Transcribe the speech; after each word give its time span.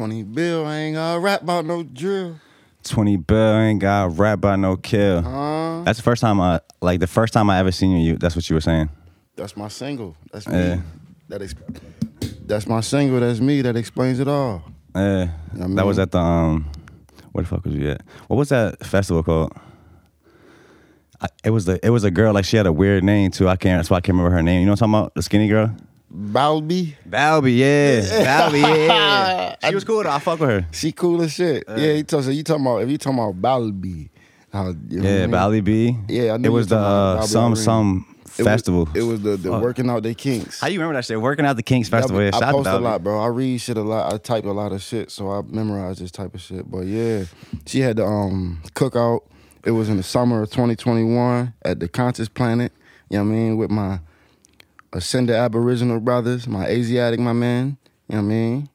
20 0.00 0.22
bill, 0.22 0.64
I 0.64 0.76
ain't 0.78 0.94
gotta 0.94 1.20
rap 1.20 1.42
about 1.42 1.66
no 1.66 1.82
drill. 1.82 2.40
20 2.84 3.18
bill 3.18 3.52
I 3.52 3.64
ain't 3.64 3.80
got 3.80 4.16
rap 4.16 4.38
about 4.38 4.58
no 4.58 4.78
kill. 4.78 5.18
Uh, 5.18 5.84
That's 5.84 5.98
the 5.98 6.02
first 6.02 6.22
time 6.22 6.40
I 6.40 6.60
like 6.80 7.00
the 7.00 7.06
first 7.06 7.34
time 7.34 7.50
I 7.50 7.58
ever 7.58 7.70
seen 7.70 7.98
you. 7.98 8.16
That's 8.16 8.34
what 8.34 8.48
you 8.48 8.54
were 8.56 8.62
saying. 8.62 8.88
that's 9.36 9.58
my 9.58 9.68
single. 9.68 10.16
That's 10.32 10.48
me. 10.48 10.56
Yeah. 10.58 10.80
That 11.28 11.42
ex- 11.42 11.54
that's 12.46 12.66
my 12.66 12.80
single. 12.80 13.20
That's 13.20 13.40
me. 13.40 13.60
That 13.60 13.76
explains 13.76 14.20
it 14.20 14.26
all. 14.26 14.62
Yeah, 14.96 15.32
I 15.62 15.66
that 15.74 15.84
was 15.84 15.98
at 15.98 16.12
the 16.12 16.18
um, 16.18 16.64
where 17.32 17.42
the 17.44 17.48
fuck 17.50 17.62
was 17.66 17.74
you 17.74 17.90
at? 17.90 18.00
What 18.28 18.36
was 18.36 18.48
that 18.48 18.82
festival 18.82 19.22
called? 19.22 19.52
I, 21.20 21.28
it 21.44 21.50
was 21.50 21.66
the 21.66 21.78
it 21.84 21.90
was 21.90 22.04
a 22.04 22.10
girl 22.10 22.32
like 22.32 22.46
she 22.46 22.56
had 22.56 22.64
a 22.64 22.72
weird 22.72 23.04
name 23.04 23.32
too. 23.32 23.50
I 23.50 23.56
can't 23.56 23.78
that's 23.78 23.90
why 23.90 23.98
I 23.98 24.00
can't 24.00 24.16
remember 24.16 24.34
her 24.34 24.42
name. 24.42 24.60
You 24.60 24.64
know 24.66 24.72
what 24.72 24.80
I'm 24.80 24.90
talking 24.92 25.02
about? 25.02 25.14
The 25.14 25.22
skinny 25.22 25.48
girl. 25.48 25.76
Balby, 26.10 26.96
Balby, 27.06 27.52
yeah, 27.52 28.00
Balby, 28.24 28.58
yeah. 28.60 29.54
She 29.68 29.74
was 29.74 29.84
cool 29.84 30.02
though. 30.02 30.10
I 30.10 30.18
fuck 30.18 30.40
with 30.40 30.50
her. 30.50 30.66
she 30.72 30.90
cool 30.92 31.22
as 31.22 31.32
shit. 31.32 31.64
yeah, 31.68 31.92
he 31.94 32.02
told 32.02 32.24
you. 32.24 32.32
You 32.32 32.42
talking 32.42 32.64
about 32.66 32.82
if 32.82 32.90
you 32.90 32.98
talking 32.98 33.18
about 33.18 33.40
Balby? 33.40 34.10
How, 34.52 34.74
you 34.88 35.00
know 35.00 35.08
I 35.08 35.12
Yeah, 35.12 35.20
mean? 35.22 35.30
Balby 35.30 35.60
B. 35.60 35.96
Yeah, 36.08 36.32
I 36.34 36.36
knew 36.38 36.48
it 36.48 36.52
was 36.52 36.62
was 36.62 36.68
the 36.68 36.76
uh, 36.78 37.22
some 37.22 37.54
some 37.54 38.06
It 38.24 38.26
was- 38.42 38.46
festival. 38.46 38.88
it 38.94 39.02
was 39.02 39.20
the, 39.22 39.36
the 39.36 39.50
Fuck. 39.50 39.62
working 39.62 39.88
out 39.88 40.02
the 40.02 40.12
kinks. 40.14 40.58
How 40.60 40.66
you 40.66 40.80
remember 40.80 40.94
that 40.98 41.04
shit? 41.04 41.20
Working 41.20 41.46
out 41.46 41.54
the 41.54 41.62
Kinks 41.62 41.88
Festival. 41.88 42.20
Yeah, 42.20 42.30
I 42.34 42.44
out 42.48 42.52
post 42.54 42.68
a 42.68 42.78
lot, 42.78 43.04
bro. 43.04 43.20
I 43.20 43.28
read 43.28 43.58
shit 43.58 43.76
a 43.76 43.82
lot. 43.82 44.12
I 44.12 44.18
type 44.18 44.44
a 44.46 44.48
lot 44.50 44.72
of 44.72 44.82
shit, 44.82 45.12
so 45.12 45.30
I 45.30 45.42
memorize 45.42 45.98
this 46.00 46.10
type 46.10 46.34
of 46.34 46.40
shit. 46.40 46.68
But 46.68 46.86
yeah, 46.86 47.24
she 47.66 47.80
had 47.80 47.96
the 47.98 48.04
um 48.04 48.60
cookout. 48.74 49.20
It 49.64 49.70
was 49.72 49.88
in 49.88 49.96
the 49.96 50.02
summer 50.02 50.42
of 50.42 50.50
2021 50.50 51.54
at 51.64 51.78
the 51.78 51.86
Conscious 51.88 52.28
Planet. 52.28 52.72
You 53.10 53.18
know 53.18 53.24
what 53.24 53.30
I 53.30 53.34
mean? 53.34 53.56
With 53.56 53.70
my 53.70 54.00
ascended 54.92 55.36
Aboriginal 55.36 56.00
brothers, 56.00 56.46
my 56.46 56.66
Asiatic, 56.66 57.20
my 57.20 57.32
man. 57.32 57.76
You 58.08 58.16
know 58.16 58.22
what 58.22 58.24
I 58.24 58.28
mean? 58.28 58.68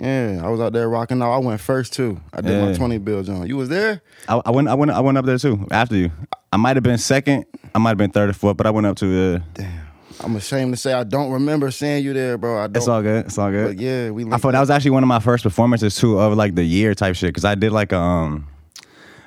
Yeah, 0.00 0.40
I 0.42 0.48
was 0.48 0.60
out 0.60 0.72
there 0.72 0.88
rocking 0.88 1.22
out. 1.22 1.32
I 1.32 1.38
went 1.38 1.60
first 1.60 1.92
too. 1.92 2.20
I 2.32 2.40
did 2.40 2.60
my 2.60 2.74
20 2.74 2.98
bill, 2.98 3.22
John. 3.22 3.46
You 3.46 3.56
was 3.56 3.68
there? 3.68 4.02
I, 4.28 4.40
I 4.44 4.50
went 4.50 4.66
I 4.66 4.74
went 4.74 4.90
I 4.90 5.00
went 5.00 5.16
up 5.16 5.24
there 5.24 5.38
too 5.38 5.68
after 5.70 5.94
you. 5.94 6.10
I 6.52 6.56
might 6.56 6.76
have 6.76 6.82
been 6.82 6.98
second. 6.98 7.46
I 7.74 7.78
might 7.78 7.90
have 7.90 7.98
been 7.98 8.10
third 8.10 8.30
or 8.30 8.32
fourth, 8.32 8.56
but 8.56 8.66
I 8.66 8.70
went 8.70 8.86
up 8.86 8.96
to. 8.96 9.36
Uh, 9.36 9.40
Damn. 9.54 9.84
I'm 10.20 10.36
ashamed 10.36 10.72
to 10.72 10.76
say 10.76 10.92
I 10.92 11.04
don't 11.04 11.30
remember 11.30 11.70
seeing 11.70 12.04
you 12.04 12.12
there, 12.12 12.38
bro. 12.38 12.58
I 12.58 12.66
don't. 12.66 12.76
it's 12.76 12.88
all 12.88 13.02
good. 13.02 13.26
It's 13.26 13.38
all 13.38 13.50
good. 13.50 13.76
But 13.76 13.82
yeah, 13.82 14.10
we. 14.10 14.24
I 14.32 14.36
thought 14.38 14.52
that 14.52 14.60
was 14.60 14.70
actually 14.70 14.92
one 14.92 15.02
of 15.02 15.08
my 15.08 15.20
first 15.20 15.44
performances 15.44 15.96
too 15.96 16.18
of 16.18 16.36
like 16.36 16.54
the 16.54 16.64
year 16.64 16.94
type 16.94 17.14
shit 17.14 17.28
because 17.28 17.44
I 17.44 17.54
did 17.54 17.72
like 17.72 17.92
a, 17.92 17.98
um, 17.98 18.48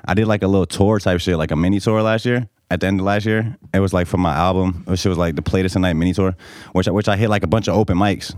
I 0.05 0.13
did 0.13 0.27
like 0.27 0.43
a 0.43 0.47
little 0.47 0.65
tour 0.65 0.99
type 0.99 1.19
shit 1.21 1.37
like 1.37 1.51
a 1.51 1.55
mini 1.55 1.79
tour 1.79 2.01
last 2.01 2.25
year. 2.25 2.49
At 2.69 2.81
the 2.81 2.87
end 2.87 2.99
of 2.99 3.05
last 3.05 3.25
year, 3.25 3.55
it 3.73 3.79
was 3.79 3.93
like 3.93 4.07
for 4.07 4.17
my 4.17 4.33
album, 4.35 4.83
which 4.85 5.05
was 5.05 5.17
like 5.17 5.35
the 5.35 5.41
Play 5.41 5.61
This 5.61 5.73
Tonight 5.73 5.93
mini 5.93 6.13
tour, 6.13 6.35
which 6.73 6.87
I- 6.87 6.91
which 6.91 7.07
I 7.07 7.15
hit 7.15 7.29
like 7.29 7.43
a 7.43 7.47
bunch 7.47 7.67
of 7.69 7.75
open 7.75 7.97
mics, 7.97 8.35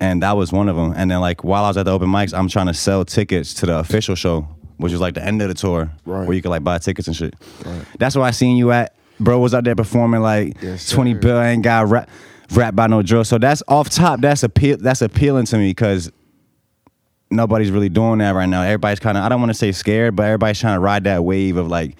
and 0.00 0.22
that 0.22 0.36
was 0.36 0.52
one 0.52 0.68
of 0.68 0.76
them. 0.76 0.92
And 0.94 1.10
then 1.10 1.20
like 1.20 1.42
while 1.44 1.64
I 1.64 1.68
was 1.68 1.76
at 1.78 1.84
the 1.86 1.92
open 1.92 2.08
mics, 2.08 2.36
I'm 2.36 2.48
trying 2.48 2.66
to 2.66 2.74
sell 2.74 3.04
tickets 3.06 3.54
to 3.54 3.66
the 3.66 3.78
official 3.78 4.14
show, 4.16 4.46
which 4.76 4.92
was 4.92 5.00
like 5.00 5.14
the 5.14 5.24
end 5.24 5.40
of 5.40 5.48
the 5.48 5.54
tour, 5.54 5.90
Right. 6.04 6.26
where 6.26 6.34
you 6.36 6.42
could 6.42 6.50
like 6.50 6.62
buy 6.62 6.76
tickets 6.78 7.08
and 7.08 7.16
shit. 7.16 7.34
Right. 7.64 7.84
That's 7.98 8.14
where 8.16 8.26
I 8.26 8.32
seen 8.32 8.56
you 8.58 8.70
at. 8.70 8.94
Bro 9.18 9.38
was 9.38 9.54
out 9.54 9.64
there 9.64 9.74
performing 9.76 10.20
like 10.20 10.60
Yes, 10.60 10.90
20 10.90 11.14
sir. 11.14 11.18
bill 11.20 11.40
ain't 11.40 11.62
got 11.62 11.88
rap, 11.88 12.10
rap 12.52 12.74
by 12.74 12.86
no 12.88 13.00
drill. 13.00 13.24
So 13.24 13.38
that's 13.38 13.62
off 13.66 13.88
top. 13.88 14.20
That's 14.20 14.42
appeal. 14.42 14.76
That's 14.78 15.00
appealing 15.00 15.46
to 15.46 15.56
me 15.56 15.70
because 15.70 16.10
nobody's 17.30 17.70
really 17.70 17.88
doing 17.88 18.18
that 18.18 18.32
right 18.34 18.46
now. 18.48 18.62
Everybody's 18.62 19.00
kind 19.00 19.16
of 19.16 19.24
I 19.24 19.28
don't 19.30 19.40
want 19.40 19.50
to 19.50 19.54
say 19.58 19.72
scared, 19.72 20.16
but 20.16 20.24
everybody's 20.24 20.60
trying 20.60 20.76
to 20.76 20.80
ride 20.80 21.04
that 21.04 21.24
wave 21.24 21.56
of 21.56 21.68
like 21.68 21.96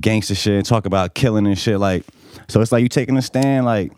gangster 0.00 0.34
shit 0.34 0.54
and 0.54 0.66
talk 0.66 0.86
about 0.86 1.14
killing 1.14 1.46
and 1.46 1.58
shit. 1.58 1.78
Like, 1.78 2.04
so 2.48 2.60
it's 2.60 2.72
like 2.72 2.82
you 2.82 2.88
taking 2.88 3.16
a 3.16 3.22
stand. 3.22 3.66
Like, 3.66 3.92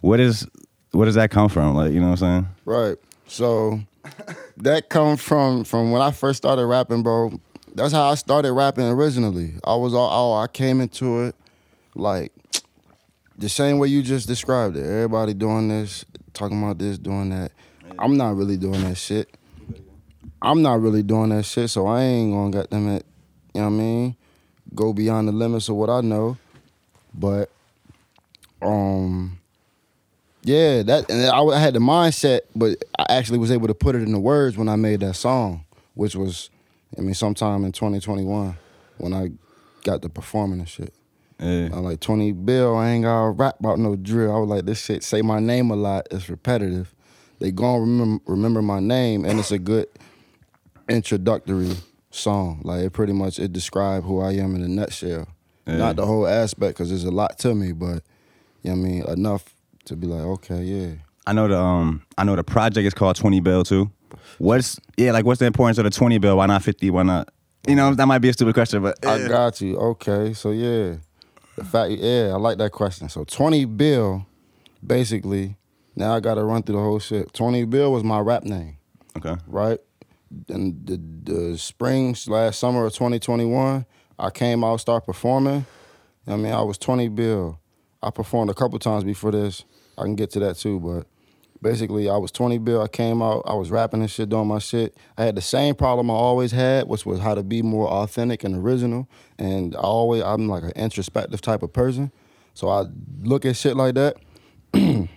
what 0.00 0.20
is 0.20 0.46
where 0.92 1.06
does 1.06 1.14
that 1.14 1.30
come 1.30 1.48
from? 1.48 1.74
Like, 1.74 1.92
you 1.92 2.00
know 2.00 2.10
what 2.10 2.22
I'm 2.22 2.44
saying? 2.44 2.48
Right. 2.64 2.96
So 3.26 3.80
that 4.58 4.88
comes 4.88 5.20
from 5.20 5.64
from 5.64 5.92
when 5.92 6.02
I 6.02 6.10
first 6.10 6.38
started 6.38 6.66
rapping, 6.66 7.02
bro. 7.02 7.40
That's 7.74 7.92
how 7.92 8.10
I 8.10 8.14
started 8.16 8.52
rapping 8.52 8.86
originally. 8.88 9.54
I 9.64 9.76
was 9.76 9.94
all, 9.94 10.08
all 10.08 10.42
I 10.42 10.48
came 10.48 10.80
into 10.80 11.20
it 11.20 11.36
like 11.94 12.32
the 13.38 13.48
same 13.48 13.78
way 13.78 13.88
you 13.88 14.02
just 14.02 14.26
described 14.26 14.76
it. 14.76 14.84
Everybody 14.84 15.34
doing 15.34 15.68
this, 15.68 16.04
talking 16.34 16.62
about 16.62 16.78
this, 16.78 16.98
doing 16.98 17.30
that. 17.30 17.52
I'm 17.98 18.16
not 18.16 18.36
really 18.36 18.56
doing 18.56 18.82
that 18.82 18.96
shit. 18.96 19.34
I'm 20.42 20.62
not 20.62 20.80
really 20.80 21.02
doing 21.02 21.30
that 21.30 21.44
shit, 21.44 21.70
so 21.70 21.86
I 21.86 22.02
ain't 22.02 22.32
gonna 22.32 22.50
get 22.50 22.70
them 22.70 22.88
at, 22.88 23.04
you 23.54 23.60
know 23.60 23.68
what 23.68 23.74
I 23.74 23.76
mean? 23.76 24.16
Go 24.74 24.92
beyond 24.92 25.28
the 25.28 25.32
limits 25.32 25.68
of 25.68 25.76
what 25.76 25.90
I 25.90 26.00
know. 26.00 26.36
But 27.14 27.50
um 28.62 29.38
yeah, 30.42 30.82
that 30.82 31.10
and 31.10 31.26
I, 31.26 31.38
I 31.38 31.58
had 31.58 31.74
the 31.74 31.80
mindset, 31.80 32.40
but 32.56 32.82
I 32.98 33.06
actually 33.10 33.38
was 33.38 33.50
able 33.50 33.68
to 33.68 33.74
put 33.74 33.94
it 33.94 34.02
in 34.02 34.12
the 34.12 34.18
words 34.18 34.56
when 34.56 34.68
I 34.68 34.76
made 34.76 35.00
that 35.00 35.14
song, 35.14 35.64
which 35.94 36.16
was, 36.16 36.48
I 36.96 37.02
mean, 37.02 37.14
sometime 37.14 37.64
in 37.64 37.72
2021 37.72 38.56
when 38.96 39.12
I 39.12 39.30
got 39.84 40.00
to 40.02 40.08
performing 40.08 40.60
and 40.60 40.68
shit. 40.68 40.94
Yeah. 41.38 41.70
I 41.72 41.78
like 41.78 42.00
20 42.00 42.32
Bill, 42.32 42.76
I 42.76 42.90
ain't 42.90 43.04
gotta 43.04 43.30
rap 43.30 43.60
about 43.60 43.78
no 43.78 43.96
drill. 43.96 44.34
I 44.34 44.38
was 44.38 44.48
like, 44.48 44.64
this 44.64 44.82
shit 44.82 45.02
say 45.02 45.22
my 45.22 45.40
name 45.40 45.70
a 45.70 45.76
lot, 45.76 46.06
it's 46.10 46.28
repetitive. 46.28 46.94
They 47.38 47.50
gonna 47.50 47.80
remember 47.80 48.22
remember 48.26 48.62
my 48.62 48.80
name, 48.80 49.24
and 49.24 49.38
it's 49.38 49.50
a 49.50 49.58
good 49.58 49.88
introductory 50.88 51.74
song. 52.10 52.60
Like 52.64 52.84
it 52.84 52.90
pretty 52.90 53.12
much 53.12 53.38
it 53.38 53.52
described 53.52 54.06
who 54.06 54.20
I 54.20 54.32
am 54.32 54.54
in 54.54 54.62
a 54.62 54.68
nutshell. 54.68 55.28
Yeah. 55.66 55.76
Not 55.76 55.96
the 55.96 56.06
whole 56.06 56.26
aspect, 56.26 56.78
cause 56.78 56.88
there's 56.88 57.04
a 57.04 57.10
lot 57.10 57.38
to 57.40 57.54
me, 57.54 57.72
but 57.72 58.02
you 58.62 58.74
know 58.74 58.80
what 58.80 58.86
I 58.86 58.90
mean, 58.90 59.02
enough 59.08 59.54
to 59.86 59.96
be 59.96 60.06
like, 60.06 60.22
okay, 60.22 60.62
yeah. 60.62 60.94
I 61.26 61.32
know 61.32 61.48
the 61.48 61.58
um 61.58 62.02
I 62.18 62.24
know 62.24 62.36
the 62.36 62.44
project 62.44 62.86
is 62.86 62.94
called 62.94 63.16
20 63.16 63.40
bill 63.40 63.64
too. 63.64 63.90
What's 64.38 64.80
yeah 64.96 65.12
like 65.12 65.24
what's 65.24 65.38
the 65.38 65.46
importance 65.46 65.78
of 65.78 65.84
the 65.84 65.90
20 65.90 66.18
bill? 66.18 66.36
Why 66.38 66.46
not 66.46 66.62
50? 66.62 66.90
Why 66.90 67.02
not? 67.02 67.30
You 67.68 67.76
know 67.76 67.94
that 67.94 68.06
might 68.06 68.18
be 68.20 68.30
a 68.30 68.32
stupid 68.32 68.54
question, 68.54 68.82
but 68.82 69.04
I 69.04 69.28
got 69.28 69.60
you. 69.60 69.76
Okay, 69.76 70.32
so 70.32 70.50
yeah, 70.50 70.96
the 71.56 71.64
fact, 71.64 71.92
yeah, 71.92 72.30
I 72.32 72.36
like 72.36 72.56
that 72.58 72.72
question. 72.72 73.08
So 73.10 73.24
twenty 73.24 73.66
bill, 73.66 74.26
basically, 74.84 75.56
now 75.94 76.14
I 76.14 76.20
got 76.20 76.34
to 76.34 76.44
run 76.44 76.62
through 76.62 76.76
the 76.76 76.82
whole 76.82 76.98
shit. 76.98 77.34
Twenty 77.34 77.66
bill 77.66 77.92
was 77.92 78.02
my 78.02 78.18
rap 78.18 78.44
name, 78.44 78.78
okay. 79.18 79.36
right? 79.46 79.78
And 80.48 80.86
the 80.86 81.00
the 81.22 81.58
spring 81.58 82.16
last 82.28 82.60
summer 82.60 82.86
of 82.86 82.94
twenty 82.94 83.18
twenty 83.18 83.44
one, 83.44 83.86
I 84.18 84.30
came 84.30 84.64
out, 84.64 84.80
start 84.80 85.06
performing. 85.06 85.66
I 86.26 86.36
mean, 86.36 86.52
I 86.52 86.62
was 86.62 86.78
twenty 86.78 87.08
bill. 87.08 87.58
I 88.02 88.10
performed 88.10 88.50
a 88.50 88.54
couple 88.54 88.78
times 88.78 89.04
before 89.04 89.32
this. 89.32 89.64
I 89.98 90.02
can 90.02 90.14
get 90.14 90.30
to 90.30 90.40
that 90.40 90.56
too, 90.56 90.80
but 90.80 91.06
basically 91.62 92.08
I 92.08 92.16
was 92.16 92.32
20 92.32 92.58
bill. 92.58 92.82
I 92.82 92.88
came 92.88 93.22
out, 93.22 93.42
I 93.46 93.54
was 93.54 93.70
rapping 93.70 94.00
and 94.00 94.10
shit, 94.10 94.28
doing 94.28 94.48
my 94.48 94.58
shit. 94.58 94.96
I 95.16 95.24
had 95.24 95.34
the 95.34 95.42
same 95.42 95.74
problem 95.74 96.10
I 96.10 96.14
always 96.14 96.52
had, 96.52 96.88
which 96.88 97.04
was 97.04 97.20
how 97.20 97.34
to 97.34 97.42
be 97.42 97.62
more 97.62 97.88
authentic 97.88 98.44
and 98.44 98.56
original. 98.56 99.08
And 99.38 99.76
I 99.76 99.80
always 99.80 100.22
I'm 100.22 100.48
like 100.48 100.62
an 100.62 100.72
introspective 100.72 101.40
type 101.40 101.62
of 101.62 101.72
person. 101.72 102.12
So 102.54 102.68
I 102.68 102.86
look 103.22 103.44
at 103.44 103.56
shit 103.56 103.76
like 103.76 103.94
that. 103.94 104.16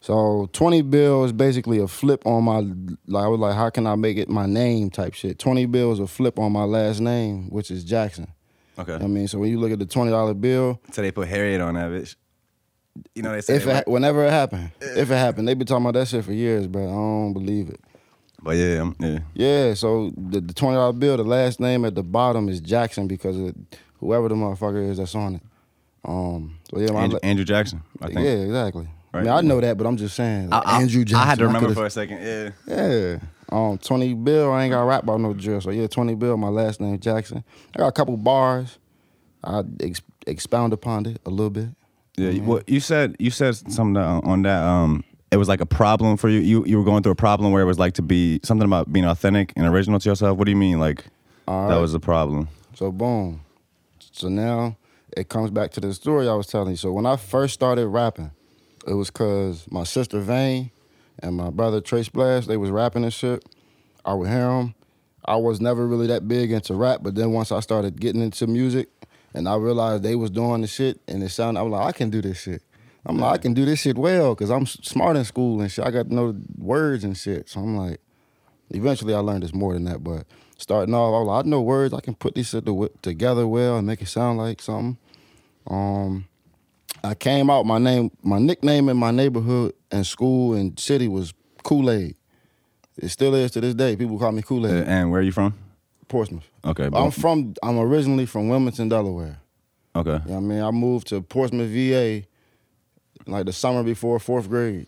so 0.00 0.48
20 0.52 0.82
bill 0.82 1.24
is 1.24 1.32
basically 1.32 1.78
a 1.78 1.86
flip 1.86 2.26
on 2.26 2.44
my 2.44 2.60
like 3.06 3.24
I 3.24 3.28
was 3.28 3.38
like, 3.40 3.54
how 3.54 3.70
can 3.70 3.86
I 3.86 3.94
make 3.96 4.16
it 4.16 4.28
my 4.28 4.46
name 4.46 4.90
type 4.90 5.14
shit? 5.14 5.38
20 5.38 5.66
bill 5.66 5.92
is 5.92 5.98
a 5.98 6.06
flip 6.06 6.38
on 6.38 6.52
my 6.52 6.64
last 6.64 7.00
name, 7.00 7.50
which 7.50 7.70
is 7.70 7.84
Jackson. 7.84 8.32
Okay. 8.78 8.94
I 8.94 9.06
mean, 9.06 9.28
so 9.28 9.38
when 9.38 9.50
you 9.50 9.60
look 9.60 9.72
at 9.72 9.78
the 9.78 9.84
twenty 9.86 10.10
dollar 10.10 10.32
bill, 10.32 10.80
So 10.92 11.02
they 11.02 11.10
put 11.12 11.28
Harriet 11.28 11.60
on 11.60 11.74
that 11.74 11.90
bitch. 11.90 12.16
You 13.14 13.22
know 13.22 13.32
they 13.32 13.40
say 13.42 13.56
if 13.56 13.64
they 13.64 13.78
it, 13.78 13.88
whenever 13.88 14.24
it 14.24 14.30
happened, 14.30 14.70
if 14.80 15.10
it 15.10 15.14
happened, 15.14 15.46
they 15.46 15.54
been 15.54 15.66
talking 15.66 15.84
about 15.84 15.98
that 15.98 16.08
shit 16.08 16.24
for 16.24 16.32
years, 16.32 16.66
but 16.66 16.80
I 16.80 16.86
don't 16.86 17.32
believe 17.34 17.68
it. 17.68 17.80
But 18.42 18.56
yeah, 18.56 18.78
um, 18.78 18.96
yeah. 18.98 19.18
Yeah, 19.34 19.74
so 19.74 20.12
the, 20.16 20.40
the 20.40 20.54
twenty 20.54 20.76
dollar 20.76 20.94
bill, 20.94 21.18
the 21.18 21.24
last 21.24 21.60
name 21.60 21.84
at 21.84 21.94
the 21.94 22.02
bottom 22.02 22.48
is 22.48 22.60
Jackson 22.60 23.06
because 23.06 23.36
of 23.38 23.54
whoever 23.98 24.28
the 24.30 24.34
motherfucker 24.34 24.88
is 24.90 24.96
that's 24.96 25.14
on 25.14 25.36
it. 25.36 25.42
Um, 26.04 26.58
so 26.70 26.80
yeah, 26.80 26.90
my, 26.92 27.02
Andrew, 27.02 27.18
Andrew 27.22 27.44
Jackson, 27.44 27.82
I 28.00 28.06
think. 28.06 28.20
yeah, 28.20 28.30
exactly. 28.30 28.88
I 29.12 29.20
mean, 29.22 29.28
I 29.28 29.40
know 29.40 29.60
that, 29.60 29.76
but 29.76 29.86
I'm 29.86 29.96
just 29.96 30.14
saying, 30.14 30.50
like, 30.50 30.66
I, 30.66 30.80
Andrew 30.82 31.04
Jackson. 31.04 31.22
I 31.22 31.26
had 31.26 31.38
to 31.38 31.46
remember 31.46 31.74
for 31.74 31.86
a 31.86 31.90
second. 31.90 32.22
Yeah. 32.22 32.50
Yeah. 32.66 33.18
Um, 33.50 33.78
20 33.78 34.14
Bill, 34.14 34.52
I 34.52 34.64
ain't 34.64 34.72
got 34.72 34.82
rap 34.82 35.02
about 35.02 35.20
no 35.20 35.34
drill. 35.34 35.60
So 35.60 35.70
yeah, 35.70 35.88
20 35.88 36.14
Bill, 36.14 36.36
my 36.36 36.48
last 36.48 36.80
name 36.80 36.98
Jackson. 37.00 37.42
I 37.74 37.78
got 37.80 37.88
a 37.88 37.92
couple 37.92 38.16
bars. 38.16 38.78
I 39.42 39.62
ex- 39.80 40.02
expound 40.26 40.72
upon 40.72 41.06
it 41.06 41.20
a 41.26 41.30
little 41.30 41.50
bit. 41.50 41.68
Yeah. 42.16 42.30
you- 42.30 42.42
Well, 42.42 42.62
you 42.66 42.78
said 42.78 43.16
you 43.18 43.30
said 43.30 43.56
something 43.56 43.96
uh, 43.96 44.20
on 44.22 44.42
that. 44.42 44.62
Um, 44.62 45.02
it 45.32 45.36
was 45.36 45.48
like 45.48 45.60
a 45.60 45.66
problem 45.66 46.16
for 46.16 46.28
you. 46.28 46.40
You 46.40 46.64
you 46.66 46.78
were 46.78 46.84
going 46.84 47.02
through 47.02 47.12
a 47.12 47.16
problem 47.16 47.52
where 47.52 47.62
it 47.62 47.66
was 47.66 47.78
like 47.78 47.94
to 47.94 48.02
be 48.02 48.40
something 48.42 48.66
about 48.66 48.92
being 48.92 49.04
authentic 49.06 49.52
and 49.56 49.66
original 49.66 49.98
to 49.98 50.08
yourself. 50.08 50.36
What 50.38 50.44
do 50.44 50.50
you 50.50 50.56
mean? 50.56 50.78
Like 50.78 51.04
that 51.46 51.52
right. 51.52 51.78
was 51.80 51.94
a 51.94 52.00
problem. 52.00 52.48
So 52.74 52.92
boom. 52.92 53.40
So 54.12 54.28
now 54.28 54.76
it 55.16 55.28
comes 55.28 55.50
back 55.50 55.70
to 55.72 55.80
the 55.80 55.92
story 55.94 56.28
I 56.28 56.34
was 56.34 56.46
telling 56.46 56.70
you. 56.70 56.76
So 56.76 56.92
when 56.92 57.06
I 57.06 57.16
first 57.16 57.54
started 57.54 57.86
rapping, 57.88 58.30
it 58.86 58.94
was 58.94 59.10
cause 59.10 59.66
my 59.70 59.84
sister 59.84 60.20
Vane 60.20 60.70
and 61.18 61.36
my 61.36 61.50
brother 61.50 61.80
Trace 61.80 62.08
Blast, 62.08 62.48
they 62.48 62.56
was 62.56 62.70
rapping 62.70 63.04
and 63.04 63.12
shit. 63.12 63.44
I 64.04 64.14
would 64.14 64.28
hear 64.28 64.46
them. 64.46 64.74
I 65.24 65.36
was 65.36 65.60
never 65.60 65.86
really 65.86 66.06
that 66.06 66.26
big 66.26 66.50
into 66.50 66.74
rap, 66.74 67.00
but 67.02 67.14
then 67.14 67.32
once 67.32 67.52
I 67.52 67.60
started 67.60 68.00
getting 68.00 68.22
into 68.22 68.46
music 68.46 68.88
and 69.34 69.48
I 69.48 69.56
realized 69.56 70.02
they 70.02 70.16
was 70.16 70.30
doing 70.30 70.62
the 70.62 70.66
shit 70.66 71.00
and 71.06 71.22
it 71.22 71.28
sounded, 71.28 71.60
I 71.60 71.62
was 71.62 71.72
like, 71.72 71.86
I 71.86 71.92
can 71.92 72.10
do 72.10 72.22
this 72.22 72.40
shit. 72.40 72.62
I'm 73.04 73.18
like, 73.18 73.32
I 73.32 73.38
can 73.38 73.54
do 73.54 73.64
this 73.64 73.80
shit 73.80 73.96
well 73.96 74.34
because 74.34 74.50
I'm 74.50 74.66
smart 74.66 75.16
in 75.16 75.24
school 75.24 75.60
and 75.60 75.70
shit. 75.70 75.84
I 75.84 75.90
got 75.90 76.08
know 76.08 76.36
words 76.58 77.04
and 77.04 77.16
shit. 77.16 77.48
So 77.48 77.60
I'm 77.60 77.76
like, 77.76 78.00
Eventually, 78.70 79.14
I 79.14 79.18
learned 79.18 79.42
it's 79.42 79.52
more 79.52 79.74
than 79.74 79.84
that. 79.84 80.02
But 80.02 80.26
starting 80.56 80.94
off, 80.94 81.14
I 81.14 81.18
was 81.18 81.26
like, 81.26 81.44
I 81.44 81.48
know 81.48 81.60
words. 81.60 81.92
I 81.92 82.00
can 82.00 82.14
put 82.14 82.34
this 82.34 82.50
shit 82.50 82.64
together 83.02 83.46
well 83.46 83.78
and 83.78 83.86
make 83.86 84.00
it 84.00 84.08
sound 84.08 84.38
like 84.38 84.62
something. 84.62 84.96
Um, 85.66 86.26
I 87.02 87.14
came 87.14 87.50
out. 87.50 87.64
My 87.66 87.78
name, 87.78 88.10
my 88.22 88.38
nickname 88.38 88.88
in 88.88 88.96
my 88.96 89.10
neighborhood 89.10 89.72
and 89.90 90.06
school 90.06 90.54
and 90.54 90.78
city 90.78 91.08
was 91.08 91.32
Kool 91.62 91.90
Aid. 91.90 92.16
It 92.98 93.08
still 93.08 93.34
is 93.34 93.50
to 93.52 93.60
this 93.60 93.74
day. 93.74 93.96
People 93.96 94.18
call 94.18 94.32
me 94.32 94.42
Kool 94.42 94.66
Uh, 94.66 94.70
Aid. 94.70 94.84
and 94.86 95.10
where 95.10 95.20
are 95.20 95.24
you 95.24 95.32
from? 95.32 95.54
Portsmouth. 96.08 96.48
Okay. 96.64 96.88
I'm 96.92 97.10
from. 97.10 97.54
I'm 97.62 97.78
originally 97.78 98.26
from 98.26 98.48
Wilmington, 98.48 98.88
Delaware. 98.88 99.38
okay. 99.96 100.18
You 100.26 100.32
know 100.32 100.36
I 100.36 100.40
mean? 100.40 100.60
I 100.62 100.70
moved 100.70 101.06
to 101.08 101.22
Portsmouth, 101.22 101.70
VA, 101.70 102.24
like 103.26 103.46
the 103.46 103.52
summer 103.52 103.82
before 103.82 104.18
fourth 104.18 104.48
grade. 104.48 104.86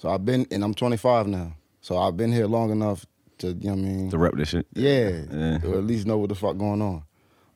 So 0.00 0.08
I've 0.08 0.24
been, 0.24 0.46
and 0.50 0.64
I'm 0.64 0.74
25 0.74 1.26
now. 1.28 1.54
So 1.80 1.96
I've 1.98 2.16
been 2.16 2.32
here 2.32 2.46
long 2.46 2.70
enough 2.70 3.06
to, 3.38 3.48
you 3.48 3.54
know 3.54 3.70
what 3.70 3.78
I 3.78 3.82
mean? 3.82 4.10
To 4.10 4.18
rep 4.18 4.34
this 4.34 4.48
shit. 4.48 4.66
yeah, 4.74 5.22
Yeah. 5.30 5.58
or 5.64 5.78
at 5.78 5.84
least 5.84 6.06
know 6.06 6.18
what 6.18 6.28
the 6.30 6.34
fuck 6.34 6.58
going 6.58 6.82
on. 6.82 7.02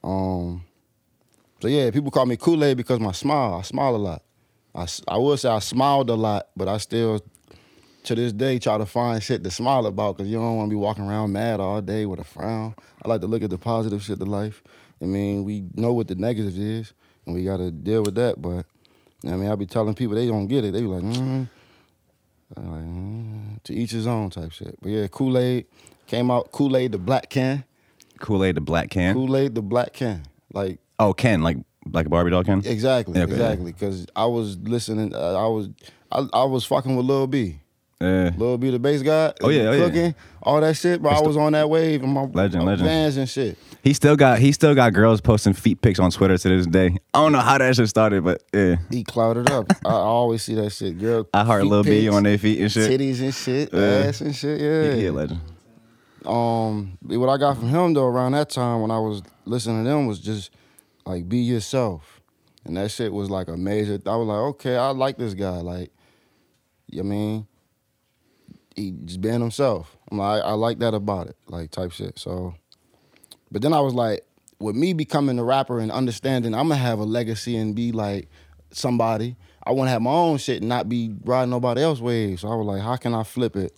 Um, 0.03 0.65
so 1.65 1.69
yeah, 1.69 1.91
people 1.91 2.11
call 2.11 2.27
me 2.27 2.37
Kool 2.37 2.63
Aid 2.63 2.77
because 2.77 3.01
my 3.01 3.13
smile. 3.13 3.55
I 3.55 3.63
smile 3.63 3.97
a 3.97 4.03
lot. 4.11 4.23
I, 4.75 4.87
I 5.09 5.17
would 5.17 5.39
say 5.39 5.49
I 5.49 5.61
smiled 5.61 6.11
a 6.11 6.15
lot, 6.15 6.49
but 6.55 6.69
I 6.69 6.77
still, 6.77 7.25
to 8.03 8.15
this 8.15 8.35
day, 8.35 8.59
try 8.59 8.77
to 8.77 8.85
find 8.85 9.23
shit 9.23 9.43
to 9.43 9.51
smile 9.51 9.87
about 9.87 10.19
because 10.19 10.31
you 10.31 10.37
don't 10.37 10.59
want 10.59 10.69
to 10.69 10.71
be 10.71 10.77
walking 10.77 11.09
around 11.09 11.33
mad 11.33 11.61
all 11.61 11.81
day 11.81 12.05
with 12.05 12.21
a 12.21 12.25
frown. 12.25 12.75
I 13.03 13.09
like 13.09 13.23
to 13.23 13.27
look 13.27 13.43
at 13.43 13.49
the 13.49 13.57
positive 13.57 14.03
shit 14.03 14.19
to 14.19 14.27
life. 14.27 14.63
I 15.01 15.07
mean, 15.07 15.45
we 15.45 15.65
know 15.75 15.95
what 15.95 16.09
the 16.09 16.17
negative 16.17 16.59
is, 16.59 16.93
and 17.25 17.35
we 17.35 17.45
got 17.45 17.57
to 17.57 17.71
deal 17.71 18.03
with 18.03 18.17
that. 18.17 18.43
But 18.43 18.67
I 19.25 19.35
mean, 19.35 19.49
I 19.49 19.55
be 19.55 19.65
telling 19.65 19.95
people 19.95 20.17
they 20.17 20.27
don't 20.27 20.49
get 20.49 20.67
it. 20.67 20.75
They 20.75 20.83
be 20.83 20.87
like, 20.87 21.03
mm. 21.03 21.49
Like, 22.57 22.67
mm, 22.67 23.63
to 23.63 23.73
each 23.73 23.93
his 23.93 24.07
own 24.07 24.29
type 24.29 24.53
shit. 24.53 24.77
But 24.83 24.91
yeah, 24.91 25.07
Kool 25.07 25.39
Aid 25.39 25.65
came 26.09 26.31
out. 26.31 26.53
Kool 26.53 26.77
Aid 26.77 26.93
the 26.93 26.99
black 26.99 27.31
Ken. 27.31 27.65
Kool 28.21 28.45
Aid, 28.45 28.57
the 28.57 28.61
black 28.61 28.91
Ken. 28.91 29.15
Kool 29.15 29.35
Aid 29.35 29.55
the 29.55 29.63
black 29.63 29.95
Ken. 29.95 30.25
Like 30.53 30.79
Oh, 30.99 31.13
Ken, 31.13 31.43
like 31.43 31.59
like 31.93 32.07
a 32.07 32.09
Barbie 32.09 32.31
doll 32.31 32.45
Ken. 32.45 32.63
exactly, 32.65 33.21
Okay. 33.21 33.33
exactly. 33.33 33.73
Because 33.73 34.07
I 34.17 34.27
was 34.27 34.57
listening. 34.59 35.15
Uh, 35.15 35.35
I 35.35 35.47
was 35.49 35.69
I, 36.13 36.27
I 36.33 36.45
was 36.45 36.65
fucking 36.65 36.97
with 36.97 37.07
Lil 37.07 37.27
B. 37.27 37.59
Yeah. 38.01 38.33
Lil 38.37 38.59
B 38.59 38.71
the 38.71 38.79
Based 38.79 39.05
God. 39.05 39.37
Oh, 39.43 39.49
yeah, 39.49 39.63
oh, 39.69 39.73
yeah. 39.73 39.85
cooking 39.87 40.15
all 40.43 40.61
that 40.61 40.77
shit. 40.77 41.01
Bro, 41.01 41.13
I 41.13 41.21
was 41.21 41.37
on 41.37 41.53
that 41.53 41.71
wave 41.71 42.03
and 42.03 42.13
my 42.13 42.23
Legend, 42.25 42.65
my 42.65 42.73
legend. 42.73 42.89
Vans 42.89 43.17
and 43.17 43.29
shit. 43.29 43.57
He 43.83 43.93
still 43.95 44.17
got 44.17 44.39
he 44.41 44.53
still 44.53 44.75
got 44.75 44.93
girls 44.93 45.21
posting 45.21 45.53
feet 45.53 45.81
pics 45.81 45.99
on 45.99 46.11
Twitter 46.11 46.37
to 46.37 46.49
this 46.49 46.67
day. 46.67 46.97
I 47.15 47.19
don't 47.23 47.33
know 47.33 47.39
how 47.41 47.57
that 47.59 47.77
shit 47.77 47.89
started, 47.89 48.25
but 48.25 48.43
yeah. 48.53 48.77
He 48.91 49.05
clouded 49.05 49.51
up. 49.51 49.71
I, 49.85 49.91
always 49.91 50.43
see 50.43 50.55
that 50.57 50.71
shit. 50.71 50.99
Girl, 50.99 51.29
I 51.33 51.45
heart 51.45 51.63
feet 51.63 51.71
Lil 51.71 51.83
B 51.85 52.05
pics, 52.05 52.15
on 52.15 52.23
their 52.25 52.39
feet 52.39 52.61
and 52.61 52.71
shit. 52.73 52.91
titties 53.01 53.21
and 53.21 53.35
shit, 53.35 53.71
Yeah. 53.73 53.81
ass 54.09 54.21
and 54.21 54.35
shit. 54.35 54.61
Yeah, 54.61 54.95
He, 54.95 55.01
he 55.01 55.07
a 55.07 55.13
legend. 55.13 55.41
um 56.27 56.99
what 57.03 57.29
I 57.29 57.37
got 57.37 57.59
from 57.59 57.69
him 57.69 57.95
though 57.95 58.07
around 58.07 58.33
that 58.33 58.49
time 58.51 58.81
when 58.81 58.91
I 58.91 58.99
was 58.99 59.23
listening 59.45 59.85
to 59.85 59.91
them 59.91 60.07
was 60.07 60.19
just 60.21 60.51
like 61.07 61.29
be 61.29 61.39
yourself. 61.39 62.21
And 62.65 62.77
that 62.77 62.91
shit 62.91 63.13
was 63.13 63.29
like 63.31 63.49
a 63.49 63.57
major 63.57 64.01
I 64.07 64.17
was 64.17 64.27
like, 64.27 64.39
okay, 64.39 64.77
I 64.77 64.91
like 64.91 65.19
this 65.19 65.35
guy. 65.35 65.59
Like, 65.59 65.93
you 66.89 67.03
know 67.03 67.09
I 67.09 67.11
mean? 67.11 67.47
He 68.75 68.91
just 69.05 69.21
being 69.21 69.41
himself. 69.41 69.97
I'm 70.11 70.19
like, 70.19 70.43
I, 70.43 70.49
I 70.49 70.53
like 70.53 70.79
that 70.81 70.95
about 70.95 71.29
it, 71.29 71.37
like 71.47 71.71
type 71.71 71.93
shit. 71.93 72.19
So 72.19 72.55
but 73.53 73.63
then 73.63 73.73
I 73.73 73.81
was 73.81 73.95
like, 73.95 74.25
with 74.59 74.75
me 74.75 74.93
becoming 74.95 75.39
a 75.39 75.45
rapper 75.45 75.79
and 75.79 75.93
understanding 75.93 76.55
I'm 76.55 76.69
gonna 76.69 76.77
have 76.77 76.99
a 76.99 77.05
legacy 77.05 77.57
and 77.57 77.75
be 77.75 77.93
like 77.93 78.29
somebody, 78.71 79.37
I 79.65 79.73
wanna 79.73 79.91
have 79.91 80.03
my 80.03 80.11
own 80.11 80.39
shit 80.39 80.61
and 80.61 80.69
not 80.69 80.89
be 80.89 81.15
riding 81.25 81.51
nobody 81.51 81.83
else's 81.83 82.03
wave. 82.03 82.41
So 82.41 82.49
I 82.49 82.55
was 82.55 82.67
like, 82.67 82.83
how 82.83 82.97
can 82.97 83.15
I 83.15 83.23
flip 83.23 83.57
it 83.57 83.73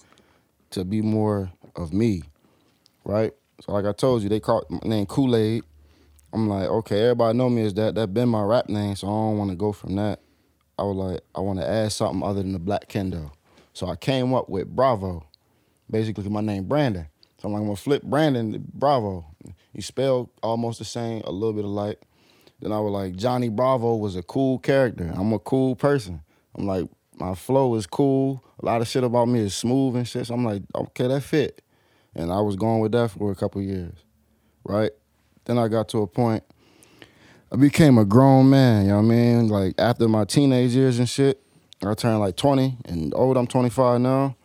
to 0.70 0.84
be 0.84 1.02
more 1.02 1.50
of 1.74 1.92
me? 1.92 2.22
right? 3.06 3.32
So 3.62 3.72
like 3.72 3.86
I 3.86 3.92
told 3.92 4.22
you, 4.22 4.28
they 4.28 4.40
called 4.40 4.66
my 4.68 4.80
name 4.84 5.06
Kool 5.06 5.34
Aid. 5.34 5.64
I'm 6.32 6.48
like, 6.48 6.68
okay, 6.68 7.02
everybody 7.02 7.38
know 7.38 7.48
me 7.48 7.64
as 7.64 7.74
that. 7.74 7.94
That 7.94 8.12
been 8.12 8.28
my 8.28 8.42
rap 8.42 8.68
name, 8.68 8.96
so 8.96 9.06
I 9.06 9.10
don't 9.10 9.38
want 9.38 9.50
to 9.50 9.56
go 9.56 9.72
from 9.72 9.96
that. 9.96 10.20
I 10.78 10.82
was 10.82 10.96
like, 10.96 11.20
I 11.34 11.40
want 11.40 11.58
to 11.60 11.66
add 11.66 11.92
something 11.92 12.22
other 12.22 12.42
than 12.42 12.52
the 12.52 12.58
Black 12.58 12.88
Kendo. 12.88 13.30
So 13.72 13.88
I 13.88 13.96
came 13.96 14.34
up 14.34 14.48
with 14.48 14.74
Bravo, 14.74 15.26
basically 15.90 16.28
my 16.28 16.40
name 16.40 16.64
Brandon. 16.64 17.08
So 17.38 17.48
I'm 17.48 17.52
like, 17.52 17.60
I'm 17.60 17.66
gonna 17.66 17.76
flip 17.76 18.02
Brandon 18.02 18.52
to 18.52 18.58
Bravo. 18.58 19.26
He 19.72 19.80
spelled 19.82 20.30
almost 20.42 20.78
the 20.78 20.84
same, 20.84 21.22
a 21.22 21.30
little 21.30 21.52
bit 21.52 21.64
alike. 21.64 22.00
Then 22.60 22.72
I 22.72 22.80
was 22.80 22.92
like, 22.92 23.16
Johnny 23.16 23.48
Bravo 23.48 23.96
was 23.96 24.16
a 24.16 24.22
cool 24.22 24.58
character. 24.58 25.12
I'm 25.14 25.32
a 25.32 25.38
cool 25.38 25.76
person. 25.76 26.22
I'm 26.54 26.66
like, 26.66 26.88
my 27.18 27.34
flow 27.34 27.74
is 27.74 27.86
cool. 27.86 28.42
A 28.60 28.64
lot 28.64 28.80
of 28.80 28.88
shit 28.88 29.04
about 29.04 29.26
me 29.26 29.40
is 29.40 29.54
smooth 29.54 29.96
and 29.96 30.08
shit. 30.08 30.26
So 30.26 30.34
I'm 30.34 30.44
like, 30.44 30.62
okay, 30.74 31.08
that 31.08 31.22
fit. 31.22 31.62
And 32.14 32.32
I 32.32 32.40
was 32.40 32.56
going 32.56 32.80
with 32.80 32.92
that 32.92 33.10
for 33.10 33.30
a 33.30 33.34
couple 33.34 33.60
years, 33.60 33.94
right? 34.64 34.90
Then 35.46 35.58
I 35.58 35.68
got 35.68 35.88
to 35.90 36.02
a 36.02 36.06
point, 36.06 36.44
I 37.50 37.56
became 37.56 37.98
a 37.98 38.04
grown 38.04 38.50
man, 38.50 38.82
you 38.82 38.90
know 38.90 38.96
what 38.96 39.04
I 39.04 39.06
mean? 39.06 39.48
Like 39.48 39.74
after 39.78 40.08
my 40.08 40.24
teenage 40.24 40.72
years 40.72 40.98
and 40.98 41.08
shit, 41.08 41.40
I 41.84 41.94
turned 41.94 42.20
like 42.20 42.36
20 42.36 42.78
and 42.84 43.14
old, 43.14 43.36
I'm 43.36 43.46
25 43.46 44.00
now. 44.00 44.36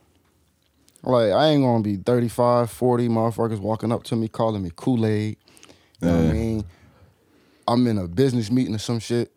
Like 1.04 1.32
I 1.32 1.48
ain't 1.48 1.64
gonna 1.64 1.82
be 1.82 1.98
35, 1.98 2.70
40 2.70 3.10
motherfuckers 3.10 3.60
walking 3.60 3.92
up 3.92 4.04
to 4.04 4.16
me 4.16 4.28
calling 4.28 4.64
me 4.64 4.72
Kool-Aid. 4.76 5.38
You 6.00 6.08
know 6.08 6.18
what 6.18 6.30
I 6.30 6.34
mean? 6.34 6.64
I'm 7.68 7.88
in 7.88 7.98
a 7.98 8.08
business 8.08 8.52
meeting 8.52 8.76
or 8.76 8.80
some 8.80 9.00
shit. 9.00 9.32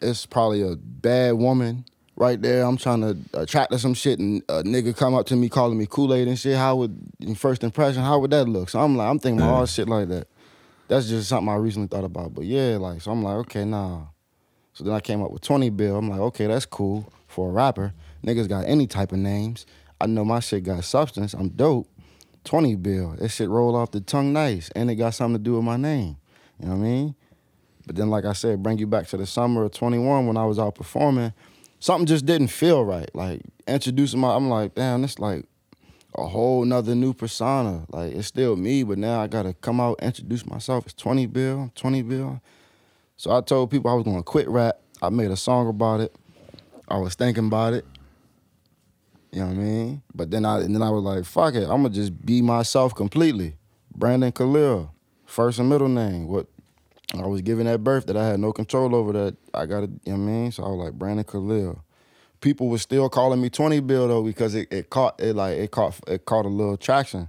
It's 0.00 0.26
probably 0.26 0.62
a 0.62 0.76
bad 0.76 1.34
woman 1.34 1.84
right 2.16 2.40
there. 2.40 2.64
I'm 2.64 2.76
trying 2.76 3.00
to 3.00 3.16
attract 3.40 3.72
to 3.72 3.78
some 3.78 3.94
shit, 3.94 4.18
and 4.18 4.42
a 4.48 4.62
nigga 4.62 4.96
come 4.96 5.14
up 5.14 5.26
to 5.26 5.36
me 5.36 5.48
calling 5.48 5.78
me 5.78 5.86
Kool 5.86 6.14
Aid 6.14 6.28
and 6.28 6.38
shit. 6.38 6.56
How 6.56 6.76
would, 6.76 6.96
in 7.20 7.34
first 7.34 7.64
impression, 7.64 8.02
how 8.02 8.18
would 8.20 8.30
that 8.30 8.48
look? 8.48 8.68
So 8.68 8.80
I'm 8.80 8.96
like, 8.96 9.08
I'm 9.08 9.18
thinking 9.18 9.42
all 9.44 9.66
shit 9.66 9.88
like 9.88 10.08
that. 10.08 10.28
That's 10.92 11.08
just 11.08 11.30
something 11.30 11.48
I 11.48 11.56
recently 11.56 11.88
thought 11.88 12.04
about. 12.04 12.34
But 12.34 12.44
yeah, 12.44 12.76
like, 12.76 13.00
so 13.00 13.12
I'm 13.12 13.22
like, 13.22 13.36
okay, 13.46 13.64
nah. 13.64 14.08
So 14.74 14.84
then 14.84 14.92
I 14.92 15.00
came 15.00 15.22
up 15.22 15.30
with 15.30 15.40
20 15.40 15.70
Bill. 15.70 15.96
I'm 15.96 16.10
like, 16.10 16.20
okay, 16.20 16.46
that's 16.46 16.66
cool 16.66 17.10
for 17.28 17.48
a 17.48 17.50
rapper. 17.50 17.94
Niggas 18.22 18.46
got 18.46 18.66
any 18.66 18.86
type 18.86 19.10
of 19.10 19.18
names. 19.18 19.64
I 20.02 20.06
know 20.06 20.22
my 20.22 20.40
shit 20.40 20.64
got 20.64 20.84
substance. 20.84 21.32
I'm 21.32 21.48
dope. 21.48 21.88
20 22.44 22.74
Bill. 22.76 23.16
That 23.18 23.30
shit 23.30 23.48
roll 23.48 23.74
off 23.74 23.90
the 23.92 24.02
tongue 24.02 24.34
nice. 24.34 24.68
And 24.76 24.90
it 24.90 24.96
got 24.96 25.14
something 25.14 25.38
to 25.38 25.42
do 25.42 25.54
with 25.54 25.64
my 25.64 25.78
name. 25.78 26.18
You 26.60 26.66
know 26.66 26.72
what 26.72 26.80
I 26.80 26.82
mean? 26.82 27.14
But 27.86 27.96
then, 27.96 28.10
like 28.10 28.26
I 28.26 28.34
said, 28.34 28.62
bring 28.62 28.76
you 28.76 28.86
back 28.86 29.06
to 29.08 29.16
the 29.16 29.24
summer 29.24 29.64
of 29.64 29.72
21 29.72 30.26
when 30.26 30.36
I 30.36 30.44
was 30.44 30.58
out 30.58 30.74
performing, 30.74 31.32
something 31.80 32.04
just 32.04 32.26
didn't 32.26 32.48
feel 32.48 32.84
right. 32.84 33.08
Like 33.14 33.40
introducing 33.66 34.20
my, 34.20 34.34
I'm 34.34 34.50
like, 34.50 34.74
damn, 34.74 35.00
this 35.00 35.18
like 35.18 35.46
a 36.14 36.26
whole 36.26 36.64
nother 36.64 36.94
new 36.94 37.14
persona. 37.14 37.86
Like 37.90 38.12
it's 38.12 38.28
still 38.28 38.56
me, 38.56 38.82
but 38.82 38.98
now 38.98 39.20
I 39.20 39.26
gotta 39.26 39.54
come 39.54 39.80
out, 39.80 40.02
introduce 40.02 40.46
myself. 40.46 40.84
It's 40.84 40.94
20 40.94 41.26
Bill, 41.26 41.70
20 41.74 42.02
Bill. 42.02 42.40
So 43.16 43.30
I 43.36 43.40
told 43.40 43.70
people 43.70 43.90
I 43.90 43.94
was 43.94 44.04
gonna 44.04 44.22
quit 44.22 44.48
rap. 44.48 44.78
I 45.00 45.08
made 45.08 45.30
a 45.30 45.36
song 45.36 45.68
about 45.68 46.00
it. 46.00 46.14
I 46.88 46.98
was 46.98 47.14
thinking 47.14 47.46
about 47.46 47.72
it. 47.72 47.84
You 49.30 49.40
know 49.40 49.46
what 49.46 49.56
I 49.56 49.58
mean? 49.58 50.02
But 50.14 50.30
then 50.30 50.44
I 50.44 50.60
and 50.60 50.74
then 50.74 50.82
I 50.82 50.90
was 50.90 51.02
like, 51.02 51.24
fuck 51.24 51.54
it, 51.54 51.62
I'm 51.62 51.82
gonna 51.82 51.90
just 51.90 52.24
be 52.24 52.42
myself 52.42 52.94
completely. 52.94 53.56
Brandon 53.94 54.32
Khalil, 54.32 54.94
first 55.24 55.58
and 55.58 55.68
middle 55.68 55.88
name. 55.88 56.26
What 56.26 56.46
I 57.14 57.26
was 57.26 57.42
given 57.42 57.66
at 57.66 57.84
birth 57.84 58.06
that 58.06 58.16
I 58.16 58.26
had 58.26 58.40
no 58.40 58.52
control 58.52 58.94
over 58.94 59.12
that. 59.12 59.36
I 59.52 59.66
got 59.66 59.80
to, 59.80 59.86
you 59.86 60.12
know 60.12 60.18
what 60.18 60.30
I 60.30 60.32
mean? 60.32 60.52
So 60.52 60.64
I 60.64 60.68
was 60.68 60.84
like, 60.86 60.94
Brandon 60.94 61.24
Khalil. 61.24 61.84
People 62.42 62.68
were 62.68 62.78
still 62.78 63.08
calling 63.08 63.40
me 63.40 63.48
20 63.48 63.80
Bill 63.80 64.08
though 64.08 64.22
because 64.22 64.54
it, 64.54 64.70
it 64.70 64.90
caught 64.90 65.18
it 65.18 65.34
like 65.34 65.56
it 65.56 65.70
caught 65.70 65.98
it 66.06 66.26
caught 66.26 66.44
a 66.44 66.48
little 66.48 66.76
traction. 66.76 67.28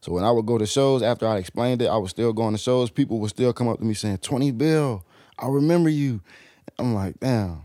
So 0.00 0.12
when 0.12 0.24
I 0.24 0.30
would 0.30 0.46
go 0.46 0.58
to 0.58 0.66
shows 0.66 1.02
after 1.02 1.26
I 1.26 1.36
explained 1.38 1.82
it, 1.82 1.86
I 1.86 1.96
was 1.96 2.10
still 2.10 2.32
going 2.32 2.52
to 2.54 2.58
shows. 2.58 2.90
People 2.90 3.18
would 3.20 3.30
still 3.30 3.52
come 3.52 3.68
up 3.68 3.78
to 3.78 3.84
me 3.84 3.94
saying, 3.94 4.18
20 4.18 4.52
Bill, 4.52 5.04
I 5.38 5.48
remember 5.48 5.88
you. 5.88 6.20
I'm 6.78 6.94
like, 6.94 7.18
damn. 7.18 7.62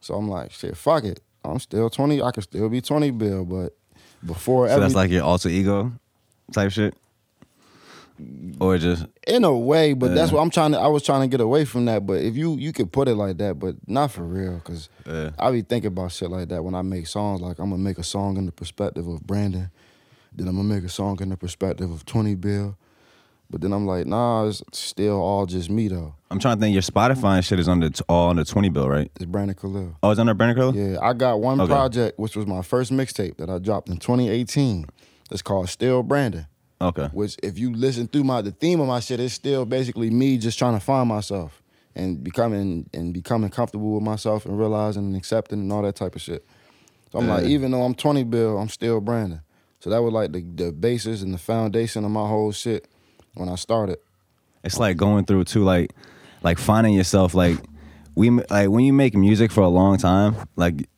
So 0.00 0.14
I'm 0.14 0.28
like, 0.28 0.52
shit, 0.52 0.76
fuck 0.76 1.04
it. 1.04 1.20
I'm 1.44 1.58
still 1.58 1.90
20. 1.90 2.22
I 2.22 2.30
can 2.30 2.42
still 2.42 2.68
be 2.68 2.80
20 2.80 3.10
Bill, 3.12 3.44
but 3.44 3.76
before 4.24 4.68
So 4.68 4.74
every, 4.74 4.82
that's 4.82 4.94
like 4.94 5.10
your 5.10 5.24
alter 5.24 5.48
ego 5.48 5.92
type 6.52 6.70
shit? 6.70 6.94
Or 8.60 8.78
just 8.78 9.06
in 9.26 9.44
a 9.44 9.52
way, 9.56 9.92
but 9.92 10.14
that's 10.14 10.32
what 10.32 10.40
I'm 10.40 10.50
trying 10.50 10.72
to. 10.72 10.78
I 10.78 10.86
was 10.86 11.02
trying 11.02 11.22
to 11.22 11.28
get 11.28 11.40
away 11.40 11.64
from 11.64 11.84
that, 11.86 12.06
but 12.06 12.20
if 12.22 12.36
you 12.36 12.56
you 12.56 12.72
could 12.72 12.90
put 12.92 13.08
it 13.08 13.14
like 13.14 13.36
that, 13.38 13.58
but 13.58 13.76
not 13.86 14.10
for 14.10 14.22
real, 14.24 14.60
cause 14.60 14.88
Yeah. 15.06 15.30
I 15.38 15.50
be 15.50 15.62
thinking 15.62 15.88
about 15.88 16.12
shit 16.12 16.30
like 16.30 16.48
that 16.48 16.64
when 16.64 16.74
I 16.74 16.82
make 16.82 17.06
songs. 17.06 17.40
Like 17.40 17.58
I'm 17.58 17.70
gonna 17.70 17.82
make 17.82 17.98
a 17.98 18.02
song 18.04 18.36
in 18.36 18.46
the 18.46 18.52
perspective 18.52 19.06
of 19.06 19.26
Brandon, 19.26 19.70
then 20.34 20.48
I'm 20.48 20.56
gonna 20.56 20.68
make 20.68 20.84
a 20.84 20.88
song 20.88 21.20
in 21.20 21.28
the 21.28 21.36
perspective 21.36 21.90
of 21.90 22.06
Twenty 22.06 22.34
Bill, 22.34 22.76
but 23.50 23.60
then 23.60 23.72
I'm 23.72 23.86
like, 23.86 24.06
nah, 24.06 24.46
it's 24.48 24.62
still 24.72 25.20
all 25.20 25.44
just 25.46 25.68
me 25.68 25.88
though. 25.88 26.14
I'm 26.30 26.38
trying 26.38 26.56
to 26.56 26.60
think 26.60 26.72
your 26.72 26.82
Spotify 26.82 27.36
and 27.36 27.44
shit 27.44 27.60
is 27.60 27.68
under 27.68 27.90
all 28.08 28.30
under 28.30 28.44
20 28.44 28.68
bill, 28.70 28.88
right? 28.88 29.10
It's 29.16 29.26
Brandon 29.26 29.54
Khalil. 29.54 29.96
Oh, 30.02 30.10
it's 30.10 30.18
under 30.18 30.34
Brandon 30.34 30.56
Khalil? 30.56 30.74
Yeah, 30.74 30.98
I 31.00 31.12
got 31.12 31.40
one 31.40 31.60
Okay. 31.60 31.70
project 31.70 32.18
which 32.18 32.34
was 32.34 32.46
my 32.46 32.62
first 32.62 32.90
mixtape 32.92 33.36
that 33.36 33.48
I 33.50 33.58
dropped 33.58 33.88
in 33.88 33.98
2018. 33.98 34.86
It's 35.30 35.42
called 35.42 35.68
Still 35.68 36.02
Brandon. 36.02 36.46
Okay. 36.80 37.08
which 37.12 37.36
if 37.42 37.58
you 37.58 37.72
listen 37.72 38.06
through 38.06 38.24
my 38.24 38.42
the 38.42 38.50
theme 38.50 38.80
of 38.80 38.86
my 38.86 39.00
shit, 39.00 39.18
it's 39.18 39.34
still 39.34 39.64
basically 39.64 40.10
me 40.10 40.36
just 40.36 40.58
trying 40.58 40.74
to 40.74 40.80
find 40.80 41.08
myself 41.08 41.62
and 41.94 42.22
becoming 42.22 42.88
and 42.92 43.14
becoming 43.14 43.48
comfortable 43.50 43.94
with 43.94 44.02
myself 44.02 44.44
and 44.44 44.58
realizing 44.58 45.04
and 45.04 45.16
accepting 45.16 45.60
and 45.60 45.72
all 45.72 45.82
that 45.82 45.96
type 45.96 46.14
of 46.14 46.20
shit. 46.20 46.44
So 47.10 47.18
I'm 47.18 47.28
like, 47.28 47.44
even 47.46 47.70
though 47.70 47.82
I'm 47.82 47.94
20 47.94 48.24
bill, 48.24 48.58
I'm 48.58 48.68
still 48.68 49.00
Brandon. 49.00 49.40
So 49.80 49.90
that 49.90 50.02
was 50.02 50.12
like 50.12 50.32
the 50.32 50.42
the 50.42 50.72
basis 50.72 51.22
and 51.22 51.32
the 51.32 51.38
foundation 51.38 52.04
of 52.04 52.10
my 52.10 52.26
whole 52.26 52.52
shit 52.52 52.88
when 53.34 53.48
I 53.48 53.54
started. 53.54 53.98
It's 54.62 54.78
like 54.78 54.96
going 54.96 55.24
through 55.24 55.44
too, 55.44 55.64
like 55.64 55.92
like 56.42 56.58
finding 56.58 56.92
yourself. 56.92 57.34
Like 57.34 57.56
we 58.14 58.30
like 58.30 58.68
when 58.68 58.84
you 58.84 58.92
make 58.92 59.14
music 59.14 59.50
for 59.50 59.62
a 59.62 59.68
long 59.68 59.96
time, 59.96 60.36
like 60.56 60.88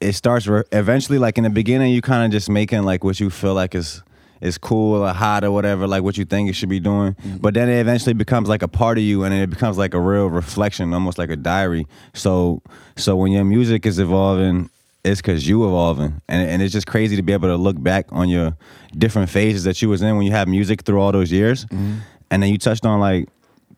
it 0.00 0.14
starts 0.14 0.46
re- 0.46 0.64
eventually. 0.72 1.18
Like 1.18 1.38
in 1.38 1.44
the 1.44 1.50
beginning, 1.50 1.92
you 1.92 2.00
kind 2.00 2.24
of 2.24 2.32
just 2.32 2.48
making 2.48 2.82
like 2.82 3.04
what 3.04 3.20
you 3.20 3.30
feel 3.30 3.54
like 3.54 3.74
is 3.74 4.02
is 4.44 4.58
cool 4.58 5.02
or 5.02 5.12
hot 5.12 5.42
or 5.42 5.50
whatever, 5.50 5.86
like 5.86 6.02
what 6.02 6.16
you 6.16 6.24
think 6.24 6.48
it 6.48 6.52
should 6.52 6.68
be 6.68 6.80
doing. 6.80 7.14
Mm-hmm. 7.14 7.38
But 7.38 7.54
then 7.54 7.68
it 7.68 7.80
eventually 7.80 8.12
becomes 8.12 8.48
like 8.48 8.62
a 8.62 8.68
part 8.68 8.98
of 8.98 9.04
you, 9.04 9.24
and 9.24 9.34
it 9.34 9.50
becomes 9.50 9.78
like 9.78 9.94
a 9.94 10.00
real 10.00 10.26
reflection, 10.26 10.92
almost 10.92 11.18
like 11.18 11.30
a 11.30 11.36
diary. 11.36 11.86
So 12.12 12.62
so 12.96 13.16
when 13.16 13.32
your 13.32 13.44
music 13.44 13.86
is 13.86 13.98
evolving. 13.98 14.70
It's 15.06 15.20
cause 15.20 15.46
you 15.46 15.66
evolving, 15.66 16.22
and 16.30 16.48
and 16.48 16.62
it's 16.62 16.72
just 16.72 16.86
crazy 16.86 17.14
to 17.16 17.22
be 17.22 17.34
able 17.34 17.48
to 17.48 17.58
look 17.58 17.76
back 17.82 18.06
on 18.10 18.30
your 18.30 18.56
different 18.96 19.28
phases 19.28 19.64
that 19.64 19.82
you 19.82 19.90
was 19.90 20.00
in 20.00 20.16
when 20.16 20.24
you 20.24 20.32
had 20.32 20.48
music 20.48 20.80
through 20.84 20.98
all 20.98 21.12
those 21.12 21.30
years, 21.30 21.66
mm-hmm. 21.66 21.96
and 22.30 22.42
then 22.42 22.50
you 22.50 22.56
touched 22.56 22.86
on 22.86 23.00
like 23.00 23.28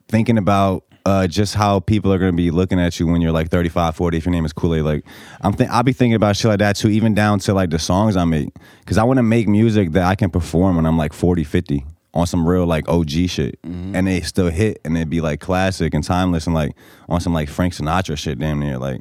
thinking 0.09 0.39
about 0.39 0.85
uh, 1.07 1.27
just 1.29 1.55
how 1.55 1.79
people 1.79 2.13
are 2.13 2.19
going 2.19 2.33
to 2.33 2.37
be 2.37 2.51
looking 2.51 2.81
at 2.81 2.99
you 2.99 3.07
when 3.07 3.21
you're 3.21 3.31
like 3.31 3.49
35, 3.49 3.95
40, 3.95 4.19
if 4.19 4.27
your 4.27 4.33
name 4.33 4.45
is 4.45 4.53
Kool-Aid. 4.53 4.83
Like, 4.83 5.05
I'm 5.41 5.55
th- 5.55 5.71
I'll 5.71 5.85
be 5.85 5.93
thinking 5.93 6.17
about 6.17 6.37
shit 6.37 6.49
like 6.49 6.59
that 6.59 6.75
too, 6.75 6.89
even 6.89 7.15
down 7.15 7.39
to 7.41 7.55
like 7.55 7.71
the 7.71 7.79
songs 7.79 8.17
I 8.17 8.25
make. 8.25 8.49
Because 8.81 8.99
I 8.99 9.05
want 9.05 9.19
to 9.19 9.23
make 9.23 9.47
music 9.47 9.93
that 9.93 10.03
I 10.05 10.17
can 10.17 10.31
perform 10.31 10.75
when 10.75 10.85
I'm 10.85 10.99
like 10.99 11.13
40, 11.13 11.45
50 11.45 11.87
on 12.13 12.27
some 12.27 12.47
real 12.47 12.67
like 12.67 12.89
OG 12.89 13.11
shit. 13.29 13.57
And 13.63 14.07
they 14.09 14.21
still 14.23 14.51
hit 14.51 14.81
and 14.85 14.97
it'd 14.97 15.09
be 15.09 15.21
like 15.21 15.39
classic 15.39 15.95
and 15.95 16.03
timeless 16.03 16.47
and 16.47 16.55
like 16.55 16.73
on 17.09 17.21
some 17.21 17.33
like 17.33 17.49
Frank 17.49 17.75
Sinatra 17.75 18.19
shit 18.19 18.41
damn 18.41 18.59
near. 18.59 18.77
Like, 18.77 19.01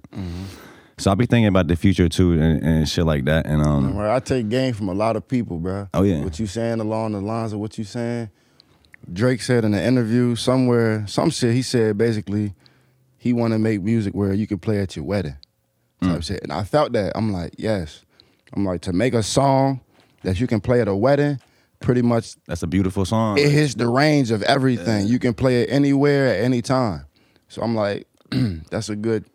so 0.99 1.09
I'll 1.09 1.15
be 1.15 1.25
thinking 1.25 1.47
about 1.47 1.67
the 1.67 1.75
future 1.75 2.07
too 2.07 2.33
and, 2.33 2.61
and 2.63 2.87
shit 2.87 3.05
like 3.05 3.25
that. 3.25 3.47
And 3.47 3.63
um, 3.63 3.97
I 3.97 4.19
take 4.19 4.49
game 4.49 4.73
from 4.75 4.89
a 4.89 4.93
lot 4.93 5.15
of 5.15 5.27
people, 5.27 5.57
bro. 5.57 5.87
Oh, 5.93 6.03
yeah. 6.03 6.23
What 6.23 6.39
you 6.39 6.45
saying 6.45 6.81
along 6.81 7.13
the 7.13 7.21
lines 7.21 7.51
of 7.51 7.59
what 7.59 7.79
you 7.79 7.83
saying. 7.83 8.29
Drake 9.11 9.41
said 9.41 9.63
in 9.65 9.73
an 9.73 9.83
interview 9.83 10.35
somewhere, 10.35 11.05
some 11.07 11.29
shit. 11.29 11.53
He 11.53 11.61
said 11.61 11.97
basically, 11.97 12.53
he 13.17 13.33
want 13.33 13.53
to 13.53 13.59
make 13.59 13.81
music 13.81 14.13
where 14.13 14.33
you 14.33 14.47
can 14.47 14.59
play 14.59 14.79
at 14.79 14.95
your 14.95 15.05
wedding, 15.05 15.35
type 16.01 16.23
shit. 16.23 16.41
And 16.43 16.51
I 16.51 16.63
felt 16.63 16.93
that. 16.93 17.13
I'm 17.15 17.31
like, 17.31 17.53
yes. 17.57 18.03
I'm 18.53 18.65
like 18.65 18.81
to 18.81 18.93
make 18.93 19.13
a 19.13 19.23
song 19.23 19.81
that 20.23 20.39
you 20.39 20.47
can 20.47 20.61
play 20.61 20.81
at 20.81 20.87
a 20.87 20.95
wedding. 20.95 21.39
Pretty 21.81 22.01
much, 22.01 22.35
that's 22.47 22.63
a 22.63 22.67
beautiful 22.67 23.05
song. 23.05 23.37
it 23.37 23.49
hits 23.51 23.75
the 23.75 23.87
range 23.87 24.31
of 24.31 24.41
everything. 24.43 25.07
You 25.07 25.19
can 25.19 25.33
play 25.33 25.63
it 25.63 25.69
anywhere 25.71 26.27
at 26.27 26.43
any 26.43 26.61
time. 26.61 27.05
So 27.47 27.61
I'm 27.61 27.75
like, 27.75 28.07
that's 28.71 28.89
a 28.89 28.95
good, 28.95 29.25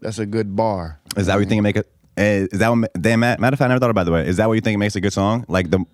that's 0.00 0.18
a 0.18 0.26
good 0.26 0.56
bar. 0.56 0.98
Is 1.16 1.26
that 1.26 1.34
what 1.34 1.40
you 1.40 1.46
think 1.46 1.62
make 1.62 1.76
it? 1.76 1.88
eh, 2.16 2.46
Is 2.50 2.58
that 2.58 2.68
what? 2.70 2.90
Damn, 3.00 3.20
matter 3.20 3.36
of 3.44 3.50
fact, 3.58 3.62
I 3.62 3.68
never 3.68 3.80
thought 3.80 3.90
about 3.90 4.02
it. 4.02 4.04
By 4.04 4.04
the 4.04 4.12
way, 4.12 4.26
is 4.26 4.38
that 4.38 4.48
what 4.48 4.54
you 4.54 4.60
think 4.60 4.74
it 4.74 4.78
makes 4.78 4.96
a 4.96 5.00
good 5.00 5.12
song? 5.12 5.44
Like 5.46 5.70
the, 5.70 5.84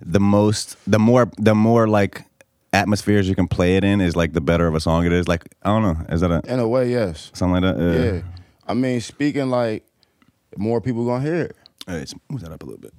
the 0.00 0.20
most, 0.20 0.76
the 0.90 0.98
more, 0.98 1.30
the 1.38 1.54
more 1.54 1.88
like 1.88 2.24
atmospheres 2.72 3.28
you 3.28 3.34
can 3.34 3.48
play 3.48 3.76
it 3.76 3.84
in 3.84 4.00
is 4.00 4.14
like 4.16 4.32
the 4.32 4.40
better 4.40 4.66
of 4.66 4.74
a 4.74 4.80
song 4.80 5.06
it 5.06 5.12
is. 5.12 5.26
Like 5.28 5.44
I 5.62 5.68
don't 5.70 5.82
know, 5.82 6.04
is 6.14 6.20
that 6.20 6.30
a 6.30 6.42
In 6.52 6.58
a 6.60 6.68
way, 6.68 6.90
yes. 6.90 7.30
something 7.34 7.62
like 7.62 7.76
that? 7.76 7.82
Uh, 7.82 8.02
Yeah. 8.14 8.22
I 8.66 8.74
mean, 8.74 9.00
speaking 9.00 9.48
like 9.50 9.84
more 10.56 10.80
people 10.80 11.06
gonna 11.06 11.24
hear 11.24 11.42
it. 11.42 11.56
Hey, 11.86 11.98
let's 12.00 12.14
move 12.28 12.40
that 12.42 12.52
up 12.52 12.62
a 12.62 12.66
little 12.66 12.80
bit. 12.80 12.92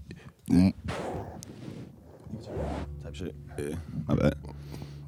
Type 3.04 3.16
shit. 3.16 3.36
Yeah, 3.58 3.76
my 4.08 4.16
bad. 4.16 4.36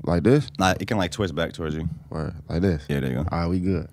Like 0.04 0.24
this? 0.24 0.50
Nah, 0.58 0.74
it 0.80 0.88
can 0.88 0.98
like 0.98 1.12
twist 1.12 1.36
back 1.36 1.54
towards 1.54 1.76
you. 1.76 1.88
Or 2.10 2.34
like 2.50 2.62
this? 2.62 2.84
Yeah, 2.90 3.00
there 3.00 3.10
you 3.10 3.16
go. 3.18 3.26
All 3.32 3.40
right, 3.40 3.48
we 3.48 3.60
good. 3.60 3.88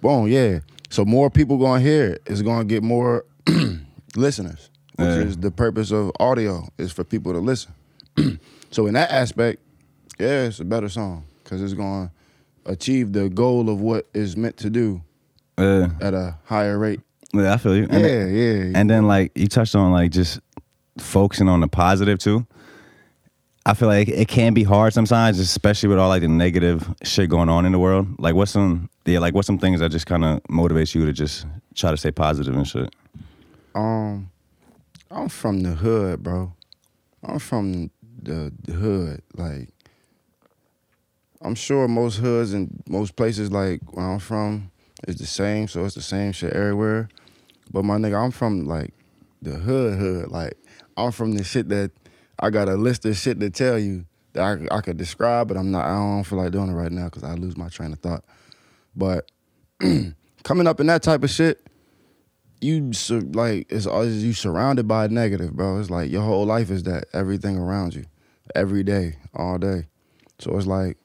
Boom, 0.00 0.26
yeah. 0.28 0.60
So 0.88 1.04
more 1.04 1.30
people 1.30 1.58
gonna 1.58 1.80
hear 1.80 2.06
it. 2.12 2.22
It's 2.26 2.42
gonna 2.42 2.64
get 2.64 2.82
more 2.82 3.24
listeners, 4.16 4.70
which 4.96 5.06
Yeah. 5.06 5.16
is 5.20 5.36
the 5.36 5.50
purpose 5.50 5.90
of 5.92 6.12
audio, 6.18 6.66
is 6.78 6.92
for 6.92 7.04
people 7.04 7.32
to 7.32 7.38
listen. 7.38 7.72
so 8.70 8.86
in 8.86 8.94
that 8.94 9.10
aspect, 9.10 9.60
yeah, 10.20 10.44
it's 10.44 10.60
a 10.60 10.64
better 10.64 10.88
song 10.88 11.24
because 11.42 11.62
it's 11.62 11.74
gonna 11.74 12.10
achieve 12.66 13.12
the 13.12 13.28
goal 13.28 13.68
of 13.70 13.80
what 13.80 14.06
is 14.14 14.36
meant 14.36 14.56
to 14.58 14.70
do 14.70 15.02
Uh, 15.58 15.88
at 16.00 16.14
a 16.14 16.36
higher 16.44 16.78
rate. 16.78 17.00
yeah, 17.32 17.54
I 17.54 17.56
feel 17.56 17.74
you. 17.76 17.84
And 17.90 17.92
Yeah, 18.00 18.08
then- 18.08 18.34
yeah. 18.34 18.78
And 18.78 18.88
then 18.90 19.06
like 19.06 19.32
you 19.34 19.46
touched 19.48 19.74
on 19.74 19.90
like 19.92 20.10
just 20.12 20.40
focusing 20.98 21.48
on 21.48 21.60
the 21.60 21.68
positive 21.68 22.18
too. 22.18 22.46
I 23.66 23.74
feel 23.74 23.88
like 23.88 24.08
it 24.08 24.26
can 24.28 24.54
be 24.54 24.62
hard 24.64 24.92
sometimes, 24.94 25.38
especially 25.38 25.88
with 25.90 25.98
all 25.98 26.08
like 26.08 26.22
the 26.22 26.28
negative 26.28 26.88
shit 27.02 27.28
going 27.28 27.48
on 27.50 27.66
in 27.66 27.72
the 27.72 27.78
world. 27.78 28.06
Like 28.18 28.34
what's 28.34 28.50
some 28.52 28.88
yeah, 29.06 29.18
like 29.18 29.34
what's 29.34 29.46
some 29.46 29.58
things 29.58 29.80
that 29.80 29.90
just 29.90 30.06
kind 30.06 30.24
of 30.24 30.42
motivates 30.44 30.94
you 30.94 31.04
to 31.06 31.12
just 31.12 31.46
try 31.74 31.90
to 31.90 31.96
stay 31.96 32.10
positive 32.10 32.54
and 32.54 32.66
shit. 32.66 32.94
Um, 33.74 34.30
I'm 35.10 35.28
from 35.28 35.60
the 35.60 35.70
hood, 35.70 36.22
bro. 36.22 36.52
I'm 37.22 37.38
from 37.38 37.90
the, 38.22 38.52
the 38.64 38.72
hood. 38.72 39.22
Like, 39.36 39.68
I'm 41.42 41.54
sure 41.54 41.88
most 41.88 42.16
hoods 42.18 42.52
and 42.52 42.82
most 42.88 43.16
places, 43.16 43.50
like 43.50 43.80
where 43.94 44.04
I'm 44.04 44.18
from, 44.18 44.70
is 45.08 45.16
the 45.16 45.26
same. 45.26 45.68
So 45.68 45.84
it's 45.84 45.94
the 45.94 46.02
same 46.02 46.32
shit 46.32 46.52
everywhere. 46.52 47.08
But 47.72 47.84
my 47.84 47.96
nigga, 47.96 48.22
I'm 48.22 48.30
from 48.30 48.66
like 48.66 48.92
the 49.40 49.52
hood, 49.52 49.98
hood. 49.98 50.28
Like, 50.30 50.56
I'm 50.96 51.12
from 51.12 51.32
the 51.32 51.44
shit 51.44 51.68
that 51.70 51.92
I 52.38 52.50
got 52.50 52.68
a 52.68 52.74
list 52.74 53.06
of 53.06 53.16
shit 53.16 53.40
to 53.40 53.50
tell 53.50 53.78
you 53.78 54.04
that 54.34 54.42
I, 54.42 54.76
I 54.76 54.80
could 54.80 54.96
describe, 54.96 55.48
but 55.48 55.56
I'm 55.56 55.70
not. 55.70 55.86
I 55.86 55.94
don't 55.94 56.24
feel 56.24 56.38
like 56.38 56.52
doing 56.52 56.70
it 56.70 56.74
right 56.74 56.92
now 56.92 57.04
because 57.04 57.24
I 57.24 57.34
lose 57.34 57.56
my 57.56 57.68
train 57.68 57.92
of 57.92 58.00
thought. 58.00 58.24
But 58.94 59.30
coming 60.42 60.66
up 60.66 60.80
in 60.80 60.86
that 60.88 61.02
type 61.02 61.24
of 61.24 61.30
shit, 61.30 61.66
you 62.60 62.92
sur- 62.92 63.20
like 63.20 63.66
it's 63.70 63.86
always 63.86 64.22
you 64.22 64.34
surrounded 64.34 64.86
by 64.86 65.06
negative, 65.06 65.54
bro. 65.54 65.78
It's 65.80 65.90
like 65.90 66.10
your 66.10 66.22
whole 66.22 66.44
life 66.44 66.70
is 66.70 66.82
that 66.82 67.04
everything 67.14 67.56
around 67.56 67.94
you, 67.94 68.04
every 68.54 68.82
day, 68.82 69.16
all 69.34 69.58
day. 69.58 69.86
So 70.38 70.56
it's 70.56 70.66
like 70.66 70.96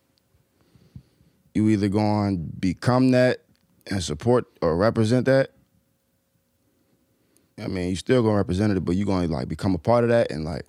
you 1.56 1.70
either 1.70 1.88
going 1.88 2.38
to 2.38 2.44
become 2.60 3.12
that 3.12 3.40
and 3.90 4.04
support 4.04 4.46
or 4.62 4.76
represent 4.76 5.26
that. 5.26 5.52
I 7.58 7.68
mean, 7.68 7.90
you 7.90 7.96
still 7.96 8.22
gonna 8.22 8.36
represent 8.36 8.76
it, 8.76 8.84
but 8.84 8.96
you 8.98 9.06
gonna 9.06 9.28
like 9.28 9.48
become 9.48 9.74
a 9.74 9.78
part 9.78 10.04
of 10.04 10.10
that 10.10 10.30
and 10.30 10.44
like, 10.44 10.64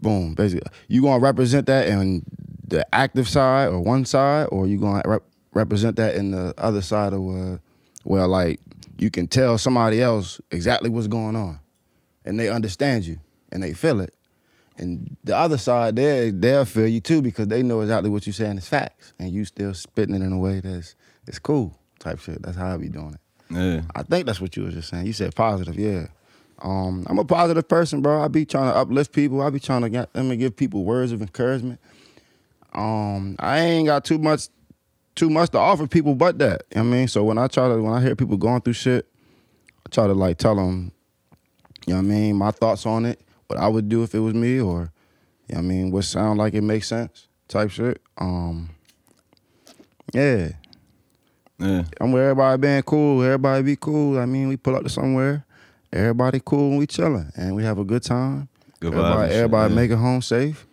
boom, 0.00 0.34
basically, 0.34 0.70
you 0.86 1.02
gonna 1.02 1.18
represent 1.18 1.66
that 1.66 1.88
in 1.88 2.22
the 2.66 2.86
active 2.94 3.28
side 3.28 3.68
or 3.68 3.80
one 3.80 4.04
side, 4.04 4.46
or 4.52 4.68
you 4.68 4.78
gonna 4.78 5.02
rep- 5.04 5.24
represent 5.52 5.96
that 5.96 6.14
in 6.14 6.30
the 6.30 6.54
other 6.56 6.80
side 6.80 7.12
of 7.12 7.60
where 8.04 8.26
like 8.28 8.60
you 8.98 9.10
can 9.10 9.26
tell 9.26 9.58
somebody 9.58 10.00
else 10.00 10.40
exactly 10.52 10.88
what's 10.88 11.08
going 11.08 11.34
on, 11.34 11.58
and 12.24 12.38
they 12.38 12.48
understand 12.48 13.04
you 13.04 13.18
and 13.50 13.60
they 13.60 13.72
feel 13.72 14.00
it. 14.00 14.14
And 14.76 15.16
the 15.22 15.36
other 15.36 15.56
side, 15.56 15.96
they 15.96 16.30
they'll 16.30 16.64
feel 16.64 16.88
you 16.88 17.00
too 17.00 17.22
because 17.22 17.46
they 17.46 17.62
know 17.62 17.80
exactly 17.80 18.10
what 18.10 18.26
you're 18.26 18.34
saying 18.34 18.58
is 18.58 18.68
facts, 18.68 19.12
and 19.18 19.30
you 19.30 19.44
still 19.44 19.72
spitting 19.72 20.14
it 20.14 20.22
in 20.22 20.32
a 20.32 20.38
way 20.38 20.60
that's 20.60 20.96
it's 21.26 21.38
cool 21.38 21.78
type 22.00 22.18
shit. 22.18 22.42
That's 22.42 22.56
how 22.56 22.74
I 22.74 22.76
be 22.76 22.88
doing 22.88 23.14
it. 23.14 23.20
Yeah. 23.50 23.82
I 23.94 24.02
think 24.02 24.26
that's 24.26 24.40
what 24.40 24.56
you 24.56 24.64
was 24.64 24.74
just 24.74 24.88
saying. 24.88 25.06
You 25.06 25.12
said 25.12 25.34
positive, 25.34 25.78
yeah. 25.78 26.08
Um, 26.60 27.06
I'm 27.08 27.18
a 27.18 27.24
positive 27.24 27.68
person, 27.68 28.00
bro. 28.00 28.22
I 28.22 28.28
be 28.28 28.44
trying 28.44 28.72
to 28.72 28.76
uplift 28.78 29.12
people. 29.12 29.42
I 29.42 29.50
be 29.50 29.60
trying 29.60 29.82
to 29.82 29.90
get 29.90 30.12
them 30.12 30.28
to 30.28 30.36
give 30.36 30.56
people 30.56 30.84
words 30.84 31.12
of 31.12 31.20
encouragement. 31.20 31.80
Um, 32.72 33.36
I 33.38 33.60
ain't 33.60 33.86
got 33.86 34.04
too 34.04 34.18
much, 34.18 34.48
too 35.14 35.30
much 35.30 35.50
to 35.50 35.58
offer 35.58 35.86
people, 35.86 36.14
but 36.14 36.38
that. 36.38 36.64
You 36.70 36.82
know 36.82 36.88
what 36.88 36.94
I 36.94 36.98
mean, 36.98 37.08
so 37.08 37.22
when 37.22 37.38
I 37.38 37.46
try 37.48 37.68
to, 37.68 37.80
when 37.80 37.92
I 37.92 38.00
hear 38.00 38.16
people 38.16 38.36
going 38.36 38.60
through 38.62 38.72
shit, 38.72 39.06
I 39.86 39.90
try 39.90 40.06
to 40.06 40.14
like 40.14 40.38
tell 40.38 40.56
them, 40.56 40.90
you 41.86 41.94
know 41.94 42.00
what 42.00 42.06
I 42.06 42.08
mean, 42.08 42.36
my 42.36 42.50
thoughts 42.50 42.86
on 42.86 43.04
it, 43.04 43.20
what 43.46 43.58
I 43.58 43.68
would 43.68 43.88
do 43.88 44.02
if 44.02 44.14
it 44.14 44.20
was 44.20 44.34
me, 44.34 44.60
or 44.60 44.92
you 45.48 45.54
know 45.54 45.56
what 45.56 45.58
I 45.58 45.62
mean, 45.62 45.90
what 45.90 46.04
sound 46.04 46.38
like 46.38 46.54
it 46.54 46.62
makes 46.62 46.88
sense, 46.88 47.28
type 47.48 47.70
shit. 47.70 48.00
Um, 48.18 48.70
yeah. 50.12 50.50
Yeah. 51.58 51.84
I'm 52.00 52.12
with 52.12 52.22
everybody 52.22 52.60
being 52.60 52.82
cool. 52.82 53.22
Everybody 53.22 53.62
be 53.62 53.76
cool. 53.76 54.18
I 54.18 54.26
mean, 54.26 54.48
we 54.48 54.56
pull 54.56 54.76
up 54.76 54.82
to 54.82 54.88
somewhere. 54.88 55.44
Everybody 55.92 56.40
cool 56.44 56.70
and 56.70 56.78
we 56.78 56.86
chilling 56.86 57.30
and 57.36 57.54
we 57.54 57.62
have 57.62 57.78
a 57.78 57.84
good 57.84 58.02
time. 58.02 58.48
Good 58.80 58.92
everybody 58.92 59.28
shit, 59.28 59.36
everybody 59.36 59.72
yeah. 59.72 59.80
make 59.80 59.90
it 59.92 59.96
home 59.96 60.20
safe. 60.22 60.66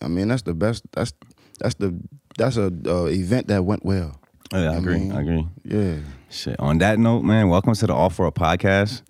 I 0.00 0.08
mean, 0.08 0.28
that's 0.28 0.42
the 0.42 0.54
best. 0.54 0.82
That's 0.92 1.12
that's 1.60 1.74
the 1.74 1.94
that's 2.38 2.56
a 2.56 2.72
uh, 2.86 3.04
event 3.04 3.48
that 3.48 3.64
went 3.64 3.84
well. 3.84 4.18
Yeah, 4.52 4.70
I 4.70 4.74
I 4.74 4.76
agree. 4.78 4.98
mean- 4.98 5.12
I 5.12 5.20
agree. 5.20 5.46
Yeah. 5.64 5.96
Shit. 6.30 6.58
On 6.58 6.78
that 6.78 6.98
note, 6.98 7.22
man, 7.22 7.50
welcome 7.50 7.74
to 7.74 7.86
the 7.86 7.92
Off 7.92 8.18
World 8.18 8.34
podcast. 8.34 9.02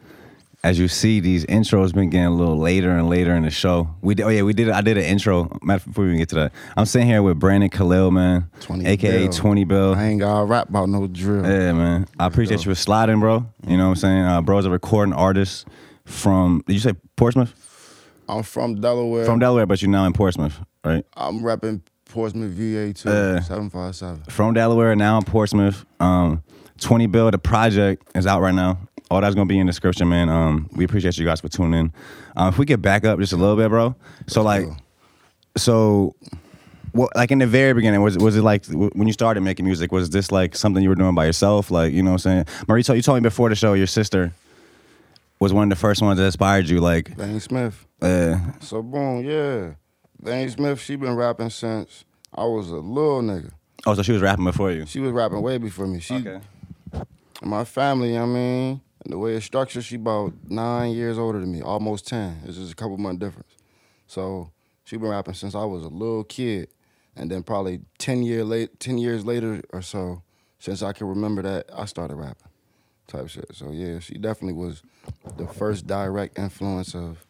As 0.64 0.78
you 0.78 0.86
see, 0.86 1.18
these 1.18 1.44
intros 1.46 1.92
been 1.92 2.08
getting 2.08 2.26
a 2.26 2.34
little 2.34 2.56
later 2.56 2.92
and 2.92 3.08
later 3.08 3.34
in 3.34 3.42
the 3.42 3.50
show. 3.50 3.96
We 4.00 4.14
did, 4.14 4.22
oh 4.22 4.28
yeah, 4.28 4.42
we 4.42 4.52
did. 4.52 4.68
I 4.70 4.80
did 4.80 4.96
an 4.96 5.02
intro. 5.02 5.58
Matter 5.60 5.78
of- 5.78 5.86
before 5.86 6.04
we 6.04 6.10
even 6.10 6.18
get 6.20 6.28
to 6.28 6.34
that, 6.36 6.52
I'm 6.76 6.86
sitting 6.86 7.08
here 7.08 7.20
with 7.20 7.40
Brandon 7.40 7.68
Khalil, 7.68 8.12
man, 8.12 8.48
20 8.60 8.86
aka 8.86 9.24
Bill. 9.24 9.32
Twenty 9.32 9.64
Bill. 9.64 9.94
I 9.96 10.04
ain't 10.04 10.20
got 10.20 10.38
to 10.38 10.44
rap 10.44 10.68
about 10.68 10.88
no 10.88 11.08
drill. 11.08 11.44
Yeah, 11.44 11.72
man. 11.72 12.06
I 12.16 12.26
appreciate 12.26 12.58
go. 12.58 12.60
you 12.60 12.70
for 12.70 12.74
sliding, 12.76 13.18
bro. 13.18 13.44
You 13.66 13.76
know 13.76 13.86
what 13.86 13.90
I'm 13.90 13.96
saying? 13.96 14.24
Uh, 14.24 14.40
bro's 14.40 14.64
a 14.64 14.70
recording 14.70 15.12
artist 15.14 15.66
from. 16.04 16.62
Did 16.68 16.74
you 16.74 16.78
say 16.78 16.92
Portsmouth? 17.16 17.52
I'm 18.28 18.44
from 18.44 18.80
Delaware. 18.80 19.24
From 19.24 19.40
Delaware, 19.40 19.66
but 19.66 19.82
you're 19.82 19.90
now 19.90 20.04
in 20.04 20.12
Portsmouth, 20.12 20.60
right? 20.84 21.04
I'm 21.16 21.40
repping 21.40 21.80
Portsmouth 22.04 22.52
VA 22.52 22.92
too. 22.92 23.08
Uh, 23.08 23.40
Seven 23.40 23.68
five 23.68 23.96
seven. 23.96 24.22
From 24.28 24.54
Delaware, 24.54 24.94
now 24.94 25.18
in 25.18 25.24
Portsmouth. 25.24 25.84
Um, 25.98 26.44
Twenty 26.78 27.08
Bill, 27.08 27.32
the 27.32 27.38
project 27.38 28.08
is 28.14 28.28
out 28.28 28.40
right 28.40 28.54
now. 28.54 28.78
All 29.12 29.20
that's 29.20 29.34
gonna 29.34 29.46
be 29.46 29.58
in 29.58 29.66
the 29.66 29.70
description, 29.72 30.08
man. 30.08 30.28
Um, 30.30 30.68
we 30.74 30.84
appreciate 30.84 31.18
you 31.18 31.24
guys 31.26 31.40
for 31.40 31.48
tuning 31.48 31.78
in. 31.78 31.92
Um, 32.36 32.48
if 32.48 32.58
we 32.58 32.64
get 32.64 32.80
back 32.80 33.04
up 33.04 33.18
just 33.18 33.32
a 33.32 33.36
little 33.36 33.56
bit, 33.56 33.68
bro. 33.68 33.94
So 34.26 34.42
like, 34.42 34.66
so 35.56 36.14
what? 36.92 37.14
Like 37.14 37.30
in 37.30 37.38
the 37.38 37.46
very 37.46 37.74
beginning, 37.74 38.02
was 38.02 38.16
was 38.18 38.36
it 38.36 38.42
like 38.42 38.64
when 38.66 39.06
you 39.06 39.12
started 39.12 39.42
making 39.42 39.64
music? 39.66 39.92
Was 39.92 40.10
this 40.10 40.32
like 40.32 40.56
something 40.56 40.82
you 40.82 40.88
were 40.88 40.94
doing 40.94 41.14
by 41.14 41.26
yourself? 41.26 41.70
Like 41.70 41.92
you 41.92 42.02
know 42.02 42.12
what 42.12 42.26
I'm 42.26 42.44
saying? 42.46 42.64
Marie, 42.68 42.82
told- 42.82 42.96
you 42.96 43.02
told 43.02 43.16
me 43.16 43.22
before 43.22 43.48
the 43.48 43.54
show 43.54 43.74
your 43.74 43.86
sister 43.86 44.32
was 45.40 45.52
one 45.52 45.64
of 45.64 45.76
the 45.76 45.80
first 45.80 46.00
ones 46.00 46.18
that 46.18 46.24
inspired 46.24 46.68
you. 46.68 46.80
Like, 46.80 47.16
Dane 47.16 47.40
Smith. 47.40 47.84
uh, 48.00 48.38
So 48.60 48.80
boom, 48.82 49.24
yeah. 49.24 49.72
Dane 50.22 50.48
Smith, 50.48 50.80
she 50.80 50.94
been 50.96 51.16
rapping 51.16 51.50
since 51.50 52.04
I 52.32 52.44
was 52.44 52.70
a 52.70 52.76
little 52.76 53.20
nigga. 53.22 53.50
oh, 53.84 53.94
so 53.94 54.02
she 54.02 54.12
was 54.12 54.22
rapping 54.22 54.44
before 54.44 54.70
you. 54.70 54.86
She 54.86 55.00
was 55.00 55.10
rapping 55.12 55.42
way 55.42 55.58
before 55.58 55.86
me. 55.88 55.98
She 55.98 56.14
Okay. 56.14 56.40
my 57.42 57.64
family, 57.64 58.16
I 58.16 58.24
mean, 58.24 58.80
and 59.04 59.12
the 59.12 59.18
way 59.18 59.34
it's 59.34 59.44
structured, 59.46 59.84
she 59.84 59.96
about 59.96 60.32
nine 60.48 60.92
years 60.92 61.18
older 61.18 61.40
than 61.40 61.50
me, 61.52 61.60
almost 61.62 62.06
ten. 62.06 62.40
It's 62.46 62.56
just 62.56 62.72
a 62.72 62.76
couple 62.76 62.96
month 62.98 63.18
difference. 63.20 63.56
So 64.06 64.50
she 64.84 64.96
been 64.96 65.08
rapping 65.08 65.34
since 65.34 65.54
I 65.54 65.64
was 65.64 65.84
a 65.84 65.88
little 65.88 66.24
kid, 66.24 66.68
and 67.16 67.30
then 67.30 67.42
probably 67.42 67.80
ten 67.98 68.22
year 68.22 68.44
late, 68.44 68.78
ten 68.80 68.98
years 68.98 69.24
later 69.24 69.62
or 69.72 69.82
so, 69.82 70.22
since 70.58 70.82
I 70.82 70.92
can 70.92 71.06
remember 71.08 71.42
that, 71.42 71.66
I 71.74 71.84
started 71.86 72.14
rapping, 72.16 72.48
type 73.08 73.28
shit. 73.28 73.46
So 73.54 73.70
yeah, 73.72 73.98
she 73.98 74.14
definitely 74.14 74.54
was 74.54 74.82
the 75.36 75.46
first 75.46 75.86
direct 75.86 76.38
influence 76.38 76.94
of, 76.94 77.24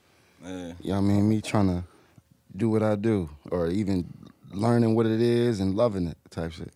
Yeah. 0.45 0.73
you 0.81 0.91
know 0.91 0.95
what 0.95 0.97
I 0.99 1.01
mean, 1.01 1.29
me 1.29 1.41
trying 1.41 1.69
to 1.69 1.85
do 2.55 2.69
what 2.69 2.83
I 2.83 2.97
do, 2.97 3.31
or 3.51 3.69
even 3.69 4.07
learning 4.53 4.95
what 4.95 5.07
it 5.07 5.23
is 5.23 5.61
and 5.61 5.75
loving 5.75 6.07
it, 6.09 6.19
type 6.31 6.53
shit. 6.53 6.73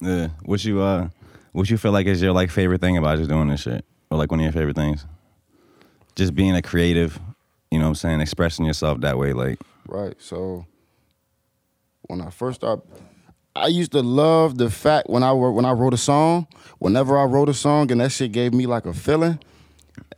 Yeah. 0.00 0.30
What 0.44 0.64
you 0.64 0.80
uh 0.80 1.10
what 1.52 1.70
you 1.70 1.76
feel 1.76 1.92
like 1.92 2.06
is 2.06 2.20
your 2.20 2.32
like 2.32 2.50
favorite 2.50 2.80
thing 2.80 2.96
about 2.96 3.18
just 3.18 3.30
doing 3.30 3.46
this 3.48 3.60
shit? 3.60 3.84
Or 4.12 4.16
like 4.16 4.30
one 4.30 4.40
of 4.40 4.44
your 4.44 4.52
favorite 4.52 4.76
things? 4.76 5.06
Just 6.16 6.34
being 6.34 6.54
a 6.54 6.60
creative, 6.60 7.18
you 7.70 7.78
know 7.78 7.86
what 7.86 7.90
I'm 7.90 7.94
saying, 7.94 8.20
expressing 8.20 8.66
yourself 8.66 9.00
that 9.00 9.16
way, 9.16 9.32
like 9.32 9.58
Right. 9.88 10.14
So 10.18 10.66
when 12.02 12.20
I 12.20 12.28
first 12.28 12.60
started, 12.60 12.84
I 13.56 13.68
used 13.68 13.92
to 13.92 14.02
love 14.02 14.58
the 14.58 14.68
fact 14.68 15.08
when 15.08 15.22
I 15.22 15.32
when 15.32 15.64
I 15.64 15.72
wrote 15.72 15.94
a 15.94 15.96
song. 15.96 16.46
Whenever 16.78 17.16
I 17.18 17.24
wrote 17.24 17.48
a 17.48 17.54
song 17.54 17.90
and 17.90 18.02
that 18.02 18.12
shit 18.12 18.32
gave 18.32 18.52
me 18.52 18.66
like 18.66 18.84
a 18.84 18.92
feeling, 18.92 19.38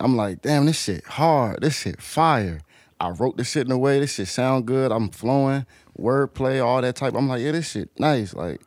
I'm 0.01 0.17
like, 0.17 0.41
damn, 0.41 0.65
this 0.65 0.83
shit 0.83 1.05
hard. 1.05 1.61
This 1.61 1.77
shit 1.79 2.01
fire. 2.01 2.59
I 2.99 3.11
wrote 3.11 3.37
this 3.37 3.49
shit 3.49 3.65
in 3.65 3.71
a 3.71 3.77
way. 3.77 4.01
This 4.01 4.15
shit 4.15 4.27
sound 4.27 4.65
good. 4.65 4.91
I'm 4.91 5.07
flowing, 5.07 5.65
wordplay, 5.97 6.61
all 6.61 6.81
that 6.81 6.97
type. 6.97 7.13
I'm 7.15 7.29
like, 7.29 7.41
yeah, 7.41 7.53
this 7.53 7.71
shit 7.71 7.97
nice. 7.97 8.33
Like, 8.33 8.59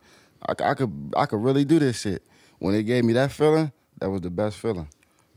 I 0.47 0.73
could 0.73 1.12
I 1.14 1.26
could 1.26 1.42
really 1.42 1.66
do 1.66 1.78
this 1.78 2.00
shit. 2.00 2.23
When 2.61 2.75
it 2.75 2.85
gave 2.85 3.04
me 3.04 3.12
that 3.12 3.30
feeling, 3.30 3.73
that 3.99 4.08
was 4.08 4.23
the 4.23 4.30
best 4.30 4.56
feeling. 4.56 4.88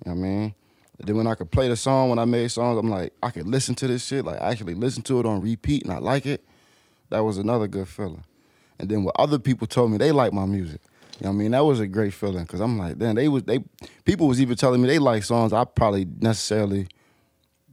You 0.06 0.12
know 0.12 0.20
what 0.20 0.26
I 0.26 0.30
mean? 0.30 0.56
Then 1.00 1.18
when 1.18 1.28
I 1.28 1.36
could 1.36 1.50
play 1.52 1.68
the 1.68 1.76
song, 1.76 2.10
when 2.10 2.20
I 2.20 2.26
made 2.26 2.50
songs, 2.52 2.78
I'm 2.78 2.90
like, 2.90 3.14
I 3.24 3.32
could 3.32 3.48
listen 3.48 3.74
to 3.76 3.88
this 3.88 4.06
shit, 4.06 4.24
like 4.24 4.40
actually 4.40 4.76
listen 4.76 5.02
to 5.04 5.20
it 5.20 5.26
on 5.26 5.42
repeat 5.42 5.84
and 5.84 5.92
I 5.92 5.98
like 5.98 6.26
it. 6.26 6.44
That 7.10 7.22
was 7.22 7.38
another 7.38 7.68
good 7.68 7.88
feeling. 7.88 8.24
And 8.80 8.90
then 8.90 9.04
when 9.04 9.12
other 9.18 9.40
people 9.40 9.68
told 9.68 9.92
me 9.92 9.98
they 9.98 10.12
like 10.12 10.32
my 10.34 10.46
music, 10.46 10.82
you 11.20 11.26
know 11.26 11.32
what 11.32 11.36
I 11.36 11.38
mean? 11.40 11.52
That 11.52 11.66
was 11.66 11.80
a 11.80 11.88
great 11.88 12.14
feeling 12.14 12.44
because 12.44 12.60
I'm 12.60 12.78
like, 12.78 13.00
then 13.00 13.16
they 13.16 13.28
was 13.28 13.44
they 13.44 13.60
people 14.06 14.28
was 14.28 14.40
even 14.42 14.56
telling 14.56 14.82
me 14.82 14.88
they 14.88 15.00
like 15.00 15.24
songs 15.24 15.54
I 15.54 15.66
probably 15.66 16.08
necessarily 16.20 16.88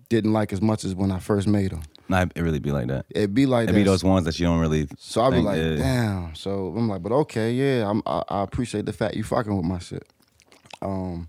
didn't 0.09 0.33
like 0.33 0.53
as 0.53 0.61
much 0.63 0.85
as 0.85 0.95
when 0.95 1.11
I 1.11 1.19
first 1.19 1.47
made 1.47 1.71
them. 1.71 1.83
nah, 2.09 2.23
it 2.35 2.41
really 2.41 2.59
be 2.59 2.73
like 2.73 2.89
that. 2.89 3.07
It'd 3.11 3.35
be 3.35 3.47
like 3.47 3.65
It'd 3.65 3.75
be 3.75 3.83
those 3.83 4.05
ones 4.05 4.25
that 4.25 4.39
you 4.39 4.47
don't 4.47 4.61
really 4.61 4.89
So 4.99 5.23
I'd 5.23 5.33
be 5.33 5.41
like, 5.41 5.59
yeah. 5.59 5.77
damn. 5.77 6.35
So 6.35 6.75
I'm 6.77 6.89
like, 6.89 7.03
but 7.03 7.13
okay, 7.13 7.53
yeah, 7.53 7.89
I'm, 7.89 8.03
I, 8.07 8.23
I 8.29 8.43
appreciate 8.43 8.87
the 8.87 8.93
fact 8.93 9.17
you 9.17 9.25
fucking 9.25 9.55
with 9.55 9.67
my 9.67 9.79
shit. 9.79 10.07
Um, 10.81 11.29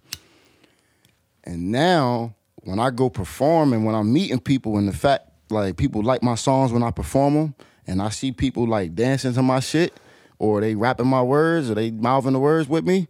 and 1.49 1.71
now 1.71 2.35
when 2.57 2.77
I 2.77 2.91
go 2.91 3.09
perform 3.09 3.73
and 3.73 3.83
when 3.83 3.95
I'm 3.95 4.13
meeting 4.13 4.39
people 4.39 4.77
and 4.77 4.87
the 4.87 4.93
fact 4.93 5.27
like 5.49 5.77
people 5.77 6.03
like 6.03 6.21
my 6.21 6.35
songs 6.35 6.71
when 6.71 6.83
I 6.83 6.91
perform 6.91 7.33
them 7.33 7.55
and 7.87 8.03
I 8.03 8.09
see 8.09 8.31
people 8.31 8.67
like 8.67 8.93
dancing 8.93 9.33
to 9.33 9.41
my 9.41 9.59
shit 9.59 9.91
or 10.37 10.61
they 10.61 10.75
rapping 10.75 11.07
my 11.07 11.23
words 11.23 11.71
or 11.71 11.73
they 11.73 11.89
mouthing 11.89 12.33
the 12.33 12.39
words 12.39 12.69
with 12.69 12.85
me 12.85 13.07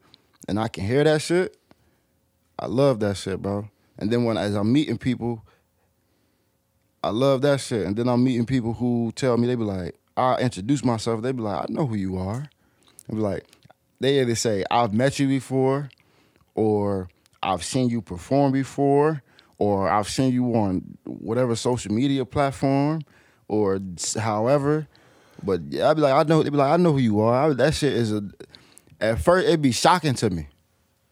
and 0.47 0.58
I 0.58 0.69
can 0.69 0.86
hear 0.86 1.04
that 1.04 1.21
shit. 1.21 1.58
I 2.58 2.67
love 2.67 3.02
that 3.02 3.17
shit, 3.17 3.41
bro. 3.41 3.67
And 3.97 4.10
then 4.10 4.23
when 4.23 4.38
as 4.38 4.56
I'm 4.56 4.71
meeting 4.71 4.97
people, 4.97 5.45
I 7.04 7.10
love 7.10 7.41
that 7.41 7.60
shit. 7.60 7.86
And 7.86 7.97
then 7.97 8.08
I'm 8.08 8.23
meeting 8.23 8.45
people 8.45 8.71
who 8.71 9.12
tell 9.17 9.36
me 9.36 9.47
they 9.47 9.56
be 9.56 9.63
like, 9.65 9.95
I 10.15 10.38
introduce 10.38 10.86
myself. 10.86 11.21
They 11.21 11.34
be 11.34 11.41
like, 11.41 11.63
I 11.69 11.73
know 11.73 11.86
who 11.86 11.97
you 11.97 12.17
are. 12.17 12.49
They 13.10 13.15
be 13.15 13.21
like, 13.21 13.43
they 13.99 14.21
either 14.21 14.36
say 14.36 14.63
I've 14.71 14.93
met 14.93 15.19
you 15.19 15.28
before, 15.28 15.89
or 16.56 17.10
I've 17.41 17.63
seen 17.63 17.89
you 17.89 18.02
perform 18.02 18.52
before, 18.52 19.23
or 19.58 19.89
I've 19.89 20.10
seen 20.10 20.34
you 20.34 20.56
on 20.56 20.97
whatever 21.06 21.56
social 21.56 21.93
media 21.93 22.25
platform, 22.25 23.02
or 23.47 23.80
however. 24.17 24.88
But 25.43 25.62
yeah, 25.69 25.89
I'd 25.89 25.95
be 25.95 26.02
like, 26.02 26.13
I 26.13 26.23
know. 26.23 26.43
They'd 26.43 26.49
be 26.49 26.58
like, 26.58 26.71
I 26.71 26.78
know 26.78 26.93
who 26.93 26.99
you 26.99 27.19
are. 27.21 27.49
I, 27.49 27.54
that 27.54 27.73
shit 27.73 27.93
is 27.93 28.12
a. 28.12 28.23
At 29.02 29.19
first, 29.19 29.47
it'd 29.47 29.62
be 29.62 29.71
shocking 29.71 30.13
to 30.15 30.30
me. 30.30 30.47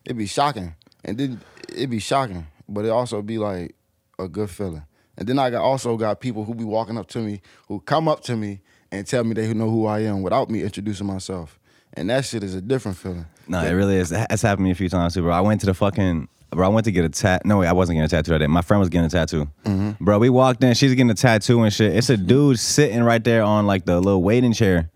It'd 0.06 0.18
be 0.18 0.26
shocking, 0.26 0.76
and 1.04 1.18
then 1.18 1.42
it'd 1.70 1.90
be 1.90 2.00
shocking, 2.00 2.48
but 2.68 2.86
it 2.86 2.90
also 2.90 3.22
be 3.22 3.38
like 3.38 3.76
a 4.20 4.28
good 4.28 4.50
feeling. 4.50 4.84
And 5.18 5.28
then 5.28 5.40
I 5.40 5.50
got 5.50 5.62
also 5.62 5.98
got 5.98 6.20
people 6.20 6.46
who 6.46 6.54
be 6.54 6.64
walking 6.64 6.98
up 6.98 7.08
to 7.10 7.20
me, 7.20 7.42
who 7.68 7.80
come 7.80 8.08
up 8.08 8.22
to 8.24 8.36
me 8.36 8.62
and 8.92 9.06
tell 9.06 9.24
me 9.24 9.34
they 9.34 9.54
know 9.54 9.70
who 9.70 9.86
I 9.86 10.02
am 10.02 10.22
without 10.22 10.50
me 10.50 10.62
introducing 10.62 11.08
myself, 11.08 11.60
and 11.94 12.10
that 12.10 12.26
shit 12.26 12.44
is 12.44 12.56
a 12.56 12.62
different 12.62 12.98
feeling. 12.98 13.26
No, 13.48 13.64
it 13.64 13.72
really 13.72 13.96
is. 13.96 14.12
It's 14.12 14.42
happened 14.42 14.60
to 14.60 14.64
me 14.64 14.72
a 14.72 14.76
few 14.76 14.90
times 14.90 15.14
too, 15.14 15.22
bro. 15.22 15.34
I 15.34 15.42
went 15.42 15.62
to 15.62 15.66
the 15.66 15.74
fucking 15.74 16.28
bro. 16.52 16.66
I 16.66 16.70
went 16.70 16.86
to 16.86 16.92
get 16.92 17.06
a 17.06 17.10
tat. 17.10 17.46
No, 17.46 17.60
wait, 17.60 17.68
I 17.68 17.74
wasn't 17.74 17.98
getting 17.98 18.06
a 18.06 18.10
tattoo 18.10 18.32
that 18.32 18.40
day. 18.40 18.48
My 18.48 18.62
friend 18.62 18.80
was 18.80 18.90
getting 18.90 19.06
a 19.06 19.10
tattoo. 19.10 19.50
Mm-hmm. 19.66 20.04
Bro, 20.04 20.20
we 20.20 20.30
walked 20.30 20.64
in. 20.64 20.74
She's 20.74 20.92
getting 20.92 21.10
a 21.10 21.16
tattoo 21.16 21.62
and 21.62 21.74
shit. 21.74 21.96
It's 21.96 22.10
a 22.10 22.18
dude 22.18 22.60
sitting 22.60 23.04
right 23.04 23.24
there 23.24 23.44
on 23.44 23.68
like 23.68 23.86
the 23.86 24.00
little 24.00 24.24
waiting 24.24 24.54
chair. 24.54 24.90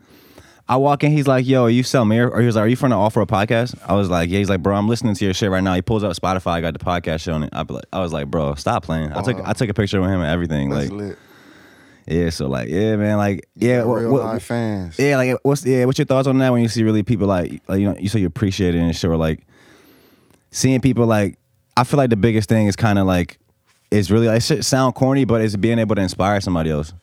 I 0.67 0.77
walk 0.77 1.03
in. 1.03 1.11
He's 1.11 1.27
like, 1.27 1.45
"Yo, 1.45 1.63
are 1.63 1.69
you 1.69 1.83
Selmir?" 1.83 2.31
Or 2.31 2.39
he 2.39 2.45
was 2.45 2.55
like, 2.55 2.63
"Are 2.63 2.67
you 2.67 2.77
from 2.77 2.91
the 2.91 2.95
Off 2.95 3.15
World 3.15 3.29
podcast?" 3.29 3.77
I 3.85 3.93
was 3.93 4.09
like, 4.09 4.29
"Yeah." 4.29 4.39
He's 4.39 4.49
like, 4.49 4.63
"Bro, 4.63 4.75
I'm 4.75 4.87
listening 4.87 5.15
to 5.15 5.25
your 5.25 5.33
shit 5.33 5.51
right 5.51 5.63
now." 5.63 5.73
He 5.73 5.81
pulls 5.81 6.03
up 6.03 6.13
Spotify. 6.13 6.51
I 6.51 6.61
got 6.61 6.73
the 6.73 6.83
podcast 6.83 7.33
on 7.33 7.43
it. 7.43 7.49
I, 7.51 7.63
be 7.63 7.73
like, 7.73 7.85
I 7.91 7.99
was 7.99 8.13
like, 8.13 8.27
"Bro, 8.27 8.55
stop 8.55 8.83
playing." 8.83 9.11
I 9.11 9.21
took 9.21 9.37
I 9.45 9.53
took 9.53 9.69
a 9.69 9.73
picture 9.73 9.99
with 9.99 10.09
him 10.09 10.21
and 10.21 10.29
everything. 10.29 10.69
That's 10.69 10.89
like, 10.89 10.97
lit. 10.97 11.17
Yeah. 12.07 12.29
So 12.29 12.47
like, 12.47 12.69
yeah, 12.69 12.95
man. 12.95 13.17
Like, 13.17 13.47
yeah. 13.55 13.83
what- 13.83 14.01
real 14.01 14.11
what- 14.11 14.23
life 14.23 14.43
fans. 14.43 14.97
yeah, 14.99 15.17
like 15.17 15.37
what's 15.43 15.65
yeah, 15.65 15.85
what's 15.85 15.97
your 15.99 16.05
thoughts 16.05 16.27
on 16.27 16.37
that 16.39 16.51
when 16.51 16.61
you 16.61 16.67
see 16.67 16.83
really 16.83 17.03
people 17.03 17.27
like 17.27 17.61
like 17.67 17.79
you 17.79 17.85
know 17.89 17.95
you 17.97 18.09
say 18.09 18.19
you 18.19 18.27
appreciate 18.27 18.75
it 18.75 18.79
and 18.79 18.95
shit 18.95 19.09
or 19.09 19.17
like 19.17 19.45
seeing 20.51 20.81
people 20.81 21.05
like 21.05 21.37
I 21.77 21.83
feel 21.83 21.97
like 21.97 22.09
the 22.09 22.15
biggest 22.17 22.49
thing 22.49 22.67
is 22.67 22.75
kind 22.75 22.99
of 22.99 23.07
like 23.07 23.39
it's 23.89 24.09
really 24.11 24.27
like 24.27 24.37
it 24.37 24.43
should 24.43 24.65
sound 24.65 24.95
corny, 24.95 25.25
but 25.25 25.41
it's 25.41 25.55
being 25.55 25.79
able 25.79 25.95
to 25.95 26.01
inspire 26.01 26.39
somebody 26.41 26.69
else. 26.69 26.93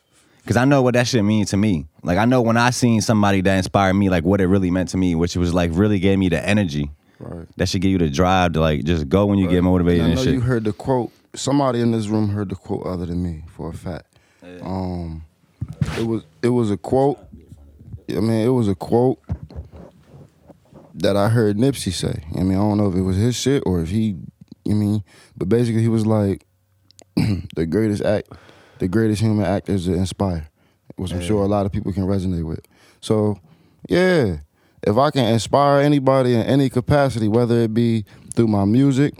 Cause 0.47 0.57
I 0.57 0.65
know 0.65 0.81
what 0.81 0.95
that 0.95 1.05
shit 1.07 1.23
mean 1.23 1.45
to 1.47 1.57
me. 1.57 1.85
Like 2.01 2.17
I 2.17 2.25
know 2.25 2.41
when 2.41 2.57
I 2.57 2.71
seen 2.71 3.01
somebody 3.01 3.41
that 3.41 3.55
inspired 3.57 3.93
me, 3.93 4.09
like 4.09 4.23
what 4.23 4.41
it 4.41 4.47
really 4.47 4.71
meant 4.71 4.89
to 4.89 4.97
me, 4.97 5.13
which 5.13 5.35
was 5.35 5.53
like 5.53 5.69
really 5.73 5.99
gave 5.99 6.17
me 6.17 6.29
the 6.29 6.43
energy. 6.43 6.89
Right. 7.19 7.45
That 7.57 7.67
should 7.69 7.81
give 7.81 7.91
you 7.91 7.97
the 7.99 8.09
drive 8.09 8.53
to 8.53 8.59
like 8.59 8.83
just 8.83 9.09
go 9.09 9.25
when 9.27 9.37
you 9.37 9.47
get 9.47 9.63
motivated 9.63 10.01
And 10.01 10.07
I 10.07 10.09
and 10.11 10.15
know 10.19 10.23
shit. 10.23 10.33
you 10.33 10.39
heard 10.41 10.63
the 10.63 10.73
quote. 10.73 11.11
Somebody 11.35 11.81
in 11.81 11.91
this 11.91 12.07
room 12.07 12.29
heard 12.29 12.49
the 12.49 12.55
quote 12.55 12.85
other 12.87 13.05
than 13.05 13.21
me 13.21 13.43
for 13.49 13.69
a 13.69 13.73
fact. 13.73 14.05
Um, 14.43 15.23
it 15.97 16.05
was 16.05 16.23
it 16.41 16.49
was 16.49 16.71
a 16.71 16.77
quote. 16.77 17.19
I 18.09 18.19
mean, 18.19 18.45
it 18.45 18.49
was 18.49 18.67
a 18.67 18.75
quote 18.75 19.19
that 20.95 21.15
I 21.15 21.29
heard 21.29 21.57
Nipsey 21.57 21.91
say. 21.91 22.23
I 22.35 22.43
mean, 22.43 22.57
I 22.57 22.61
don't 22.61 22.77
know 22.77 22.89
if 22.89 22.95
it 22.95 23.01
was 23.01 23.17
his 23.17 23.35
shit 23.35 23.63
or 23.65 23.81
if 23.81 23.89
he. 23.89 24.17
I 24.69 24.73
mean, 24.73 25.03
but 25.37 25.49
basically 25.49 25.81
he 25.81 25.87
was 25.87 26.05
like, 26.05 26.45
the 27.55 27.65
greatest 27.65 28.03
act, 28.03 28.29
the 28.79 28.87
greatest 28.87 29.21
human 29.21 29.45
act 29.45 29.69
is 29.69 29.85
to 29.85 29.93
inspire, 29.93 30.49
which 30.95 31.11
I'm 31.11 31.21
sure 31.21 31.43
a 31.43 31.47
lot 31.47 31.65
of 31.65 31.71
people 31.71 31.91
can 31.91 32.03
resonate 32.03 32.45
with. 32.45 32.61
So, 33.01 33.39
yeah, 33.87 34.37
if 34.83 34.97
I 34.97 35.09
can 35.11 35.25
inspire 35.25 35.81
anybody 35.81 36.35
in 36.35 36.41
any 36.41 36.69
capacity, 36.69 37.27
whether 37.27 37.55
it 37.61 37.73
be 37.73 38.05
through 38.35 38.47
my 38.47 38.65
music, 38.65 39.15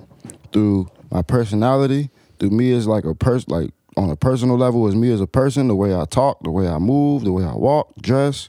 through 0.53 0.89
my 1.09 1.21
personality, 1.21 2.09
through 2.37 2.51
me 2.51 2.71
as 2.73 2.85
like 2.85 3.05
a 3.05 3.15
person, 3.15 3.45
like 3.51 3.71
on 3.99 4.09
a 4.09 4.15
personal 4.15 4.57
level, 4.57 4.87
as 4.87 4.95
me 4.95 5.11
as 5.11 5.19
a 5.19 5.27
person, 5.27 5.67
the 5.67 5.75
way 5.75 5.93
I 5.93 6.05
talk, 6.05 6.41
the 6.41 6.51
way 6.51 6.67
I 6.67 6.77
move, 6.77 7.25
the 7.25 7.33
way 7.33 7.43
I 7.43 7.53
walk, 7.53 7.93
dress, 8.01 8.47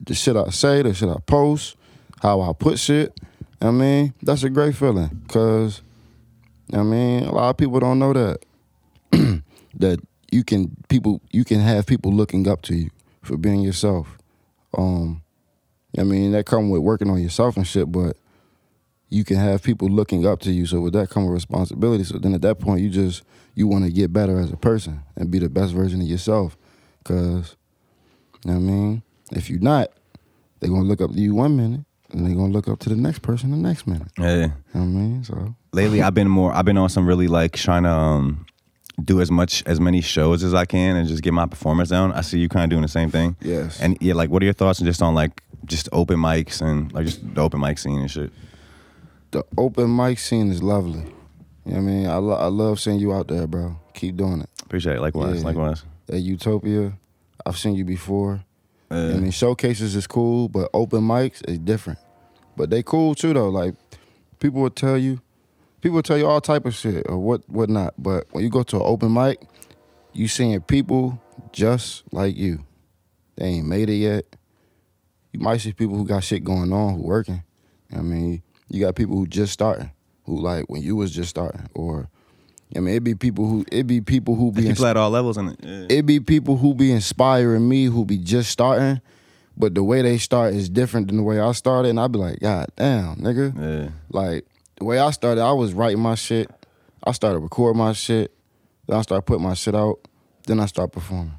the 0.00 0.14
shit 0.14 0.34
I 0.34 0.48
say, 0.48 0.80
the 0.80 0.94
shit 0.94 1.10
I 1.10 1.18
post, 1.26 1.76
how 2.22 2.40
I 2.40 2.52
put 2.54 2.78
shit. 2.78 3.20
I 3.60 3.70
mean, 3.70 4.14
that's 4.22 4.44
a 4.44 4.50
great 4.50 4.74
feeling, 4.74 5.22
cause 5.28 5.82
I 6.72 6.82
mean, 6.82 7.24
a 7.24 7.32
lot 7.32 7.50
of 7.50 7.56
people 7.58 7.80
don't 7.80 7.98
know 7.98 8.14
that 8.14 8.38
that 9.74 10.00
you 10.32 10.42
can 10.42 10.74
people 10.88 11.20
you 11.30 11.44
can 11.44 11.60
have 11.60 11.86
people 11.86 12.12
looking 12.12 12.48
up 12.48 12.62
to 12.62 12.74
you 12.74 12.90
for 13.22 13.36
being 13.36 13.60
yourself. 13.60 14.18
Um, 14.76 15.22
I 15.98 16.02
mean, 16.02 16.32
that 16.32 16.46
come 16.46 16.70
with 16.70 16.80
working 16.80 17.10
on 17.10 17.22
yourself 17.22 17.56
and 17.56 17.66
shit, 17.66 17.92
but 17.92 18.16
you 19.16 19.24
can 19.24 19.36
have 19.36 19.62
people 19.62 19.88
looking 19.88 20.26
up 20.26 20.40
to 20.40 20.52
you. 20.52 20.66
So 20.66 20.80
with 20.80 20.92
that 20.92 21.08
come 21.08 21.24
with 21.24 21.32
responsibility. 21.32 22.04
So 22.04 22.18
then 22.18 22.34
at 22.34 22.42
that 22.42 22.58
point, 22.58 22.82
you 22.82 22.90
just 22.90 23.22
you 23.54 23.66
want 23.66 23.84
to 23.84 23.90
get 23.90 24.12
better 24.12 24.38
as 24.38 24.52
a 24.52 24.56
person 24.56 25.02
and 25.16 25.30
be 25.30 25.38
the 25.38 25.48
best 25.48 25.72
version 25.72 26.02
of 26.02 26.06
yourself. 26.06 26.56
Cause, 27.04 27.56
you 28.44 28.50
know 28.52 28.58
what 28.58 28.68
I 28.68 28.72
mean, 28.72 29.02
if 29.32 29.48
you're 29.48 29.60
not, 29.60 29.90
they're 30.60 30.68
gonna 30.68 30.82
look 30.82 31.00
up 31.00 31.12
to 31.12 31.16
you 31.18 31.34
one 31.34 31.56
minute, 31.56 31.80
and 32.10 32.26
they're 32.26 32.34
gonna 32.34 32.52
look 32.52 32.68
up 32.68 32.78
to 32.80 32.90
the 32.90 32.96
next 32.96 33.20
person 33.22 33.50
the 33.52 33.56
next 33.56 33.86
minute. 33.86 34.08
Yeah. 34.18 34.34
You 34.34 34.40
know 34.42 34.50
what 34.72 34.80
I 34.80 34.84
mean? 34.84 35.24
So 35.24 35.54
lately 35.72 36.02
I've 36.02 36.14
been 36.14 36.28
more 36.28 36.52
I've 36.52 36.64
been 36.66 36.76
on 36.78 36.90
some 36.90 37.06
really 37.06 37.28
like 37.28 37.52
trying 37.56 37.84
to 37.84 37.90
um 37.90 38.46
do 39.02 39.20
as 39.20 39.30
much 39.30 39.62
as 39.66 39.78
many 39.80 40.00
shows 40.00 40.42
as 40.42 40.52
I 40.52 40.64
can 40.64 40.96
and 40.96 41.08
just 41.08 41.22
get 41.22 41.32
my 41.32 41.46
performance 41.46 41.88
down. 41.88 42.12
I 42.12 42.20
see 42.22 42.38
you 42.38 42.48
kind 42.48 42.64
of 42.64 42.70
doing 42.70 42.82
the 42.82 42.88
same 42.88 43.10
thing. 43.10 43.36
Yes. 43.40 43.80
And 43.80 43.96
yeah, 44.00 44.14
like 44.14 44.28
what 44.28 44.42
are 44.42 44.46
your 44.46 44.54
thoughts 44.54 44.80
just 44.80 45.00
on 45.00 45.14
like 45.14 45.42
just 45.64 45.88
open 45.92 46.18
mics 46.18 46.60
and 46.60 46.92
like 46.92 47.06
just 47.06 47.34
the 47.34 47.40
open 47.40 47.60
mic 47.60 47.78
scene 47.78 48.00
and 48.00 48.10
shit? 48.10 48.32
The 49.36 49.44
open 49.58 49.94
mic 49.94 50.18
scene 50.18 50.50
is 50.50 50.62
lovely. 50.62 51.00
You 51.66 51.72
know 51.72 51.74
what 51.74 51.76
I 51.76 51.80
mean? 51.80 52.06
I, 52.06 52.16
lo- 52.16 52.36
I 52.36 52.46
love 52.46 52.80
seeing 52.80 52.98
you 52.98 53.12
out 53.12 53.28
there, 53.28 53.46
bro. 53.46 53.78
Keep 53.92 54.16
doing 54.16 54.40
it. 54.40 54.48
Appreciate 54.62 54.96
it. 54.96 55.00
Likewise. 55.02 55.40
Yeah. 55.40 55.44
Likewise. 55.46 55.84
At 56.08 56.20
Utopia, 56.20 56.94
I've 57.44 57.58
seen 57.58 57.74
you 57.74 57.84
before. 57.84 58.42
Uh, 58.90 58.94
I 58.94 59.18
mean, 59.18 59.30
showcases 59.32 59.94
is 59.94 60.06
cool, 60.06 60.48
but 60.48 60.70
open 60.72 61.02
mics 61.02 61.46
is 61.46 61.58
different. 61.58 61.98
But 62.56 62.70
they 62.70 62.82
cool 62.82 63.14
too, 63.14 63.34
though. 63.34 63.50
Like 63.50 63.74
people 64.38 64.62
will 64.62 64.70
tell 64.70 64.96
you, 64.96 65.20
people 65.82 65.96
will 65.96 66.02
tell 66.02 66.16
you 66.16 66.26
all 66.26 66.40
type 66.40 66.64
of 66.64 66.74
shit 66.74 67.04
or 67.06 67.18
what 67.18 67.46
whatnot. 67.50 67.92
But 67.98 68.26
when 68.30 68.42
you 68.42 68.48
go 68.48 68.62
to 68.62 68.76
an 68.76 68.82
open 68.84 69.12
mic, 69.12 69.42
you 70.14 70.28
seeing 70.28 70.58
people 70.62 71.20
just 71.52 72.04
like 72.10 72.36
you. 72.36 72.64
They 73.36 73.46
ain't 73.46 73.66
made 73.66 73.90
it 73.90 73.96
yet. 73.96 74.24
You 75.32 75.40
might 75.40 75.58
see 75.58 75.72
people 75.74 75.96
who 75.96 76.06
got 76.06 76.24
shit 76.24 76.42
going 76.42 76.72
on, 76.72 76.94
who 76.94 77.02
working. 77.02 77.42
I 77.94 78.00
mean, 78.00 78.42
you 78.68 78.80
got 78.80 78.94
people 78.94 79.16
who 79.16 79.26
just 79.26 79.52
starting, 79.52 79.90
who 80.24 80.40
like 80.40 80.66
when 80.68 80.82
you 80.82 80.96
was 80.96 81.10
just 81.10 81.30
starting, 81.30 81.68
or 81.74 82.08
I 82.74 82.80
mean, 82.80 82.94
it'd 82.94 83.04
be 83.04 83.14
people 83.14 83.46
who 83.46 83.64
it'd 83.70 83.86
be 83.86 84.00
people 84.00 84.34
who 84.34 84.52
be 84.52 84.62
people 84.62 84.86
at 84.86 84.96
all 84.96 85.10
levels 85.10 85.36
and 85.36 85.56
yeah. 85.62 85.86
it 85.88 86.06
be 86.06 86.20
people 86.20 86.56
who 86.56 86.74
be 86.74 86.90
inspiring 86.90 87.68
me 87.68 87.84
who 87.84 88.04
be 88.04 88.18
just 88.18 88.50
starting, 88.50 89.00
but 89.56 89.74
the 89.74 89.84
way 89.84 90.02
they 90.02 90.18
start 90.18 90.54
is 90.54 90.68
different 90.68 91.08
than 91.08 91.16
the 91.16 91.22
way 91.22 91.40
I 91.40 91.52
started, 91.52 91.90
and 91.90 92.00
I'd 92.00 92.12
be 92.12 92.18
like, 92.18 92.40
God 92.40 92.66
damn, 92.76 93.16
nigga. 93.16 93.54
yeah. 93.56 93.90
Like 94.10 94.46
the 94.78 94.84
way 94.84 94.98
I 94.98 95.10
started, 95.10 95.42
I 95.42 95.52
was 95.52 95.72
writing 95.72 96.00
my 96.00 96.14
shit. 96.14 96.50
I 97.04 97.12
started 97.12 97.38
recording 97.38 97.78
my 97.78 97.92
shit. 97.92 98.32
Then 98.86 98.98
I 98.98 99.02
started 99.02 99.22
putting 99.22 99.44
my 99.44 99.54
shit 99.54 99.74
out. 99.74 100.00
Then 100.46 100.60
I 100.60 100.66
start 100.66 100.92
performing. 100.92 101.38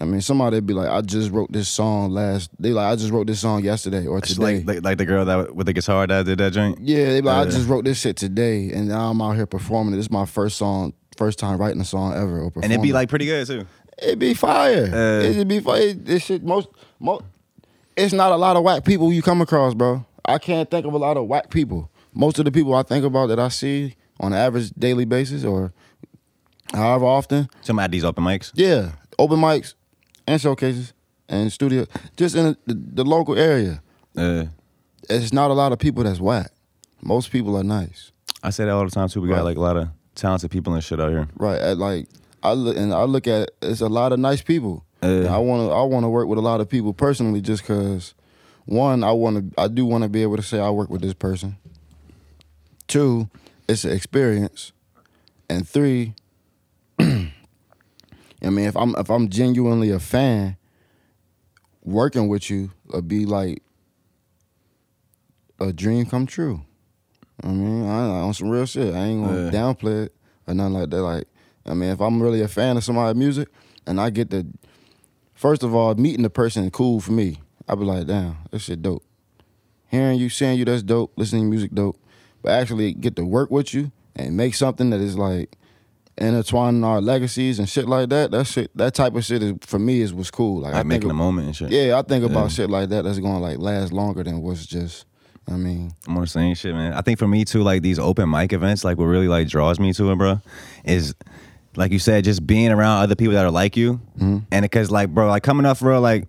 I 0.00 0.04
mean, 0.06 0.20
somebody 0.20 0.58
be 0.60 0.74
like, 0.74 0.88
I 0.88 1.00
just 1.02 1.30
wrote 1.30 1.52
this 1.52 1.68
song 1.68 2.10
last. 2.10 2.50
They 2.58 2.70
like, 2.70 2.86
I 2.92 2.96
just 2.96 3.12
wrote 3.12 3.28
this 3.28 3.38
song 3.40 3.62
yesterday 3.62 4.06
or 4.06 4.18
It's 4.18 4.34
today. 4.34 4.56
like, 4.58 4.66
like 4.66 4.84
like 4.84 4.98
the 4.98 5.04
girl 5.06 5.24
that 5.24 5.54
with 5.54 5.66
the 5.66 5.72
guitar 5.72 6.06
that 6.06 6.26
did 6.26 6.38
that 6.38 6.52
joint. 6.52 6.78
yeah, 6.80 7.06
they 7.06 7.20
be 7.20 7.26
like, 7.28 7.46
I 7.46 7.50
just 7.50 7.68
wrote 7.68 7.84
this 7.84 8.00
shit 8.00 8.16
today, 8.16 8.70
and 8.72 8.88
now 8.88 9.10
I'm 9.10 9.22
out 9.22 9.36
here 9.36 9.46
performing 9.46 9.94
it. 9.94 9.96
This 9.98 10.06
is 10.06 10.10
my 10.10 10.26
first 10.26 10.56
song, 10.58 10.94
first 11.16 11.38
time 11.38 11.58
writing 11.58 11.80
a 11.80 11.84
song 11.84 12.12
ever. 12.14 12.40
Or 12.40 12.52
And 12.62 12.72
it'd 12.72 12.82
be 12.82 12.92
like 12.92 13.08
pretty 13.08 13.26
good 13.26 13.46
too. 13.46 13.66
It 13.98 14.18
be 14.18 14.34
fire. 14.34 14.90
Uh, 14.92 15.22
it 15.22 15.46
be 15.46 15.60
fire. 15.60 15.92
This 15.92 16.24
shit 16.24 16.42
most 16.42 16.68
most. 16.98 17.22
It's 17.96 18.12
not 18.12 18.32
a 18.32 18.36
lot 18.36 18.56
of 18.56 18.64
whack 18.64 18.84
people 18.84 19.12
you 19.12 19.22
come 19.22 19.40
across, 19.40 19.74
bro. 19.74 20.04
I 20.24 20.38
can't 20.38 20.68
think 20.68 20.84
of 20.86 20.92
a 20.94 20.98
lot 20.98 21.16
of 21.16 21.28
whack 21.28 21.50
people. 21.50 21.88
Most 22.12 22.40
of 22.40 22.44
the 22.46 22.50
people 22.50 22.74
I 22.74 22.82
think 22.82 23.04
about 23.04 23.28
that 23.28 23.38
I 23.38 23.46
see 23.48 23.94
on 24.18 24.32
an 24.32 24.38
average 24.40 24.70
daily 24.70 25.04
basis 25.04 25.44
or 25.44 25.72
however 26.72 27.04
often, 27.04 27.48
Some 27.60 27.78
at 27.78 27.92
these 27.92 28.04
open 28.04 28.24
mics. 28.24 28.50
yeah, 28.54 28.92
open 29.18 29.38
mics 29.38 29.74
and 30.26 30.40
showcases 30.40 30.92
and 31.28 31.52
studio, 31.52 31.86
just 32.16 32.34
in 32.36 32.56
the, 32.66 32.74
the 32.74 33.04
local 33.04 33.36
area. 33.38 33.82
Uh, 34.16 34.44
It's 35.08 35.32
not 35.32 35.50
a 35.50 35.54
lot 35.54 35.72
of 35.72 35.78
people 35.78 36.04
that's 36.04 36.20
whack. 36.20 36.50
Most 37.02 37.30
people 37.30 37.56
are 37.56 37.64
nice. 37.64 38.12
I 38.42 38.50
say 38.50 38.64
that 38.64 38.70
all 38.72 38.84
the 38.84 38.90
time 38.90 39.08
too. 39.08 39.20
We 39.20 39.28
Right. 39.28 39.36
got 39.38 39.44
like 39.44 39.56
a 39.56 39.60
lot 39.60 39.76
of 39.76 39.88
talented 40.14 40.50
people 40.50 40.74
and 40.74 40.82
shit 40.84 41.00
out 41.00 41.10
here. 41.10 41.28
Right. 41.36 41.58
At 41.60 41.78
like 41.78 42.08
I 42.42 42.52
look 42.52 42.76
and 42.76 42.92
I 42.94 43.04
look 43.04 43.26
at 43.26 43.50
it's 43.62 43.80
a 43.80 43.88
lot 43.88 44.12
of 44.12 44.18
nice 44.18 44.42
people. 44.42 44.84
And 45.02 45.26
I 45.28 45.36
want 45.38 45.68
to 45.68 45.74
I 45.74 45.82
want 45.82 46.04
to 46.04 46.08
work 46.08 46.28
with 46.28 46.38
a 46.38 46.42
lot 46.42 46.60
of 46.60 46.68
people 46.68 46.92
personally 46.94 47.40
just 47.42 47.64
cuz 47.64 48.14
one 48.66 49.04
I 49.04 49.12
want 49.12 49.54
to 49.54 49.60
I 49.60 49.68
do 49.68 49.84
want 49.84 50.02
to 50.04 50.08
be 50.08 50.22
able 50.22 50.36
to 50.36 50.42
say 50.42 50.58
I 50.60 50.70
work 50.70 50.88
with 50.90 51.02
this 51.02 51.14
person. 51.14 51.56
Two, 52.86 53.28
it's 53.68 53.84
an 53.84 53.92
experience. 53.92 54.72
And 55.48 55.68
three, 55.68 56.14
I 58.44 58.50
mean 58.50 58.66
if 58.66 58.76
I'm 58.76 58.94
if 58.96 59.10
I'm 59.10 59.28
genuinely 59.28 59.90
a 59.90 59.98
fan 59.98 60.56
working 61.82 62.28
with 62.28 62.50
you 62.50 62.70
would 62.88 63.08
be 63.08 63.24
like 63.26 63.62
a 65.60 65.72
dream 65.72 66.06
come 66.06 66.26
true. 66.26 66.62
I 67.42 67.48
mean, 67.48 67.86
I, 67.86 68.06
on 68.20 68.34
some 68.34 68.48
real 68.48 68.66
shit. 68.66 68.94
I 68.94 68.98
ain't 69.06 69.24
gonna 69.24 69.44
Yeah. 69.46 69.50
downplay 69.50 70.06
it 70.06 70.14
or 70.46 70.54
nothing 70.54 70.74
like 70.74 70.90
that. 70.90 71.02
Like, 71.02 71.24
I 71.66 71.74
mean, 71.74 71.90
if 71.90 72.00
I'm 72.00 72.22
really 72.22 72.40
a 72.42 72.48
fan 72.48 72.76
of 72.76 72.84
somebody's 72.84 73.18
music 73.18 73.48
and 73.86 74.00
I 74.00 74.10
get 74.10 74.30
to, 74.30 74.46
first 75.34 75.62
of 75.62 75.74
all, 75.74 75.94
meeting 75.94 76.22
the 76.22 76.30
person 76.30 76.64
is 76.64 76.70
cool 76.70 77.00
for 77.00 77.12
me. 77.12 77.40
I'd 77.68 77.78
be 77.78 77.84
like, 77.84 78.06
damn, 78.06 78.36
this 78.50 78.62
shit 78.62 78.82
dope. 78.82 79.04
Hearing 79.88 80.18
you, 80.18 80.28
seeing 80.28 80.58
you, 80.58 80.64
that's 80.64 80.82
dope. 80.82 81.12
Listening 81.16 81.44
to 81.44 81.48
music, 81.50 81.72
dope. 81.72 81.98
But 82.42 82.52
actually 82.52 82.92
get 82.94 83.16
to 83.16 83.24
work 83.24 83.50
with 83.50 83.72
you 83.74 83.90
and 84.16 84.36
make 84.36 84.54
something 84.54 84.90
that 84.90 85.00
is 85.00 85.16
like 85.16 85.56
intertwining 86.16 86.84
our 86.84 87.00
legacies 87.00 87.58
and 87.58 87.68
shit 87.68 87.88
like 87.88 88.08
that. 88.10 88.30
That 88.30 88.46
shit, 88.46 88.70
that 88.76 88.94
type 88.94 89.14
of 89.14 89.24
shit 89.24 89.42
is 89.42 89.54
for 89.62 89.78
me 89.78 90.00
is 90.00 90.12
what's 90.14 90.30
cool. 90.30 90.60
Like, 90.60 90.72
Like 90.74 90.80
I 90.80 90.82
making 90.84 91.02
think, 91.02 91.12
a 91.12 91.16
moment 91.16 91.46
and 91.48 91.56
shit. 91.56 91.70
yeah, 91.70 91.98
I 91.98 92.02
think 92.02 92.24
about 92.24 92.42
Yeah. 92.44 92.48
shit 92.48 92.70
like 92.70 92.88
that. 92.90 93.04
That's 93.04 93.18
gonna 93.18 93.40
like 93.40 93.58
last 93.58 93.92
longer 93.92 94.22
than 94.22 94.40
what's 94.40 94.66
just. 94.66 95.06
I 95.46 95.56
mean, 95.56 95.92
I'm 96.08 96.16
on 96.16 96.22
the 96.22 96.26
same 96.26 96.54
shit, 96.54 96.74
man. 96.74 96.94
I 96.94 97.02
think 97.02 97.18
for 97.18 97.28
me 97.28 97.44
too, 97.44 97.62
like 97.62 97.82
these 97.82 97.98
open 97.98 98.30
mic 98.30 98.54
events, 98.54 98.82
like 98.82 98.96
what 98.96 99.04
really 99.04 99.28
like 99.28 99.46
draws 99.48 99.78
me 99.78 99.92
to 99.92 100.10
it, 100.10 100.16
bro, 100.16 100.40
is 100.84 101.14
like 101.76 101.92
you 101.92 101.98
said, 101.98 102.24
just 102.24 102.46
being 102.46 102.70
around 102.70 103.02
other 103.02 103.14
people 103.14 103.34
that 103.34 103.44
are 103.44 103.50
like 103.50 103.76
you, 103.76 104.00
mm-hmm. 104.16 104.38
and 104.50 104.62
because 104.62 104.90
like, 104.90 105.10
bro, 105.10 105.28
like 105.28 105.42
coming 105.42 105.66
up 105.66 105.82
real, 105.82 106.00
like 106.00 106.28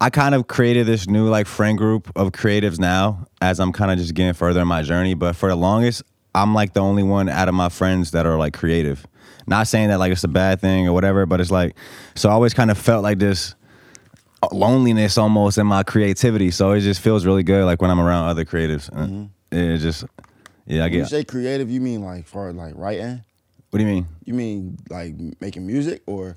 I 0.00 0.10
kind 0.10 0.36
of 0.36 0.46
created 0.46 0.86
this 0.86 1.08
new 1.08 1.28
like 1.28 1.48
friend 1.48 1.76
group 1.76 2.12
of 2.14 2.30
creatives 2.30 2.78
now 2.78 3.26
as 3.40 3.58
I'm 3.58 3.72
kind 3.72 3.90
of 3.90 3.98
just 3.98 4.14
getting 4.14 4.34
further 4.34 4.60
in 4.60 4.68
my 4.68 4.82
journey. 4.82 5.14
But 5.14 5.34
for 5.34 5.48
the 5.48 5.56
longest, 5.56 6.04
I'm 6.34 6.54
like 6.54 6.72
the 6.72 6.80
only 6.80 7.02
one 7.02 7.28
out 7.28 7.48
of 7.48 7.54
my 7.54 7.68
friends 7.68 8.12
that 8.12 8.26
are 8.26 8.36
like 8.38 8.52
creative. 8.54 9.06
Not 9.46 9.66
saying 9.66 9.88
that 9.88 9.98
like 9.98 10.12
it's 10.12 10.24
a 10.24 10.28
bad 10.28 10.60
thing 10.60 10.86
or 10.86 10.92
whatever, 10.92 11.26
but 11.26 11.40
it's 11.40 11.50
like 11.50 11.74
so 12.14 12.28
I 12.28 12.32
always 12.32 12.54
kind 12.54 12.70
of 12.70 12.78
felt 12.78 13.02
like 13.02 13.18
this 13.18 13.54
loneliness 14.52 15.18
almost 15.18 15.58
in 15.58 15.66
my 15.66 15.82
creativity. 15.82 16.50
So 16.50 16.72
it 16.72 16.80
just 16.80 17.00
feels 17.00 17.26
really 17.26 17.42
good 17.42 17.64
like 17.64 17.80
when 17.82 17.90
I'm 17.90 18.00
around 18.00 18.28
other 18.28 18.44
creatives. 18.44 18.88
Uh, 18.92 19.28
It 19.50 19.78
just 19.78 20.04
yeah, 20.66 20.84
I 20.84 20.88
when 20.88 20.98
you 20.98 21.04
say 21.06 21.24
creative, 21.24 21.70
you 21.70 21.80
mean 21.80 22.02
like 22.02 22.26
far 22.26 22.50
as 22.50 22.54
like 22.54 22.74
writing? 22.76 23.22
What 23.70 23.78
do 23.78 23.84
you 23.84 23.90
mean? 23.90 24.06
You 24.24 24.34
mean 24.34 24.78
like 24.90 25.14
making 25.40 25.66
music 25.66 26.02
or? 26.06 26.36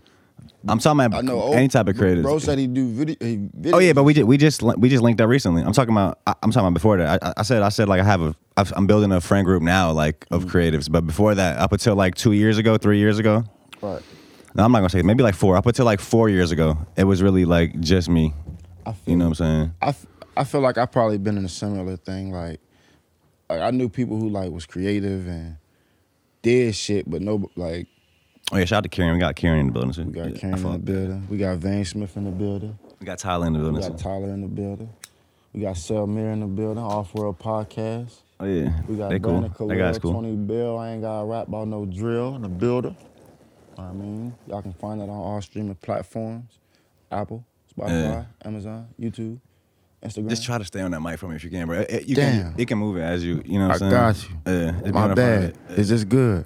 I'm 0.67 0.79
talking 0.79 0.99
I 1.01 1.05
about 1.05 1.23
know 1.25 1.53
any 1.53 1.67
type 1.67 1.87
of 1.87 1.97
creative. 1.97 2.23
Bro 2.23 2.39
said 2.39 2.57
he 2.59 2.67
do 2.67 2.87
video. 2.93 3.15
He 3.19 3.35
video 3.53 3.75
Oh 3.77 3.79
yeah, 3.79 3.93
but 3.93 4.03
we 4.03 4.13
just 4.13 4.27
we 4.27 4.37
just 4.37 4.61
we 4.61 4.89
just 4.89 5.01
linked 5.01 5.19
up 5.21 5.27
recently. 5.29 5.63
I'm 5.63 5.73
talking 5.73 5.93
about 5.93 6.19
I- 6.27 6.35
I'm 6.43 6.51
talking 6.51 6.67
about 6.67 6.73
before 6.75 6.97
that. 6.97 7.23
I, 7.23 7.33
I 7.37 7.41
said 7.43 7.61
I 7.63 7.69
said 7.69 7.87
like 7.89 7.99
I 7.99 8.03
have 8.03 8.21
a 8.21 8.35
I'm 8.75 8.85
building 8.85 9.11
a 9.11 9.19
friend 9.21 9.45
group 9.45 9.63
now 9.63 9.91
like 9.91 10.25
of 10.29 10.45
Mm. 10.45 10.51
creatives. 10.51 10.91
But 10.91 11.07
before 11.07 11.33
that, 11.35 11.57
up 11.57 11.71
until 11.71 11.95
like 11.95 12.15
two 12.15 12.33
years 12.33 12.57
ago, 12.59 12.77
three 12.77 12.99
years 12.99 13.17
ago, 13.17 13.43
right. 13.81 14.01
no, 14.53 14.63
I'm 14.63 14.71
not 14.71 14.79
gonna 14.79 14.89
say 14.89 15.01
maybe 15.01 15.23
like 15.23 15.35
four. 15.35 15.55
Up 15.57 15.65
until 15.65 15.85
like 15.85 15.99
four 15.99 16.29
years 16.29 16.51
ago, 16.51 16.77
it 16.95 17.05
was 17.05 17.23
really 17.23 17.45
like 17.45 17.79
just 17.79 18.07
me. 18.09 18.33
I 18.85 18.91
feel 18.93 19.11
You 19.11 19.15
know 19.17 19.25
what 19.29 19.39
I'm 19.41 19.45
saying? 19.45 19.73
I, 19.81 19.87
f- 19.89 20.05
I 20.37 20.43
feel 20.43 20.61
like 20.61 20.77
I've 20.77 20.91
probably 20.91 21.17
been 21.17 21.37
in 21.37 21.45
a 21.45 21.49
similar 21.49 21.97
thing. 21.97 22.31
Like, 22.31 22.59
like 23.49 23.61
I 23.61 23.71
knew 23.71 23.89
people 23.89 24.17
who 24.19 24.29
like 24.29 24.51
was 24.51 24.65
creative 24.65 25.27
and 25.27 25.57
did 26.43 26.75
shit, 26.75 27.09
but 27.09 27.21
no 27.21 27.49
like 27.55 27.87
Oh 28.53 28.57
yeah, 28.57 28.65
shout 28.65 28.77
out 28.79 28.83
to 28.83 28.89
Karen. 28.89 29.13
We 29.13 29.19
got 29.19 29.35
Karen 29.35 29.59
in 29.59 29.67
the 29.67 29.71
building 29.73 29.93
too. 29.93 30.03
we 30.05 30.11
got 30.11 30.31
Yeah, 30.33 30.37
Karen 30.37 30.57
in 30.57 30.71
the 30.73 30.77
building. 30.79 31.27
We 31.29 31.37
got 31.37 31.57
Vane 31.57 31.85
Smith 31.85 32.17
in 32.17 32.25
the 32.25 32.31
building. 32.31 32.77
We 32.99 33.05
got 33.05 33.17
Tyler 33.19 33.47
in 33.47 33.53
the 33.53 33.59
building. 33.59 33.75
We 33.75 33.81
got 33.81 33.97
too. 33.97 34.03
Tyler 34.03 34.29
in 34.29 34.41
the 34.41 34.47
building. 34.47 34.89
We 35.53 35.61
got 35.61 35.75
Selmir 35.75 36.33
in 36.33 36.39
the 36.41 36.45
building. 36.47 36.83
Off 36.83 37.13
World 37.13 37.39
Podcast. 37.39 38.13
Oh 38.39 38.45
yeah, 38.45 38.81
We 38.87 38.95
got 38.97 39.09
they 39.09 39.19
cool. 39.19 39.41
That 39.41 39.77
guy's 39.77 39.99
cool. 39.99 40.13
Twenty 40.13 40.35
Bill. 40.35 40.77
I 40.77 40.91
ain't 40.91 41.01
got 41.01 41.19
to 41.21 41.25
rap 41.25 41.47
about 41.47 41.67
no 41.67 41.85
drill 41.85 42.35
in 42.35 42.41
the 42.41 42.49
building. 42.49 42.95
I 43.77 43.91
mean, 43.93 44.35
y'all 44.47 44.61
can 44.61 44.73
find 44.73 44.99
that 44.99 45.05
on 45.05 45.09
all 45.09 45.41
streaming 45.41 45.75
platforms: 45.75 46.59
Apple, 47.11 47.45
Spotify, 47.77 47.89
Yeah. 47.89 48.23
Amazon, 48.43 48.87
YouTube, 48.99 49.39
Instagram. 50.03 50.29
Just 50.29 50.43
try 50.43 50.57
to 50.57 50.65
stay 50.65 50.81
on 50.81 50.91
that 50.91 50.99
mic 51.01 51.19
for 51.19 51.27
me 51.27 51.35
if 51.35 51.43
you 51.43 51.49
can, 51.49 51.67
bro. 51.67 51.79
It, 51.79 51.89
it- 51.91 52.07
you 52.07 52.15
Damn. 52.15 52.51
can, 52.53 52.59
it 52.59 52.67
can 52.67 52.77
move 52.77 52.97
it 52.97 53.01
as 53.01 53.23
you, 53.23 53.41
you 53.45 53.59
know 53.59 53.67
what 53.69 53.81
I 53.81 53.85
I'm 53.85 54.13
saying? 54.15 54.33
got 54.45 54.75
you. 54.85 54.85
Yeah, 54.85 54.91
My 54.91 55.13
bad. 55.13 55.57
Is 55.77 55.89
this 55.89 56.03
good? 56.03 56.45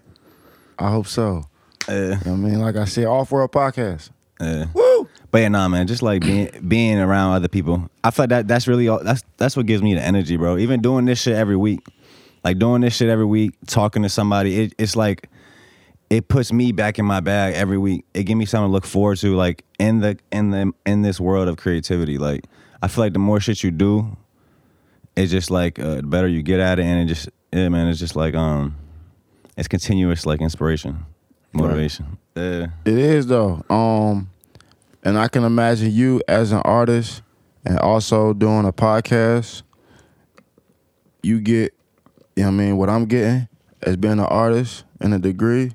I 0.78 0.90
hope 0.92 1.08
so. 1.08 1.44
Yeah, 1.88 1.96
You 1.96 2.10
know 2.10 2.16
what 2.16 2.28
I 2.28 2.36
mean, 2.36 2.60
like 2.60 2.76
I 2.76 2.86
said, 2.86 3.06
Off 3.06 3.32
World 3.32 3.52
Podcast. 3.52 4.10
yeah. 4.42 4.66
Woo! 4.74 5.08
But 5.32 5.40
yeah, 5.40 5.48
nah, 5.50 5.68
man, 5.68 5.88
just 5.88 6.02
like 6.02 6.22
being 6.22 6.50
being 6.68 6.98
around 6.98 7.34
other 7.34 7.48
people. 7.48 7.90
I 8.04 8.12
feel 8.12 8.24
like 8.24 8.30
that 8.30 8.48
that's 8.48 8.68
really 8.68 8.88
all, 8.88 9.04
that's 9.04 9.22
that's 9.38 9.58
what 9.58 9.66
gives 9.66 9.82
me 9.84 9.94
the 9.94 10.02
energy, 10.02 10.38
bro. 10.38 10.58
Even 10.58 10.82
doing 10.82 11.06
this 11.06 11.22
shit 11.22 11.36
every 11.36 11.58
week, 11.58 11.82
like 12.44 12.58
doing 12.58 12.82
this 12.82 12.96
shit 12.96 13.10
every 13.10 13.26
week, 13.26 13.54
talking 13.68 14.04
to 14.04 14.10
somebody, 14.10 14.62
it, 14.62 14.76
it's 14.78 14.96
like 14.96 15.30
it 16.10 16.28
puts 16.28 16.54
me 16.54 16.72
back 16.72 17.00
in 17.00 17.06
my 17.06 17.20
bag 17.20 17.54
every 17.56 17.78
week. 17.78 18.06
It 18.14 18.24
gives 18.24 18.38
me 18.38 18.46
something 18.46 18.70
to 18.70 18.72
look 18.72 18.86
forward 18.86 19.18
to, 19.20 19.36
like 19.36 19.64
in 19.80 20.00
the 20.00 20.18
in 20.32 20.52
the 20.52 20.72
in 20.86 21.02
this 21.02 21.20
world 21.20 21.48
of 21.48 21.58
creativity. 21.58 22.18
Like 22.18 22.46
I 22.82 22.88
feel 22.88 23.04
like 23.04 23.14
the 23.14 23.20
more 23.20 23.40
shit 23.40 23.62
you 23.64 23.72
do, 23.72 24.16
it's 25.18 25.32
just 25.32 25.52
like 25.52 25.80
uh, 25.80 25.96
the 25.96 26.04
better 26.04 26.28
you 26.28 26.44
get 26.44 26.60
at 26.60 26.80
it, 26.80 26.84
and 26.84 27.02
it 27.02 27.14
just 27.14 27.30
yeah, 27.52 27.68
man, 27.70 27.88
it's 27.88 28.00
just 28.00 28.16
like 28.16 28.36
um, 28.36 28.76
it's 29.58 29.68
continuous 29.68 30.26
like 30.26 30.40
inspiration, 30.42 31.06
motivation. 31.56 32.18
Yeah. 32.36 32.68
It 32.86 32.98
is 32.98 33.28
though. 33.28 33.64
Um, 33.70 34.30
and 35.04 35.18
I 35.18 35.28
can 35.28 35.44
imagine 35.44 35.92
you 35.92 36.22
as 36.28 36.52
an 36.52 36.62
artist 36.66 37.22
and 37.66 37.80
also 37.80 38.34
doing 38.34 38.66
a 38.66 38.74
podcast. 38.74 39.64
you 41.24 41.40
get, 41.40 41.74
you 42.36 42.44
know 42.44 42.50
what 42.50 42.54
I 42.54 42.58
mean, 42.58 42.78
what 42.78 42.90
I'm 42.90 43.06
getting 43.06 43.48
as 43.82 43.96
being 43.98 44.14
an 44.14 44.20
artist 44.20 44.84
and 45.00 45.14
a 45.14 45.20
degree, 45.20 45.72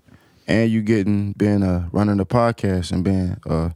and 0.46 0.70
you 0.70 0.82
getting 0.82 1.32
being 1.32 1.62
a 1.62 1.88
running 1.92 2.16
the 2.18 2.26
podcast 2.26 2.92
and 2.92 3.04
being 3.04 3.36
uh 3.48 3.70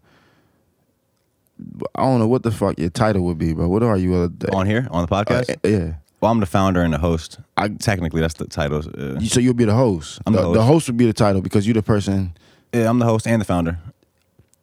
I 1.94 2.02
don't 2.02 2.18
know 2.18 2.26
what 2.26 2.42
the 2.42 2.50
fuck 2.50 2.78
your 2.78 2.90
title 2.90 3.22
would 3.22 3.38
be, 3.38 3.52
but 3.54 3.68
what 3.68 3.82
are 3.84 3.96
you? 3.96 4.14
Uh, 4.14 4.28
On 4.52 4.66
here 4.66 4.88
on 4.90 5.06
the 5.06 5.14
uh, 5.14 5.24
podcast. 5.24 5.56
yeah. 5.64 5.94
Well, 6.24 6.32
I'm 6.32 6.40
the 6.40 6.46
founder 6.46 6.82
and 6.82 6.92
the 6.92 6.98
host. 6.98 7.38
I- 7.56 7.68
technically 7.68 8.20
that's 8.20 8.34
the 8.34 8.46
title. 8.46 8.78
Uh, 8.78 9.20
So 9.20 9.40
you'll 9.40 9.54
be 9.54 9.66
the 9.66 9.74
host. 9.74 10.20
I'm 10.26 10.32
the 10.32 10.52
the, 10.52 10.62
host. 10.62 10.86
would 10.88 10.96
be 10.96 11.06
the 11.06 11.12
title 11.12 11.40
because 11.42 11.66
you're 11.66 11.74
the 11.74 11.82
person. 11.82 12.32
yeah, 12.72 12.88
I'm 12.90 12.98
the 12.98 13.04
host 13.06 13.26
and 13.26 13.40
the 13.40 13.44
founder. 13.44 13.78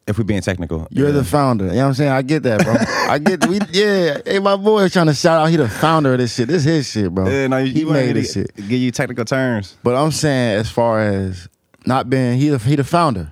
If 0.08 0.18
we're 0.18 0.24
being 0.24 0.42
technical, 0.42 0.88
You're 0.90 1.12
the 1.12 1.22
founder. 1.22 1.66
You 1.66 1.70
know 1.74 1.76
what 1.82 1.86
I'm 1.86 1.94
saying? 1.94 2.10
I 2.10 2.22
get 2.22 2.42
that, 2.42 2.64
bro. 2.64 2.74
I 3.14 3.18
get 3.18 3.46
we 3.46 3.60
yeah. 3.70 4.18
Hey, 4.26 4.40
my 4.40 4.56
boy 4.56 4.80
is 4.86 4.92
trying 4.92 5.06
to 5.06 5.14
shout 5.14 5.38
out. 5.40 5.46
He 5.50 5.56
the 5.56 5.68
founder 5.68 6.12
of 6.14 6.18
this 6.18 6.34
shit. 6.34 6.48
This 6.48 6.66
is 6.66 6.74
his 6.74 6.90
shit, 6.90 7.14
bro. 7.14 7.28
Yeah, 7.28 7.46
no, 7.46 7.58
you, 7.58 7.72
he 7.72 7.80
you 7.80 7.86
made 7.86 8.16
this 8.16 8.32
shit. 8.32 8.50
give 8.56 8.80
you 8.84 8.90
technical 8.90 9.24
terms. 9.24 9.76
But 9.84 9.94
I'm 9.94 10.10
saying 10.10 10.58
as 10.58 10.68
far 10.68 11.00
as 11.00 11.48
not 11.86 12.10
being 12.10 12.36
he 12.36 12.48
the 12.48 12.58
he 12.58 12.74
the 12.74 12.82
founder. 12.84 13.30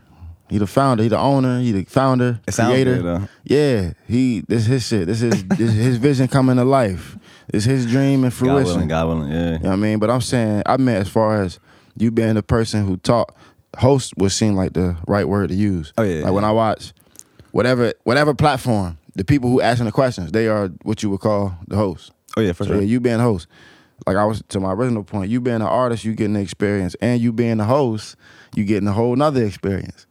He 0.49 0.59
the 0.59 0.67
founder, 0.67 1.03
he 1.03 1.09
the 1.09 1.19
owner, 1.19 1.61
he 1.61 1.71
the 1.73 1.85
founder, 1.85 2.41
It 2.47 2.55
sounds 2.55 2.71
creator. 2.73 2.97
good, 2.97 3.05
though. 3.05 3.29
Yeah, 3.45 3.93
he 4.09 4.45
this 4.49 4.67
his 4.67 4.87
shit. 4.87 5.07
This 5.09 5.23
is 5.23 5.45
this 5.45 5.73
his 5.73 5.97
vision 5.97 6.29
coming 6.29 6.57
to 6.57 6.65
life. 6.65 7.17
It's 7.53 7.65
his 7.65 7.87
dream 7.87 8.25
and 8.25 8.33
God 8.33 8.35
fruition. 8.39 8.65
willing, 8.67 8.89
God 8.89 9.09
willing. 9.09 9.31
Yeah. 9.33 9.53
You 9.53 9.59
know 9.59 9.69
what 9.71 9.73
I 9.73 9.77
mean? 9.77 9.99
But 9.99 10.11
I'm 10.11 10.21
saying 10.21 10.63
I 10.67 10.77
meant 10.77 11.01
as 11.01 11.09
far 11.09 11.43
as 11.43 11.59
you 11.97 12.11
being 12.11 12.35
the 12.35 12.43
person 12.43 12.87
who 12.87 12.97
taught 12.99 13.35
host 13.79 14.15
would 14.17 14.33
seem 14.33 14.55
like 14.57 14.73
the 14.73 14.97
right 15.07 15.29
word 15.29 15.49
to 15.51 15.55
use. 15.55 15.93
Oh, 15.99 16.03
yeah, 16.03 16.25
Like 16.25 16.33
when. 16.33 16.45
I 16.45 16.53
watch 16.53 16.93
whatever 17.53 17.93
whatever 18.05 18.35
platform, 18.35 18.99
the 19.17 19.25
people 19.25 19.51
who 19.51 19.61
asking 19.61 19.87
the 19.87 19.93
questions, 19.93 20.33
they 20.33 20.47
are 20.49 20.69
what 20.83 21.03
you 21.03 21.11
would 21.11 21.21
call 21.21 21.55
the 21.69 21.77
host. 21.77 22.13
Oh 22.37 22.41
yeah, 22.41 22.53
for 22.53 22.65
So 22.65 22.69
sure. 22.71 22.77
yeah, 22.77 22.87
you 22.87 23.01
being 23.01 23.19
host. 23.21 23.47
Like 24.07 24.17
I 24.17 24.25
was 24.25 24.43
to 24.49 24.61
my 24.61 24.73
original 24.73 25.05
point, 25.05 25.31
you 25.31 25.41
being 25.41 25.57
an 25.57 25.63
artist, 25.63 26.05
you 26.05 26.15
getting 26.15 26.33
the 26.35 26.41
experience, 26.41 26.95
and 27.03 27.21
you 27.21 27.33
being 27.33 27.59
the 27.59 27.65
host, 27.65 28.17
you 28.55 28.65
getting 28.65 28.89
a 28.89 28.93
whole 28.93 29.15
nother 29.17 29.45
experience. 29.45 30.07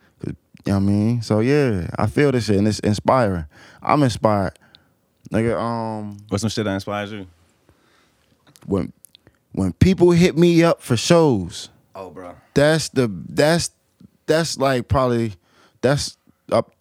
You 0.65 0.73
know 0.73 0.80
what 0.80 0.84
I 0.84 0.86
mean? 0.86 1.21
So 1.21 1.39
yeah, 1.39 1.89
I 1.97 2.06
feel 2.08 2.32
this 2.34 2.45
shit 2.45 2.58
and 2.58 2.67
it's 2.67 2.80
inspiring. 2.80 3.45
I'm 3.82 4.04
inspired. 4.04 4.60
Nigga, 5.32 5.60
um, 5.60 6.17
What's 6.29 6.41
some 6.41 6.49
shit 6.49 6.65
that 6.65 6.73
inspires 6.73 7.12
you? 7.12 7.27
when 8.65 8.91
when 9.53 9.73
people 9.73 10.12
hit 10.12 10.38
me 10.38 10.63
up 10.63 10.82
for 10.82 10.95
shows, 10.97 11.69
Oh, 11.95 12.10
bro. 12.10 12.36
that's 12.53 12.89
the 12.89 13.08
that's 13.29 13.71
that's 14.25 14.58
like 14.58 14.88
probably 14.88 15.34
that's 15.82 16.17
up 16.51 16.71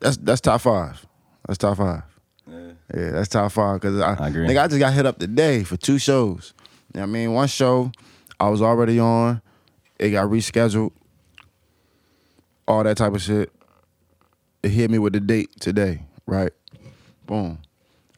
that's 0.00 0.16
that's 0.18 0.40
top 0.40 0.60
five. 0.60 1.04
That's 1.46 1.58
top 1.58 1.76
five. 1.78 2.02
Yeah. 2.46 2.70
Yeah, 2.94 3.10
that's 3.10 3.28
top 3.28 3.52
five 3.52 3.80
because 3.80 4.00
I, 4.00 4.14
I 4.14 4.28
agree. 4.28 4.46
Nigga, 4.46 4.62
I 4.64 4.68
just 4.68 4.78
got 4.78 4.92
hit 4.94 5.06
up 5.06 5.18
today 5.18 5.64
for 5.64 5.76
two 5.76 5.98
shows. 5.98 6.54
You 6.94 7.00
know 7.00 7.06
what 7.06 7.08
I 7.08 7.12
mean, 7.12 7.32
one 7.32 7.48
show 7.48 7.92
I 8.40 8.48
was 8.48 8.62
already 8.62 8.98
on, 8.98 9.42
it 9.98 10.10
got 10.10 10.28
rescheduled, 10.30 10.92
all 12.66 12.82
that 12.84 12.96
type 12.96 13.14
of 13.14 13.22
shit. 13.22 13.52
It 14.62 14.70
hit 14.70 14.90
me 14.90 14.98
with 14.98 15.12
the 15.12 15.20
date 15.20 15.50
today, 15.60 16.02
right? 16.26 16.52
Boom. 17.26 17.58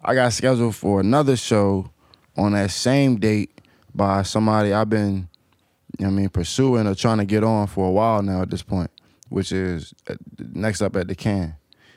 I 0.03 0.15
got 0.15 0.33
scheduled 0.33 0.75
for 0.77 1.01
another 1.01 1.37
show 1.37 1.91
on 2.37 2.53
that 2.53 2.71
same 2.71 3.17
date 3.17 3.61
by 3.95 4.23
somebody 4.23 4.73
I've 4.73 4.89
been, 4.89 5.29
you 5.99 6.07
know 6.07 6.09
I 6.09 6.11
mean, 6.11 6.29
pursuing 6.29 6.87
or 6.87 6.95
trying 6.95 7.19
to 7.19 7.25
get 7.25 7.45
on 7.45 7.67
for 7.67 7.87
a 7.89 7.91
while 7.91 8.23
now 8.23 8.43
at 8.43 8.51
this 8.51 8.63
point, 8.63 8.91
which 9.29 9.53
is 9.53 9.93
uh, 10.09 10.15
next 10.39 10.81
up 10.81 10.97
at 10.97 11.09
the 11.09 11.15
CAN. 11.15 11.55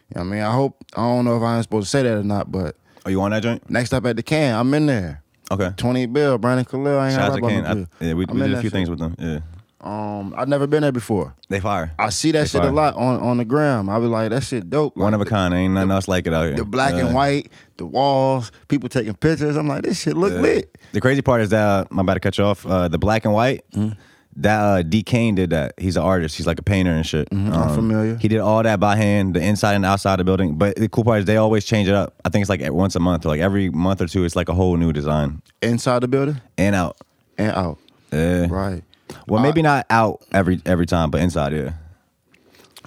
You 0.10 0.16
know 0.16 0.22
what 0.22 0.22
I 0.22 0.24
mean? 0.32 0.42
I 0.44 0.52
hope, 0.52 0.84
I 0.96 1.02
don't 1.02 1.26
know 1.26 1.38
if 1.38 1.44
I'm 1.44 1.62
supposed 1.62 1.86
to 1.86 1.90
say 1.90 2.04
that 2.04 2.18
or 2.18 2.24
not, 2.24 2.52
but 2.52 2.76
are 3.06 3.12
you 3.12 3.22
on 3.22 3.32
that 3.32 3.44
joint? 3.44 3.70
next 3.70 3.94
up 3.94 4.06
at 4.06 4.16
the 4.16 4.24
CAN, 4.24 4.56
I'm 4.60 4.74
in 4.74 4.86
there. 4.86 5.24
Okay. 5.52 5.72
20 5.78 6.06
Bill, 6.08 6.38
Brandon 6.38 6.66
Khalil. 6.66 7.00
I 7.00 7.08
ain't 7.08 7.16
Shout 7.16 7.32
out 7.32 7.36
to 7.38 7.42
rap 7.42 7.52
on 7.52 7.64
Ken. 7.64 7.64
the 8.00 8.06
I, 8.06 8.08
yeah, 8.08 8.14
we, 8.14 8.26
we 8.26 8.40
did 8.42 8.54
a 8.54 8.60
few 8.62 8.64
shit. 8.64 8.72
things 8.74 8.90
with 8.90 9.00
them. 9.00 9.16
Yeah. 9.20 9.40
Um, 9.84 10.34
I've 10.38 10.48
never 10.48 10.66
been 10.66 10.82
there 10.82 10.92
before. 10.94 11.36
They 11.50 11.60
fire. 11.60 11.92
I 12.00 12.10
see 12.10 12.32
that 12.32 12.40
They 12.44 12.46
shit 12.48 12.62
fire. 12.62 12.70
a 12.70 12.74
lot 12.74 12.96
on, 12.96 13.20
on 13.20 13.38
the 13.38 13.44
gram. 13.46 13.90
I 13.90 14.00
be 14.00 14.06
like, 14.06 14.30
that 14.30 14.42
shit 14.44 14.70
dope. 14.70 14.96
One 14.96 15.12
Like, 15.12 15.22
of 15.22 15.28
a 15.28 15.30
kind. 15.30 15.54
Ain't 15.54 15.74
nothing 15.74 15.92
else 15.92 16.08
like 16.08 16.26
it 16.26 16.34
out 16.34 16.46
here. 16.48 16.56
The 16.56 16.64
black 16.64 16.94
Yeah. 16.94 17.08
and 17.08 17.14
white, 17.16 17.52
the 17.78 17.86
walls, 17.86 18.52
people 18.70 18.88
taking 18.88 19.14
pictures. 19.14 19.58
I'm 19.58 19.68
like, 19.68 19.84
this 19.84 20.02
shit 20.02 20.16
look 20.16 20.32
lit. 20.34 20.78
The 20.94 21.02
crazy 21.02 21.22
part 21.22 21.42
is 21.42 21.50
that 21.50 21.88
I'm 21.92 22.00
about 22.00 22.14
to 22.14 22.20
cut 22.22 22.38
you 22.38 22.46
off. 22.46 22.66
Uh, 22.66 22.88
the 22.88 22.98
black 22.98 23.26
and 23.26 23.34
white. 23.34 23.66
Mm-hmm. 23.72 24.00
That 24.38 24.60
uh, 24.62 24.82
D 24.82 25.04
Kane 25.04 25.36
did 25.36 25.52
that. 25.52 25.74
He's 25.78 25.96
an 25.96 26.02
artist. 26.02 26.38
He's 26.38 26.48
like 26.48 26.58
a 26.58 26.64
painter 26.64 26.90
and 26.92 27.06
shit. 27.06 27.30
Mm-hmm. 27.30 27.54
I'm 27.54 27.76
familiar. 27.76 28.16
He 28.16 28.28
did 28.28 28.40
all 28.40 28.64
that 28.64 28.80
by 28.80 28.96
hand, 28.96 29.36
the 29.36 29.42
inside 29.42 29.74
and 29.76 29.86
outside 29.86 30.14
of 30.14 30.18
the 30.20 30.24
building. 30.24 30.56
But 30.58 30.76
the 30.76 30.90
cool 30.90 31.04
part 31.04 31.20
is 31.20 31.26
they 31.26 31.38
always 31.38 31.66
change 31.66 31.88
it 31.88 31.94
up. 31.94 32.16
I 32.26 32.30
think 32.30 32.42
it's 32.42 32.50
like 32.50 32.62
at 32.62 32.74
once 32.74 32.96
a 32.96 33.00
month, 33.00 33.26
or 33.26 33.30
like 33.30 33.42
every 33.42 33.70
month 33.70 34.02
or 34.02 34.08
two, 34.08 34.24
it's 34.26 34.36
like 34.36 34.50
a 34.50 34.54
whole 34.56 34.76
new 34.76 34.92
design 34.92 35.44
Inside 35.62 36.00
the 36.02 36.08
building 36.08 36.42
and 36.58 36.74
out. 36.74 36.98
and 37.38 37.52
out. 37.52 37.78
Yeah. 38.12 38.48
Right. 38.50 38.84
Well, 39.28 39.42
maybe 39.42 39.62
uh, 39.62 39.64
not 39.64 39.86
out 39.90 40.24
every 40.32 40.62
every 40.66 40.86
time, 40.86 41.12
but 41.12 41.22
inside, 41.22 41.54
yeah. 41.54 41.74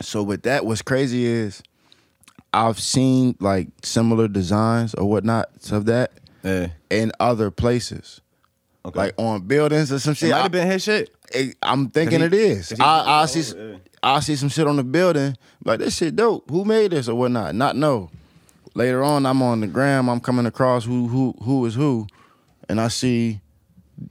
So 0.02 0.22
with 0.22 0.42
that, 0.42 0.66
what's 0.66 0.82
crazy 0.82 1.24
is 1.24 1.62
I've 2.52 2.78
seen 2.78 3.36
like 3.40 3.68
similar 3.82 4.28
designs 4.28 4.94
or 4.94 5.08
whatnot 5.08 5.48
of 5.70 5.86
that 5.86 6.12
Yeah. 6.42 6.68
in 6.90 7.12
other 7.20 7.50
places. 7.50 8.20
Okay. 8.84 8.98
Like 8.98 9.14
on 9.16 9.42
buildings 9.42 9.90
or 9.92 9.98
some 9.98 10.12
it 10.12 10.18
shit. 10.18 10.30
might 10.30 10.38
I- 10.38 10.42
have 10.42 10.52
been 10.52 10.70
his 10.70 10.82
shit. 10.84 11.14
it- 11.34 11.56
I'm 11.62 11.90
thinking 11.90 12.20
he- 12.20 12.26
it 12.26 12.34
is. 12.34 12.68
he- 12.70 12.80
I, 12.80 13.00
I 13.00 13.22
oh, 13.22 13.26
see 13.26 13.56
yeah. 13.58 13.76
I 14.02 14.20
see 14.20 14.36
some 14.36 14.48
shit 14.48 14.66
on 14.66 14.76
the 14.76 14.84
building 14.84 15.36
like 15.64 15.80
this 15.80 15.96
shit 15.96 16.14
dope. 16.14 16.48
Who 16.50 16.64
made 16.64 16.92
this 16.92 17.08
or 17.08 17.16
whatnot? 17.16 17.54
Not 17.54 17.74
know. 17.76 18.10
Later 18.74 19.02
on, 19.02 19.24
I'm 19.26 19.42
on 19.42 19.60
the 19.60 19.66
gram. 19.66 20.08
I'm 20.08 20.20
coming 20.20 20.46
across 20.46 20.84
who 20.84 21.08
who 21.08 21.34
who 21.42 21.64
is 21.66 21.74
who, 21.74 22.06
and 22.68 22.80
I 22.80 22.88
see 22.88 23.40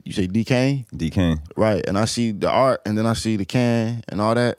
you 0.04 0.12
say 0.12 0.26
D 0.26 0.44
Kane 0.44 0.86
D 0.96 1.10
Kane. 1.10 1.40
right, 1.56 1.84
and 1.86 1.98
I 1.98 2.04
see 2.04 2.32
the 2.32 2.50
art, 2.50 2.80
and 2.86 2.96
then 2.96 3.06
I 3.06 3.12
see 3.14 3.36
the 3.36 3.44
CAN 3.44 4.02
and 4.08 4.20
all 4.20 4.34
that. 4.34 4.58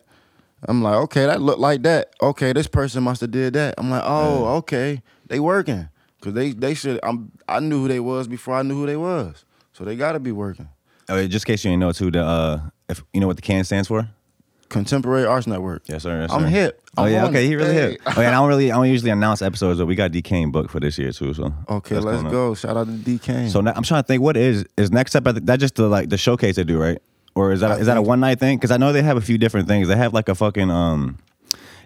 I'm 0.68 0.82
like, 0.82 0.96
okay, 0.96 1.26
that 1.26 1.42
look 1.42 1.60
like 1.60 1.84
that. 1.84 2.14
Okay, 2.22 2.52
this 2.54 2.68
person 2.68 3.04
must 3.04 3.22
have 3.22 3.32
did 3.32 3.54
that. 3.54 3.76
I'm 3.78 3.90
like, 3.90 4.04
oh, 4.06 4.56
okay, 4.58 5.02
they 5.28 5.40
working 5.40 5.90
because 6.20 6.34
they 6.34 6.52
they 6.52 6.74
should. 6.74 7.00
I'm 7.04 7.32
I 7.48 7.60
knew 7.60 7.82
who 7.82 7.88
they 7.88 8.00
was 8.00 8.28
before 8.28 8.56
I 8.56 8.64
knew 8.64 8.76
who 8.76 8.86
they 8.86 8.98
was, 8.98 9.46
so 9.74 9.84
they 9.84 9.96
got 9.96 10.14
to 10.14 10.20
be 10.20 10.32
working. 10.32 10.70
Oh, 11.10 11.26
just 11.28 11.48
in 11.48 11.54
case 11.54 11.64
you 11.64 11.72
didn't 11.72 11.82
know 11.82 11.92
too, 11.92 12.12
the 12.12 12.24
uh, 12.24 12.62
if 12.90 13.04
you 13.14 13.22
know 13.22 13.28
what 13.28 13.36
the 13.36 13.42
CAN 13.42 13.64
stands 13.64 13.88
for. 13.88 14.10
Contemporary 14.70 15.26
Arts 15.26 15.48
Network. 15.48 15.84
Yes, 15.88 16.04
sir. 16.04 16.22
Yes, 16.22 16.32
I'm 16.32 16.46
hip. 16.46 16.82
Oh 16.98 17.04
I'm 17.04 17.12
yeah, 17.12 17.24
on 17.26 17.30
okay, 17.30 17.46
he 17.48 17.56
really 17.56 17.74
Hey. 17.74 17.92
hip. 17.92 18.02
Oh 18.06 18.22
yeah, 18.22 18.28
and 18.28 18.36
I 18.36 18.40
don't 18.40 18.48
really, 18.48 18.72
I 18.72 18.76
don't 18.76 18.88
usually 18.90 19.12
announce 19.12 19.42
episodes, 19.42 19.80
but 19.80 19.86
we 19.86 19.96
got 19.96 20.12
D 20.12 20.22
Kane 20.22 20.52
booked 20.52 20.72
for 20.72 20.80
this 20.80 20.98
year 20.98 21.12
too. 21.12 21.34
So 21.34 21.54
Okay, 21.70 21.98
let's 22.00 22.24
go. 22.24 22.54
Shout 22.56 22.76
out 22.78 22.88
to 22.88 22.94
D 22.94 23.18
Kane. 23.20 23.50
So 23.50 23.62
now, 23.62 23.74
I'm 23.76 23.84
trying 23.84 24.04
to 24.04 24.08
think, 24.08 24.22
what 24.22 24.36
is 24.38 24.66
is 24.78 24.92
next 24.92 25.16
up? 25.16 25.28
At 25.28 25.46
that 25.46 25.60
just 25.60 25.76
the 25.76 25.88
like 25.88 26.10
the 26.10 26.18
showcase 26.18 26.56
they 26.56 26.64
do, 26.64 26.78
right? 26.80 26.98
Or 27.36 27.52
is 27.52 27.60
that 27.62 27.72
I 27.72 27.76
is 27.78 27.86
that 27.86 27.98
a 27.98 28.02
one 28.02 28.20
night 28.20 28.40
thing? 28.40 28.58
Because 28.58 28.72
I 28.72 28.78
know 28.78 28.92
they 28.92 29.04
have 29.04 29.18
a 29.18 29.22
few 29.22 29.38
different 29.38 29.68
things. 29.68 29.88
They 29.88 29.96
have 29.96 30.14
like 30.14 30.28
a 30.28 30.36
fucking 30.36 30.72
um, 30.72 31.20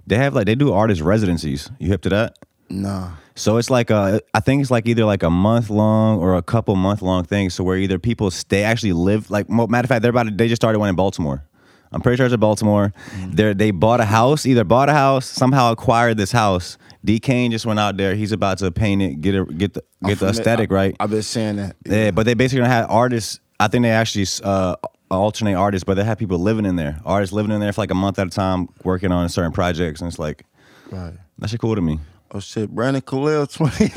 they 0.08 0.16
have 0.18 0.34
like 0.34 0.46
they 0.46 0.56
do 0.56 0.72
artist 0.74 1.02
residencies. 1.02 1.70
You 1.80 1.90
hip 1.90 2.02
to 2.04 2.10
that? 2.10 2.38
nah, 2.70 3.12
So 3.36 3.58
it's 3.58 3.70
like 3.70 3.90
a, 3.90 4.22
I 4.34 4.40
think 4.40 4.62
it's 4.62 4.72
like 4.72 4.88
either 4.88 5.04
like 5.04 5.24
a 5.24 5.30
month 5.30 5.70
long 5.70 6.20
or 6.20 6.36
a 6.38 6.42
couple 6.42 6.74
month 6.78 7.02
long 7.02 7.26
thing. 7.26 7.50
So 7.50 7.66
where 7.66 7.76
either 7.78 8.00
people 8.00 8.32
stay, 8.32 8.64
actually 8.64 8.94
live. 8.94 9.30
Like 9.30 9.50
matter 9.50 9.84
of 9.84 9.90
fact, 9.90 10.04
they're 10.04 10.10
about 10.10 10.24
to, 10.24 10.32
they 10.32 10.48
just 10.48 10.62
started 10.62 10.80
one 10.80 10.88
in 10.88 10.96
Baltimore. 10.96 11.44
I'm 11.92 12.02
pretty 12.02 12.18
sure 12.18 12.26
it's 12.26 12.34
in 12.34 12.40
Baltimore. 12.40 12.94
Mm-hmm. 13.12 13.32
They 13.32 13.54
they 13.54 13.72
bought 13.72 14.00
a 14.00 14.06
house, 14.06 14.46
either 14.46 14.64
bought 14.64 14.90
a 14.90 14.94
house, 14.94 15.26
somehow 15.26 15.72
acquired 15.72 16.18
this 16.18 16.32
house. 16.32 16.78
D 17.04 17.20
Kane 17.20 17.52
just 17.52 17.66
went 17.66 17.80
out 17.80 17.98
there. 17.98 18.16
He's 18.16 18.32
about 18.32 18.60
to 18.60 18.72
paint 18.72 19.02
it, 19.02 19.22
get 19.22 19.36
it, 19.36 19.58
get 19.58 19.74
the 19.74 19.84
I'm 20.04 20.10
get 20.10 20.20
the 20.20 20.28
fami- 20.28 20.30
aesthetic 20.30 20.72
I- 20.72 20.74
right. 20.76 20.96
I've 21.00 21.10
been 21.10 21.22
saying 21.24 21.56
that. 21.58 21.76
Yeah, 21.86 22.12
but 22.12 22.26
they 22.26 22.34
basically 22.34 22.62
gonna 22.62 22.74
have 22.74 22.90
artists. 22.90 23.40
I 23.60 23.68
think 23.68 23.84
they 23.84 23.92
actually 23.92 24.26
uh, 24.44 24.76
alternate 25.10 25.56
artists, 25.56 25.84
but 25.84 25.96
they 25.96 26.04
have 26.04 26.18
people 26.18 26.40
living 26.40 26.66
in 26.66 26.76
there. 26.78 27.00
Artists 27.06 27.34
living 27.34 27.52
in 27.52 27.60
there 27.60 27.74
for 27.74 27.82
like 27.82 27.92
a 27.92 27.96
month 27.96 28.18
at 28.20 28.28
a 28.28 28.30
time, 28.30 28.70
working 28.84 29.12
on 29.12 29.28
certain 29.30 29.52
projects, 29.52 30.00
and 30.02 30.08
it's 30.08 30.18
like 30.20 30.46
Right. 30.92 31.14
that 31.40 31.50
shit 31.50 31.60
cool 31.60 31.76
to 31.76 31.82
me. 31.82 32.00
Oh 32.32 32.40
shit, 32.40 32.70
Brandon 32.70 33.02
Khalil, 33.02 33.46
twenty. 33.52 33.90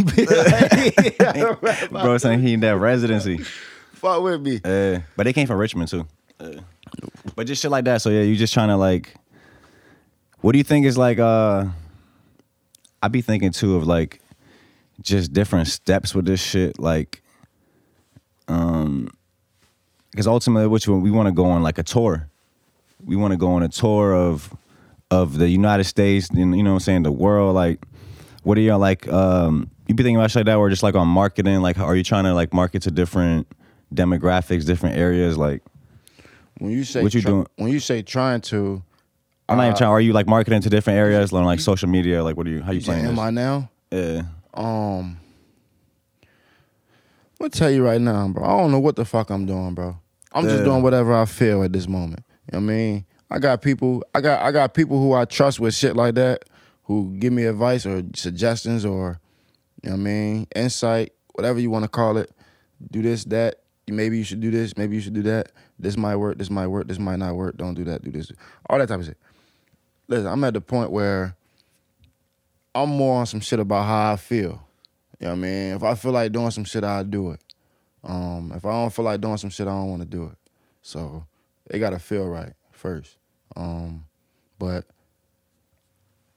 Bro 1.91 2.19
saying 2.19 2.41
he 2.41 2.55
in 2.55 2.61
that 2.61 2.77
residency. 2.79 3.39
Fuck 3.93 4.23
with 4.23 4.41
me. 4.41 4.61
Uh, 4.65 5.01
but 5.17 5.25
they 5.25 5.33
came 5.33 5.47
from 5.47 5.59
Richmond 5.59 5.89
too. 5.89 6.07
Uh, 6.41 6.51
but 7.37 7.47
just 7.47 7.63
shit 7.63 7.71
like 7.71 7.85
that. 7.85 8.03
So 8.03 8.11
yeah, 8.11 8.23
you 8.23 8.37
just 8.37 8.53
trying 8.53 8.69
to 8.69 8.77
like. 8.77 9.15
What 10.41 10.53
do 10.53 10.59
you 10.59 10.65
think 10.65 10.87
is 10.87 10.99
like? 10.99 11.19
uh 11.19 11.67
I 13.03 13.09
be 13.09 13.21
thinking 13.21 13.53
too 13.53 13.77
of 13.77 13.87
like, 13.87 14.21
just 15.03 15.33
different 15.33 15.69
steps 15.69 16.15
with 16.15 16.25
this 16.25 16.43
shit. 16.43 16.79
Like, 16.79 17.23
um, 18.49 19.11
because 20.11 20.27
ultimately, 20.27 20.69
which 20.69 20.89
one 20.89 21.03
we 21.03 21.11
want 21.11 21.27
to 21.27 21.33
go 21.33 21.47
on 21.47 21.63
like 21.63 21.79
a 21.79 21.83
tour. 21.83 22.29
We 23.05 23.17
want 23.17 23.33
to 23.33 23.37
go 23.37 23.53
on 23.53 23.63
a 23.63 23.69
tour 23.69 24.15
of 24.15 24.55
of 25.11 25.39
the 25.39 25.49
United 25.49 25.85
States 25.85 26.31
and 26.31 26.57
you 26.57 26.63
know 26.63 26.71
what 26.71 26.77
I'm 26.77 26.81
saying 26.81 27.03
the 27.03 27.13
world. 27.13 27.55
Like, 27.55 27.85
what 28.43 28.57
are 28.57 28.63
y'all 28.63 28.79
like? 28.79 29.07
Um, 29.13 29.71
you 29.87 29.95
be 29.95 30.03
thinking 30.03 30.17
about 30.17 30.31
shit 30.31 30.41
like 30.41 30.47
that, 30.47 30.57
or 30.57 30.71
just 30.71 30.83
like 30.83 30.95
on 30.95 31.09
marketing? 31.09 31.61
Like, 31.61 31.79
are 31.79 31.97
you 31.97 32.05
trying 32.05 32.25
to 32.25 32.33
like 32.33 32.55
market 32.55 32.83
to 32.83 32.91
different 32.91 33.47
demographics, 33.95 34.65
different 34.65 34.97
areas? 34.97 35.37
Like, 35.37 35.63
When 36.59 36.71
you 36.71 36.85
say 36.85 37.03
What 37.03 37.15
you 37.15 37.21
try- 37.21 37.31
doing? 37.31 37.47
When 37.57 37.71
you 37.71 37.81
say 37.81 38.03
trying 38.03 38.41
to, 38.43 38.83
I'm 39.49 39.57
not 39.57 39.65
even 39.65 39.75
Uh, 39.75 39.77
trying. 39.79 39.91
Are 39.91 40.01
you 40.01 40.13
like 40.13 40.27
marketing 40.27 40.61
to 40.63 40.71
different 40.71 40.99
areas, 40.99 41.33
like, 41.33 41.45
like 41.45 41.61
social 41.61 41.89
media? 41.89 42.23
Like, 42.25 42.37
what 42.37 42.47
are 42.47 42.51
you? 42.51 42.63
How 42.63 42.73
you 42.73 42.81
playing 42.81 43.05
am 43.07 43.17
this? 43.17 43.19
I 43.21 43.31
now? 43.31 43.71
Yeah. 43.91 44.23
Um. 44.55 45.19
gonna 47.39 47.51
tell 47.51 47.71
you 47.71 47.85
right 47.85 48.01
now, 48.01 48.27
bro. 48.29 48.45
I 48.45 48.57
don't 48.59 48.71
know 48.71 48.81
what 48.81 48.97
the 48.97 49.05
fuck 49.05 49.31
I'm 49.31 49.47
doing, 49.47 49.75
bro. 49.75 49.99
I'm 50.33 50.45
just 50.45 50.65
doing 50.65 50.83
whatever 50.83 51.15
I 51.15 51.27
feel 51.27 51.63
at 51.63 51.73
this 51.73 51.87
moment. 51.89 52.25
You 52.53 52.59
know 52.59 52.65
what 52.67 52.73
I 52.73 52.77
mean? 52.77 53.05
I 53.31 53.39
got 53.39 53.63
people. 53.63 54.03
I 54.15 54.21
got 54.21 54.43
I 54.43 54.51
got 54.53 54.75
people 54.75 54.99
who 54.99 55.13
I 55.13 55.25
trust 55.25 55.61
with 55.61 55.75
shit 55.75 55.95
like 55.97 56.15
that, 56.15 56.45
who 56.85 57.15
give 57.19 57.33
me 57.33 57.45
advice 57.45 57.85
or 57.87 58.03
suggestions 58.15 58.85
or, 58.85 59.21
you 59.83 59.91
know 59.91 59.97
what 59.97 60.01
I 60.01 60.05
mean, 60.05 60.47
insight, 60.57 61.13
whatever 61.35 61.59
you 61.61 61.71
want 61.71 61.85
to 61.85 61.89
call 61.89 62.17
it. 62.17 62.31
Do 62.91 63.03
this, 63.03 63.25
that. 63.27 63.61
Maybe 63.89 64.19
you 64.19 64.25
should 64.25 64.41
do 64.41 64.51
this. 64.51 64.77
Maybe 64.77 64.97
you 64.97 65.03
should 65.03 65.15
do 65.15 65.23
that. 65.23 65.53
This 65.79 65.97
might 65.97 66.17
work. 66.17 66.39
This 66.39 66.51
might 66.51 66.69
work. 66.69 66.89
This 66.89 66.99
might 66.99 67.19
not 67.19 67.35
work. 67.35 67.57
Don't 67.57 67.75
do 67.75 67.85
that. 67.85 68.03
Do 68.03 68.11
this. 68.11 68.33
All 68.69 68.79
that 68.79 68.89
type 68.89 69.01
of 69.01 69.07
shit. 69.07 69.19
Listen, 70.09 70.27
I'm 70.27 70.43
at 70.45 70.55
the 70.55 70.61
point 70.61 70.91
where 70.91 71.37
I'm 72.75 72.91
more 72.91 73.21
on 73.21 73.27
some 73.27 73.41
shit 73.41 73.61
about 73.61 73.85
how 73.85 74.13
I 74.13 74.17
feel. 74.17 74.67
You 75.21 75.27
know 75.27 75.31
what 75.31 75.33
I 75.33 75.41
mean? 75.41 75.77
If 75.77 75.83
I 75.83 75.95
feel 75.95 76.13
like 76.13 76.33
doing 76.33 76.51
some 76.51 76.65
shit, 76.65 76.85
I'll 76.85 77.05
do 77.05 77.33
it. 77.33 77.41
Um, 78.03 78.53
if 78.55 78.65
I 78.65 78.71
don't 78.71 78.93
feel 78.93 79.05
like 79.05 79.21
doing 79.21 79.37
some 79.37 79.51
shit, 79.51 79.67
I 79.67 79.71
don't 79.71 79.89
want 79.89 80.03
to 80.03 80.09
do 80.09 80.25
it. 80.25 80.37
So 80.83 81.25
it 81.71 81.79
gotta 81.79 81.99
feel 81.99 82.27
right 82.27 82.53
first. 82.73 83.17
Um, 83.57 84.05
but 84.59 84.85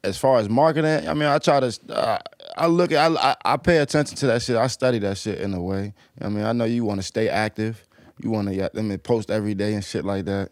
as 0.03 0.17
far 0.17 0.38
as 0.39 0.47
marketing, 0.47 1.07
I 1.07 1.13
mean, 1.13 1.27
I 1.27 1.38
try 1.39 1.60
to, 1.60 1.79
uh, 1.89 2.19
I 2.58 2.67
look 2.67 2.91
at, 2.91 3.15
I, 3.15 3.36
I, 3.46 3.58
pay 3.58 3.78
attention 3.78 4.17
to 4.17 4.28
that 4.28 4.41
shit. 4.41 4.56
I 4.56 4.67
study 4.67 5.00
that 5.00 5.17
shit 5.17 5.39
in 5.39 5.54
a 5.54 5.62
way. 5.62 5.93
I 6.20 6.30
mean, 6.30 6.43
I 6.43 6.54
know 6.54 6.65
you 6.65 6.84
want 6.84 7.00
to 7.00 7.06
stay 7.06 7.30
active. 7.30 7.86
You 8.20 8.32
want 8.32 8.50
to, 8.50 8.78
I 8.78 8.82
mean, 8.82 8.98
post 8.98 9.30
every 9.30 9.54
day 9.54 9.74
and 9.74 9.84
shit 9.84 10.04
like 10.04 10.26
that. 10.26 10.52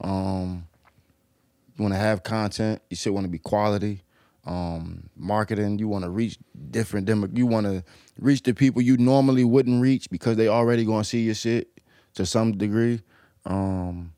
Um, 0.00 0.66
you 1.76 1.82
want 1.82 1.94
to 1.94 1.98
have 1.98 2.22
content. 2.22 2.80
You 2.88 2.96
should 2.96 3.12
want 3.12 3.24
to 3.24 3.30
be 3.30 3.38
quality. 3.38 4.04
Um, 4.46 5.10
marketing. 5.16 5.78
You 5.78 5.88
want 5.88 6.04
to 6.04 6.10
reach 6.10 6.38
different 6.70 7.06
demo. 7.06 7.28
You 7.32 7.46
want 7.46 7.66
to 7.66 7.84
reach 8.18 8.42
the 8.42 8.54
people 8.54 8.80
you 8.80 8.96
normally 8.96 9.44
wouldn't 9.44 9.82
reach 9.82 10.08
because 10.08 10.36
they 10.36 10.48
already 10.48 10.84
gonna 10.84 11.04
see 11.04 11.22
your 11.22 11.34
shit 11.34 11.68
to 12.14 12.24
some 12.24 12.52
degree. 12.52 13.02
Um, 13.44 14.12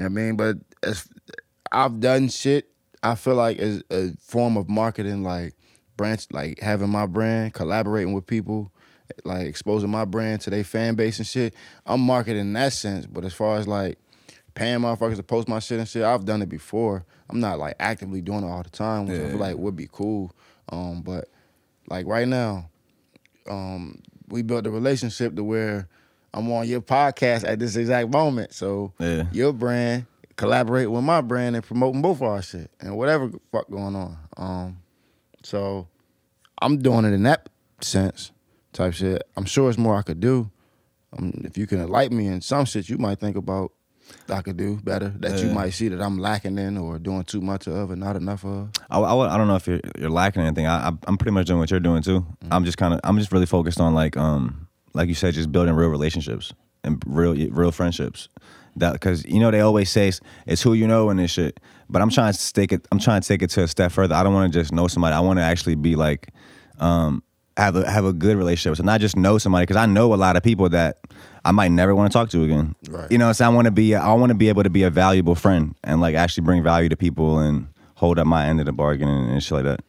I 0.00 0.08
mean? 0.08 0.36
But 0.36 0.58
as 0.82 1.08
I've 1.70 2.00
done 2.00 2.28
shit, 2.28 2.70
I 3.02 3.14
feel 3.16 3.34
like 3.34 3.58
as 3.58 3.82
a 3.90 4.12
form 4.18 4.56
of 4.56 4.68
marketing, 4.68 5.22
like 5.22 5.54
branch, 5.96 6.26
like 6.32 6.60
having 6.60 6.90
my 6.90 7.06
brand, 7.06 7.54
collaborating 7.54 8.12
with 8.12 8.26
people, 8.26 8.70
like 9.24 9.46
exposing 9.46 9.90
my 9.90 10.04
brand 10.04 10.40
to 10.42 10.50
their 10.50 10.64
fan 10.64 10.94
base 10.94 11.18
and 11.18 11.26
shit. 11.26 11.54
I'm 11.86 12.00
marketing 12.00 12.40
in 12.40 12.52
that 12.54 12.72
sense. 12.72 13.06
But 13.06 13.24
as 13.24 13.34
far 13.34 13.56
as 13.58 13.68
like 13.68 13.98
paying 14.54 14.78
motherfuckers 14.80 15.16
to 15.16 15.22
post 15.22 15.48
my 15.48 15.58
shit 15.58 15.78
and 15.78 15.88
shit, 15.88 16.02
I've 16.04 16.24
done 16.24 16.42
it 16.42 16.48
before. 16.48 17.04
I'm 17.30 17.40
not 17.40 17.58
like 17.58 17.76
actively 17.80 18.20
doing 18.20 18.44
it 18.44 18.48
all 18.50 18.62
the 18.62 18.70
time, 18.70 19.06
which 19.06 19.20
I 19.20 19.28
feel 19.30 19.38
like 19.38 19.56
would 19.56 19.76
be 19.76 19.88
cool. 19.90 20.32
Um, 20.70 21.02
but 21.02 21.28
like 21.88 22.06
right 22.06 22.28
now, 22.28 22.70
um, 23.48 24.00
we 24.28 24.42
built 24.42 24.66
a 24.66 24.70
relationship 24.70 25.34
to 25.36 25.44
where 25.44 25.88
I'm 26.32 26.50
on 26.50 26.66
your 26.66 26.80
podcast 26.80 27.44
at 27.46 27.58
this 27.58 27.76
exact 27.76 28.10
moment. 28.12 28.52
So 28.54 28.92
Yeah. 28.98 29.24
your 29.32 29.52
brand 29.52 30.06
collaborate 30.36 30.90
with 30.90 31.04
my 31.04 31.20
brand 31.20 31.54
and 31.54 31.64
promoting 31.64 32.02
both 32.02 32.20
our 32.22 32.42
shit 32.42 32.70
and 32.80 32.96
whatever 32.96 33.28
the 33.28 33.38
fuck 33.52 33.70
going 33.70 33.94
on. 33.94 34.16
Um, 34.36 34.76
so 35.44 35.86
I'm 36.60 36.78
doing 36.78 37.04
it 37.04 37.12
in 37.12 37.22
that 37.24 37.48
sense, 37.80 38.32
type 38.72 38.94
shit. 38.94 39.22
I'm 39.36 39.44
sure 39.44 39.68
it's 39.68 39.78
more 39.78 39.96
I 39.96 40.02
could 40.02 40.20
do. 40.20 40.50
Um, 41.16 41.42
if 41.44 41.56
you 41.56 41.66
can 41.66 41.80
enlighten 41.80 42.16
me 42.16 42.26
in 42.26 42.40
some 42.40 42.64
shit, 42.64 42.88
you 42.88 42.98
might 42.98 43.20
think 43.20 43.36
about 43.36 43.72
I 44.28 44.42
could 44.42 44.56
do 44.56 44.76
better 44.82 45.08
that 45.20 45.42
you 45.42 45.50
might 45.50 45.70
see 45.70 45.88
that 45.88 46.00
I'm 46.00 46.18
lacking 46.18 46.58
in 46.58 46.76
or 46.76 46.98
doing 46.98 47.24
too 47.24 47.40
much 47.40 47.66
of 47.66 47.90
and 47.90 48.00
not 48.00 48.16
enough 48.16 48.44
of. 48.44 48.70
I, 48.90 48.98
I, 49.00 49.34
I 49.34 49.38
don't 49.38 49.48
know 49.48 49.54
if 49.56 49.66
you're, 49.66 49.80
you're 49.98 50.10
lacking 50.10 50.42
anything. 50.42 50.66
I, 50.66 50.88
I 50.88 50.92
I'm 51.06 51.16
pretty 51.16 51.32
much 51.32 51.46
doing 51.46 51.58
what 51.58 51.70
you're 51.70 51.80
doing 51.80 52.02
too. 52.02 52.26
I'm 52.50 52.64
just 52.64 52.76
kind 52.76 52.92
of 52.92 53.00
I'm 53.04 53.18
just 53.18 53.32
really 53.32 53.46
focused 53.46 53.80
on 53.80 53.94
like 53.94 54.16
um 54.16 54.68
like 54.92 55.08
you 55.08 55.14
said, 55.14 55.34
just 55.34 55.50
building 55.52 55.74
real 55.74 55.88
relationships 55.88 56.52
and 56.82 57.02
real 57.06 57.34
real 57.50 57.72
friendships. 57.72 58.28
That 58.76 58.92
because 58.94 59.24
you 59.24 59.40
know 59.40 59.50
they 59.50 59.60
always 59.60 59.90
say 59.90 60.08
it's, 60.08 60.20
it's 60.46 60.62
who 60.62 60.72
you 60.72 60.86
know 60.86 61.10
and 61.10 61.18
this 61.18 61.30
shit. 61.30 61.60
But 61.88 62.02
I'm 62.02 62.10
trying 62.10 62.32
to 62.32 62.52
take 62.52 62.72
it. 62.72 62.86
I'm 62.90 62.98
trying 62.98 63.20
to 63.20 63.28
take 63.28 63.42
it 63.42 63.50
to 63.50 63.62
a 63.62 63.68
step 63.68 63.92
further. 63.92 64.14
I 64.14 64.22
don't 64.22 64.34
want 64.34 64.52
to 64.52 64.58
just 64.58 64.72
know 64.72 64.88
somebody. 64.88 65.14
I 65.14 65.20
want 65.20 65.38
to 65.38 65.42
actually 65.42 65.76
be 65.76 65.96
like 65.96 66.30
um 66.80 67.22
have 67.56 67.76
a 67.76 67.88
have 67.88 68.04
a 68.04 68.12
good 68.12 68.36
relationship. 68.36 68.76
So 68.76 68.82
not 68.82 69.00
just 69.00 69.16
know 69.16 69.38
somebody 69.38 69.62
because 69.62 69.76
I 69.76 69.86
know 69.86 70.12
a 70.12 70.16
lot 70.16 70.36
of 70.36 70.42
people 70.42 70.68
that 70.70 70.98
I 71.44 71.52
might 71.52 71.70
never 71.70 71.94
want 71.94 72.10
to 72.10 72.18
talk 72.18 72.30
to 72.30 72.42
again. 72.42 72.74
Right. 72.88 73.10
You 73.12 73.18
know, 73.18 73.32
so 73.32 73.44
I 73.44 73.48
want 73.48 73.66
to 73.66 73.70
be 73.70 73.94
I 73.94 74.12
want 74.14 74.30
to 74.30 74.34
be 74.34 74.48
able 74.48 74.62
to 74.62 74.70
be 74.70 74.82
a 74.82 74.90
valuable 74.90 75.34
friend 75.34 75.74
and 75.84 76.00
like 76.00 76.14
actually 76.14 76.44
bring 76.44 76.62
value 76.62 76.88
to 76.88 76.96
people 76.96 77.38
and 77.38 77.68
hold 77.94 78.18
up 78.18 78.26
my 78.26 78.46
end 78.46 78.60
of 78.60 78.66
the 78.66 78.72
bargain 78.72 79.08
and, 79.08 79.30
and 79.30 79.42
shit 79.42 79.52
like 79.52 79.64
that. 79.64 79.80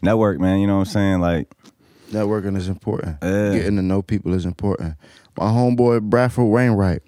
Network, 0.00 0.40
man. 0.40 0.60
You 0.60 0.66
know 0.66 0.78
what 0.78 0.88
I'm 0.88 0.92
saying? 0.92 1.20
Like, 1.20 1.48
Networking 2.10 2.56
is 2.56 2.68
important. 2.68 3.18
Yeah. 3.22 3.54
Getting 3.54 3.76
to 3.76 3.82
know 3.82 4.02
people 4.02 4.34
is 4.34 4.44
important. 4.44 4.96
My 5.36 5.46
homeboy 5.46 6.02
Bradford 6.02 6.46
Wainwright, 6.46 7.02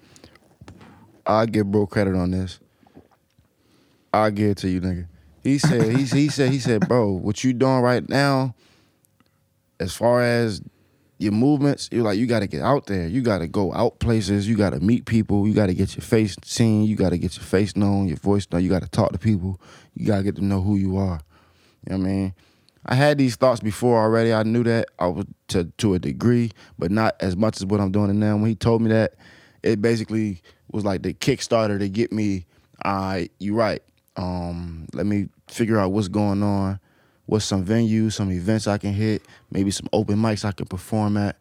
I 1.25 1.45
give 1.45 1.71
bro 1.71 1.87
credit 1.87 2.15
on 2.15 2.31
this. 2.31 2.59
I 4.13 4.29
give 4.29 4.51
it 4.51 4.57
to 4.59 4.69
you, 4.69 4.81
nigga. 4.81 5.07
He 5.43 5.57
said 5.57 5.95
he, 5.95 6.03
he 6.03 6.29
said 6.29 6.51
he 6.51 6.59
said, 6.59 6.87
bro, 6.87 7.11
what 7.11 7.43
you 7.43 7.53
doing 7.53 7.81
right 7.81 8.07
now, 8.07 8.55
as 9.79 9.95
far 9.95 10.21
as 10.21 10.61
your 11.17 11.31
movements, 11.31 11.89
you're 11.91 12.03
like 12.03 12.17
you 12.17 12.27
got 12.27 12.39
to 12.39 12.47
get 12.47 12.61
out 12.61 12.87
there. 12.87 13.07
You 13.07 13.21
got 13.21 13.39
to 13.39 13.47
go 13.47 13.73
out 13.73 13.99
places. 13.99 14.47
You 14.47 14.55
got 14.55 14.71
to 14.71 14.79
meet 14.79 15.05
people. 15.05 15.47
You 15.47 15.53
got 15.53 15.67
to 15.67 15.73
get 15.73 15.95
your 15.95 16.03
face 16.03 16.35
seen. 16.43 16.85
You 16.85 16.95
got 16.95 17.09
to 17.09 17.17
get 17.17 17.35
your 17.35 17.45
face 17.45 17.75
known, 17.75 18.07
your 18.07 18.17
voice 18.17 18.47
known. 18.51 18.63
You 18.63 18.69
got 18.69 18.81
to 18.81 18.89
talk 18.89 19.11
to 19.11 19.19
people. 19.19 19.59
You 19.93 20.05
got 20.05 20.17
to 20.17 20.23
get 20.23 20.35
to 20.37 20.43
know 20.43 20.61
who 20.61 20.75
you 20.75 20.97
are. 20.97 21.19
You 21.87 21.97
know 21.97 21.99
what 21.99 22.09
I 22.09 22.11
mean? 22.11 22.33
I 22.85 22.95
had 22.95 23.17
these 23.17 23.35
thoughts 23.35 23.61
before 23.61 23.99
already. 23.99 24.33
I 24.33 24.43
knew 24.43 24.63
that 24.63 24.89
I 24.99 25.07
was 25.07 25.25
to 25.49 25.65
to 25.77 25.95
a 25.95 25.99
degree, 25.99 26.51
but 26.77 26.91
not 26.91 27.15
as 27.19 27.35
much 27.35 27.57
as 27.57 27.65
what 27.65 27.79
I'm 27.79 27.91
doing 27.91 28.19
now. 28.19 28.37
When 28.37 28.45
he 28.45 28.55
told 28.55 28.81
me 28.81 28.89
that, 28.89 29.15
it 29.65 29.81
basically 29.81 30.41
was 30.71 30.85
like 30.85 31.01
the 31.01 31.13
Kickstarter 31.13 31.79
to 31.79 31.89
get 31.89 32.13
me. 32.13 32.45
All 32.85 32.93
right, 32.93 33.31
you 33.39 33.55
right. 33.55 33.81
Um, 34.15 34.87
let 34.93 35.05
me 35.07 35.27
figure 35.47 35.79
out 35.79 35.91
what's 35.91 36.07
going 36.07 36.43
on. 36.43 36.79
What's 37.25 37.45
some 37.45 37.65
venues, 37.65 38.13
some 38.13 38.31
events 38.31 38.67
I 38.67 38.77
can 38.77 38.93
hit, 38.93 39.23
maybe 39.49 39.71
some 39.71 39.87
open 39.91 40.17
mics 40.17 40.45
I 40.45 40.51
can 40.51 40.67
perform 40.67 41.17
at. 41.17 41.37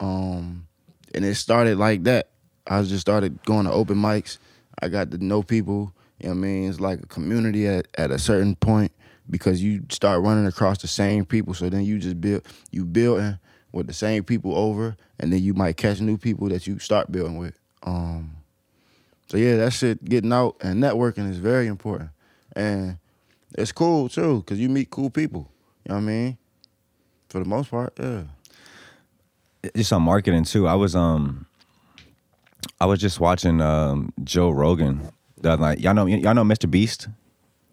Um, 0.00 0.66
and 1.14 1.24
it 1.24 1.36
started 1.36 1.78
like 1.78 2.02
that. 2.02 2.30
I 2.66 2.82
just 2.82 3.02
started 3.02 3.40
going 3.44 3.66
to 3.66 3.72
open 3.72 3.96
mics. 3.96 4.38
I 4.82 4.88
got 4.88 5.12
to 5.12 5.24
know 5.24 5.44
people. 5.44 5.92
You 6.18 6.30
know 6.30 6.34
what 6.34 6.38
I 6.38 6.40
mean? 6.40 6.68
It's 6.68 6.80
like 6.80 7.00
a 7.00 7.06
community 7.06 7.68
at, 7.68 7.86
at 7.96 8.10
a 8.10 8.18
certain 8.18 8.56
point 8.56 8.90
because 9.30 9.62
you 9.62 9.84
start 9.90 10.22
running 10.22 10.46
across 10.46 10.78
the 10.78 10.88
same 10.88 11.24
people. 11.24 11.54
So 11.54 11.68
then 11.68 11.84
you 11.84 12.00
just 12.00 12.20
build 12.20 12.42
you 12.72 12.84
building 12.84 13.38
with 13.74 13.88
the 13.88 13.92
same 13.92 14.22
people 14.22 14.56
over, 14.56 14.96
and 15.18 15.32
then 15.32 15.42
you 15.42 15.52
might 15.52 15.76
catch 15.76 16.00
new 16.00 16.16
people 16.16 16.48
that 16.48 16.66
you 16.66 16.78
start 16.78 17.10
building 17.10 17.36
with. 17.36 17.58
Um, 17.82 18.36
so 19.26 19.36
yeah, 19.36 19.56
that 19.56 19.72
shit 19.72 20.04
getting 20.04 20.32
out 20.32 20.56
and 20.60 20.82
networking 20.82 21.28
is 21.28 21.38
very 21.38 21.66
important, 21.66 22.10
and 22.54 22.98
it's 23.58 23.72
cool 23.72 24.08
too 24.08 24.38
because 24.40 24.60
you 24.60 24.68
meet 24.68 24.90
cool 24.90 25.10
people. 25.10 25.50
You 25.84 25.90
know 25.90 25.96
what 25.96 26.02
I 26.02 26.04
mean? 26.04 26.38
For 27.28 27.40
the 27.40 27.44
most 27.44 27.70
part, 27.70 27.92
yeah. 27.98 28.22
just 29.74 29.92
on 29.92 30.02
marketing 30.02 30.44
too. 30.44 30.68
I 30.68 30.74
was 30.74 30.94
um, 30.94 31.46
I 32.80 32.86
was 32.86 33.00
just 33.00 33.18
watching 33.18 33.60
um 33.60 34.12
Joe 34.22 34.50
Rogan 34.50 35.10
other 35.42 35.60
night. 35.60 35.80
Y'all 35.80 35.94
know 35.94 36.06
y'all 36.06 36.34
know 36.34 36.44
Mr. 36.44 36.70
Beast 36.70 37.08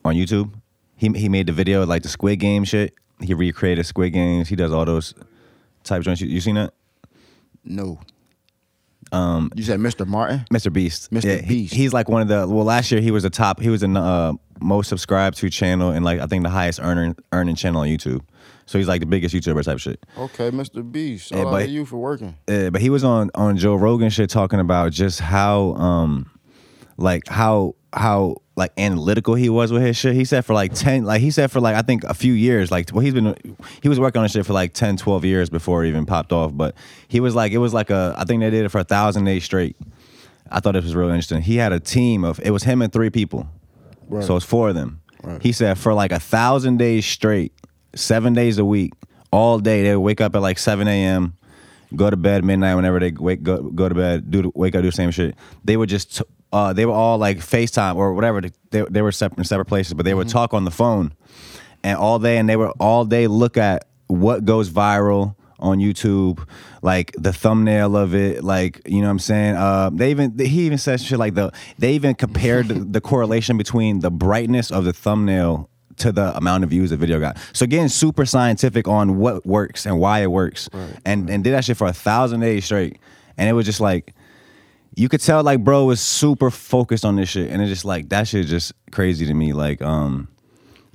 on 0.04 0.16
YouTube. 0.16 0.52
He 0.96 1.10
he 1.10 1.30
made 1.30 1.48
the 1.48 1.54
video 1.54 1.86
like 1.86 2.02
the 2.02 2.10
Squid 2.10 2.40
Game 2.40 2.64
shit. 2.64 2.96
He 3.22 3.36
recreated 3.36 3.86
Squid 3.86 4.14
Games. 4.14 4.50
He 4.50 4.56
does 4.56 4.74
all 4.74 4.86
those 4.86 5.14
type 5.84 6.02
joints. 6.04 6.22
You, 6.22 6.28
you 6.28 6.42
seen 6.42 6.56
that? 6.56 6.74
No. 7.64 8.00
Um, 9.12 9.52
you 9.56 9.64
said 9.64 9.80
Mr. 9.80 10.08
Martin. 10.08 10.46
Mr. 10.54 10.72
Beast. 10.72 11.12
Mr. 11.12 11.24
Yeah, 11.26 11.36
he- 11.42 11.48
Beast. 11.64 11.74
he's 11.74 11.94
like 11.94 12.08
one 12.08 12.22
of 12.22 12.28
the. 12.28 12.48
Well, 12.48 12.64
last 12.66 12.92
year 12.92 13.02
he 13.02 13.12
was 13.12 13.24
the 13.24 13.30
top. 13.30 13.60
He 13.60 13.70
was 13.70 13.82
the 13.82 13.90
uh, 13.90 14.34
most 14.62 14.88
subscribed 14.88 15.38
to 15.38 15.50
channel 15.50 15.90
and 15.92 16.06
like 16.06 16.20
I 16.20 16.28
think 16.28 16.44
the 16.44 16.50
highest 16.50 16.80
earning 16.82 17.16
earning 17.34 17.56
channel 17.56 17.82
on 17.82 17.88
YouTube. 17.88 18.22
So 18.68 18.78
he's 18.78 18.88
like 18.88 19.02
the 19.02 19.06
biggest 19.08 19.36
YouTuber 19.36 19.64
type 19.66 19.80
shit. 19.80 20.00
Okay, 20.18 20.50
Mr. 20.52 20.90
Beast. 20.90 21.28
Shout 21.28 21.40
Yeah, 21.40 21.46
out 21.46 21.52
but- 21.52 21.66
to 21.66 21.70
you 21.72 21.86
for 21.86 21.98
working. 21.98 22.38
Uh, 22.48 22.70
but 22.70 22.80
he 22.80 22.90
was 22.90 23.04
on 23.04 23.32
on 23.36 23.58
Joe 23.58 23.76
Rogan 23.76 24.10
shit 24.10 24.30
talking 24.30 24.60
about 24.62 24.92
just 24.94 25.20
how 25.20 25.74
um 25.74 26.32
like 26.98 27.28
how 27.28 27.76
how 27.94 28.38
like 28.62 28.72
analytical 28.78 29.36
he 29.36 29.50
was 29.50 29.72
with 29.72 29.82
his 29.82 29.98
shit. 29.98 30.16
He 30.16 30.26
said 30.26 30.46
for 30.46 30.54
like 30.54 30.74
10 30.74 31.04
like 31.04 31.22
he 31.22 31.32
said 31.32 31.52
for 31.52 31.60
like 31.60 31.76
I 31.76 31.82
think 31.82 32.04
a 32.06 32.14
few 32.14 32.34
years 32.34 32.72
like 32.72 32.92
well 32.94 33.02
he's 33.02 33.14
been 33.14 33.36
he 33.82 33.90
was 33.90 34.00
working 34.00 34.22
on 34.22 34.28
shit 34.30 34.46
for 34.46 34.54
like 34.54 34.74
10 34.74 34.98
12 34.98 35.26
years 35.26 35.50
before 35.50 35.84
it 35.84 35.90
even 35.90 36.06
popped 36.06 36.32
off, 36.32 36.52
but 36.56 36.76
he 37.08 37.20
was 37.20 37.36
like 37.36 37.52
it 37.52 37.58
was 37.58 37.74
like 37.74 37.90
a 37.90 38.16
I 38.18 38.24
think 38.24 38.42
they 38.42 38.50
did 38.50 38.66
it 38.66 38.70
for 38.70 38.78
a 38.78 38.88
1000 38.88 39.26
days 39.26 39.44
straight. 39.44 39.76
I 40.50 40.60
thought 40.60 40.76
it 40.76 40.84
was 40.84 40.96
real 40.96 41.10
interesting. 41.10 41.42
He 41.42 41.58
had 41.58 41.74
a 41.74 41.80
team 41.80 42.24
of 42.24 42.40
it 42.44 42.52
was 42.52 42.64
him 42.64 42.82
and 42.82 42.92
three 42.92 43.10
people. 43.10 43.48
Right. 44.08 44.24
So 44.24 44.36
it's 44.36 44.46
four 44.46 44.70
of 44.70 44.76
them. 44.76 45.02
Right. 45.24 45.42
He 45.42 45.52
said 45.52 45.78
for 45.78 45.94
like 45.94 46.12
a 46.12 46.20
thousand 46.20 46.78
days 46.78 47.06
straight, 47.06 47.54
seven 47.96 48.34
days 48.34 48.58
a 48.58 48.66
week, 48.66 48.94
all 49.32 49.60
day, 49.60 49.84
they 49.84 49.96
would 49.96 50.02
wake 50.02 50.22
up 50.22 50.36
at 50.36 50.42
like 50.42 50.60
7 50.60 50.88
a.m., 50.88 51.38
go 51.96 52.10
to 52.10 52.18
bed 52.18 52.44
midnight 52.44 52.76
whenever 52.76 53.00
they 53.00 53.12
wake 53.12 53.44
go, 53.44 53.62
go 53.62 53.90
to 53.90 53.96
bed, 53.96 54.30
do 54.30 54.52
wake 54.56 54.76
up, 54.76 54.82
do 54.82 54.90
the 54.90 54.96
same 54.96 55.12
shit. 55.12 55.36
They 55.64 55.78
would 55.78 55.90
just 55.90 56.22
uh, 56.52 56.74
they 56.74 56.86
were 56.86 56.94
all 56.94 57.18
like 57.18 57.38
FaceTime 57.38 57.96
or 57.96 58.14
whatever. 58.14 58.42
They, 58.72 58.82
they 58.90 59.02
were 59.02 59.12
separate 59.12 59.40
in 59.40 59.44
separate 59.46 59.66
places, 59.66 59.94
but 59.94 60.04
they 60.04 60.14
would 60.14 60.30
talk 60.30 60.54
on 60.54 60.66
the 60.66 60.72
phone 60.72 61.14
and 61.84 61.98
all 61.98 62.20
day 62.20 62.38
and 62.38 62.50
they 62.50 62.56
were 62.56 62.72
all 62.80 63.06
day 63.06 63.28
look 63.28 63.58
at 63.58 63.88
what 64.08 64.46
goes 64.46 64.70
viral 64.70 65.36
on 65.60 65.78
YouTube, 65.78 66.46
like 66.82 67.14
the 67.18 67.32
thumbnail 67.32 67.96
of 67.96 68.16
it, 68.16 68.44
like 68.44 68.82
you 68.86 69.00
know 69.02 69.08
what 69.08 69.12
I'm 69.12 69.20
saying. 69.20 69.56
Uh, 69.56 69.92
they 69.94 70.10
even 70.12 70.38
he 70.38 70.66
even 70.66 70.78
says 70.78 71.04
shit 71.04 71.20
like 71.20 71.36
the 71.36 71.52
they 71.78 71.94
even 71.94 72.16
compared 72.16 72.68
the, 72.68 72.74
the 72.74 73.02
correlation 73.02 73.58
between 73.58 74.00
the 74.00 74.10
brightness 74.12 74.72
of 74.72 74.86
the 74.86 74.94
thumbnail 74.94 75.70
to 75.98 76.12
the 76.12 76.36
amount 76.36 76.64
of 76.64 76.72
views 76.72 76.90
the 76.90 76.98
video 76.98 77.20
got. 77.20 77.38
So 77.54 77.68
getting 77.68 77.90
super 77.90 78.26
scientific 78.26 78.88
on 78.88 79.18
what 79.18 79.46
works 79.46 79.86
and 79.86 80.00
why 80.00 80.22
it 80.22 80.32
works, 80.32 80.68
and 81.06 81.30
and 81.30 81.44
did 81.44 81.54
that 81.54 81.64
shit 81.64 81.78
for 81.78 81.88
a 81.88 81.94
thousand 81.94 82.40
days 82.40 82.66
straight, 82.66 82.98
and 83.38 83.48
it 83.48 83.54
was 83.54 83.66
just 83.68 83.80
like 83.80 84.16
you 84.96 85.08
could 85.10 85.22
tell 85.22 85.44
like 85.44 85.64
bro 85.64 85.86
was 85.86 86.02
super 86.02 86.50
focused 86.52 87.06
on 87.06 87.16
this 87.16 87.30
shit 87.30 87.50
and 87.50 87.62
it's 87.62 87.70
just 87.70 87.86
like 87.86 88.10
that 88.10 88.28
shit 88.28 88.46
just 88.46 88.74
crazy 88.92 89.26
to 89.26 89.34
me 89.34 89.54
like 89.54 89.82
um 89.82 90.28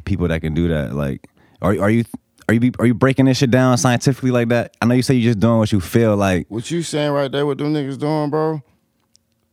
people 0.05 0.29
that 0.29 0.41
can 0.41 0.55
do 0.55 0.69
that 0.69 0.95
like 0.95 1.27
are, 1.63 1.79
are 1.81 1.91
you 1.91 2.05
are 2.49 2.55
you 2.55 2.71
are 2.79 2.87
you 2.87 2.95
breaking 2.95 3.25
this 3.25 3.39
shit 3.39 3.51
down 3.51 3.77
scientifically 3.79 4.31
like 4.31 4.49
that 4.49 4.77
i 4.81 4.87
know 4.87 4.95
you 4.95 5.03
say 5.03 5.15
you're 5.15 5.31
just 5.33 5.41
doing 5.41 5.59
what 5.59 5.73
you 5.73 5.81
feel 5.81 6.17
like 6.17 6.47
What 6.49 6.71
you 6.71 6.83
saying 6.83 7.13
right 7.13 7.31
there? 7.31 7.45
What 7.47 7.59
them 7.59 7.73
niggas 7.73 7.99
doing, 7.99 8.31
bro? 8.31 8.63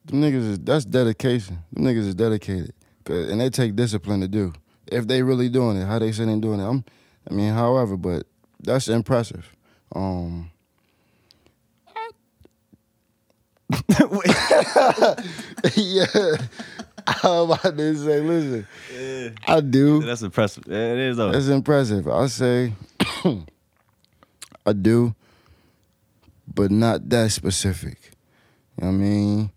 Them 0.05 0.21
niggas 0.21 0.49
is 0.51 0.59
that's 0.59 0.85
dedication. 0.85 1.59
Them 1.71 1.85
niggas 1.85 2.07
is 2.07 2.15
dedicated, 2.15 2.73
and 3.07 3.39
they 3.39 3.49
take 3.49 3.75
discipline 3.75 4.19
to 4.21 4.27
do. 4.27 4.53
If 4.87 5.07
they 5.07 5.23
really 5.23 5.49
doing 5.49 5.77
it, 5.77 5.85
how 5.85 5.99
they 5.99 6.11
say 6.11 6.25
they 6.25 6.37
doing 6.39 6.59
it. 6.59 6.63
I'm, 6.63 6.83
I 7.29 7.33
mean, 7.33 7.53
however, 7.53 7.95
but 7.95 8.27
that's 8.61 8.89
impressive. 8.89 9.55
Um, 9.95 10.51
yeah, 15.75 16.05
I'm 17.23 17.49
about 17.51 17.77
to 17.77 17.95
say, 17.95 18.19
listen, 18.21 18.67
I 19.47 19.61
do. 19.61 20.01
that's 20.03 20.21
impressive 20.21 20.63
it 20.67 20.71
is 20.99 21.17
though 21.17 21.31
That's 21.31 21.47
impressive. 21.47 22.07
I 22.07 22.27
say 22.27 22.73
I 24.65 24.73
do, 24.73 25.13
but 26.53 26.71
not 26.71 27.09
that 27.09 27.31
specific. 27.31 27.97
You 28.77 28.85
know 28.85 28.87
what 28.87 28.93
I 28.95 28.97
mean? 28.97 29.51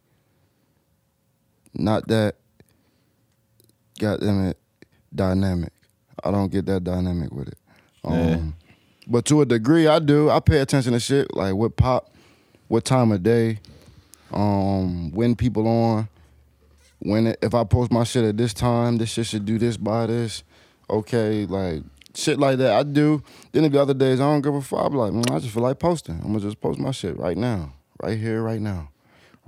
Not 1.74 2.08
that 2.08 2.36
goddamn 3.98 4.46
it 4.48 4.58
dynamic. 5.14 5.72
I 6.24 6.30
don't 6.30 6.50
get 6.50 6.66
that 6.66 6.84
dynamic 6.84 7.32
with 7.32 7.48
it. 7.48 7.58
Um, 8.04 8.14
Yeah. 8.14 8.40
But 9.08 9.24
to 9.26 9.40
a 9.42 9.46
degree, 9.46 9.86
I 9.86 10.00
do. 10.00 10.30
I 10.30 10.40
pay 10.40 10.58
attention 10.58 10.92
to 10.92 11.00
shit 11.00 11.34
like 11.34 11.54
what 11.54 11.76
pop, 11.76 12.12
what 12.68 12.84
time 12.84 13.12
of 13.12 13.22
day, 13.22 13.60
um, 14.32 15.10
when 15.12 15.36
people 15.36 15.66
on, 15.66 16.08
when 16.98 17.28
it, 17.28 17.38
if 17.42 17.54
I 17.54 17.64
post 17.64 17.92
my 17.92 18.04
shit 18.04 18.24
at 18.24 18.36
this 18.36 18.54
time, 18.54 18.96
this 18.96 19.10
shit 19.10 19.26
should 19.26 19.44
do 19.44 19.58
this 19.58 19.76
by 19.76 20.06
this. 20.06 20.42
Okay, 20.88 21.46
like 21.46 21.82
shit 22.14 22.38
like 22.38 22.58
that. 22.58 22.72
I 22.72 22.82
do. 22.82 23.22
Then 23.52 23.64
if 23.64 23.72
the 23.72 23.80
other 23.80 23.94
days 23.94 24.20
I 24.20 24.24
don't 24.24 24.42
give 24.42 24.54
a 24.54 24.62
fuck, 24.62 24.92
like, 24.92 25.12
mm, 25.12 25.30
I 25.30 25.38
just 25.38 25.52
feel 25.52 25.62
like 25.62 25.78
posting. 25.78 26.16
I'm 26.16 26.28
gonna 26.28 26.40
just 26.40 26.60
post 26.60 26.78
my 26.78 26.90
shit 26.90 27.18
right 27.18 27.36
now, 27.36 27.72
right 28.02 28.18
here, 28.18 28.42
right 28.42 28.60
now, 28.60 28.90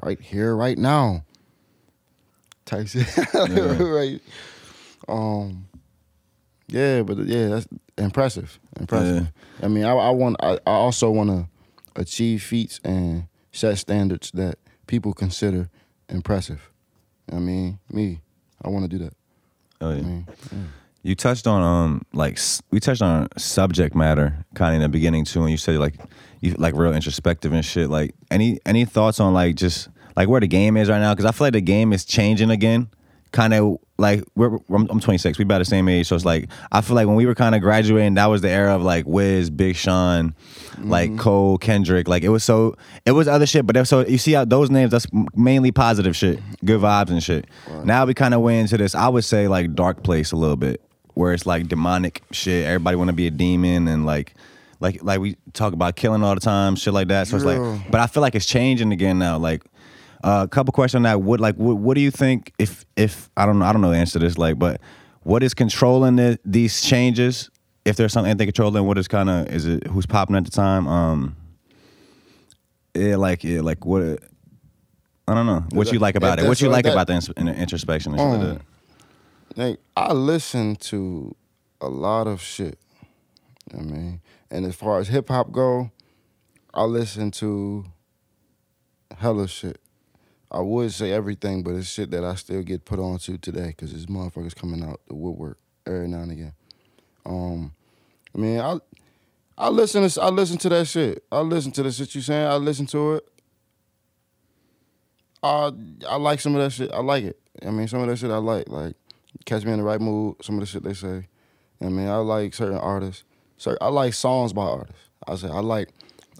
right 0.03 0.21
here, 0.21 0.55
right 0.55 0.79
now. 0.79 1.25
Type 2.65 2.89
shit, 2.89 3.07
right? 3.35 4.21
Um, 5.09 5.69
yeah, 6.67 7.03
but 7.03 7.19
yeah, 7.19 7.49
that's 7.49 7.67
impressive. 7.97 8.59
Impressive. 8.79 9.29
I 9.63 9.69
mean, 9.69 9.85
I, 9.85 9.93
I 9.93 10.11
want. 10.11 10.37
I, 10.41 10.59
I 10.67 10.73
also 10.73 11.11
want 11.11 11.31
to 11.31 11.49
achieve 12.01 12.43
feats 12.43 12.79
and 12.85 13.27
set 13.53 13.79
standards 13.79 14.31
that 14.33 14.59
people 14.89 15.13
consider 15.13 15.71
impressive. 16.09 16.71
I 17.31 17.37
mean, 17.37 17.79
me, 17.93 18.21
I 18.65 18.69
want 18.71 18.91
to 18.91 18.99
do 18.99 19.05
that. 19.05 19.13
oh 19.81 19.93
I 19.93 19.97
yeah 19.97 20.23
You 21.03 21.15
touched 21.15 21.47
on 21.47 21.63
um 21.63 22.03
like 22.13 22.39
we 22.73 22.81
touched 22.81 23.03
on 23.03 23.29
subject 23.37 23.95
matter 23.95 24.45
kind 24.55 24.71
of 24.71 24.77
in 24.77 24.83
the 24.83 24.89
beginning 24.89 25.25
too, 25.25 25.43
and 25.43 25.51
you 25.51 25.57
said 25.57 25.77
like 25.77 25.95
you 26.41 26.55
like 26.59 26.75
real 26.75 26.93
introspective 26.93 27.53
and 27.53 27.65
shit. 27.65 27.89
Like 27.89 28.15
any 28.31 28.59
any 28.67 28.85
thoughts 28.85 29.21
on 29.21 29.33
like 29.33 29.55
just 29.55 29.89
like 30.17 30.29
where 30.29 30.41
the 30.41 30.49
game 30.49 30.77
is 30.77 30.89
right 30.89 30.99
now? 30.99 31.15
Because 31.15 31.27
I 31.27 31.31
feel 31.33 31.47
like 31.47 31.53
the 31.53 31.61
game 31.61 31.93
is 31.93 32.05
changing 32.05 32.51
again. 32.51 32.89
Kind 33.31 33.53
of 33.55 33.79
like 33.99 34.25
we're, 34.37 34.57
I'm, 34.71 34.89
I'm 34.89 35.01
26. 35.01 35.39
We 35.39 35.43
about 35.43 35.59
the 35.59 35.65
same 35.65 35.89
age, 35.89 36.07
so 36.07 36.17
it's 36.17 36.25
like 36.25 36.49
I 36.73 36.81
feel 36.81 36.97
like 36.97 37.07
when 37.07 37.17
we 37.17 37.27
were 37.27 37.35
kind 37.35 37.55
of 37.55 37.61
graduating, 37.61 38.15
that 38.15 38.27
was 38.27 38.41
the 38.41 38.49
era 38.49 38.75
of 38.75 38.83
like 38.83 39.07
Wiz, 39.07 39.51
Big 39.51 39.77
Sean, 39.77 40.35
like 40.79 41.11
mm-hmm. 41.11 41.19
Cole, 41.19 41.59
Kendrick. 41.59 42.09
Like 42.09 42.23
it 42.23 42.31
was 42.31 42.45
so 42.45 42.77
it 43.05 43.13
was 43.13 43.29
other 43.29 43.47
shit, 43.47 43.67
but 43.67 43.75
that 43.75 43.87
so 43.87 44.07
you 44.07 44.19
see 44.19 44.33
how 44.33 44.45
those 44.45 44.71
names 44.71 44.93
that's 44.93 45.07
mainly 45.35 45.73
positive 45.73 46.17
shit, 46.17 46.41
good 46.65 46.81
vibes 46.81 47.11
and 47.11 47.23
shit. 47.23 47.47
Now 47.85 48.07
we 48.07 48.15
kind 48.15 48.35
of 48.35 48.41
went 48.41 48.61
into 48.61 48.79
this. 48.79 48.95
I 48.95 49.09
would 49.09 49.25
say 49.25 49.47
like 49.49 49.75
dark 49.75 50.03
place 50.03 50.33
a 50.33 50.37
little 50.37 50.57
bit 50.57 50.81
where 51.19 51.33
it's 51.33 51.47
like 51.47 51.67
demonic 51.67 52.23
shit. 52.31 52.65
Everybody 52.65 52.97
want 52.97 53.09
to 53.09 53.13
be 53.13 53.27
a 53.27 53.31
demon 53.33 53.89
and 53.89 54.07
like, 54.07 54.35
like, 54.79 55.03
like 55.03 55.19
we 55.19 55.37
talk 55.53 55.73
about 55.73 55.97
killing 55.97 56.23
all 56.23 56.37
the 56.37 56.41
time, 56.41 56.77
shit 56.77 56.95
like 56.95 57.09
that. 57.09 57.27
So 57.27 57.35
it's 57.37 57.45
Yeah. 57.45 57.59
like, 57.59 57.91
but 57.91 58.01
I 58.01 58.07
feel 58.07 58.21
like 58.21 58.37
it's 58.37 58.47
changing 58.47 58.93
again 58.93 59.19
now. 59.19 59.37
Like, 59.37 59.65
uh, 60.25 60.43
a 60.45 60.49
couple 60.49 60.73
questions 60.73 60.99
on 60.99 61.03
that. 61.05 61.23
What 61.23 61.41
like, 61.41 61.57
what, 61.57 61.77
what 61.77 61.95
do 61.95 62.01
you 62.01 62.11
think? 62.11 62.53
If 62.59 62.85
if 62.97 63.31
I 63.37 63.47
don't 63.47 63.59
know, 63.59 63.65
I 63.65 63.73
don't 63.73 63.81
know 63.81 63.91
the 63.91 63.97
answer 63.97 64.19
to 64.19 64.25
this. 64.25 64.39
Like, 64.39 64.59
but 64.59 64.81
what 65.23 65.43
is 65.43 65.55
controlling 65.55 66.17
the, 66.17 66.39
these 66.45 66.81
changes? 66.81 67.51
If 67.85 67.97
there's 67.97 68.13
something 68.13 68.37
they 68.37 68.45
controlling, 68.47 68.85
what 68.85 68.99
is 68.99 69.09
kind 69.09 69.31
of 69.31 69.49
is 69.49 69.67
it? 69.67 69.87
Who's 69.87 70.07
popping 70.07 70.37
at 70.37 70.45
the 70.45 70.51
time? 70.51 70.87
Um, 70.87 71.37
yeah, 72.95 73.17
like 73.17 73.45
yeah, 73.45 73.61
like 73.61 73.85
what? 73.87 74.03
I 75.27 75.35
don't 75.35 75.47
know. 75.47 75.65
What 75.71 75.87
that- 75.87 75.93
you 75.93 75.99
like 75.99 76.17
about 76.17 76.39
it? 76.39 76.47
What 76.47 76.61
you 76.61 76.69
like 76.69 76.85
that- 76.85 76.93
about 76.93 77.07
the 77.07 77.15
ins- 77.15 77.27
the 77.29 77.55
introspection 77.55 78.15
and 78.15 78.43
like 78.43 78.51
Um. 78.51 78.61
Like, 79.57 79.81
I 79.97 80.13
listen 80.13 80.77
to 80.77 81.35
a 81.81 81.89
lot 81.89 82.27
of 82.27 82.41
shit. 82.41 82.79
I 83.75 83.83
mean, 83.83 84.21
and 84.51 84.65
as 84.65 84.75
far 84.77 84.99
as 85.01 85.09
hip 85.09 85.29
hop 85.29 85.51
go, 85.53 85.91
I 86.73 86.85
listen 86.85 87.31
to 87.33 87.85
hella 89.17 89.49
shit. 89.49 89.81
I 90.51 90.61
would 90.61 90.93
say 90.93 91.13
everything, 91.13 91.63
but 91.63 91.75
it's 91.75 91.89
shit 91.89 92.11
that 92.11 92.25
I 92.25 92.35
still 92.35 92.63
get 92.63 92.85
put 92.85 92.99
on 92.99 93.19
to 93.21 93.37
today 93.37 93.69
because 93.69 93.93
there's 93.93 94.07
motherfuckers 94.07 94.57
coming 94.57 94.83
out 94.83 95.01
the 95.07 95.15
woodwork 95.15 95.59
every 95.87 96.09
now 96.09 96.21
and 96.21 96.33
again. 96.33 96.53
Um, 97.27 97.75
I 98.35 98.39
mean, 98.39 98.61
I 98.61 98.79
I 99.59 99.69
listen 99.69 100.09
to 100.09 100.23
I 100.23 100.31
listen 100.31 100.57
to 100.59 100.69
that 100.71 100.87
shit. 100.87 101.25
I 101.31 101.41
listen 101.41 101.73
to 101.73 101.83
the 101.83 101.93
shit 101.93 102.15
you 102.15 102.23
saying. 102.23 102.47
I 102.47 102.57
listen 102.57 102.87
to 102.87 103.15
it. 103.15 103.29
I 105.43 105.73
I 106.09 106.17
like 106.17 106.41
some 106.41 106.55
of 106.55 106.63
that 106.63 106.71
shit. 106.71 106.91
I 106.93 107.01
like 107.01 107.25
it. 107.25 107.39
I 107.67 107.71
mean, 107.71 107.89
some 107.89 108.01
of 108.01 108.09
that 108.09 108.17
shit 108.17 108.31
I 108.31 108.39
like. 108.39 108.69
Like, 108.69 108.95
catch 109.45 109.65
me 109.65 109.73
in 109.73 109.79
the 109.79 109.85
right 109.85 110.01
mood. 110.01 110.37
Some 110.43 110.57
of 110.57 110.61
the 110.61 110.67
shit 110.67 110.83
they 110.83 110.95
say. 110.95 111.27
I 111.81 111.89
mean, 111.89 112.09
I 112.09 112.17
like 112.17 112.55
certain 112.55 112.79
artists. 112.79 113.25
So 113.59 113.77
I 113.81 113.89
like 113.89 114.15
songs 114.15 114.53
by 114.53 114.63
artists. 114.63 115.09
I 115.27 115.35
say 115.37 115.49
I 115.49 115.61
like 115.61 115.91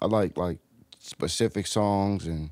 I 0.01 0.07
like 0.07 0.39
like 0.39 0.59
specific 0.99 1.67
songs 1.67 2.27
and 2.27 2.51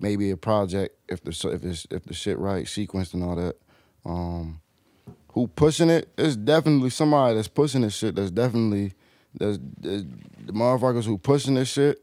maybe 0.00 0.30
a 0.30 0.36
project 0.36 0.96
if 1.08 1.22
the 1.22 1.30
if 1.52 1.64
it's 1.64 1.86
if 1.90 2.04
the 2.04 2.14
shit 2.14 2.38
right 2.38 2.66
sequenced 2.66 3.14
and 3.14 3.24
all 3.24 3.36
that. 3.36 3.56
Um, 4.04 4.60
who 5.32 5.46
pushing 5.48 5.90
it? 5.90 6.08
It's 6.16 6.36
definitely 6.36 6.90
somebody 6.90 7.36
that's 7.36 7.48
pushing 7.48 7.82
this 7.82 7.94
shit. 7.94 8.16
That's 8.16 8.30
definitely 8.30 8.94
that's, 9.34 9.58
that's 9.78 10.04
the 10.46 10.52
motherfuckers 10.52 11.04
who 11.04 11.18
pushing 11.18 11.54
this 11.54 11.68
shit. 11.68 12.02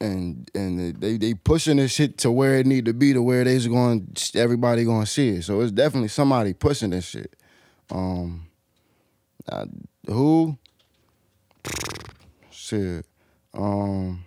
And 0.00 0.50
and 0.54 1.00
they 1.00 1.16
they 1.16 1.32
pushing 1.32 1.78
this 1.78 1.92
shit 1.92 2.18
to 2.18 2.30
where 2.30 2.58
it 2.58 2.66
need 2.66 2.84
to 2.84 2.92
be 2.92 3.14
to 3.14 3.22
where 3.22 3.44
they's 3.44 3.66
going 3.66 4.14
everybody 4.34 4.84
gonna 4.84 5.06
see 5.06 5.30
it. 5.30 5.42
So 5.44 5.60
it's 5.62 5.72
definitely 5.72 6.08
somebody 6.08 6.52
pushing 6.52 6.90
this 6.90 7.06
shit. 7.06 7.34
Um, 7.90 8.46
uh, 9.48 9.64
who? 10.06 10.58
Shit. 12.50 13.06
Um, 13.54 14.25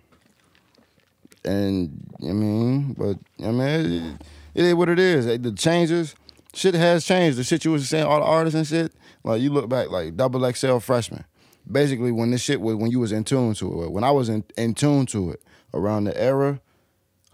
and 1.44 2.14
I 2.22 2.32
mean, 2.32 2.94
but 2.94 3.16
I 3.44 3.50
mean, 3.50 3.60
it, 3.62 4.22
it 4.54 4.64
is 4.64 4.74
what 4.74 4.88
it 4.88 4.98
is. 4.98 5.26
The 5.26 5.52
changes, 5.52 6.14
shit 6.54 6.74
has 6.74 7.04
changed. 7.04 7.38
The 7.38 7.44
shit 7.44 7.64
you 7.64 7.72
was 7.72 7.88
saying, 7.88 8.04
all 8.04 8.20
the 8.20 8.26
artists 8.26 8.56
and 8.56 8.66
shit. 8.66 8.92
Like 9.22 9.40
you 9.40 9.50
look 9.50 9.68
back, 9.68 9.90
like 9.90 10.16
double 10.16 10.50
XL 10.52 10.78
freshman. 10.78 11.24
Basically, 11.70 12.10
when 12.10 12.30
this 12.30 12.40
shit 12.42 12.60
was 12.60 12.76
when 12.76 12.90
you 12.90 13.00
was 13.00 13.12
in 13.12 13.24
tune 13.24 13.54
to 13.54 13.84
it, 13.84 13.92
when 13.92 14.02
I 14.02 14.10
was 14.10 14.28
in, 14.28 14.44
in 14.56 14.74
tune 14.74 15.06
to 15.06 15.30
it 15.30 15.42
around 15.74 16.04
the 16.04 16.20
era, 16.20 16.60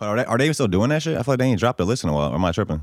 Are 0.00 0.16
they, 0.16 0.24
are 0.24 0.36
they 0.36 0.44
even 0.44 0.54
still 0.54 0.68
doing 0.68 0.90
that 0.90 1.02
shit? 1.02 1.16
I 1.16 1.22
feel 1.22 1.32
like 1.32 1.38
they 1.38 1.46
ain't 1.46 1.60
dropped 1.60 1.80
a 1.80 1.84
list 1.84 2.04
in 2.04 2.10
a 2.10 2.12
while. 2.12 2.32
Or 2.32 2.34
am 2.34 2.44
I 2.44 2.52
tripping? 2.52 2.82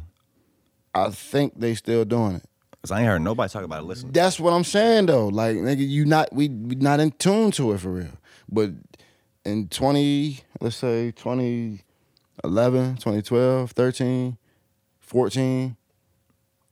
I 0.95 1.09
think 1.09 1.59
they 1.59 1.75
still 1.75 2.05
doing 2.05 2.35
it. 2.35 2.43
Cause 2.81 2.91
I 2.91 2.99
ain't 2.99 3.07
heard 3.07 3.21
nobody 3.21 3.49
talk 3.49 3.63
about 3.63 3.83
it. 3.83 3.85
Listen, 3.85 4.11
That's 4.11 4.39
what 4.39 4.51
I'm 4.51 4.63
saying 4.65 5.05
though. 5.05 5.27
Like 5.27 5.55
nigga, 5.55 5.87
you 5.87 6.05
not 6.05 6.33
we, 6.33 6.49
we 6.49 6.75
not 6.75 6.99
in 6.99 7.11
tune 7.11 7.51
to 7.51 7.71
it 7.73 7.79
for 7.79 7.89
real. 7.91 8.09
But 8.49 8.71
in 9.45 9.67
20, 9.67 10.39
let's 10.59 10.75
say 10.75 11.11
2011, 11.11 12.95
2012, 12.95 13.71
13, 13.71 14.37
14, 14.99 15.77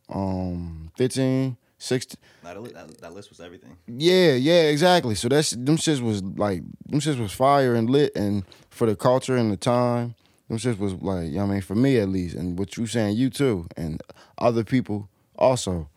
um, 0.08 0.90
15, 0.96 1.56
16. 1.78 2.16
that, 2.42 3.00
that 3.00 3.12
list 3.12 3.30
was 3.30 3.40
everything. 3.40 3.76
Yeah, 3.86 4.32
yeah, 4.34 4.62
exactly. 4.62 5.14
So 5.14 5.28
that's 5.28 5.50
them 5.50 5.76
shits 5.76 6.00
was 6.00 6.22
like 6.22 6.62
them 6.86 7.00
shits 7.00 7.18
was 7.18 7.32
fire 7.32 7.74
and 7.74 7.90
lit 7.90 8.14
and 8.14 8.44
for 8.70 8.86
the 8.86 8.96
culture 8.96 9.36
and 9.36 9.50
the 9.50 9.56
time. 9.56 10.14
Them 10.48 10.58
shits 10.58 10.78
was 10.78 10.94
like, 10.94 11.26
you 11.26 11.32
know 11.32 11.44
what 11.44 11.50
I 11.50 11.52
mean, 11.54 11.60
for 11.62 11.74
me 11.74 11.98
at 11.98 12.08
least, 12.08 12.36
and 12.36 12.58
what 12.58 12.76
you 12.76 12.86
saying, 12.86 13.16
you 13.16 13.30
too, 13.30 13.66
and 13.76 14.02
other 14.38 14.64
people 14.64 15.08
also. 15.38 15.88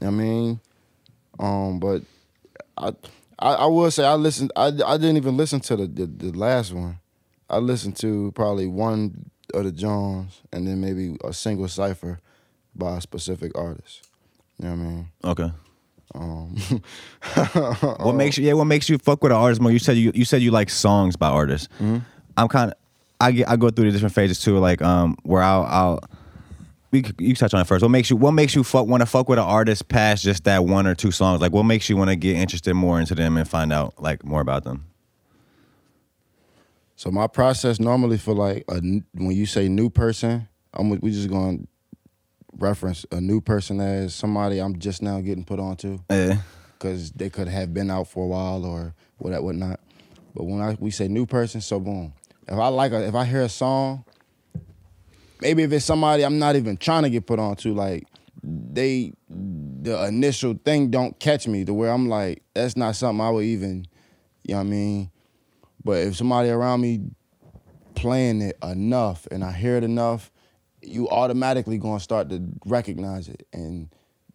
You 0.00 0.06
know 0.06 0.06
what 0.06 0.08
I 0.08 0.10
mean? 0.10 0.60
Um, 1.38 1.78
but 1.78 2.02
I 2.76 2.92
I, 3.40 3.54
I 3.54 3.66
will 3.66 3.90
say 3.90 4.04
I 4.04 4.14
listened. 4.14 4.52
I, 4.54 4.66
I 4.66 4.96
didn't 4.98 5.16
even 5.16 5.36
listen 5.36 5.60
to 5.60 5.76
the, 5.76 5.86
the 5.86 6.06
the 6.06 6.32
last 6.38 6.72
one. 6.72 6.98
I 7.48 7.58
listened 7.58 7.96
to 7.96 8.30
probably 8.32 8.66
one 8.66 9.30
of 9.54 9.64
the 9.64 9.72
Jones 9.72 10.40
and 10.52 10.66
then 10.66 10.80
maybe 10.80 11.16
a 11.24 11.32
single 11.32 11.66
cipher 11.66 12.20
by 12.76 12.98
a 12.98 13.00
specific 13.00 13.56
artist. 13.58 14.08
You 14.58 14.68
know 14.68 14.74
what 14.74 14.80
I 14.80 14.88
mean? 14.88 15.08
Okay. 15.24 15.52
Um, 16.14 16.56
What 18.04 18.14
makes 18.22 18.36
you? 18.38 18.46
Yeah, 18.46 18.52
what 18.54 18.64
makes 18.66 18.88
you 18.88 18.98
fuck 18.98 19.22
with 19.22 19.32
an 19.32 19.38
artist 19.38 19.60
more? 19.60 19.70
You 19.72 19.78
said 19.78 19.96
you 19.96 20.12
you 20.14 20.24
said 20.24 20.42
you 20.42 20.50
like 20.50 20.70
songs 20.70 21.16
by 21.16 21.28
artists. 21.28 21.68
Mm-hmm. 21.76 21.98
I'm 22.36 22.48
kind 22.48 22.70
of. 22.72 22.76
I 23.22 23.32
get 23.32 23.48
I 23.48 23.56
go 23.56 23.70
through 23.70 23.86
the 23.86 23.92
different 23.92 24.14
phases 24.14 24.40
too, 24.40 24.58
like 24.58 24.82
um 24.82 25.16
where 25.22 25.42
I'll 25.42 25.64
I'll. 25.64 26.00
We 26.90 27.04
you 27.18 27.34
touch 27.36 27.54
on 27.54 27.60
it 27.60 27.66
first. 27.66 27.82
What 27.82 27.90
makes 27.90 28.10
you 28.10 28.16
What 28.16 28.32
makes 28.32 28.54
you 28.54 28.64
fuck 28.64 28.86
want 28.86 29.00
to 29.00 29.06
fuck 29.06 29.28
with 29.28 29.38
an 29.38 29.44
artist 29.44 29.88
past 29.88 30.24
just 30.24 30.44
that 30.44 30.64
one 30.64 30.86
or 30.86 30.94
two 30.94 31.12
songs? 31.12 31.40
Like, 31.40 31.52
what 31.52 31.62
makes 31.62 31.88
you 31.88 31.96
want 31.96 32.10
to 32.10 32.16
get 32.16 32.36
interested 32.36 32.74
more 32.74 32.98
into 32.98 33.14
them 33.14 33.36
and 33.36 33.48
find 33.48 33.72
out 33.72 34.00
like 34.02 34.24
more 34.24 34.40
about 34.40 34.64
them? 34.64 34.86
So 36.96 37.10
my 37.10 37.26
process 37.28 37.80
normally 37.80 38.18
for 38.18 38.34
like 38.34 38.64
a 38.68 38.80
when 38.80 39.30
you 39.30 39.46
say 39.46 39.68
new 39.68 39.88
person, 39.88 40.48
I'm 40.74 40.90
we 40.90 41.10
just 41.10 41.30
going 41.30 41.60
to 41.60 41.68
reference 42.58 43.06
a 43.12 43.20
new 43.20 43.40
person 43.40 43.80
as 43.80 44.14
somebody 44.14 44.58
I'm 44.58 44.78
just 44.78 45.00
now 45.00 45.20
getting 45.20 45.44
put 45.44 45.60
onto 45.60 46.00
Yeah. 46.10 46.38
because 46.78 47.12
they 47.12 47.30
could 47.30 47.48
have 47.48 47.72
been 47.72 47.90
out 47.90 48.08
for 48.08 48.24
a 48.24 48.28
while 48.28 48.64
or 48.66 48.94
what 49.18 49.40
whatnot. 49.42 49.80
But 50.34 50.44
when 50.44 50.60
I 50.60 50.76
we 50.78 50.90
say 50.90 51.08
new 51.08 51.24
person, 51.24 51.60
so 51.60 51.80
boom. 51.80 52.12
If 52.48 52.58
I 52.58 52.68
like 52.68 52.92
a 52.92 53.06
if 53.06 53.14
I 53.14 53.24
hear 53.24 53.42
a 53.42 53.48
song, 53.48 54.04
maybe 55.40 55.62
if 55.62 55.72
it's 55.72 55.84
somebody 55.84 56.24
I'm 56.24 56.38
not 56.38 56.56
even 56.56 56.76
trying 56.76 57.02
to 57.04 57.10
get 57.10 57.26
put 57.26 57.38
on 57.38 57.56
to, 57.56 57.74
like 57.74 58.06
they 58.42 59.12
the 59.22 60.06
initial 60.06 60.58
thing 60.64 60.90
don't 60.90 61.18
catch 61.18 61.46
me 61.46 61.64
to 61.64 61.74
where 61.74 61.90
I'm 61.90 62.08
like, 62.08 62.42
that's 62.54 62.76
not 62.76 62.96
something 62.96 63.24
I 63.24 63.30
would 63.30 63.44
even, 63.44 63.86
you 64.44 64.54
know 64.54 64.58
what 64.58 64.66
I 64.66 64.70
mean? 64.70 65.10
But 65.84 65.98
if 65.98 66.16
somebody 66.16 66.50
around 66.50 66.80
me 66.80 67.00
playing 67.94 68.42
it 68.42 68.56
enough 68.62 69.26
and 69.30 69.42
I 69.42 69.52
hear 69.52 69.76
it 69.76 69.84
enough, 69.84 70.30
you 70.82 71.08
automatically 71.08 71.78
gonna 71.78 72.00
start 72.00 72.28
to 72.30 72.42
recognize 72.66 73.28
it. 73.28 73.46
And 73.52 73.88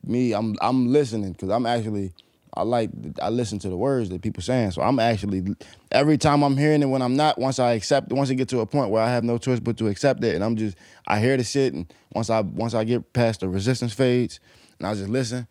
me, 0.04 0.34
I'm 0.34 0.56
I'm 0.62 0.88
listening 0.88 1.34
because 1.34 1.50
I'm 1.50 1.66
actually 1.66 2.14
I 2.56 2.64
like 2.64 2.90
I 3.22 3.30
listen 3.30 3.60
to 3.60 3.70
the 3.70 3.78
words 3.78 4.10
that 4.10 4.22
people 4.22 4.42
saying. 4.42 4.72
So 4.72 4.82
I'm 4.82 5.00
actually 5.00 5.44
every 5.92 6.18
time 6.18 6.44
I'm 6.44 6.58
hearing 6.58 6.82
it 6.82 6.88
when 6.88 7.02
I'm 7.02 7.16
not, 7.16 7.38
once 7.38 7.60
I 7.60 7.74
accept 7.74 8.12
once 8.12 8.30
it 8.30 8.36
get 8.36 8.50
to 8.50 8.60
a 8.60 8.66
point 8.66 8.92
where 8.92 9.04
I 9.04 9.10
have 9.10 9.24
no 9.24 9.38
choice 9.38 9.60
but 9.60 9.78
to 9.78 9.88
accept 9.88 10.24
it 10.24 10.36
and 10.36 10.44
I'm 10.44 10.56
just 10.56 10.78
I 11.08 11.20
hear 11.20 11.36
the 11.38 11.44
shit 11.44 11.74
and 11.74 11.92
once 12.14 12.30
I 12.30 12.42
once 12.42 12.74
I 12.74 12.84
get 12.84 13.14
past 13.14 13.42
the 13.42 13.50
resistance 13.50 13.94
phase 13.94 14.40
and 14.80 14.88
I 14.88 14.94
just 14.94 15.10
listen 15.10 15.48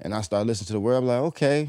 and 0.00 0.14
I 0.14 0.20
start 0.20 0.46
listening 0.46 0.66
to 0.68 0.72
the 0.74 0.80
word, 0.80 0.96
I'm 0.96 1.06
like, 1.06 1.20
okay, 1.20 1.68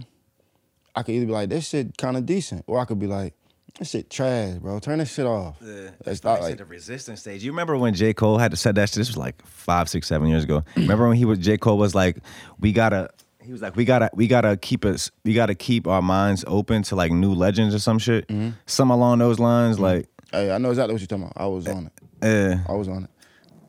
I 0.95 1.03
could 1.03 1.15
either 1.15 1.25
be 1.25 1.31
like, 1.31 1.49
this 1.49 1.69
shit 1.69 1.97
kind 1.97 2.17
of 2.17 2.25
decent, 2.25 2.63
or 2.67 2.79
I 2.79 2.85
could 2.85 2.99
be 2.99 3.07
like, 3.07 3.33
this 3.77 3.91
shit 3.91 4.09
trash, 4.09 4.55
bro. 4.55 4.79
Turn 4.79 4.99
this 4.99 5.13
shit 5.13 5.25
off. 5.25 5.61
It's 5.61 6.23
not 6.23 6.41
like 6.41 6.57
the 6.57 6.65
resistance 6.65 7.21
stage. 7.21 7.43
You 7.43 7.51
remember 7.51 7.77
when 7.77 7.93
J. 7.93 8.13
Cole 8.13 8.38
had 8.38 8.51
to 8.51 8.57
said 8.57 8.75
that 8.75 8.89
shit? 8.89 8.95
This 8.95 9.09
was 9.09 9.17
like 9.17 9.45
five, 9.45 9.88
six, 9.89 10.07
seven 10.07 10.27
years 10.27 10.43
ago. 10.43 10.63
remember 10.75 11.07
when 11.07 11.17
he 11.17 11.25
was 11.25 11.38
J. 11.39 11.57
Cole 11.57 11.77
was 11.77 11.93
like, 11.93 12.17
we 12.59 12.71
gotta 12.71 13.09
he 13.47 13.53
was 13.53 13.61
like, 13.61 13.75
we 13.75 13.85
gotta 13.85 14.09
we 14.13 14.27
gotta 14.27 14.57
keep 14.57 14.85
us 14.85 15.09
we 15.23 15.33
gotta 15.33 15.55
keep 15.55 15.87
our 15.87 16.01
minds 16.01 16.43
open 16.47 16.83
to 16.83 16.95
like 16.95 17.11
new 17.11 17.33
legends 17.33 17.73
or 17.73 17.79
some 17.79 17.97
shit. 17.97 18.27
Mm-hmm. 18.27 18.49
Some 18.65 18.91
along 18.91 19.19
those 19.19 19.39
lines, 19.39 19.77
mm-hmm. 19.77 19.85
like 19.85 20.09
Hey, 20.31 20.51
I 20.51 20.57
know 20.57 20.69
exactly 20.69 20.93
what 20.93 21.01
you're 21.01 21.07
talking 21.07 21.23
about. 21.23 21.41
I 21.41 21.47
was 21.47 21.65
eh, 21.65 21.71
on 21.73 21.85
it. 21.85 21.93
uh 22.21 22.71
I 22.71 22.75
was 22.75 22.87
on 22.89 23.05
it. 23.05 23.09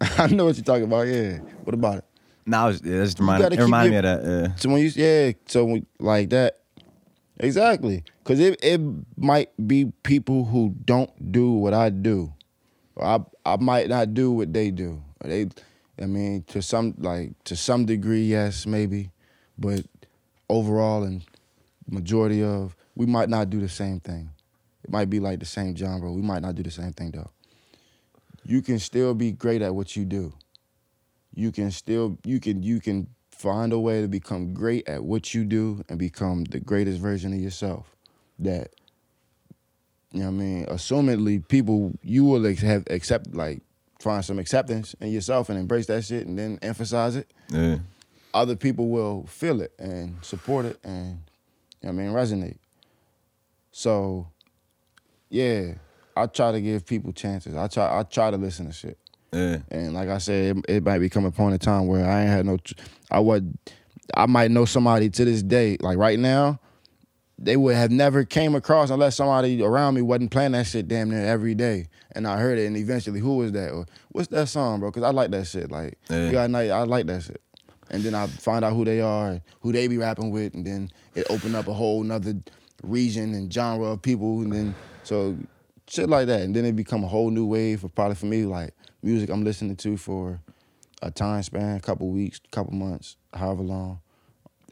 I 0.18 0.26
know 0.26 0.46
what 0.46 0.56
you're 0.56 0.64
talking 0.64 0.84
about. 0.84 1.06
Yeah. 1.06 1.38
What 1.64 1.74
about 1.74 1.98
it? 1.98 2.04
now 2.48 2.68
it's, 2.68 2.82
yeah, 2.82 3.04
just 3.04 3.18
gotta 3.18 3.46
it 3.46 3.50
keep 3.50 3.60
reminded 3.60 3.90
me 3.90 3.96
of 3.98 4.02
that. 4.02 4.24
Yeah. 4.24 4.54
So 4.56 4.68
when 4.70 4.82
you 4.82 4.90
yeah, 4.96 5.32
so 5.46 5.64
when, 5.64 5.86
like 6.00 6.30
that, 6.30 6.58
exactly. 7.38 8.02
Cause 8.24 8.40
it 8.40 8.58
it 8.62 8.80
might 9.16 9.50
be 9.64 9.92
people 10.02 10.44
who 10.46 10.74
don't 10.84 11.30
do 11.32 11.52
what 11.52 11.74
I 11.74 11.90
do. 11.90 12.32
Or 12.96 13.04
I 13.04 13.20
I 13.44 13.56
might 13.56 13.88
not 13.88 14.14
do 14.14 14.32
what 14.32 14.52
they 14.52 14.70
do. 14.70 15.02
They, 15.22 15.48
I 16.00 16.06
mean, 16.06 16.42
to 16.48 16.62
some 16.62 16.94
like 16.98 17.32
to 17.44 17.56
some 17.56 17.86
degree, 17.86 18.24
yes, 18.24 18.66
maybe, 18.66 19.10
but 19.58 19.84
overall 20.48 21.02
and 21.02 21.24
majority 21.88 22.42
of 22.42 22.76
we 22.94 23.06
might 23.06 23.28
not 23.28 23.50
do 23.50 23.60
the 23.60 23.68
same 23.68 24.00
thing. 24.00 24.30
It 24.84 24.90
might 24.90 25.10
be 25.10 25.20
like 25.20 25.40
the 25.40 25.46
same 25.46 25.76
genre. 25.76 26.10
We 26.12 26.22
might 26.22 26.42
not 26.42 26.54
do 26.54 26.62
the 26.62 26.70
same 26.70 26.92
thing 26.92 27.10
though. 27.12 27.30
You 28.44 28.62
can 28.62 28.78
still 28.78 29.14
be 29.14 29.32
great 29.32 29.62
at 29.62 29.74
what 29.74 29.96
you 29.96 30.04
do. 30.04 30.32
You 31.34 31.52
can 31.52 31.70
still 31.70 32.18
you 32.24 32.40
can 32.40 32.62
you 32.62 32.80
can 32.80 33.08
find 33.30 33.72
a 33.72 33.78
way 33.78 34.00
to 34.00 34.08
become 34.08 34.52
great 34.52 34.88
at 34.88 35.04
what 35.04 35.32
you 35.34 35.44
do 35.44 35.84
and 35.88 35.98
become 35.98 36.44
the 36.44 36.58
greatest 36.58 36.98
version 37.00 37.32
of 37.32 37.40
yourself. 37.40 37.94
That 38.38 38.70
you 40.12 40.20
know 40.20 40.26
what 40.26 40.32
I 40.32 40.34
mean. 40.34 40.66
Assumedly, 40.66 41.46
people 41.46 41.92
you 42.02 42.24
will 42.24 42.44
have 42.54 42.84
accept 42.88 43.34
like 43.34 43.62
find 44.00 44.24
some 44.24 44.38
acceptance 44.38 44.94
in 45.00 45.12
yourself 45.12 45.48
and 45.48 45.58
embrace 45.58 45.86
that 45.86 46.04
shit 46.04 46.26
and 46.26 46.38
then 46.38 46.58
emphasize 46.62 47.16
it. 47.16 47.30
yeah. 47.50 47.78
Other 48.34 48.56
people 48.56 48.88
will 48.88 49.24
feel 49.26 49.60
it 49.60 49.72
and 49.78 50.16
support 50.22 50.66
it 50.66 50.78
and 50.84 51.18
you 51.82 51.88
know 51.88 51.94
what 51.94 52.02
I 52.02 52.06
mean 52.06 52.12
resonate. 52.12 52.58
So 53.72 54.28
yeah, 55.30 55.74
I 56.16 56.26
try 56.26 56.52
to 56.52 56.60
give 56.60 56.86
people 56.86 57.12
chances. 57.12 57.54
I 57.56 57.68
try 57.68 57.98
I 57.98 58.02
try 58.02 58.30
to 58.30 58.36
listen 58.36 58.66
to 58.66 58.72
shit. 58.72 58.98
Yeah. 59.32 59.58
And 59.70 59.92
like 59.94 60.08
I 60.08 60.18
said, 60.18 60.56
it, 60.56 60.64
it 60.68 60.84
might 60.84 60.98
become 61.00 61.24
a 61.24 61.30
point 61.30 61.52
in 61.54 61.58
time 61.58 61.86
where 61.86 62.04
I 62.08 62.22
ain't 62.22 62.30
had 62.30 62.46
no, 62.46 62.56
I 63.10 63.20
would, 63.20 63.56
I 64.14 64.24
might 64.24 64.50
know 64.50 64.64
somebody 64.64 65.10
to 65.10 65.24
this 65.24 65.42
day. 65.42 65.76
Like 65.80 65.98
right 65.98 66.18
now, 66.18 66.58
they 67.38 67.56
would 67.56 67.76
have 67.76 67.90
never 67.90 68.24
came 68.24 68.54
across 68.54 68.88
unless 68.90 69.16
somebody 69.16 69.62
around 69.62 69.94
me 69.94 70.02
wasn't 70.02 70.30
playing 70.30 70.52
that 70.52 70.66
shit 70.66 70.88
damn 70.88 71.10
near 71.10 71.24
every 71.26 71.54
day. 71.54 71.88
And 72.12 72.26
I 72.26 72.38
heard 72.38 72.58
it, 72.58 72.66
and 72.66 72.76
eventually, 72.76 73.20
who 73.20 73.36
was 73.36 73.52
that? 73.52 73.70
Or 73.70 73.84
what's 74.08 74.28
that 74.28 74.48
song, 74.48 74.80
bro? 74.80 74.90
Because 74.90 75.02
I 75.04 75.10
like 75.10 75.30
that 75.32 75.46
shit. 75.46 75.70
Like, 75.70 75.98
Yeah. 76.08 76.24
you 76.24 76.32
got 76.32 76.50
night, 76.50 76.70
I 76.70 76.82
like 76.84 77.06
that 77.06 77.22
shit. 77.22 77.40
And 77.90 78.02
then 78.02 78.14
I 78.14 78.26
find 78.26 78.64
out 78.64 78.74
who 78.74 78.84
they 78.84 79.00
are, 79.00 79.30
and 79.30 79.40
who 79.60 79.72
they 79.72 79.88
be 79.88 79.98
rapping 79.98 80.30
with, 80.30 80.54
and 80.54 80.66
then 80.66 80.90
it 81.14 81.26
opened 81.30 81.56
up 81.56 81.68
a 81.68 81.72
whole 81.72 82.02
nother 82.02 82.34
region 82.82 83.34
and 83.34 83.52
genre 83.52 83.86
of 83.86 84.02
people, 84.02 84.40
and 84.40 84.52
then 84.52 84.74
so 85.04 85.36
shit 85.88 86.08
like 86.08 86.26
that, 86.26 86.42
and 86.42 86.54
then 86.54 86.64
it 86.64 86.76
become 86.76 87.02
a 87.02 87.08
whole 87.08 87.30
new 87.30 87.46
wave 87.46 87.84
of 87.84 87.94
probably 87.94 88.14
for 88.14 88.26
me 88.26 88.44
like 88.44 88.74
music 89.02 89.30
I'm 89.30 89.44
listening 89.44 89.76
to 89.76 89.96
for 89.96 90.40
a 91.02 91.10
time 91.10 91.42
span, 91.42 91.76
a 91.76 91.80
couple 91.80 92.08
weeks, 92.08 92.40
couple 92.50 92.74
months, 92.74 93.16
however 93.32 93.62
long. 93.62 94.00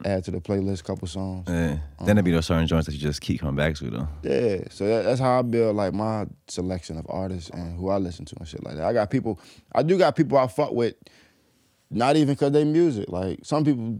Add 0.05 0.25
to 0.25 0.31
the 0.31 0.39
playlist, 0.39 0.83
couple 0.83 1.07
songs. 1.07 1.45
Yeah. 1.47 1.79
Then 2.05 2.17
there 2.17 2.23
be 2.23 2.29
those 2.29 2.45
certain 2.45 2.67
joints 2.67 2.85
that 2.85 2.93
you 2.93 2.99
just 2.99 3.19
keep 3.19 3.39
coming 3.39 3.55
back 3.55 3.73
to 3.77 3.89
though. 3.89 4.07
Yeah, 4.21 4.59
so 4.69 4.85
that, 4.85 5.05
that's 5.05 5.19
how 5.19 5.39
I 5.39 5.41
build 5.41 5.75
like 5.75 5.91
my 5.91 6.27
selection 6.47 6.99
of 6.99 7.07
artists 7.09 7.49
and 7.49 7.79
who 7.79 7.89
I 7.89 7.97
listen 7.97 8.23
to 8.25 8.35
and 8.37 8.47
shit 8.47 8.63
like 8.63 8.75
that. 8.75 8.85
I 8.85 8.93
got 8.93 9.09
people, 9.09 9.39
I 9.73 9.81
do 9.81 9.97
got 9.97 10.15
people 10.15 10.37
I 10.37 10.45
fuck 10.45 10.71
with, 10.71 10.93
not 11.89 12.15
even 12.15 12.35
cause 12.35 12.51
they 12.51 12.63
music. 12.63 13.09
Like 13.09 13.39
some 13.43 13.63
people, 13.63 13.99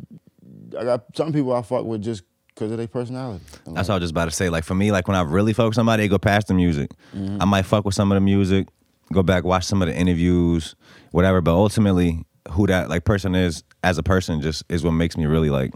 I 0.78 0.84
got 0.84 1.06
some 1.16 1.34
people 1.34 1.54
I 1.54 1.62
fuck 1.62 1.86
with 1.86 2.02
just 2.02 2.24
cause 2.56 2.72
of 2.72 2.78
their 2.78 2.88
personality. 2.88 3.44
That's 3.66 3.88
what 3.88 3.96
I 3.96 3.98
was 3.98 4.04
just 4.04 4.12
about 4.12 4.26
to 4.26 4.32
say. 4.32 4.50
Like 4.50 4.64
for 4.64 4.76
me, 4.76 4.92
like 4.92 5.08
when 5.08 5.16
I 5.16 5.22
really 5.22 5.54
fuck 5.54 5.68
with 5.68 5.76
somebody, 5.76 6.06
it 6.06 6.08
go 6.10 6.18
past 6.18 6.48
the 6.48 6.54
music. 6.54 6.92
Mm-hmm. 7.16 7.42
I 7.42 7.46
might 7.46 7.64
fuck 7.64 7.86
with 7.86 7.96
some 7.96 8.12
of 8.12 8.16
the 8.16 8.22
music, 8.22 8.68
go 9.14 9.24
back, 9.24 9.44
watch 9.44 9.66
some 9.66 9.82
of 9.82 9.88
the 9.88 9.96
interviews, 9.96 10.76
whatever. 11.12 11.42
But 11.42 11.54
ultimately, 11.54 12.26
who 12.52 12.68
that 12.68 12.90
like 12.90 13.06
person 13.06 13.36
is 13.36 13.64
as 13.84 13.98
a 13.98 14.04
person 14.04 14.42
just 14.42 14.64
is 14.70 14.84
what 14.84 14.92
makes 14.92 15.18
me 15.18 15.26
really 15.26 15.50
like 15.50 15.74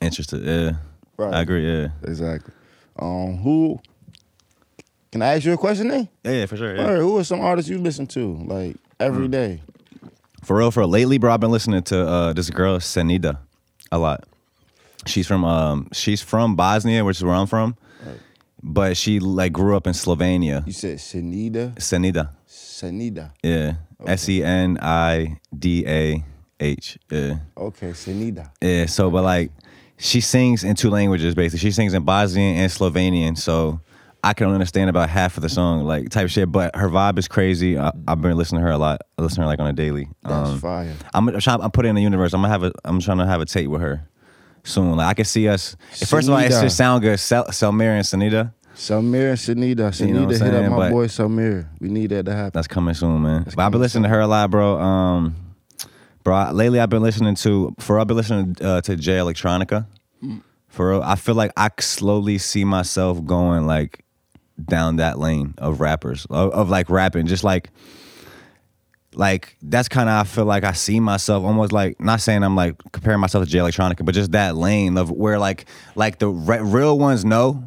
interested. 0.00 0.42
Yeah. 0.44 0.72
Right. 1.16 1.34
I 1.34 1.40
agree, 1.42 1.66
yeah. 1.66 1.88
exactly. 2.02 2.52
Um, 2.98 3.36
who? 3.36 3.80
Can 5.12 5.22
I 5.22 5.36
ask 5.36 5.44
you 5.44 5.52
a 5.52 5.56
question, 5.56 5.88
then? 5.88 6.08
Yeah, 6.24 6.32
yeah, 6.32 6.46
for 6.46 6.56
sure. 6.56 6.74
Yeah. 6.74 6.88
Right, 6.88 6.98
who 6.98 7.18
are 7.18 7.24
some 7.24 7.40
artists 7.40 7.70
you 7.70 7.78
listen 7.78 8.06
to 8.08 8.34
like 8.46 8.76
every 8.98 9.28
day? 9.28 9.60
For 10.44 10.56
real, 10.56 10.70
for 10.70 10.80
real. 10.80 10.88
Lately, 10.88 11.18
bro, 11.18 11.32
I've 11.32 11.40
been 11.40 11.50
listening 11.50 11.82
to 11.84 12.06
uh, 12.06 12.32
this 12.32 12.50
girl, 12.50 12.78
Senidah, 12.78 13.38
a 13.90 13.98
lot. 13.98 14.24
She's 15.06 15.26
from 15.26 15.44
um 15.44 15.88
she's 15.92 16.22
from 16.22 16.56
Bosnia, 16.56 17.04
which 17.04 17.18
is 17.18 17.24
where 17.24 17.34
I'm 17.34 17.46
from. 17.46 17.76
But 18.62 18.96
she 18.96 19.20
like 19.20 19.52
grew 19.52 19.76
up 19.76 19.86
in 19.86 19.92
Slovenia. 19.92 20.66
You 20.66 20.72
said 20.72 20.96
Senidah, 20.96 21.74
Senidah. 21.76 22.30
Senidah. 22.48 23.32
Yeah. 23.42 23.74
S 24.06 24.28
E 24.28 24.42
N 24.42 24.78
I 24.80 25.38
D 25.56 25.84
A 25.86 26.24
H. 26.58 26.98
Yeah. 27.10 27.40
Okay, 27.56 27.90
Senidah. 27.90 28.50
Yeah. 28.62 28.86
So, 28.86 29.10
but 29.10 29.22
like, 29.22 29.52
she 29.98 30.22
sings 30.22 30.64
in 30.64 30.76
two 30.76 30.88
languages 30.88 31.34
basically. 31.34 31.58
She 31.58 31.72
sings 31.72 31.92
in 31.92 32.04
Bosnian 32.04 32.56
and 32.56 32.70
Slovenian. 32.72 33.36
So 33.36 33.80
I 34.24 34.32
can 34.34 34.48
understand 34.48 34.90
about 34.90 35.08
half 35.10 35.36
of 35.36 35.42
the 35.42 35.48
song, 35.48 35.84
like 35.84 36.08
type 36.10 36.28
shit. 36.30 36.50
But 36.50 36.74
her 36.76 36.88
vibe 36.88 37.18
is 37.18 37.28
crazy. 37.28 37.78
I, 37.78 37.92
I've 38.08 38.20
been 38.20 38.36
listening 38.36 38.60
to 38.62 38.66
her 38.66 38.72
a 38.72 38.78
lot. 38.78 39.02
I 39.18 39.22
listen 39.22 39.36
to 39.36 39.42
her 39.42 39.46
like 39.46 39.58
on 39.60 39.66
a 39.66 39.72
daily. 39.72 40.08
That's 40.22 40.50
Um, 40.50 40.58
fire. 40.60 40.92
I'm, 41.12 41.28
I'm 41.28 41.38
trying. 41.40 41.60
I'm 41.60 41.70
putting 41.70 41.90
in 41.90 41.94
the 41.96 42.02
universe. 42.02 42.32
I'm 42.32 42.40
gonna 42.40 42.52
have 42.52 42.64
a. 42.64 42.72
I'm 42.84 43.00
trying 43.00 43.18
to 43.18 43.26
have 43.26 43.40
a 43.40 43.44
tape 43.46 43.68
with 43.68 43.80
her 43.82 44.08
soon. 44.64 44.96
Like 44.96 45.06
I 45.08 45.14
can 45.14 45.24
see 45.24 45.46
us. 45.48 45.76
First 46.06 46.28
of 46.28 46.34
all, 46.34 46.40
it 46.40 46.48
just 46.50 46.76
sound 46.76 47.02
good. 47.02 47.18
Sel, 47.20 47.44
Selmir 47.46 47.90
and 47.96 48.04
Senidah. 48.04 48.52
Selmir 48.74 49.28
and 49.30 49.38
Senidah. 49.38 49.90
Senidah 49.90 50.06
You 50.08 50.14
know 50.14 50.20
what 50.20 50.24
I'm 50.24 50.30
hit 50.30 50.38
saying? 50.38 50.64
up 50.64 50.70
my 50.72 50.76
But- 50.76 50.90
boy 50.90 51.06
Selmir. 51.06 51.68
We 51.80 51.88
need 51.90 52.10
that 52.10 52.24
to 52.26 52.32
happen. 52.32 52.50
That's 52.54 52.66
coming 52.66 52.94
soon, 52.94 53.22
man. 53.22 53.44
but 53.44 53.58
I've 53.58 53.70
been 53.72 53.80
listening 53.80 54.02
to 54.04 54.08
her 54.08 54.20
a 54.20 54.26
lot, 54.26 54.50
bro. 54.50 54.78
Um, 54.80 55.36
bro, 56.24 56.34
I- 56.34 56.50
lately 56.50 56.80
I've 56.80 56.88
been 56.90 57.02
listening 57.02 57.34
to 57.36 57.74
for 57.78 58.00
I've 58.00 58.06
been 58.08 58.16
listening 58.16 58.56
uh, 58.60 58.80
to 58.80 58.96
Jay 58.96 59.16
Electronica 59.18 59.86
For 60.68 60.90
real, 60.90 61.02
I 61.02 61.14
feel 61.14 61.36
like 61.36 61.52
I 61.56 61.68
slowly 61.78 62.38
see 62.38 62.64
myself 62.64 63.24
going 63.24 63.66
like 63.66 64.03
down 64.62 64.96
that 64.96 65.18
lane 65.18 65.54
of 65.58 65.80
rappers 65.80 66.26
of, 66.30 66.52
of 66.52 66.70
like 66.70 66.90
rapping, 66.90 67.26
just 67.26 67.44
like 67.44 67.70
like 69.16 69.56
that's 69.62 69.88
kind 69.88 70.08
of 70.08 70.14
I 70.14 70.24
feel 70.24 70.44
like 70.44 70.64
I 70.64 70.72
see 70.72 71.00
myself 71.00 71.44
almost 71.44 71.72
like 71.72 72.00
not 72.00 72.20
saying 72.20 72.42
I'm 72.42 72.56
like 72.56 72.76
comparing 72.92 73.20
myself 73.20 73.44
to 73.44 73.50
Jay 73.50 73.58
Electronica, 73.58 74.04
but 74.04 74.14
just 74.14 74.32
that 74.32 74.56
lane 74.56 74.96
of 74.98 75.10
where 75.10 75.38
like 75.38 75.66
like 75.94 76.18
the 76.18 76.28
re- 76.28 76.60
real 76.60 76.98
ones 76.98 77.24
know, 77.24 77.62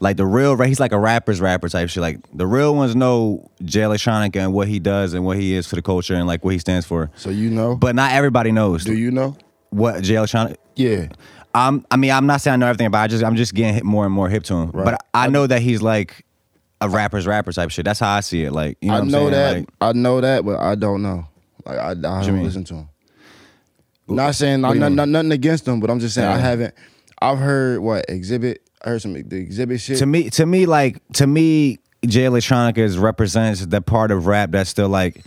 like 0.00 0.16
the 0.16 0.26
real 0.26 0.60
he's 0.62 0.80
like 0.80 0.92
a 0.92 0.98
rapper's 0.98 1.40
rapper 1.40 1.68
type 1.68 1.88
shit. 1.90 2.00
Like 2.00 2.18
the 2.32 2.46
real 2.46 2.74
ones 2.74 2.96
know 2.96 3.50
Jay 3.64 3.80
Electronica 3.80 4.36
and 4.36 4.52
what 4.52 4.68
he 4.68 4.78
does 4.78 5.14
and 5.14 5.24
what 5.24 5.36
he 5.36 5.54
is 5.54 5.66
for 5.66 5.76
the 5.76 5.82
culture 5.82 6.14
and 6.14 6.26
like 6.26 6.44
what 6.44 6.52
he 6.52 6.58
stands 6.58 6.86
for. 6.86 7.10
So 7.16 7.30
you 7.30 7.50
know? 7.50 7.76
But 7.76 7.94
not 7.94 8.12
everybody 8.12 8.52
knows 8.52 8.84
do 8.84 8.94
you 8.94 9.10
know? 9.10 9.36
what 9.70 10.02
Jay 10.02 10.14
Electronica. 10.14 10.56
Yeah. 10.76 11.08
Um, 11.58 11.86
I 11.90 11.96
mean, 11.96 12.12
I'm 12.12 12.26
not 12.26 12.40
saying 12.40 12.54
I 12.54 12.56
know 12.56 12.66
everything, 12.66 12.90
but 12.90 12.98
I 12.98 13.06
just 13.08 13.24
I'm 13.24 13.36
just 13.36 13.54
getting 13.54 13.74
hit 13.74 13.84
more 13.84 14.04
and 14.04 14.14
more 14.14 14.28
hip 14.28 14.44
to 14.44 14.54
him. 14.54 14.70
Right. 14.70 14.84
But 14.84 15.04
I 15.12 15.28
know 15.28 15.46
that 15.46 15.60
he's 15.60 15.82
like 15.82 16.24
a 16.80 16.88
rapper's 16.88 17.26
rapper 17.26 17.52
type 17.52 17.70
shit. 17.70 17.84
That's 17.84 18.00
how 18.00 18.14
I 18.14 18.20
see 18.20 18.44
it. 18.44 18.52
Like 18.52 18.78
you 18.80 18.88
know, 18.88 18.94
I 18.94 18.98
what 18.98 19.02
I'm 19.02 19.10
know 19.10 19.30
saying? 19.30 19.32
that. 19.32 19.58
Like, 19.58 19.68
I 19.80 19.92
know 19.92 20.20
that, 20.20 20.44
but 20.44 20.60
I 20.60 20.74
don't 20.74 21.02
know. 21.02 21.26
Like 21.64 21.78
I, 21.78 21.90
I 21.90 21.94
don't 21.94 22.34
mean? 22.34 22.44
listen 22.44 22.64
to 22.64 22.74
him. 22.74 22.88
Not 24.06 24.34
saying 24.34 24.60
not, 24.60 24.76
not, 24.76 24.92
not- 24.92 25.08
nothing 25.08 25.32
against 25.32 25.66
him, 25.66 25.80
but 25.80 25.90
I'm 25.90 26.00
just 26.00 26.14
saying 26.14 26.28
I 26.28 26.38
haven't. 26.38 26.74
I've 27.20 27.38
heard 27.38 27.80
what 27.80 28.06
exhibit. 28.08 28.62
I 28.84 28.90
heard 28.90 29.02
some 29.02 29.12
the 29.14 29.36
exhibit 29.36 29.80
shit. 29.80 29.98
to 29.98 30.06
me, 30.06 30.30
to 30.30 30.46
me, 30.46 30.66
like 30.66 31.02
to 31.14 31.26
me, 31.26 31.78
Jay 32.06 32.22
Electronica 32.22 32.78
is 32.78 32.96
represents 32.96 33.66
the 33.66 33.82
part 33.82 34.12
of 34.12 34.26
rap 34.26 34.52
that's 34.52 34.70
still 34.70 34.88
like 34.88 35.24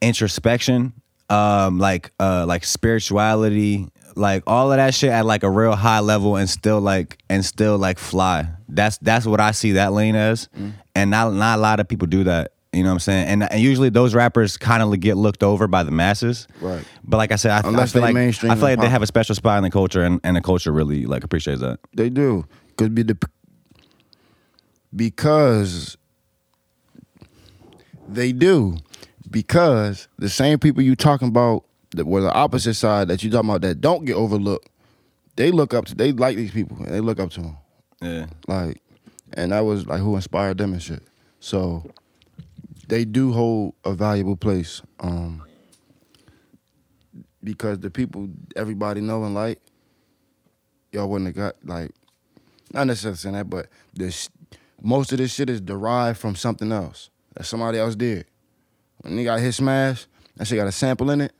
introspection, 0.00 0.92
um, 1.28 1.78
like 1.78 2.12
uh, 2.20 2.46
like 2.46 2.64
spirituality, 2.64 3.88
like 4.16 4.42
all 4.46 4.72
of 4.72 4.78
that 4.78 4.94
shit 4.94 5.10
at 5.10 5.24
like 5.26 5.42
a 5.42 5.50
real 5.50 5.74
high 5.76 6.00
level, 6.00 6.36
and 6.36 6.48
still 6.48 6.80
like 6.80 7.18
and 7.28 7.44
still 7.44 7.78
like 7.78 7.98
fly. 7.98 8.48
That's 8.68 8.98
that's 8.98 9.26
what 9.26 9.40
I 9.40 9.50
see 9.52 9.72
that 9.72 9.92
lane 9.92 10.16
as, 10.16 10.48
Mm. 10.58 10.72
and 10.94 11.10
not 11.10 11.32
not 11.34 11.58
a 11.58 11.62
lot 11.62 11.80
of 11.80 11.88
people 11.88 12.06
do 12.08 12.24
that. 12.24 12.52
You 12.72 12.82
know 12.82 12.90
what 12.90 12.94
I'm 12.94 13.00
saying? 13.00 13.28
And, 13.28 13.42
and 13.50 13.60
usually 13.60 13.88
those 13.88 14.14
rappers 14.14 14.58
kind 14.58 14.82
of 14.82 15.00
get 15.00 15.16
looked 15.16 15.42
over 15.42 15.66
by 15.66 15.82
the 15.82 15.90
masses. 15.90 16.46
Right. 16.60 16.84
But 17.04 17.16
like 17.16 17.32
I 17.32 17.36
said, 17.36 17.52
I, 17.52 17.58
I 17.66 17.68
Unless 17.68 17.92
feel 17.92 18.02
they 18.02 18.08
like 18.08 18.14
mainstream 18.14 18.52
I 18.52 18.54
feel 18.56 18.64
like 18.64 18.80
they 18.80 18.88
have 18.90 19.00
a 19.02 19.06
special 19.06 19.34
spot 19.34 19.56
in 19.56 19.62
the 19.64 19.70
culture, 19.70 20.02
and, 20.02 20.20
and 20.24 20.36
the 20.36 20.42
culture 20.42 20.72
really 20.72 21.06
like 21.06 21.24
appreciates 21.24 21.62
that. 21.62 21.78
They 21.94 22.10
do. 22.10 22.44
Could 22.76 22.94
be 22.94 23.02
the 23.02 23.16
because 24.94 25.96
they 28.08 28.32
do. 28.32 28.76
Because 29.30 30.08
the 30.18 30.28
same 30.28 30.58
people 30.58 30.82
you 30.82 30.94
talking 30.94 31.28
about 31.28 31.64
that 31.96 32.06
were 32.06 32.20
the 32.20 32.32
opposite 32.32 32.74
side 32.74 33.08
that 33.08 33.22
you 33.22 33.30
talking 33.30 33.50
about 33.50 33.62
that 33.62 33.80
don't 33.80 34.04
get 34.04 34.14
overlooked, 34.14 34.68
they 35.36 35.50
look 35.50 35.74
up 35.74 35.86
to 35.86 35.94
they 35.94 36.12
like 36.12 36.36
these 36.36 36.50
people 36.50 36.76
and 36.78 36.88
they 36.88 37.00
look 37.00 37.20
up 37.20 37.30
to 37.30 37.42
them. 37.42 37.56
Yeah. 38.00 38.26
Like 38.46 38.80
and 39.32 39.52
that 39.52 39.60
was 39.60 39.86
like 39.86 40.00
who 40.00 40.14
inspired 40.16 40.58
them 40.58 40.72
and 40.72 40.82
shit. 40.82 41.02
So 41.40 41.90
they 42.88 43.04
do 43.04 43.32
hold 43.32 43.74
a 43.84 43.92
valuable 43.92 44.36
place. 44.36 44.82
Um 45.00 45.42
because 47.42 47.78
the 47.78 47.90
people 47.90 48.28
everybody 48.56 49.00
know 49.00 49.24
and 49.24 49.34
like, 49.34 49.60
y'all 50.92 51.08
wouldn't 51.08 51.28
have 51.28 51.36
got 51.36 51.56
like 51.64 51.92
not 52.72 52.86
necessarily 52.86 53.16
saying 53.16 53.34
that, 53.34 53.48
but 53.48 53.68
this 53.94 54.28
most 54.82 55.12
of 55.12 55.18
this 55.18 55.32
shit 55.32 55.48
is 55.48 55.60
derived 55.60 56.18
from 56.18 56.36
something 56.36 56.72
else 56.72 57.10
that 57.34 57.44
somebody 57.44 57.78
else 57.78 57.94
did. 57.94 58.26
When 58.98 59.16
they 59.16 59.24
got 59.24 59.40
hit 59.40 59.52
smash, 59.52 60.06
that 60.36 60.46
shit 60.46 60.58
got 60.58 60.66
a 60.66 60.72
sample 60.72 61.10
in 61.10 61.20
it. 61.20 61.32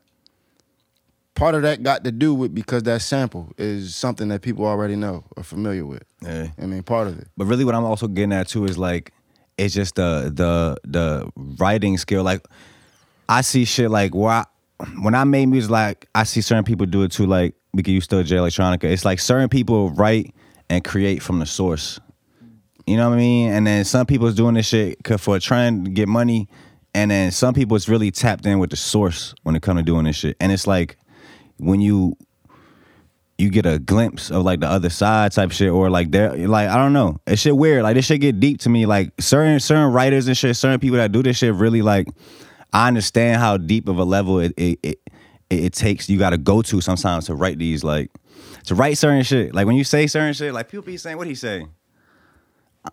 Part 1.37 1.55
of 1.55 1.62
that 1.62 1.82
got 1.82 2.03
to 2.05 2.11
do 2.11 2.32
with 2.34 2.55
because 2.55 2.82
that 2.84 3.03
sample 3.03 3.53
is 3.59 3.95
something 3.95 4.28
that 4.28 4.41
people 4.41 4.64
already 4.64 4.97
know 4.97 5.22
or 5.37 5.43
familiar 5.43 5.84
with. 5.84 6.03
Yeah. 6.22 6.49
I 6.61 6.64
mean, 6.64 6.82
part 6.82 7.09
of 7.09 7.18
it. 7.18 7.28
But 7.37 7.45
really, 7.45 7.62
what 7.64 7.74
I'm 7.74 7.84
also 7.84 8.09
getting 8.09 8.32
at 8.32 8.49
too 8.49 8.64
is 8.64 8.78
like, 8.78 9.12
it's 9.59 9.74
just 9.74 9.97
the 9.97 10.32
the 10.34 10.78
the 10.84 11.30
writing 11.59 11.99
skill. 11.99 12.22
Like, 12.22 12.47
I 13.28 13.43
see 13.43 13.66
shit 13.66 13.91
like 13.91 14.14
where 14.14 14.30
I, 14.30 14.45
when 15.03 15.14
I 15.14 15.24
made 15.24 15.47
music, 15.47 15.70
like 15.70 16.09
I 16.14 16.24
see 16.24 16.41
certain 16.41 16.64
people 16.64 16.87
do 16.87 17.03
it 17.03 17.12
too. 17.12 17.26
Like 17.26 17.55
we 17.74 17.82
can 17.82 17.93
use 17.93 18.05
still 18.05 18.22
Jay 18.22 18.37
Electronica. 18.37 18.84
It's 18.84 19.05
like 19.05 19.20
certain 19.20 19.51
people 19.51 19.91
write 19.91 20.34
and 20.70 20.82
create 20.82 21.22
from 21.22 21.39
the 21.39 21.47
source. 21.47 22.01
You 22.87 22.97
know 22.97 23.11
what 23.11 23.16
I 23.16 23.18
mean? 23.18 23.53
And 23.53 23.66
then 23.66 23.84
some 23.84 24.07
people's 24.07 24.34
doing 24.34 24.55
this 24.55 24.68
shit 24.68 24.97
for 25.18 25.39
trying 25.39 25.84
to 25.84 25.91
get 25.91 26.09
money, 26.09 26.49
and 26.95 27.11
then 27.11 27.30
some 27.30 27.53
people 27.53 27.76
it's 27.76 27.91
really 27.91 28.11
tapped 28.11 28.47
in 28.47 28.59
with 28.59 28.70
the 28.70 28.76
source 28.76 29.34
when 29.43 29.55
it 29.55 29.61
comes 29.61 29.80
to 29.80 29.84
doing 29.84 30.05
this 30.05 30.16
shit. 30.16 30.37
And 30.41 30.51
it's 30.51 30.66
like 30.66 30.97
when 31.59 31.81
you 31.81 32.17
you 33.39 33.51
get 33.51 33.67
a 33.67 33.79
glimpse 33.79 34.31
of 34.31 34.45
like 34.45 34.61
the 34.61 34.67
other 34.67 34.89
side 34.89 35.33
type 35.33 35.51
shit 35.51 35.71
or 35.71 35.91
like 35.91 36.11
they're 36.11 36.35
like 36.49 36.69
I 36.69 36.77
don't 36.77 36.93
know. 36.93 37.21
It's 37.27 37.43
shit 37.43 37.57
weird. 37.57 37.83
Like 37.83 37.95
this 37.95 38.07
shit 38.07 38.21
get 38.21 38.41
deep 38.41 38.61
to 38.61 38.69
me. 38.69 38.87
Like 38.87 39.13
certain 39.21 39.61
certain 39.61 39.93
writers 39.93 40.27
and 40.27 40.37
shit, 40.37 40.57
certain 40.57 40.81
people 40.81 40.97
that 40.99 41.13
do 41.13 41.23
this 41.23 41.39
shit 41.39 41.55
really 41.55 41.83
like 41.83 42.09
I 42.73 42.89
understand 42.89 43.41
how 43.41 43.57
deep 43.57 43.89
of 43.89 43.99
a 43.99 44.05
level 44.05 44.41
it 44.41 44.53
it 44.57 44.79
it, 44.83 45.01
it, 45.51 45.65
it 45.65 45.73
takes 45.75 46.09
you 46.09 46.19
gotta 46.19 46.39
go 46.39 46.63
to 46.63 46.81
sometimes 46.81 47.27
to 47.27 47.35
write 47.35 47.59
these 47.59 47.85
like 47.85 48.11
to 48.65 48.75
write 48.75 48.99
certain 48.99 49.23
shit. 49.23 49.55
Like 49.55 49.67
when 49.67 49.77
you 49.77 49.85
say 49.85 50.07
certain 50.07 50.33
shit, 50.33 50.55
like 50.55 50.69
people 50.69 50.85
be 50.85 50.97
saying 50.97 51.19
what 51.19 51.27
he 51.27 51.35
say. 51.35 51.67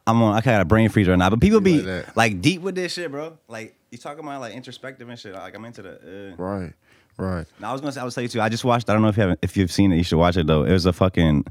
I'm 0.07 0.21
on 0.23 0.35
I 0.35 0.41
got 0.41 0.59
a 0.61 0.65
brain 0.65 0.89
freeze 0.89 1.07
right 1.07 1.17
now. 1.17 1.29
But 1.29 1.39
people 1.39 1.61
be 1.61 1.81
like 1.81 2.17
like 2.17 2.41
deep 2.41 2.61
with 2.61 2.75
this 2.75 2.93
shit, 2.93 3.11
bro. 3.11 3.37
Like 3.47 3.75
you 3.91 3.97
talking 3.97 4.23
about 4.23 4.41
like 4.41 4.55
introspective 4.55 5.07
and 5.07 5.17
shit. 5.17 5.33
Like 5.33 5.55
I'm 5.55 5.63
into 5.63 5.83
the 5.83 6.33
uh. 6.33 6.35
Right. 6.35 6.73
Right. 7.17 7.45
Now, 7.59 7.69
I 7.69 7.71
was 7.73 7.81
gonna 7.81 7.91
say, 7.91 8.01
I 8.01 8.03
was 8.03 8.15
tell 8.15 8.23
you 8.23 8.27
too. 8.27 8.41
I 8.41 8.49
just 8.49 8.65
watched. 8.65 8.89
I 8.89 8.93
don't 8.93 9.01
know 9.01 9.07
if 9.07 9.17
you 9.17 9.21
haven't, 9.21 9.39
if 9.41 9.55
you've 9.55 9.71
seen 9.71 9.91
it. 9.91 9.97
You 9.97 10.03
should 10.03 10.17
watch 10.17 10.37
it 10.37 10.47
though. 10.47 10.63
It 10.63 10.71
was 10.71 10.85
a 10.85 10.93
fucking 10.93 11.45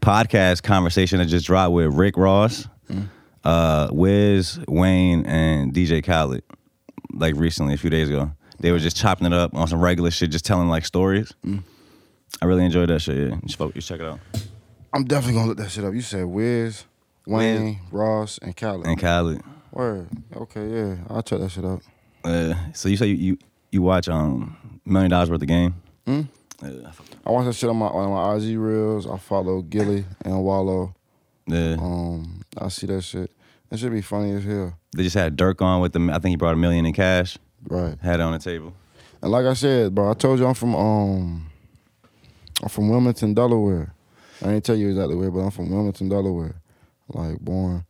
podcast 0.00 0.62
conversation 0.62 1.18
that 1.18 1.26
just 1.26 1.46
dropped 1.46 1.72
with 1.72 1.94
Rick 1.94 2.16
Ross, 2.16 2.68
uh, 3.44 3.88
Wiz, 3.92 4.58
Wayne, 4.68 5.24
and 5.26 5.72
DJ 5.72 6.04
Khaled. 6.04 6.42
Like 7.12 7.34
recently, 7.36 7.74
a 7.74 7.76
few 7.76 7.90
days 7.90 8.08
ago, 8.08 8.32
they 8.58 8.72
were 8.72 8.80
just 8.80 8.96
chopping 8.96 9.26
it 9.26 9.32
up 9.32 9.54
on 9.54 9.68
some 9.68 9.80
regular 9.80 10.10
shit, 10.10 10.30
just 10.30 10.44
telling 10.44 10.68
like 10.68 10.84
stories. 10.84 11.32
I 12.42 12.46
really 12.46 12.64
enjoyed 12.64 12.88
that 12.88 13.00
shit. 13.00 13.16
Yeah, 13.16 13.36
you 13.42 13.48
should, 13.48 13.60
you 13.74 13.80
should 13.80 13.84
check 13.84 14.00
it 14.00 14.06
out. 14.06 14.18
I'm 14.92 15.04
definitely 15.04 15.34
gonna 15.34 15.48
look 15.48 15.58
that 15.58 15.70
shit 15.70 15.84
up. 15.84 15.94
You 15.94 16.00
said 16.00 16.24
Wiz, 16.24 16.84
Wayne, 17.26 17.80
Ross, 17.92 18.38
and 18.38 18.56
Khaled. 18.56 18.86
And 18.86 18.98
Khaled. 18.98 19.42
Word. 19.72 20.08
Okay, 20.36 20.68
yeah. 20.68 20.96
I'll 21.08 21.22
check 21.22 21.40
that 21.40 21.50
shit 21.50 21.64
out. 21.64 21.82
Uh, 22.24 22.54
so 22.72 22.88
you 22.88 22.96
say 22.96 23.06
you, 23.06 23.14
you 23.14 23.38
you 23.70 23.82
watch 23.82 24.08
um 24.08 24.73
million 24.84 25.10
dollars 25.10 25.30
worth 25.30 25.42
of 25.42 25.48
game? 25.48 25.74
I 26.06 26.22
fuck- 26.92 27.06
I 27.26 27.30
watch 27.30 27.46
that 27.46 27.54
shit 27.54 27.68
on 27.70 27.76
my 27.76 27.86
on 27.86 28.10
my 28.10 28.36
IG 28.36 28.58
reels. 28.58 29.06
I 29.06 29.16
follow 29.18 29.62
Gillie 29.62 30.04
and 30.24 30.42
Wallo. 30.42 30.94
yeah. 31.46 31.76
Um, 31.78 32.42
I 32.58 32.68
see 32.68 32.86
that 32.86 33.02
shit. 33.02 33.30
That 33.70 33.78
should 33.78 33.92
be 33.92 34.02
funny 34.02 34.32
as 34.32 34.44
hell. 34.44 34.76
They 34.96 35.02
just 35.02 35.16
had 35.16 35.36
Durk 35.36 35.60
on 35.62 35.80
with 35.80 35.92
them. 35.92 36.08
I 36.10 36.14
think 36.18 36.30
he 36.30 36.36
brought 36.36 36.54
a 36.54 36.56
million 36.56 36.86
in 36.86 36.92
cash. 36.92 37.38
Right. 37.68 37.98
Had 38.00 38.20
it 38.20 38.22
on 38.22 38.32
the 38.32 38.38
table. 38.38 38.72
And 39.20 39.32
like 39.32 39.46
I 39.46 39.54
said, 39.54 39.94
bro, 39.94 40.10
I 40.10 40.14
told 40.14 40.38
you 40.38 40.46
I'm 40.46 40.54
from 40.54 40.74
um 40.76 41.50
I'm 42.62 42.68
from 42.68 42.88
Wilmington, 42.88 43.34
Delaware. 43.34 43.92
I 44.42 44.46
didn't 44.48 44.64
tell 44.64 44.76
you 44.76 44.90
exactly 44.90 45.16
where, 45.16 45.30
but 45.30 45.40
I'm 45.40 45.50
from 45.50 45.70
Wilmington, 45.70 46.08
Delaware. 46.08 46.54
Like 47.08 47.38
born. 47.40 47.84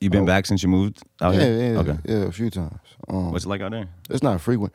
You 0.00 0.10
been 0.10 0.24
Oh. 0.24 0.26
back 0.26 0.44
since 0.46 0.62
you 0.62 0.68
moved 0.68 1.00
out 1.22 1.34
yeah, 1.34 1.40
here? 1.40 1.72
yeah, 1.72 1.78
Okay. 1.80 1.98
yeah, 2.04 2.16
a 2.26 2.32
few 2.32 2.50
times. 2.50 2.78
Um, 3.08 3.32
What's 3.32 3.46
it 3.46 3.48
like 3.48 3.62
out 3.62 3.70
there? 3.70 3.88
It's 4.10 4.22
not 4.22 4.40
frequent. 4.40 4.72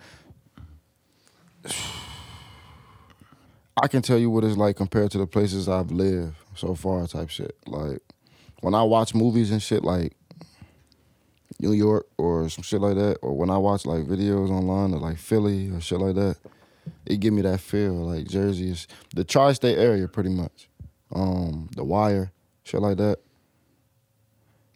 I 3.81 3.87
can 3.87 4.01
tell 4.01 4.17
you 4.17 4.29
what 4.29 4.43
it's 4.43 4.57
like 4.57 4.75
compared 4.75 5.11
to 5.11 5.17
the 5.17 5.27
places 5.27 5.67
I've 5.67 5.91
lived 5.91 6.35
so 6.55 6.75
far, 6.75 7.07
type 7.07 7.29
shit. 7.29 7.55
Like 7.65 7.99
when 8.61 8.75
I 8.75 8.83
watch 8.83 9.15
movies 9.15 9.51
and 9.51 9.61
shit, 9.61 9.83
like 9.83 10.15
New 11.59 11.71
York 11.73 12.07
or 12.17 12.49
some 12.49 12.63
shit 12.63 12.81
like 12.81 12.95
that, 12.95 13.17
or 13.21 13.35
when 13.35 13.49
I 13.49 13.57
watch 13.57 13.85
like 13.85 14.05
videos 14.05 14.49
online 14.49 14.93
or 14.93 14.99
like 14.99 15.17
Philly 15.17 15.69
or 15.69 15.79
shit 15.79 15.99
like 15.99 16.15
that, 16.15 16.37
it 17.05 17.19
give 17.19 17.33
me 17.33 17.41
that 17.43 17.59
feel. 17.59 17.93
Like 17.93 18.27
Jersey 18.27 18.71
is 18.71 18.87
the 19.15 19.23
tri-state 19.23 19.77
area, 19.77 20.07
pretty 20.07 20.29
much. 20.29 20.69
Um, 21.13 21.69
the 21.75 21.83
Wire, 21.83 22.31
shit 22.63 22.81
like 22.81 22.97
that. 22.97 23.19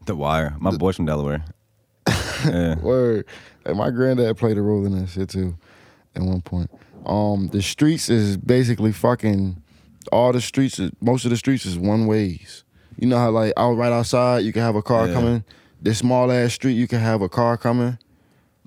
The 0.06 0.16
Wire. 0.16 0.56
My 0.60 0.72
boy's 0.72 0.96
from 0.96 1.06
Delaware. 1.06 1.44
yeah. 2.46 2.80
Word. 2.80 3.26
And 3.66 3.78
my 3.78 3.90
granddad 3.90 4.38
played 4.38 4.58
a 4.58 4.62
role 4.62 4.86
in 4.86 5.00
that 5.00 5.10
shit 5.10 5.30
too, 5.30 5.58
at 6.16 6.22
one 6.22 6.42
point. 6.42 6.70
Um, 7.06 7.48
the 7.52 7.62
streets 7.62 8.10
is 8.10 8.38
basically 8.38 8.92
fucking 8.92 9.62
all 10.12 10.32
the 10.32 10.42
streets 10.42 10.80
is 10.80 10.92
most 11.02 11.26
of 11.26 11.32
the 11.32 11.38
streets 11.38 11.66
is 11.66 11.78
one 11.78 12.08
ways. 12.08 12.64
You 12.98 13.08
know 13.08 13.18
how 13.18 13.30
like 13.32 13.54
out 13.58 13.74
right 13.74 13.92
outside 13.92 14.40
you 14.46 14.54
can 14.54 14.62
have 14.62 14.76
a 14.76 14.82
car 14.82 15.08
Yeah. 15.08 15.14
coming. 15.14 15.44
This 15.82 16.00
small 16.00 16.32
ass 16.32 16.54
street 16.54 16.74
you 16.74 16.88
can 16.88 17.00
have 17.00 17.22
a 17.22 17.30
car 17.30 17.58
coming. 17.58 17.98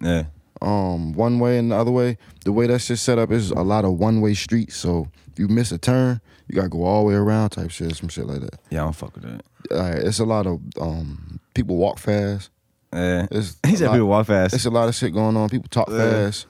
Yeah. 0.01 0.25
Um, 0.61 1.13
one 1.13 1.39
way 1.39 1.59
and 1.59 1.71
the 1.71 1.77
other 1.77 1.91
way. 1.93 2.19
The 2.45 2.53
way 2.53 2.67
that 2.67 2.81
shit 2.81 2.99
set 2.99 3.19
up 3.19 3.31
is 3.31 3.51
a 3.51 3.63
lot 3.63 3.85
of 3.85 3.93
one 3.99 4.21
way 4.21 4.35
streets. 4.35 4.77
So 4.77 5.09
if 5.33 5.39
you 5.39 5.49
miss 5.49 5.71
a 5.73 5.79
turn, 5.79 6.21
you 6.49 6.55
gotta 6.57 6.69
go 6.69 6.83
all 6.85 7.03
the 7.05 7.09
way 7.09 7.15
around 7.15 7.51
type 7.51 7.71
shit, 7.71 7.95
some 7.97 8.09
shit 8.09 8.27
like 8.27 8.41
that. 8.41 8.61
Yeah, 8.71 8.83
I 8.83 8.85
don't 8.85 8.93
fuck 8.93 9.15
with 9.15 9.25
that. 9.25 9.43
Uh, 9.71 10.01
it's 10.07 10.19
a 10.19 10.25
lot 10.25 10.47
of 10.47 10.61
um 10.81 11.41
people 11.55 11.77
walk 11.77 11.99
fast. 11.99 12.51
Yeah. 12.93 13.27
It's 13.31 13.57
He 13.67 13.77
said 13.77 13.87
lot- 13.89 13.93
people 13.95 14.09
walk 14.09 14.27
fast. 14.27 14.55
It's 14.55 14.65
a 14.65 14.71
lot 14.71 14.89
of 14.89 14.95
shit 14.95 15.13
going 15.13 15.37
on. 15.37 15.49
People 15.49 15.69
talk 15.69 15.89
Yeah. 15.91 15.99
fast. 16.11 16.47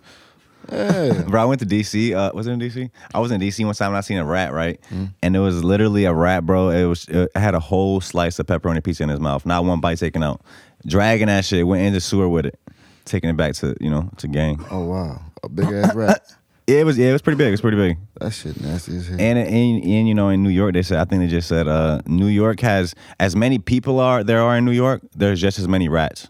Yeah. 0.71 1.23
Bro, 1.29 1.43
I 1.43 1.45
went 1.47 1.61
to 1.61 1.67
DC. 1.67 2.15
Uh, 2.15 2.31
was 2.35 2.47
it 2.47 2.53
in 2.53 2.61
DC? 2.61 2.91
I 3.15 3.21
was 3.21 3.31
in 3.31 3.41
DC 3.41 3.65
one 3.65 3.75
time 3.75 3.89
and 3.89 3.97
I 3.97 4.01
seen 4.03 4.19
a 4.19 4.25
rat, 4.25 4.53
right? 4.53 4.79
And 5.23 5.35
it 5.37 5.39
was 5.41 5.65
literally 5.65 6.05
a 6.05 6.13
rat, 6.15 6.45
bro. 6.45 6.71
It 6.71 6.85
was 6.85 7.07
it 7.09 7.31
had 7.35 7.55
a 7.55 7.61
whole 7.61 8.01
slice 8.01 8.39
of 8.39 8.47
pepperoni 8.47 8.83
pizza 8.83 9.03
in 9.03 9.09
his 9.09 9.21
mouth, 9.21 9.47
not 9.47 9.65
one 9.65 9.81
bite 9.81 9.99
taken 9.99 10.23
out. 10.23 10.43
Dragging 10.87 11.27
that 11.27 11.45
shit, 11.45 11.67
went 11.67 11.83
in 11.83 11.93
the 11.93 12.01
sewer 12.01 12.29
with 12.29 12.47
it, 12.47 12.59
taking 13.05 13.31
it 13.31 13.37
back 13.37 13.55
to 13.55 13.77
you 13.81 13.91
know 13.91 14.11
to 14.19 14.29
gang. 14.29 14.65
Oh 14.71 14.85
wow, 14.85 15.21
a 15.43 15.49
big 15.49 15.67
ass 15.67 15.95
rat. 15.95 16.23
Yeah, 16.69 16.81
it 16.81 16.85
was 16.85 16.99
yeah, 16.99 17.09
it 17.09 17.13
was 17.13 17.23
pretty 17.23 17.39
big. 17.39 17.49
It 17.49 17.53
was 17.53 17.63
pretty 17.63 17.79
big. 17.79 17.97
That 18.21 18.31
shit 18.31 18.61
nasty 18.61 18.95
as 18.99 19.07
hell. 19.09 19.19
And, 19.19 19.39
and 19.39 19.83
and 19.83 20.07
you 20.07 20.15
know 20.15 20.29
in 20.29 20.43
New 20.43 20.51
York 20.51 20.75
they 20.75 20.83
said 20.83 20.99
I 20.99 21.07
think 21.07 21.23
they 21.23 21.27
just 21.27 21.49
said 21.49 21.67
uh, 21.67 22.03
New 22.05 22.27
York 22.27 22.61
has 22.61 22.95
as 23.19 23.35
many 23.35 23.59
people 23.59 23.99
are 24.01 24.23
there 24.23 24.43
are 24.43 24.59
in 24.59 24.67
New 24.67 24.73
York. 24.73 25.01
There's 25.17 25.41
just 25.41 25.59
as 25.59 25.67
many 25.67 25.89
rats. 25.89 26.29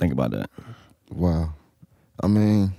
Think 0.00 0.12
about 0.12 0.32
that. 0.32 0.50
Wow. 1.10 1.52
I 2.22 2.26
mean, 2.26 2.72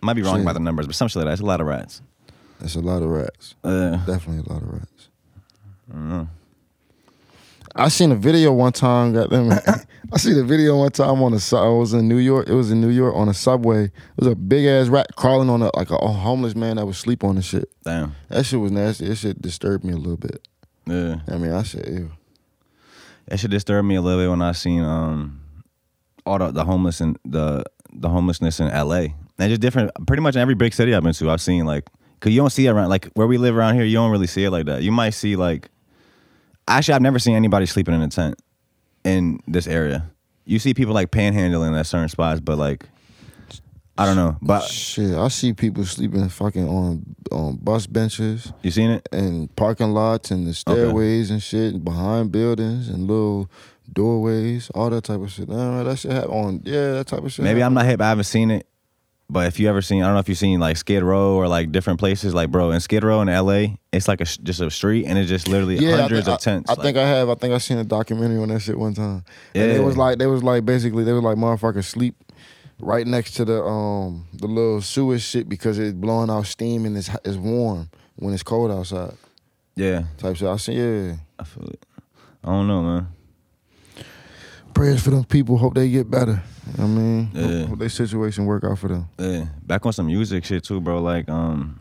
Might 0.00 0.14
be 0.14 0.22
wrong 0.22 0.36
Shit. 0.36 0.42
about 0.42 0.54
the 0.54 0.60
numbers, 0.60 0.86
but 0.86 0.94
some 0.96 1.08
shit 1.08 1.16
like 1.16 1.24
that. 1.26 1.30
That's 1.30 1.40
a 1.40 1.46
lot 1.46 1.60
of 1.60 1.66
rats. 1.66 2.00
It's 2.60 2.74
a 2.76 2.80
lot 2.80 3.02
of 3.02 3.08
rats. 3.10 3.54
Uh, 3.64 3.96
Definitely 4.06 4.44
a 4.48 4.52
lot 4.52 4.62
of 4.62 4.72
rats. 4.72 5.08
I 7.74 7.88
seen 7.88 8.12
a 8.12 8.16
video 8.16 8.52
one 8.52 8.72
time. 8.72 9.12
Got 9.14 9.30
them. 9.30 9.50
I 10.12 10.18
seen 10.18 10.38
a 10.38 10.42
video 10.44 10.76
one 10.76 10.90
time 10.90 11.22
on 11.22 11.32
the. 11.32 11.40
su- 11.40 11.56
I 11.56 11.68
was 11.68 11.94
in 11.94 12.06
New 12.06 12.18
York. 12.18 12.48
It 12.48 12.54
was 12.54 12.70
in 12.70 12.80
New 12.80 12.90
York 12.90 13.14
on 13.16 13.28
a 13.28 13.34
subway. 13.34 13.84
It 13.84 13.92
was 14.16 14.26
a 14.28 14.36
big 14.36 14.66
ass 14.66 14.88
rat 14.88 15.06
crawling 15.16 15.48
on 15.48 15.62
a 15.62 15.70
like 15.76 15.90
a, 15.90 15.96
homeless 15.96 16.54
man 16.54 16.76
that 16.76 16.86
was 16.86 16.98
sleep 16.98 17.24
on 17.24 17.36
the 17.36 17.42
shit. 17.42 17.70
damn. 17.82 18.14
That 18.28 18.44
shit 18.44 18.60
was 18.60 18.70
nasty. 18.72 19.08
That 19.08 19.16
shit 19.16 19.40
disturbed 19.40 19.84
me 19.84 19.92
a 19.94 19.96
little 19.96 20.18
bit. 20.18 20.46
Yeah. 20.86 21.20
I 21.28 21.36
mean, 21.38 21.52
I 21.52 21.62
said, 21.62 21.88
ew. 21.88 22.10
That 23.26 23.38
should 23.38 23.50
disturb 23.50 23.84
me 23.84 23.94
a 23.94 24.02
little 24.02 24.20
bit 24.22 24.28
when 24.28 24.42
I 24.42 24.52
seen 24.52 24.82
um 24.82 25.40
all 26.26 26.38
the, 26.38 26.50
the 26.50 26.64
homeless 26.64 27.00
and 27.00 27.18
the 27.24 27.64
the 27.92 28.08
homelessness 28.08 28.60
in 28.60 28.68
LA. 28.68 29.06
And 29.38 29.50
just 29.50 29.60
different 29.60 29.90
pretty 30.06 30.22
much 30.22 30.36
in 30.36 30.40
every 30.40 30.54
big 30.54 30.72
city 30.72 30.94
I've 30.94 31.02
been 31.02 31.12
to, 31.12 31.30
I've 31.30 31.40
seen 31.40 31.64
like 31.64 31.88
cause 32.20 32.32
you 32.32 32.40
don't 32.40 32.50
see 32.50 32.66
it 32.66 32.70
around 32.70 32.88
like 32.88 33.06
where 33.14 33.26
we 33.26 33.38
live 33.38 33.56
around 33.56 33.74
here, 33.74 33.84
you 33.84 33.96
don't 33.96 34.10
really 34.10 34.26
see 34.26 34.44
it 34.44 34.50
like 34.50 34.66
that. 34.66 34.82
You 34.82 34.92
might 34.92 35.10
see 35.10 35.36
like 35.36 35.68
actually 36.68 36.94
I've 36.94 37.02
never 37.02 37.18
seen 37.18 37.34
anybody 37.34 37.66
sleeping 37.66 37.94
in 37.94 38.02
a 38.02 38.08
tent 38.08 38.40
in 39.04 39.40
this 39.46 39.66
area. 39.66 40.10
You 40.44 40.58
see 40.58 40.74
people 40.74 40.94
like 40.94 41.10
panhandling 41.10 41.78
at 41.78 41.86
certain 41.86 42.08
spots, 42.08 42.40
but 42.40 42.56
like 42.58 42.86
I 43.98 44.06
don't 44.06 44.16
know. 44.16 44.38
But 44.40 44.62
Shit, 44.64 45.14
I 45.14 45.28
see 45.28 45.52
people 45.52 45.84
sleeping 45.84 46.28
fucking 46.28 46.66
on 46.66 47.14
on 47.30 47.56
bus 47.56 47.86
benches 47.86 48.52
you 48.62 48.70
seen 48.70 48.90
it? 48.90 49.08
and 49.12 49.54
parking 49.56 49.92
lots 49.92 50.30
and 50.30 50.46
the 50.46 50.54
stairways 50.54 51.30
and 51.30 51.42
shit 51.42 51.74
and 51.74 51.84
behind 51.84 52.32
buildings 52.32 52.88
and 52.88 53.06
little 53.06 53.50
doorways, 53.92 54.70
all 54.74 54.90
that 54.90 55.04
type 55.04 55.20
of 55.20 55.30
shit. 55.30 55.48
Nah, 55.48 55.82
that 55.84 55.98
shit 55.98 56.12
happen 56.12 56.30
on 56.30 56.62
yeah, 56.64 56.92
that 56.92 57.06
type 57.06 57.22
of 57.22 57.32
shit. 57.32 57.44
Maybe 57.44 57.62
I'm 57.62 57.74
not 57.74 57.86
hip. 57.86 58.00
I 58.00 58.08
haven't 58.08 58.24
seen 58.24 58.50
it. 58.50 58.66
But 59.30 59.46
if 59.46 59.58
you 59.58 59.66
ever 59.70 59.80
seen, 59.80 60.02
I 60.02 60.06
don't 60.06 60.14
know 60.14 60.20
if 60.20 60.28
you've 60.28 60.36
seen 60.36 60.60
like 60.60 60.76
Skid 60.76 61.02
Row 61.02 61.36
or 61.36 61.48
like 61.48 61.72
different 61.72 61.98
places, 61.98 62.34
like 62.34 62.50
bro, 62.50 62.70
in 62.72 62.80
Skid 62.80 63.02
Row 63.02 63.22
in 63.22 63.28
LA, 63.28 63.76
it's 63.90 64.06
like 64.06 64.20
a 64.20 64.24
just 64.24 64.60
a 64.60 64.70
street 64.70 65.06
and 65.06 65.18
it's 65.18 65.28
just 65.28 65.48
literally 65.48 65.78
Yeah, 65.78 65.94
I 65.94 66.00
hundreds 66.02 66.26
think- 66.26 66.34
of 66.36 66.40
tents. 66.42 66.68
I, 66.70 66.72
I 66.72 66.76
like- 66.76 66.82
think 66.84 66.96
I 66.98 67.08
have. 67.08 67.30
I 67.30 67.34
think 67.36 67.54
I 67.54 67.58
seen 67.58 67.78
a 67.78 67.84
documentary 67.84 68.42
on 68.42 68.48
that 68.48 68.60
shit 68.60 68.78
one 68.78 68.92
time. 68.92 69.24
And 69.54 69.70
it 69.70 69.82
was 69.82 69.96
like 69.96 70.18
they 70.18 70.26
was 70.26 70.42
like 70.42 70.66
basically 70.66 71.04
they 71.04 71.12
was 71.14 71.22
like 71.22 71.38
motherfuckers 71.38 71.84
sleep 71.84 72.14
right 72.78 73.06
next 73.06 73.32
to 73.34 73.44
the 73.46 73.62
um 73.62 74.26
the 74.34 74.46
little 74.48 74.82
sewage 74.82 75.22
shit 75.22 75.48
because 75.48 75.78
it's 75.78 75.94
blowing 75.94 76.28
out 76.28 76.44
steam 76.46 76.84
and 76.84 76.96
it's 76.98 77.08
it's 77.24 77.36
warm 77.38 77.88
when 78.16 78.34
it's 78.34 78.42
cold 78.42 78.70
outside. 78.70 79.14
yeah, 79.76 80.02
Type 80.18 80.36
shit. 80.36 80.48
I 80.48 80.56
see. 80.56 80.72
Yeah. 80.74 81.14
I 81.38 81.44
feel 81.44 81.68
it. 81.70 81.82
I 82.44 82.48
don't 82.48 82.66
know, 82.66 82.82
man. 82.82 83.06
Prayers 84.74 85.02
for 85.02 85.10
them 85.10 85.24
people. 85.24 85.58
Hope 85.58 85.74
they 85.74 85.90
get 85.90 86.10
better. 86.10 86.42
I 86.78 86.82
mean, 86.86 87.30
Yeah. 87.34 87.42
hope, 87.60 87.68
hope 87.70 87.78
their 87.80 87.88
situation 87.88 88.46
work 88.46 88.64
out 88.64 88.78
for 88.78 88.88
them. 88.88 89.08
Yeah, 89.18 89.46
back 89.66 89.84
on 89.84 89.92
some 89.92 90.06
music 90.06 90.44
shit 90.44 90.64
too, 90.64 90.80
bro. 90.80 91.00
Like, 91.02 91.28
um, 91.28 91.78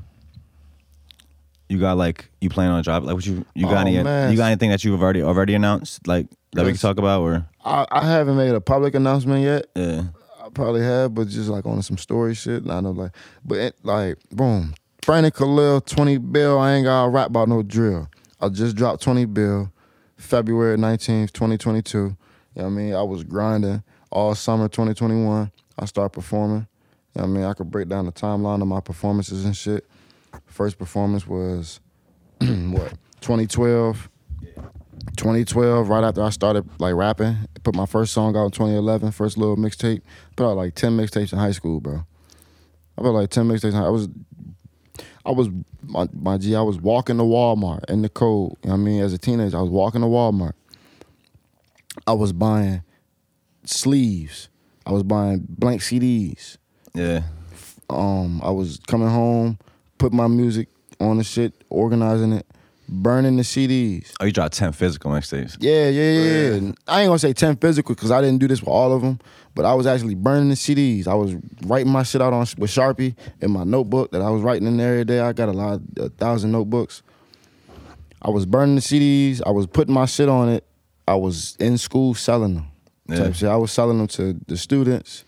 you 1.70 1.80
got 1.80 1.98
like 1.98 2.30
you 2.42 2.50
plan 2.50 2.70
on 2.72 2.84
drop 2.84 3.04
like 3.04 3.16
what 3.16 3.26
you 3.26 3.46
you 3.56 3.64
got 3.66 3.86
Oh, 3.86 3.90
any 3.90 4.04
man. 4.04 4.32
you 4.32 4.38
got 4.38 4.48
anything 4.48 4.72
that 4.72 4.84
you've 4.84 5.02
already 5.02 5.22
already 5.24 5.54
announced 5.54 6.06
like 6.06 6.28
that 6.54 6.66
we 6.66 6.72
can 6.72 6.80
talk 6.82 6.98
about 6.98 7.22
or 7.22 7.46
I, 7.64 7.86
I 7.90 8.06
haven't 8.06 8.36
made 8.36 8.54
a 8.54 8.60
public 8.60 8.94
announcement 8.94 9.42
yet. 9.44 9.68
yeah 9.76 10.04
I 10.44 10.50
probably 10.50 10.82
have, 10.82 11.14
but 11.16 11.28
just 11.30 11.48
like 11.50 11.66
on 11.66 11.82
some 11.84 11.98
story 11.98 12.34
shit. 12.34 12.64
And 12.64 12.72
I 12.72 12.82
know 12.82 12.92
like, 12.92 13.12
but 13.46 13.58
it, 13.60 13.76
like, 13.84 14.18
boom, 14.32 14.74
Brandon 15.06 15.32
Khalil, 15.32 15.80
20 15.82 16.18
bill. 16.18 16.58
I 16.60 16.74
ain't 16.74 16.86
got 16.86 17.04
to 17.04 17.10
rap 17.10 17.28
about 17.28 17.48
no 17.48 17.62
drill. 17.62 18.10
I 18.42 18.50
just 18.50 18.76
dropped 18.76 19.04
20 19.04 19.26
bill, 19.26 19.72
February 20.18 20.78
19th, 20.78 21.32
2022. 21.32 22.18
You 22.56 22.64
know 22.64 22.68
what 22.68 22.74
I 22.74 22.76
mean? 22.76 22.94
I 22.96 23.04
was 23.04 23.24
grinding 23.24 23.84
all 24.10 24.36
summer 24.36 24.68
2021. 24.68 25.52
I 25.80 25.86
started 25.86 26.10
performing. 26.10 26.68
You 27.16 27.22
know 27.22 27.24
I 27.24 27.28
mean? 27.28 27.44
I 27.44 27.54
could 27.54 27.72
break 27.72 27.88
down 27.88 28.06
the 28.06 28.12
timeline 28.12 28.62
of 28.62 28.68
my 28.68 28.80
performances 28.80 29.46
and 29.46 29.56
shit. 29.56 29.86
First 30.46 30.78
performance 30.78 31.28
was, 31.28 31.80
what, 32.40 32.94
2012. 33.22 34.10
2012, 35.18 35.90
right 35.90 36.04
after 36.04 36.24
I 36.24 36.30
started 36.30 36.70
like 36.80 36.94
rapping, 36.94 37.36
put 37.64 37.76
my 37.76 37.86
first 37.86 38.14
song 38.14 38.36
out 38.36 38.46
in 38.46 38.52
2011, 38.52 39.12
first 39.12 39.38
little 39.38 39.58
mixtape. 39.58 40.02
Put 40.36 40.50
out 40.50 40.58
like 40.58 40.76
10 40.76 40.96
mixtapes 40.96 41.34
in 41.34 41.40
high 41.40 41.52
school, 41.52 41.80
bro. 41.80 42.06
I 42.98 43.02
put 43.02 43.12
like 43.12 43.30
10 43.30 43.48
mixtapes. 43.48 43.74
I 43.74 43.90
was, 43.90 44.10
I 45.26 45.32
was, 45.32 45.50
my, 45.84 46.08
my 46.14 46.38
G, 46.38 46.56
I 46.56 46.62
was 46.62 46.78
walking 46.78 47.18
to 47.18 47.24
Walmart 47.24 47.90
in 47.90 48.04
the 48.04 48.10
cold. 48.10 48.58
You 48.64 48.70
know 48.70 48.76
what 48.76 48.82
I 48.82 48.84
mean? 48.84 49.02
As 49.02 49.14
a 49.14 49.18
teenager, 49.18 49.58
I 49.58 49.62
was 49.62 49.72
walking 49.72 50.02
to 50.02 50.08
Walmart. 50.08 50.54
I 52.08 52.14
was 52.14 52.34
buying 52.34 52.84
sleeves. 53.66 54.50
I 54.86 54.92
was 54.92 55.04
buying 55.04 55.46
blank 55.48 55.82
CDs. 55.82 56.58
yeah 56.94 57.24
Um, 57.90 58.42
I 58.44 58.50
was 58.52 58.80
coming 58.88 59.10
home, 59.10 59.60
put 59.98 60.12
my 60.14 60.28
music 60.28 60.68
on 61.00 61.18
the 61.18 61.24
shit, 61.24 61.54
organizing 61.70 62.32
it, 62.34 62.46
burning 62.90 63.38
the 63.38 63.44
CDs. 63.44 64.12
oh 64.20 64.26
you 64.26 64.32
dropped 64.32 64.54
ten 64.56 64.72
physical 64.72 65.12
mixtapes 65.12 65.58
Yeah, 65.60 65.90
yeah, 65.90 66.12
yeah. 66.12 66.56
yeah. 66.56 66.72
I 66.88 67.02
ain't 67.02 67.10
gonna 67.10 67.20
say 67.20 67.34
10 67.34 67.58
physical 67.58 67.96
because 67.96 68.12
I 68.12 68.22
didn't 68.22 68.40
do 68.40 68.48
this 68.48 68.60
with 68.62 68.70
all 68.70 68.94
of 68.94 69.02
them, 69.02 69.20
but 69.56 69.66
I 69.66 69.74
was 69.76 69.86
actually 69.88 70.16
burning 70.16 70.50
the 70.50 70.56
CDs. 70.56 71.08
I 71.08 71.14
was 71.14 71.36
writing 71.66 71.92
my 71.92 72.04
shit 72.04 72.22
out 72.22 72.34
on 72.34 72.46
with 72.58 72.72
Sharpie 72.72 73.16
in 73.42 73.52
my 73.52 73.64
notebook 73.64 74.12
that 74.12 74.22
I 74.22 74.30
was 74.30 74.42
writing 74.42 74.68
in 74.68 74.78
there 74.78 74.94
every 74.94 75.06
day. 75.06 75.20
I 75.20 75.34
got 75.34 75.50
a 75.50 75.54
lot, 75.54 75.82
a 75.98 76.10
thousand 76.10 76.52
notebooks. 76.52 77.04
I 78.22 78.30
was 78.30 78.46
burning 78.46 78.76
the 78.76 78.82
CDs. 78.82 79.42
I 79.46 79.50
was 79.52 79.68
putting 79.68 79.94
my 79.94 80.06
shit 80.06 80.30
on 80.30 80.50
it. 80.50 80.66
I 81.12 81.16
was 81.16 81.58
in 81.60 81.78
school 81.78 82.14
selling 82.14 82.56
them. 82.56 82.68
Yeah. 83.10 83.18
Type 83.18 83.36
shit. 83.36 83.50
I 83.50 83.58
was 83.58 83.74
selling 83.74 83.98
them 83.98 84.08
to 84.08 84.40
the 84.48 84.56
students. 84.56 85.26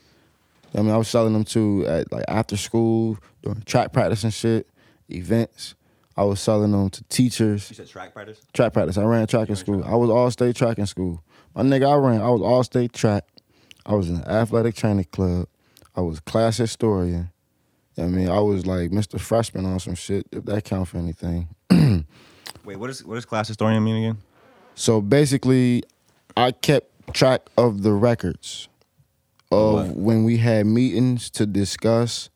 I 0.74 0.82
mean, 0.82 0.92
I 0.92 0.98
was 0.98 1.10
selling 1.10 1.34
them 1.34 1.44
to 1.46 1.86
at 1.86 2.10
like 2.10 2.24
after 2.30 2.56
school, 2.56 3.18
during 3.42 3.62
track 3.64 3.92
practice 3.92 4.24
and 4.24 4.34
shit, 4.34 4.70
events. 5.10 5.76
I 6.16 6.24
was 6.24 6.40
selling 6.40 6.72
them 6.72 6.90
to 6.90 7.04
teachers 7.06 7.70
you 7.70 7.76
said 7.76 7.90
track 7.90 8.14
practice 8.14 8.40
track 8.54 8.72
practice. 8.72 8.98
I 8.98 9.04
ran 9.04 9.28
track 9.28 9.50
in 9.50 9.58
school. 9.58 9.84
I 9.84 9.96
was 9.96 10.10
all 10.10 10.32
state 10.32 10.56
track 10.56 10.78
in 10.78 10.86
school. 10.86 11.22
My 11.54 11.64
nigga, 11.64 11.92
I 11.92 11.96
ran. 11.96 12.22
I 12.22 12.30
was 12.30 12.42
all 12.42 12.64
state 12.64 12.94
track. 12.94 13.26
I 13.86 13.94
was 13.96 14.10
in 14.10 14.22
the 14.22 14.32
athletic 14.32 14.76
training 14.76 15.08
club. 15.12 15.48
I 15.98 16.02
was 16.02 16.22
class 16.22 16.58
historian. 16.58 17.30
I 17.98 18.04
mean, 18.04 18.30
I 18.30 18.40
was 18.40 18.66
like 18.66 18.92
Mr. 18.92 19.20
Freshman 19.20 19.66
on 19.66 19.80
some 19.80 19.96
shit, 19.96 20.28
if 20.32 20.46
that 20.46 20.64
count 20.64 20.88
for 20.88 20.98
anything. 20.98 21.50
wait 22.64 22.78
what 22.78 22.90
is 22.90 23.04
what 23.04 23.16
does 23.16 23.26
class 23.26 23.50
historian 23.50 23.84
mean 23.84 23.98
again 23.98 24.18
So 24.76 25.01
basically, 25.01 25.84
I 26.36 26.51
kept 26.51 27.13
track 27.13 27.41
of 27.57 27.84
the 27.84 27.93
records 27.93 28.67
of 29.51 29.74
What? 29.89 29.95
when 29.95 30.24
we 30.24 30.38
had 30.38 30.65
meetings 30.65 31.30
to 31.32 31.45
discuss 31.45 32.30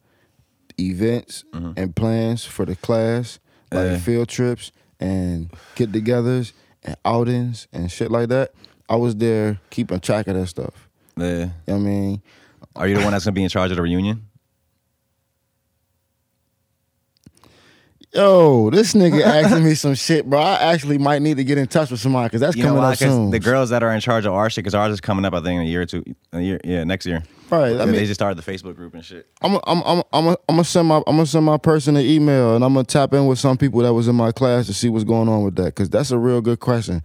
events 0.79 1.43
mm-hmm. 1.53 1.71
and 1.75 1.95
plans 1.95 2.45
for 2.45 2.65
the 2.65 2.75
class, 2.75 3.39
like 3.71 3.85
Yeah. 3.91 3.97
field 3.97 4.27
trips 4.29 4.71
and 4.99 5.49
get-togethers 5.75 6.53
and 6.83 6.95
outings 7.05 7.67
and 7.73 7.91
shit 7.91 8.11
like 8.11 8.29
that. 8.29 8.51
I 8.89 8.95
was 8.95 9.15
there 9.15 9.59
keeping 9.71 9.99
track 9.99 10.27
of 10.27 10.35
that 10.35 10.47
stuff. 10.47 10.87
yeah 11.17 11.25
You 11.25 11.37
know 11.39 11.51
what 11.65 11.75
I 11.75 11.79
mean, 11.79 12.21
are 12.75 12.87
you 12.87 12.95
the 12.97 13.03
one 13.03 13.11
that's 13.11 13.25
gonna 13.25 13.33
be 13.33 13.43
in 13.43 13.49
charge 13.49 13.71
of 13.71 13.77
the 13.77 13.83
reunion 13.83 14.26
yo, 18.17 18.69
this 18.71 18.93
nigga 18.93 19.21
asking 19.21 19.63
me 19.63 19.75
some 19.75 19.95
shit, 19.95 20.29
bro. 20.29 20.39
I 20.39 20.73
actually 20.73 20.97
might 20.97 21.21
need 21.21 21.37
to 21.37 21.43
get 21.43 21.57
in 21.57 21.67
touch 21.67 21.91
with 21.91 21.99
somebody 21.99 22.27
because 22.27 22.41
that's 22.41 22.55
you 22.55 22.63
coming 22.63 22.81
why? 22.81 22.91
up 22.93 22.97
soon. 22.97 23.29
the 23.29 23.39
girls 23.39 23.69
that 23.69 23.83
are 23.83 23.91
in 23.93 24.01
charge 24.01 24.25
of 24.25 24.33
our 24.33 24.49
shit 24.49 24.63
because 24.63 24.75
ours 24.75 24.91
is 24.91 24.99
coming 25.01 25.23
up 25.23 25.33
I 25.33 25.37
think 25.41 25.59
in 25.59 25.61
a 25.61 25.69
year 25.69 25.81
or 25.81 25.85
two 25.85 26.03
a 26.33 26.41
year 26.41 26.59
yeah 26.63 26.83
next 26.83 27.05
year 27.05 27.23
right? 27.49 27.73
I 27.73 27.85
they 27.85 27.91
mean, 27.91 28.05
just 28.05 28.15
started 28.15 28.43
the 28.43 28.51
Facebook 28.51 28.75
group 28.75 28.93
and 28.95 29.05
shit 29.05 29.27
I'm 29.41 29.55
I'm 29.65 29.81
I'm 29.85 30.03
I'm 30.11 30.27
I'm 30.29 30.35
gonna 30.49 30.63
send 30.63 30.87
my 30.87 30.97
I'm 30.97 31.15
gonna 31.15 31.25
send 31.25 31.45
my 31.45 31.57
person 31.57 31.95
an 31.95 32.05
email 32.05 32.55
and 32.55 32.65
I'm 32.65 32.73
gonna 32.73 32.85
tap 32.85 33.13
in 33.13 33.27
with 33.27 33.39
some 33.39 33.57
people 33.57 33.81
that 33.81 33.93
was 33.93 34.07
in 34.07 34.15
my 34.15 34.31
class 34.31 34.65
to 34.67 34.73
see 34.73 34.89
what's 34.89 35.05
going 35.05 35.29
on 35.29 35.43
with 35.43 35.55
that 35.55 35.65
because 35.75 35.89
that's 35.89 36.11
a 36.11 36.17
real 36.17 36.41
good 36.41 36.59
question. 36.59 37.01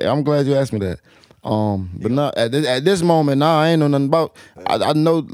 Yeah, 0.00 0.10
I'm 0.10 0.24
glad 0.24 0.46
you 0.46 0.54
asked 0.54 0.72
me 0.72 0.78
that. 0.80 1.00
Um, 1.44 1.90
but 2.00 2.10
not 2.10 2.38
at 2.38 2.52
this, 2.52 2.66
at 2.66 2.84
this 2.86 3.02
moment, 3.02 3.38
nah, 3.38 3.60
I 3.60 3.68
ain't 3.68 3.80
know 3.80 3.88
nothing 3.88 4.06
about. 4.06 4.34
I, 4.66 4.76
I 4.76 4.92
know, 4.94 5.28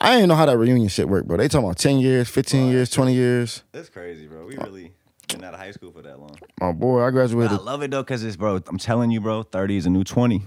I 0.00 0.16
ain't 0.16 0.28
know 0.28 0.36
how 0.36 0.46
that 0.46 0.56
reunion 0.58 0.88
shit 0.88 1.08
worked, 1.08 1.26
bro. 1.26 1.36
They 1.36 1.48
talking 1.48 1.64
about 1.66 1.78
ten 1.78 1.98
years, 1.98 2.28
fifteen 2.28 2.68
years, 2.68 2.90
twenty 2.90 3.14
years. 3.14 3.62
that's 3.72 3.88
crazy 3.88 4.26
bro 4.26 4.46
we 4.46 4.56
really 4.56 4.92
been 5.28 5.44
out 5.44 5.52
of 5.54 5.60
high 5.60 5.72
school 5.72 5.90
for 5.92 6.02
that 6.02 6.18
long 6.18 6.38
My 6.60 6.72
boy, 6.72 7.02
I 7.02 7.10
graduated. 7.10 7.58
I 7.58 7.62
love 7.62 7.82
it 7.82 7.90
though, 7.90 8.04
cause 8.04 8.22
it's 8.22 8.36
bro. 8.36 8.60
I'm 8.68 8.78
telling 8.78 9.10
you, 9.10 9.20
bro. 9.20 9.42
Thirty 9.42 9.76
is 9.76 9.86
a 9.86 9.90
new 9.90 10.04
twenty. 10.04 10.42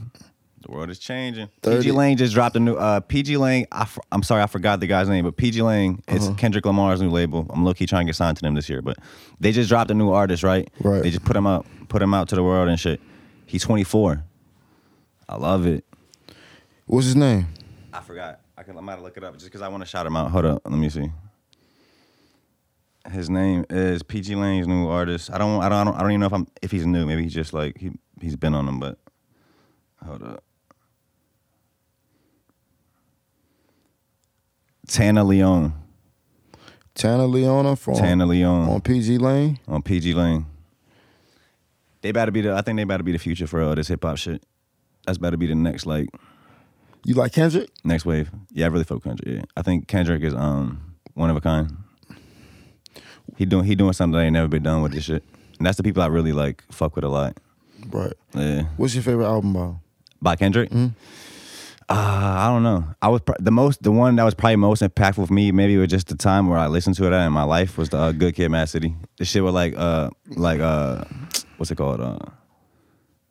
The 0.63 0.71
world 0.71 0.91
is 0.91 0.99
changing. 0.99 1.49
30 1.63 1.77
PG 1.77 1.91
Lang 1.91 2.17
just 2.17 2.35
dropped 2.35 2.55
a 2.55 2.59
new. 2.59 2.75
Uh, 2.75 2.99
PG 2.99 3.35
Lang. 3.37 3.65
I 3.71 3.81
f- 3.81 3.97
I'm 4.11 4.21
sorry, 4.21 4.43
I 4.43 4.45
forgot 4.45 4.79
the 4.79 4.85
guy's 4.85 5.09
name, 5.09 5.25
but 5.25 5.35
PG 5.35 5.59
Lang. 5.63 6.03
It's 6.07 6.27
Uh-huh. 6.27 6.35
Kendrick 6.35 6.67
Lamar's 6.67 7.01
new 7.01 7.09
label. 7.09 7.47
I'm 7.49 7.65
low 7.65 7.73
key 7.73 7.87
trying 7.87 8.05
to 8.05 8.09
get 8.11 8.15
signed 8.15 8.37
to 8.37 8.43
them 8.43 8.53
this 8.53 8.69
year, 8.69 8.79
but 8.83 8.97
they 9.39 9.51
just 9.51 9.69
dropped 9.69 9.89
a 9.89 9.95
new 9.95 10.11
artist, 10.11 10.43
right? 10.43 10.69
Right. 10.83 11.01
They 11.01 11.09
just 11.09 11.25
put 11.25 11.35
him 11.35 11.47
out, 11.47 11.65
put 11.89 11.99
him 11.99 12.13
out 12.13 12.29
to 12.29 12.35
the 12.35 12.43
world 12.43 12.69
and 12.69 12.79
shit. 12.79 13.01
He's 13.47 13.63
24. 13.63 14.23
I 15.27 15.35
love 15.35 15.65
it. 15.65 15.83
What's 16.85 17.07
his 17.07 17.15
name? 17.15 17.47
I 17.91 18.01
forgot. 18.01 18.40
I 18.71 18.73
can. 18.73 18.77
I 18.77 18.81
might 18.81 19.01
look 19.01 19.17
it 19.17 19.23
up 19.23 19.33
just 19.33 19.45
because 19.45 19.61
I 19.61 19.67
want 19.67 19.81
to 19.81 19.87
shout 19.87 20.05
him 20.05 20.15
out. 20.15 20.31
Hold 20.31 20.45
up. 20.45 20.61
Let 20.65 20.73
me 20.73 20.89
see. 20.89 21.11
His 23.11 23.29
name 23.29 23.65
is 23.69 24.03
PG 24.03 24.35
Lang's 24.35 24.67
new 24.67 24.87
artist. 24.87 25.31
I 25.31 25.37
don't. 25.37 25.61
I 25.61 25.69
don't. 25.69 25.79
I 25.79 25.83
don't, 25.83 25.95
I 25.95 25.99
don't 26.01 26.11
even 26.11 26.19
know 26.21 26.27
if 26.27 26.33
I'm 26.33 26.47
if 26.61 26.71
he's 26.71 26.85
new. 26.85 27.05
Maybe 27.05 27.23
he's 27.23 27.33
just 27.33 27.53
like 27.53 27.77
he 27.77 27.91
he's 28.21 28.35
been 28.35 28.53
on 28.53 28.65
them. 28.65 28.79
But 28.79 28.97
hold 30.05 30.23
up. 30.23 30.43
Tanna 34.87 35.23
Leone. 35.23 35.73
Tanna 36.93 37.25
Leone 37.25 37.75
from 37.77 37.95
Tanna 37.95 38.25
Leone 38.25 38.69
on 38.69 38.81
PG 38.81 39.17
Lang. 39.17 39.59
on 39.67 39.81
PG 39.81 40.13
Lang. 40.13 40.45
They 42.01 42.09
about 42.09 42.25
to 42.25 42.31
be 42.31 42.41
the. 42.41 42.53
I 42.53 42.61
think 42.61 42.77
they 42.77 42.83
about 42.83 42.97
to 42.97 43.03
be 43.03 43.11
the 43.11 43.19
future 43.19 43.47
for 43.47 43.61
all 43.61 43.75
this 43.75 43.87
hip 43.87 44.03
hop 44.03 44.17
shit. 44.17 44.43
That's 45.05 45.17
about 45.17 45.31
to 45.31 45.37
be 45.37 45.47
the 45.47 45.55
next 45.55 45.85
like 45.85 46.09
You 47.03 47.15
like 47.15 47.33
Kendrick? 47.33 47.69
Next 47.83 48.05
wave. 48.05 48.29
Yeah, 48.51 48.65
I 48.65 48.69
really 48.69 48.83
fuck 48.83 49.03
Kendrick. 49.03 49.27
Yeah. 49.27 49.43
I 49.57 49.61
think 49.61 49.87
Kendrick 49.87 50.23
is 50.23 50.35
um 50.35 50.95
one 51.13 51.29
of 51.29 51.35
a 51.35 51.41
kind. 51.41 51.77
He 53.37 53.45
doing 53.45 53.65
he 53.65 53.75
doing 53.75 53.93
something 53.93 54.17
that 54.17 54.23
ain't 54.25 54.33
never 54.33 54.47
been 54.47 54.63
done 54.63 54.81
with 54.81 54.93
this 54.93 55.05
shit. 55.05 55.23
And 55.57 55.65
that's 55.65 55.77
the 55.77 55.83
people 55.83 56.03
I 56.03 56.07
really 56.07 56.31
like 56.31 56.63
fuck 56.71 56.95
with 56.95 57.03
a 57.03 57.09
lot. 57.09 57.37
Right. 57.89 58.13
Yeah. 58.33 58.63
What's 58.77 58.93
your 58.93 59.03
favorite 59.03 59.25
album 59.25 59.53
by? 59.53 59.73
By 60.21 60.35
Kendrick? 60.35 60.69
Hmm. 60.71 60.87
Uh, 61.89 62.35
I 62.37 62.47
don't 62.47 62.63
know. 62.63 62.85
I 63.01 63.09
was 63.09 63.21
pr- 63.21 63.33
the 63.39 63.51
most 63.51 63.83
the 63.83 63.91
one 63.91 64.15
that 64.15 64.23
was 64.23 64.33
probably 64.33 64.55
most 64.55 64.81
impactful 64.81 65.27
for 65.27 65.33
me. 65.33 65.51
Maybe 65.51 65.73
it 65.73 65.77
was 65.79 65.89
just 65.89 66.07
the 66.07 66.15
time 66.15 66.47
where 66.47 66.57
I 66.57 66.67
listened 66.67 66.95
to 66.97 67.05
it 67.05 67.13
in 67.13 67.33
my 67.33 67.43
life 67.43 67.77
was 67.77 67.89
the 67.89 67.97
uh, 67.97 68.11
Good 68.11 68.35
Kid, 68.35 68.49
Mad 68.49 68.69
City. 68.69 68.95
The 69.17 69.25
shit 69.25 69.43
with 69.43 69.53
like 69.53 69.73
uh 69.75 70.09
like 70.29 70.59
uh 70.59 71.03
what's 71.57 71.71
it 71.71 71.75
called 71.75 71.99
uh 71.99 72.19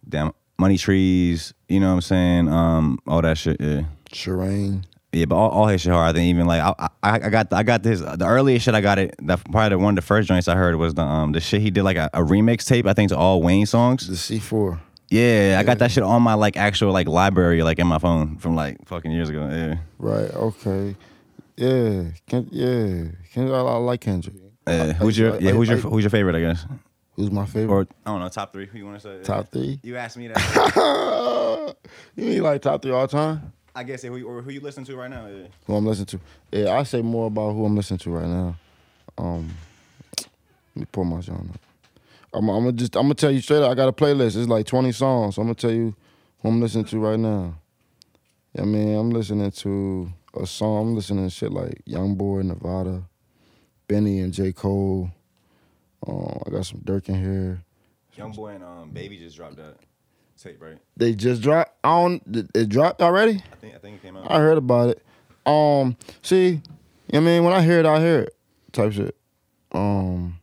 damn 0.06 0.32
Money 0.60 0.76
Trees. 0.76 1.54
You 1.68 1.80
know 1.80 1.88
what 1.88 1.94
I'm 1.94 2.00
saying? 2.02 2.48
Um 2.48 2.98
all 3.06 3.22
that 3.22 3.38
shit. 3.38 3.56
Yeah. 3.60 3.82
Sherane. 4.12 4.84
Yeah, 5.12 5.24
but 5.24 5.34
all, 5.34 5.50
all 5.50 5.66
his 5.66 5.80
shit 5.80 5.90
hard. 5.92 6.10
I 6.10 6.12
think 6.16 6.28
even 6.28 6.46
like 6.46 6.60
I, 6.62 6.88
I 7.02 7.10
I 7.26 7.28
got 7.30 7.52
I 7.52 7.62
got 7.64 7.82
this 7.82 8.00
the 8.00 8.26
earliest 8.26 8.64
shit 8.64 8.74
I 8.74 8.80
got 8.80 8.98
it. 8.98 9.14
That 9.26 9.42
probably 9.50 9.70
the 9.70 9.78
one 9.78 9.96
of 9.98 10.02
the 10.02 10.06
first 10.06 10.28
joints 10.28 10.46
I 10.46 10.54
heard 10.54 10.76
was 10.76 10.94
the 10.94 11.02
um 11.02 11.32
the 11.32 11.40
shit 11.40 11.62
he 11.62 11.70
did 11.70 11.82
like 11.82 11.96
a, 11.96 12.08
a 12.14 12.20
remix 12.20 12.64
tape. 12.66 12.86
I 12.86 12.92
think 12.92 13.08
to 13.08 13.16
all 13.16 13.42
Wayne 13.42 13.66
songs. 13.66 14.06
The 14.06 14.14
C4. 14.38 14.78
Yeah, 15.08 15.56
I 15.58 15.64
got 15.64 15.78
that 15.78 15.90
shit 15.90 16.04
on 16.04 16.22
my 16.22 16.34
like 16.34 16.56
actual 16.56 16.92
like 16.92 17.08
library 17.08 17.62
like 17.64 17.80
in 17.80 17.86
my 17.88 17.98
phone 17.98 18.36
from 18.36 18.54
like 18.54 18.76
fucking 18.86 19.10
years 19.10 19.28
ago. 19.30 19.48
Yeah, 19.50 19.78
Right. 19.98 20.30
Okay. 20.32 20.94
Yeah. 21.56 22.04
Ken, 22.28 22.46
yeah. 22.52 23.04
Ken, 23.32 23.50
I, 23.50 23.58
I 23.58 23.76
like 23.78 24.02
Kendrick. 24.02 24.36
I- 24.66 24.92
who's 24.92 25.18
your 25.18 25.40
yeah 25.40 25.50
who's 25.52 25.68
your 25.68 25.78
who's 25.78 26.04
your 26.04 26.10
favorite? 26.10 26.36
I 26.36 26.40
guess 26.40 26.64
Who's 27.16 27.30
my 27.30 27.44
favorite? 27.46 27.74
or 27.74 27.86
I 28.06 28.10
don't 28.12 28.20
know 28.20 28.28
top 28.28 28.52
three. 28.52 28.66
Who 28.66 28.78
you 28.78 28.86
want 28.86 29.00
to 29.00 29.18
say? 29.18 29.22
Top 29.22 29.48
three? 29.50 29.78
You 29.82 29.96
asked 29.96 30.16
me 30.16 30.28
that. 30.28 31.74
you 32.16 32.24
mean 32.24 32.42
like 32.42 32.62
top 32.62 32.82
three 32.82 32.92
all 32.92 33.08
time? 33.08 33.52
I 33.74 33.84
guess 33.84 34.02
who 34.02 34.16
you- 34.16 34.28
or 34.28 34.42
who 34.42 34.50
you 34.50 34.60
listen 34.60 34.84
to 34.84 34.96
right 34.96 35.10
now? 35.10 35.26
Yeah. 35.26 35.46
Who 35.66 35.74
I'm 35.76 35.86
listening 35.86 36.06
to? 36.06 36.20
Yeah, 36.52 36.78
I 36.78 36.82
say 36.84 37.02
more 37.02 37.26
about 37.26 37.52
who 37.52 37.64
I'm 37.66 37.76
listening 37.76 37.98
to 37.98 38.10
right 38.10 38.26
now. 38.26 38.56
Um, 39.18 39.50
let 40.18 40.28
me 40.76 40.86
pull 40.90 41.04
my 41.04 41.20
song 41.20 41.50
up. 41.54 41.60
I'm, 42.32 42.48
I'm 42.48 42.64
gonna 42.64 42.72
just 42.72 42.96
I'm 42.96 43.02
gonna 43.02 43.14
tell 43.14 43.30
you 43.30 43.40
straight 43.40 43.62
up. 43.62 43.70
I 43.70 43.74
got 43.74 43.88
a 43.88 43.92
playlist. 43.92 44.36
It's 44.36 44.48
like 44.48 44.66
20 44.66 44.92
songs. 44.92 45.34
So 45.34 45.42
I'm 45.42 45.48
gonna 45.48 45.54
tell 45.56 45.72
you 45.72 45.94
who 46.42 46.48
I'm 46.48 46.60
listening 46.60 46.84
to 46.86 46.98
right 47.00 47.18
now. 47.18 47.54
Yeah, 48.54 48.62
I 48.62 48.64
mean 48.64 48.96
I'm 48.96 49.10
listening 49.10 49.50
to 49.50 50.12
a 50.40 50.46
song. 50.46 50.88
I'm 50.88 50.94
listening 50.94 51.24
to 51.28 51.30
shit 51.30 51.52
like 51.52 51.82
Young 51.84 52.14
Boy, 52.14 52.42
Nevada, 52.42 53.02
Benny 53.88 54.20
and 54.20 54.32
J 54.32 54.52
Cole. 54.52 55.10
Um, 56.06 56.42
I 56.46 56.50
got 56.50 56.66
some 56.66 56.80
Durk 56.80 57.08
in 57.08 57.22
here. 57.22 57.62
Young 58.16 58.32
boy 58.32 58.48
and 58.48 58.64
um 58.64 58.90
baby 58.90 59.16
just 59.16 59.36
dropped 59.36 59.56
that 59.56 59.76
tape 60.40 60.60
right. 60.60 60.78
They 60.96 61.14
just 61.14 61.42
dropped. 61.42 61.72
On 61.84 62.20
it 62.34 62.68
dropped 62.68 63.02
already. 63.02 63.42
I 63.52 63.56
think 63.56 63.74
I 63.74 63.78
think 63.78 63.96
it 63.96 64.02
came 64.02 64.16
out. 64.16 64.30
I 64.30 64.38
heard 64.38 64.58
about 64.58 64.90
it. 64.90 65.02
Um, 65.46 65.96
see, 66.22 66.48
you 66.48 66.52
know 66.54 66.60
what 67.08 67.16
I 67.16 67.20
mean, 67.20 67.44
when 67.44 67.52
I 67.52 67.62
hear 67.62 67.80
it, 67.80 67.86
I 67.86 68.00
hear 68.00 68.20
it. 68.20 68.36
Type 68.72 68.92
shit. 68.92 69.16
Um, 69.72 70.38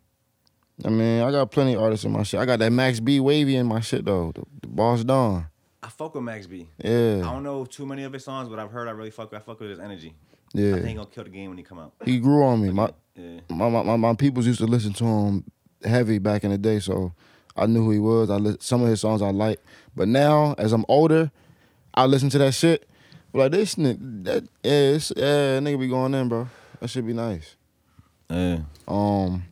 I 0.83 0.89
mean, 0.89 1.21
I 1.21 1.31
got 1.31 1.51
plenty 1.51 1.75
of 1.75 1.81
artists 1.81 2.05
in 2.05 2.11
my 2.11 2.23
shit. 2.23 2.39
I 2.39 2.45
got 2.45 2.59
that 2.59 2.71
Max 2.71 2.99
B 2.99 3.19
Wavy 3.19 3.55
in 3.55 3.65
my 3.67 3.79
shit 3.79 4.05
though. 4.05 4.31
The, 4.33 4.43
the 4.61 4.67
Boss 4.67 5.03
Don. 5.03 5.47
I 5.83 5.89
fuck 5.89 6.15
with 6.15 6.23
Max 6.23 6.47
B. 6.47 6.67
Yeah, 6.83 7.17
I 7.17 7.31
don't 7.33 7.43
know 7.43 7.65
too 7.65 7.85
many 7.85 8.03
of 8.03 8.13
his 8.13 8.23
songs, 8.23 8.49
but 8.49 8.59
I've 8.59 8.71
heard 8.71 8.87
I 8.87 8.91
really 8.91 9.11
fuck. 9.11 9.33
I 9.33 9.39
fuck 9.39 9.59
with 9.59 9.69
his 9.69 9.79
energy. 9.79 10.15
I 10.55 10.59
yeah. 10.59 10.73
think 10.75 10.87
he 10.87 10.93
gonna 10.95 11.07
kill 11.07 11.23
the 11.23 11.29
game 11.29 11.49
when 11.49 11.57
he 11.57 11.63
come 11.63 11.79
out. 11.79 11.93
He 12.05 12.19
grew 12.19 12.43
on 12.43 12.61
me. 12.61 12.69
My 12.71 12.89
Yeah. 13.15 13.39
my 13.49 13.69
my, 13.69 13.83
my, 13.83 13.95
my 13.95 14.13
peoples 14.15 14.45
used 14.47 14.59
to 14.59 14.65
listen 14.67 14.93
to 14.93 15.05
him 15.05 15.43
heavy 15.83 16.19
back 16.19 16.43
in 16.43 16.51
the 16.51 16.57
day, 16.57 16.79
so 16.79 17.13
I 17.55 17.65
knew 17.65 17.83
who 17.83 17.91
he 17.91 17.99
was. 17.99 18.29
I 18.29 18.37
li- 18.37 18.57
some 18.59 18.81
of 18.81 18.87
his 18.89 19.01
songs 19.01 19.21
I 19.21 19.31
like, 19.31 19.59
but 19.95 20.07
now 20.07 20.55
as 20.57 20.73
I'm 20.73 20.85
older, 20.87 21.31
I 21.93 22.05
listen 22.05 22.29
to 22.31 22.37
that 22.39 22.53
shit. 22.53 22.87
Like 23.33 23.51
this, 23.51 23.75
nigga, 23.75 24.23
that 24.23 24.43
yeah, 24.63 24.71
it's, 24.95 25.11
yeah, 25.15 25.59
nigga 25.59 25.79
be 25.79 25.87
going 25.89 26.13
in, 26.13 26.29
bro. 26.29 26.47
That 26.79 26.89
should 26.89 27.05
be 27.05 27.13
nice. 27.13 27.55
Yeah. 28.29 28.59
Um, 28.87 29.43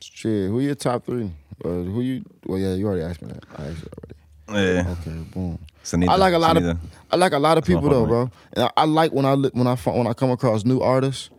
shit. 0.00 0.48
Who 0.50 0.60
your 0.60 0.74
top 0.74 1.06
three? 1.06 1.32
Uh, 1.64 1.68
who 1.68 2.00
you? 2.02 2.24
Well, 2.46 2.58
yeah, 2.58 2.74
you 2.74 2.86
already 2.86 3.02
asked 3.02 3.22
me 3.22 3.28
that. 3.28 3.44
I 3.58 3.64
asked 3.68 3.80
you 3.82 3.88
already. 3.98 4.19
Yeah. 4.50 4.94
Okay, 5.00 5.16
boom. 5.32 5.58
Senidah, 5.84 6.08
I 6.08 6.16
like 6.16 6.34
a 6.34 6.38
lot 6.38 6.56
Senidah. 6.56 6.70
of 6.72 6.78
I 7.10 7.16
like 7.16 7.32
a 7.32 7.38
lot 7.38 7.58
of 7.58 7.64
people 7.64 7.88
though, 7.88 8.06
bro. 8.06 8.30
And 8.52 8.64
I, 8.64 8.70
I 8.76 8.84
like 8.84 9.12
when 9.12 9.24
I 9.24 9.34
when 9.34 9.66
I 9.66 9.76
when 9.76 10.06
I 10.06 10.12
come 10.12 10.30
across 10.30 10.64
new 10.64 10.80
artists, 10.80 11.30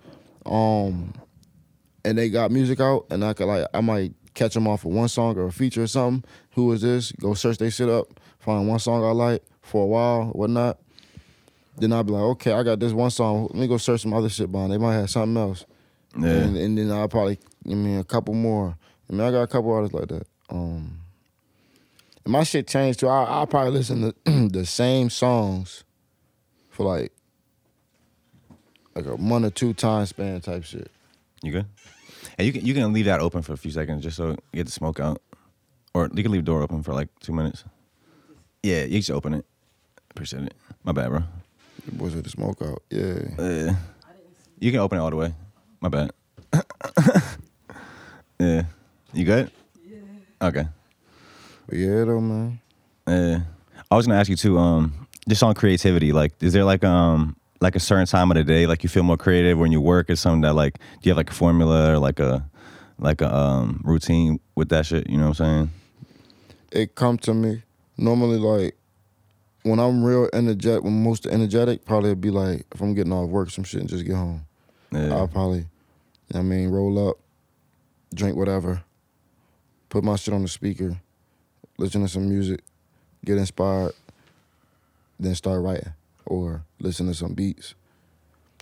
um, 0.45 1.13
and 2.03 2.17
they 2.17 2.29
got 2.29 2.51
music 2.51 2.79
out, 2.79 3.05
and 3.09 3.23
I 3.23 3.33
could 3.33 3.45
like 3.45 3.67
I 3.73 3.81
might 3.81 4.13
catch 4.33 4.53
them 4.53 4.67
off 4.67 4.85
of 4.85 4.91
one 4.91 5.09
song 5.09 5.37
or 5.37 5.47
a 5.47 5.51
feature 5.51 5.83
or 5.83 5.87
something. 5.87 6.23
Who 6.51 6.71
is 6.71 6.81
this? 6.81 7.11
Go 7.13 7.33
search 7.33 7.57
they 7.57 7.69
shit 7.69 7.89
up, 7.89 8.07
find 8.39 8.67
one 8.67 8.79
song 8.79 9.03
I 9.03 9.11
like 9.11 9.43
for 9.61 9.83
a 9.83 9.87
while, 9.87 10.25
whatnot. 10.27 10.79
Then 11.77 11.93
I'll 11.93 12.03
be 12.03 12.11
like, 12.11 12.21
okay, 12.21 12.51
I 12.51 12.63
got 12.63 12.79
this 12.79 12.91
one 12.91 13.11
song. 13.11 13.43
Let 13.51 13.55
me 13.55 13.67
go 13.67 13.77
search 13.77 14.01
some 14.01 14.13
other 14.13 14.29
shit 14.29 14.51
behind. 14.51 14.71
They 14.71 14.77
might 14.77 14.95
have 14.95 15.09
something 15.09 15.37
else. 15.41 15.65
Yeah. 16.19 16.27
And, 16.29 16.57
and 16.57 16.77
then 16.77 16.91
I'll 16.91 17.07
probably, 17.07 17.39
I 17.65 17.73
mean, 17.73 17.97
a 17.99 18.03
couple 18.03 18.33
more. 18.33 18.75
I 19.09 19.13
mean, 19.13 19.21
I 19.21 19.31
got 19.31 19.43
a 19.43 19.47
couple 19.47 19.71
artists 19.71 19.93
like 19.93 20.09
that. 20.09 20.27
Um, 20.49 21.00
and 22.25 22.31
my 22.31 22.43
shit 22.43 22.67
changed 22.67 22.99
too. 22.99 23.07
I, 23.07 23.23
I'll 23.23 23.47
probably 23.47 23.71
listen 23.71 24.13
to 24.25 24.49
the 24.49 24.65
same 24.65 25.09
songs 25.09 25.83
for 26.69 26.85
like, 26.85 27.11
like 28.95 29.05
a 29.05 29.15
one 29.15 29.45
or 29.45 29.49
two 29.49 29.73
time 29.73 30.05
span 30.05 30.41
type 30.41 30.63
shit. 30.63 30.91
You 31.41 31.51
good? 31.51 31.65
And 32.37 32.45
you 32.45 32.53
can 32.53 32.65
you 32.65 32.73
can 32.73 32.93
leave 32.93 33.05
that 33.05 33.19
open 33.19 33.41
for 33.41 33.53
a 33.53 33.57
few 33.57 33.71
seconds 33.71 34.03
just 34.03 34.17
so 34.17 34.29
you 34.29 34.37
get 34.53 34.65
the 34.65 34.71
smoke 34.71 34.99
out, 34.99 35.21
or 35.93 36.09
you 36.13 36.23
can 36.23 36.31
leave 36.31 36.45
the 36.45 36.51
door 36.51 36.61
open 36.61 36.83
for 36.83 36.93
like 36.93 37.09
two 37.19 37.33
minutes. 37.33 37.63
Yeah, 38.63 38.83
you 38.83 38.99
just 38.99 39.11
open 39.11 39.33
it. 39.33 39.45
Appreciate 40.11 40.43
it. 40.43 40.53
My 40.83 40.91
bad, 40.91 41.09
bro. 41.09 41.23
Was 41.97 42.13
it 42.15 42.23
the 42.23 42.29
smoke 42.29 42.61
out? 42.61 42.83
Yeah. 42.89 43.23
Uh, 43.39 43.73
you 44.59 44.71
can 44.71 44.79
open 44.79 44.99
it 44.99 45.01
all 45.01 45.09
the 45.09 45.15
way. 45.15 45.33
My 45.79 45.89
bad. 45.89 46.11
yeah. 48.39 48.63
You 49.13 49.25
good? 49.25 49.51
Yeah. 49.83 49.97
Okay. 50.41 50.67
Yeah, 51.71 52.05
though, 52.05 52.21
man. 52.21 52.59
Uh, 53.07 53.39
I 53.89 53.95
was 53.95 54.07
gonna 54.07 54.19
ask 54.19 54.29
you 54.29 54.35
too. 54.35 54.57
Um, 54.57 55.07
just 55.27 55.43
on 55.43 55.53
creativity. 55.53 56.11
Like, 56.11 56.33
is 56.41 56.53
there 56.53 56.65
like 56.65 56.83
um 56.83 57.35
like 57.59 57.75
a 57.75 57.79
certain 57.79 58.07
time 58.07 58.31
of 58.31 58.37
the 58.37 58.43
day 58.43 58.65
like 58.65 58.81
you 58.83 58.89
feel 58.89 59.03
more 59.03 59.17
creative 59.17 59.57
when 59.57 59.71
you 59.71 59.79
work 59.79 60.09
or 60.09 60.15
something 60.15 60.41
that 60.41 60.53
like 60.53 60.79
do 60.79 60.83
you 61.03 61.11
have 61.11 61.17
like 61.17 61.29
a 61.29 61.33
formula 61.33 61.93
or 61.93 61.99
like 61.99 62.19
a 62.19 62.43
like 62.97 63.21
a 63.21 63.33
um 63.33 63.81
routine 63.83 64.39
with 64.55 64.69
that 64.69 64.85
shit? 64.85 65.09
You 65.09 65.17
know 65.17 65.29
what 65.29 65.39
I'm 65.39 65.45
saying? 65.45 65.71
It 66.71 66.95
come 66.95 67.17
to 67.19 67.33
me 67.33 67.63
normally 67.97 68.37
like 68.37 68.75
when 69.63 69.79
I'm 69.79 70.03
real 70.03 70.27
energetic, 70.33 70.83
when 70.83 71.03
most 71.03 71.27
energetic, 71.27 71.85
probably 71.85 72.09
it'd 72.09 72.21
be 72.21 72.31
like 72.31 72.65
if 72.73 72.81
I'm 72.81 72.93
getting 72.93 73.13
off 73.13 73.29
work, 73.29 73.51
some 73.51 73.63
shit, 73.63 73.81
and 73.81 73.89
just 73.89 74.05
get 74.05 74.15
home. 74.15 74.45
Yeah. 74.91 75.13
I'll 75.13 75.27
probably, 75.27 75.59
you 75.59 75.65
know 76.33 76.39
what 76.39 76.39
I 76.39 76.43
mean, 76.43 76.69
roll 76.69 77.09
up, 77.09 77.17
drink 78.13 78.35
whatever, 78.35 78.83
put 79.89 80.03
my 80.03 80.15
shit 80.15 80.33
on 80.33 80.41
the 80.41 80.47
speaker, 80.47 80.99
listen 81.81 82.01
to 82.01 82.07
some 82.07 82.29
music, 82.29 82.61
get 83.25 83.37
inspired, 83.37 83.93
then 85.19 85.35
start 85.35 85.61
writing 85.63 85.93
or 86.25 86.63
listen 86.79 87.07
to 87.07 87.13
some 87.13 87.33
beats 87.33 87.73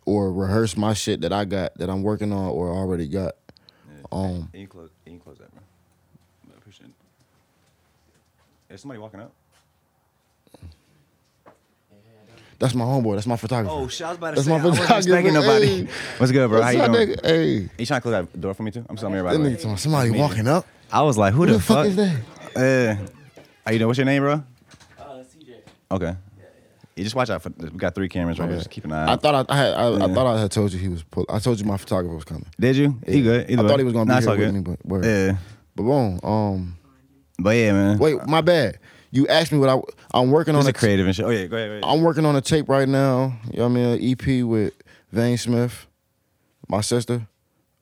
or 0.06 0.32
rehearse 0.32 0.76
my 0.78 0.94
shit 0.94 1.22
that 1.22 1.34
I 1.34 1.46
got 1.46 1.76
that 1.78 1.90
I'm 1.90 2.02
working 2.02 2.32
on 2.32 2.50
or 2.50 2.70
already 2.70 3.08
got. 3.08 3.36
Um, 4.12 4.50
Can 4.52 4.62
you 4.62 4.68
close? 4.68 4.90
Can 5.04 5.14
you 5.16 5.20
close 5.20 5.38
that, 5.38 5.52
bro? 5.52 5.62
I 6.54 6.58
appreciate 6.58 6.88
it. 6.88 8.74
Is 8.74 8.82
somebody 8.82 9.00
walking 9.00 9.20
up? 9.20 9.32
that's 12.58 12.74
my 12.76 12.84
homeboy. 12.84 13.16
That's 13.16 13.28
my 13.28 13.38
photographer. 13.38 13.74
Oh 13.74 13.88
shit! 13.88 14.06
I 14.06 14.10
was 14.10 14.18
about 14.18 14.30
to 14.32 14.36
That's 14.36 14.48
say. 14.48 14.52
my 14.52 14.60
I 14.60 14.66
wasn't 14.66 14.90
expecting 14.98 15.34
nobody. 15.34 15.86
Hey. 15.86 15.88
What's 16.18 16.32
good, 16.32 16.50
bro? 16.50 16.62
How 16.62 16.70
you 16.72 16.78
doing? 16.80 16.92
nigga? 16.92 17.26
Hey, 17.26 17.70
You 17.78 17.86
trying 17.86 18.00
to 18.00 18.02
close 18.02 18.12
that 18.12 18.42
door 18.42 18.54
for 18.54 18.64
me 18.64 18.72
too? 18.72 18.86
I'm 18.90 18.96
telling 18.98 19.14
that 19.14 19.26
everybody. 19.26 19.56
nigga 19.56 19.62
talking 19.62 19.78
somebody 19.78 20.12
walking 20.12 20.48
up. 20.48 20.66
I 20.92 21.04
was 21.04 21.18
like, 21.18 21.34
who, 21.34 21.42
Who 21.42 21.46
the, 21.48 21.54
the 21.54 21.60
fuck 21.60 21.86
is 21.86 21.96
that? 21.96 22.20
Uh, 22.56 22.96
how 23.66 23.72
you 23.72 23.80
doing? 23.80 23.88
What's 23.88 23.98
your 23.98 24.06
name, 24.06 24.22
bro? 24.24 24.34
Uh, 24.34 24.44
CJ. 25.24 25.56
Okay. 25.92 26.16
You 26.96 27.04
just 27.04 27.16
watch 27.16 27.30
out 27.30 27.42
for. 27.42 27.50
We 27.58 27.70
got 27.70 27.96
three 27.96 28.10
cameras 28.10 28.40
right 28.40 28.50
here. 28.50 28.58
Just 28.58 28.70
keep 28.70 28.84
an 28.84 28.92
eye. 28.92 29.14
I 29.14 29.16
thought 29.16 29.50
I, 29.50 29.54
I 29.54 29.58
had 29.58 29.74
I, 29.74 30.06
I 30.06 30.14
thought 30.14 30.28
I 30.28 30.42
had 30.42 30.52
told 30.52 30.74
you 30.74 30.80
he 30.80 30.90
was. 30.90 31.04
Pull, 31.04 31.26
I 31.30 31.40
told 31.40 31.58
you 31.60 31.66
my 31.66 31.78
photographer 31.78 32.14
was 32.14 32.26
coming. 32.26 32.46
Did 32.60 32.76
you? 32.76 33.00
He 33.08 33.20
Yeah. 33.20 33.24
good. 33.24 33.50
Either 33.52 33.60
I 33.60 33.64
way. 33.64 33.70
thought 33.70 33.80
he 33.80 33.84
was 33.86 33.94
gonna 33.94 34.06
be 34.06 34.14
Nah, 34.14 34.20
here 34.20 34.30
with 34.32 34.40
good. 34.40 34.54
me, 34.54 34.60
but 34.62 34.86
word. 34.86 35.06
Yeah. 35.06 35.38
But 35.76 35.84
boom. 35.84 36.20
Um. 36.24 36.78
But 37.38 37.52
yeah, 37.52 37.72
man. 37.72 37.98
Wait, 38.00 38.26
my 38.28 38.42
bad. 38.42 38.80
You 39.12 39.28
asked 39.28 39.54
me 39.54 39.60
what 39.60 39.70
I. 39.70 39.80
I'm 40.14 40.30
working 40.30 40.56
on 40.56 40.66
a 40.66 40.70
a 40.70 40.74
creative 40.74 41.06
and 41.06 41.16
shit. 41.16 41.24
Oh 41.26 41.30
yeah, 41.30 41.46
go 41.46 41.56
ahead. 41.56 41.70
Go 41.70 41.74
ahead. 41.78 41.84
I'm 41.86 42.02
working 42.04 42.26
on 42.26 42.36
a 42.36 42.42
tape 42.42 42.68
right 42.68 42.88
now. 42.88 43.38
You 43.50 43.60
know 43.60 43.64
what 43.70 43.72
I 43.72 43.74
mean? 43.76 43.86
An 43.86 44.40
EP 44.42 44.46
with 44.46 44.74
Vane 45.14 45.38
Smith, 45.38 45.88
my 46.68 46.82
sister, 46.82 47.28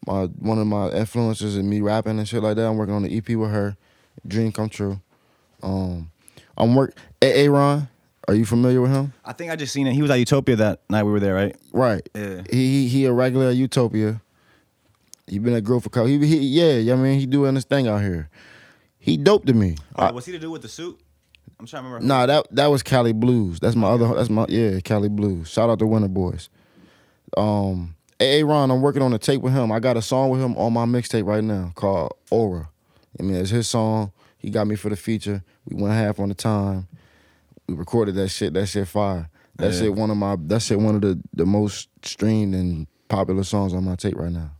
my 0.06 0.26
one 0.26 0.60
of 0.60 0.68
my 0.68 0.90
influences 0.90 1.58
in 1.58 1.68
me 1.68 1.82
rapping 1.82 2.20
and 2.20 2.28
shit 2.30 2.44
like 2.44 2.56
that. 2.58 2.68
I'm 2.68 2.78
working 2.78 2.94
on 2.94 3.02
the 3.02 3.18
EP 3.18 3.30
with 3.30 3.50
her. 3.50 3.78
Dream 4.26 4.52
come 4.52 4.70
true. 4.70 5.00
Um, 5.62 6.12
I'm 6.58 6.76
work. 6.76 6.96
Aaron, 7.22 7.88
are 8.28 8.34
you 8.34 8.46
familiar 8.46 8.82
with 8.82 8.92
him? 8.92 9.14
I 9.24 9.34
think 9.34 9.52
I 9.52 9.56
just 9.56 9.74
seen 9.74 9.88
it. 9.88 9.94
He 9.94 10.02
was 10.02 10.12
at 10.12 10.20
Utopia 10.20 10.56
that 10.58 10.82
night 10.90 11.04
we 11.04 11.12
were 11.12 11.20
there, 11.20 11.34
right? 11.36 11.56
Right. 11.72 12.08
Yeah. 12.14 12.44
He 12.50 12.84
he, 12.84 12.88
he 12.88 13.06
a 13.06 13.14
regular 13.14 13.48
at 13.50 13.56
Utopia. 13.56 14.22
He 15.28 15.40
been 15.40 15.54
at 15.54 15.64
Growth 15.64 15.84
for 15.84 15.90
couple. 15.90 16.08
He, 16.08 16.18
he 16.26 16.38
yeah. 16.38 16.94
I 16.94 16.96
mean 16.96 17.20
he 17.20 17.26
doing 17.26 17.56
this 17.56 17.66
thing 17.66 17.88
out 17.88 18.02
here. 18.02 18.30
He 19.00 19.18
dope 19.18 19.46
to 19.46 19.54
me. 19.54 19.78
I- 19.96 20.12
was 20.12 20.26
he 20.26 20.32
to 20.34 20.40
do 20.40 20.52
with 20.52 20.62
the 20.62 20.70
suit? 20.70 21.00
I'm 21.60 21.66
trying 21.66 21.84
to 21.84 21.90
remember. 21.90 22.06
Nah, 22.08 22.26
that 22.28 22.48
that 22.52 22.68
was 22.68 22.84
Cali 22.84 23.14
Blues. 23.14 23.60
That's 23.60 23.76
my 23.76 23.88
other. 23.88 24.14
That's 24.14 24.30
my 24.30 24.46
yeah, 24.48 24.80
Cali 24.82 25.10
Blues. 25.10 25.50
Shout 25.50 25.70
out 25.70 25.80
to 25.80 25.88
Winter 25.88 26.08
Boys. 26.08 26.50
Um, 27.36 27.96
AA 28.22 28.42
Ron, 28.44 28.70
I'm 28.72 28.82
working 28.82 29.02
on 29.02 29.14
a 29.14 29.18
tape 29.18 29.42
with 29.42 29.54
him. 29.54 29.72
I 29.72 29.80
got 29.80 29.98
a 29.98 30.02
song 30.02 30.30
with 30.30 30.42
him 30.42 30.56
on 30.58 30.74
my 30.74 30.86
mixtape 30.86 31.26
right 31.26 31.44
now 31.44 31.72
called 31.76 32.14
Aura. 32.30 32.70
I 33.20 33.24
mean, 33.24 33.36
it's 33.36 33.50
his 33.50 33.68
song. 33.70 34.12
He 34.38 34.50
got 34.50 34.68
me 34.68 34.76
for 34.76 34.90
the 34.90 34.96
feature. 34.96 35.44
We 35.66 35.82
went 35.82 35.94
half 35.94 36.20
on 36.20 36.30
the 36.30 36.36
time. 36.36 36.88
We 37.68 37.76
recorded 37.76 38.16
that 38.16 38.30
shit. 38.30 38.54
That 38.54 38.68
shit 38.68 38.88
fire. 38.88 39.30
That 39.58 39.74
Yeah. 39.74 39.80
shit 39.80 39.96
one 39.96 40.12
of 40.12 40.18
my. 40.18 40.36
That 40.48 40.62
shit 40.62 40.80
one 40.80 40.96
of 40.96 41.02
the 41.02 41.20
the 41.34 41.46
most 41.46 41.90
streamed 42.04 42.54
and 42.56 42.88
popular 43.10 43.44
songs 43.44 43.74
on 43.74 43.84
my 43.84 43.96
tape 43.96 44.16
right 44.18 44.32
now. 44.32 44.52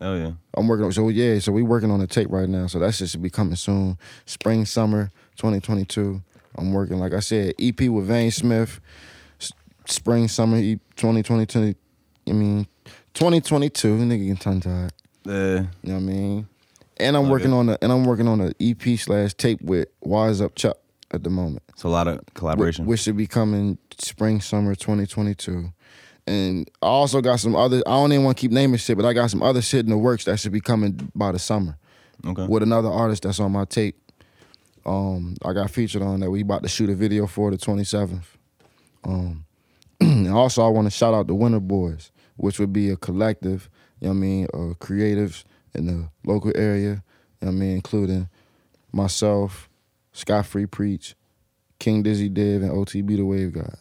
Oh 0.00 0.16
yeah. 0.16 0.32
I'm 0.54 0.66
working 0.66 0.84
on 0.86 0.92
so 0.92 1.08
yeah, 1.08 1.38
so 1.38 1.52
we 1.52 1.62
working 1.62 1.90
on 1.90 2.00
the 2.00 2.06
tape 2.06 2.28
right 2.30 2.48
now. 2.48 2.66
So 2.66 2.78
that 2.80 2.94
shit 2.94 3.08
should 3.10 3.22
be 3.22 3.30
coming 3.30 3.56
soon. 3.56 3.96
Spring, 4.26 4.64
summer, 4.64 5.10
2022. 5.36 6.22
I'm 6.56 6.72
working, 6.72 6.98
like 6.98 7.12
I 7.12 7.20
said, 7.20 7.54
EP 7.58 7.80
with 7.88 8.06
Vane 8.06 8.30
Smith. 8.30 8.80
Spring, 9.86 10.28
summer, 10.28 10.56
E- 10.58 10.80
2022. 10.96 11.74
I 12.28 12.32
mean, 12.32 12.66
2022. 13.14 13.96
Nigga 13.98 14.26
get 14.28 14.40
tongue 14.40 14.60
tied. 14.60 14.92
Yeah. 15.24 15.34
You 15.34 15.66
know 15.82 15.94
what 15.94 15.94
I 15.94 15.98
mean? 16.00 16.48
And 16.98 17.16
I'm 17.16 17.28
working 17.28 17.52
on 17.52 17.66
the 17.66 17.82
and 17.82 17.92
I'm 17.92 18.04
working 18.04 18.28
on 18.28 18.40
an 18.40 18.54
EP 18.60 18.98
slash 18.98 19.34
tape 19.34 19.60
with 19.62 19.88
Wise 20.00 20.40
Up 20.40 20.54
Chuck 20.54 20.76
at 21.10 21.24
the 21.24 21.30
moment. 21.30 21.62
it's 21.70 21.84
a 21.84 21.88
lot 21.88 22.08
of 22.08 22.20
collaboration. 22.34 22.86
which 22.86 23.00
should 23.00 23.16
be 23.16 23.26
coming 23.26 23.78
spring, 23.98 24.40
summer 24.40 24.74
2022. 24.74 25.72
And 26.26 26.70
I 26.82 26.86
also 26.86 27.20
got 27.20 27.40
some 27.40 27.54
other, 27.54 27.82
I 27.86 27.90
don't 27.90 28.12
even 28.12 28.24
want 28.24 28.36
to 28.36 28.40
keep 28.40 28.50
naming 28.50 28.78
shit, 28.78 28.96
but 28.96 29.04
I 29.04 29.12
got 29.12 29.30
some 29.30 29.42
other 29.42 29.60
shit 29.60 29.84
in 29.84 29.90
the 29.90 29.98
works 29.98 30.24
that 30.24 30.38
should 30.40 30.52
be 30.52 30.60
coming 30.60 31.10
by 31.14 31.32
the 31.32 31.38
summer 31.38 31.76
okay. 32.26 32.46
with 32.46 32.62
another 32.62 32.88
artist 32.88 33.24
that's 33.24 33.40
on 33.40 33.52
my 33.52 33.64
tape. 33.64 33.96
Um, 34.86 35.36
I 35.44 35.52
got 35.52 35.70
featured 35.70 36.02
on 36.02 36.20
that. 36.20 36.30
We 36.30 36.40
about 36.40 36.62
to 36.62 36.68
shoot 36.68 36.90
a 36.90 36.94
video 36.94 37.26
for 37.26 37.50
the 37.50 37.56
27th. 37.56 38.24
Um, 39.04 39.44
and 40.00 40.28
also, 40.28 40.64
I 40.64 40.68
want 40.68 40.86
to 40.86 40.90
shout 40.90 41.14
out 41.14 41.26
the 41.26 41.34
Winter 41.34 41.60
Boys, 41.60 42.10
which 42.36 42.58
would 42.58 42.72
be 42.72 42.90
a 42.90 42.96
collective, 42.96 43.68
you 44.00 44.08
know 44.08 44.12
what 44.12 44.16
I 44.16 44.20
mean, 44.20 44.46
of 44.52 44.78
creatives 44.78 45.44
in 45.74 45.86
the 45.86 46.08
local 46.24 46.52
area, 46.54 47.02
you 47.40 47.46
know 47.46 47.48
I 47.48 47.50
mean, 47.50 47.76
including 47.76 48.28
myself, 48.92 49.68
Scott 50.12 50.46
Free 50.46 50.66
Preach, 50.66 51.14
King 51.78 52.02
Dizzy 52.02 52.28
Div, 52.28 52.62
and 52.62 52.70
OTB 52.72 53.16
the 53.16 53.24
Wave 53.24 53.52
God. 53.52 53.76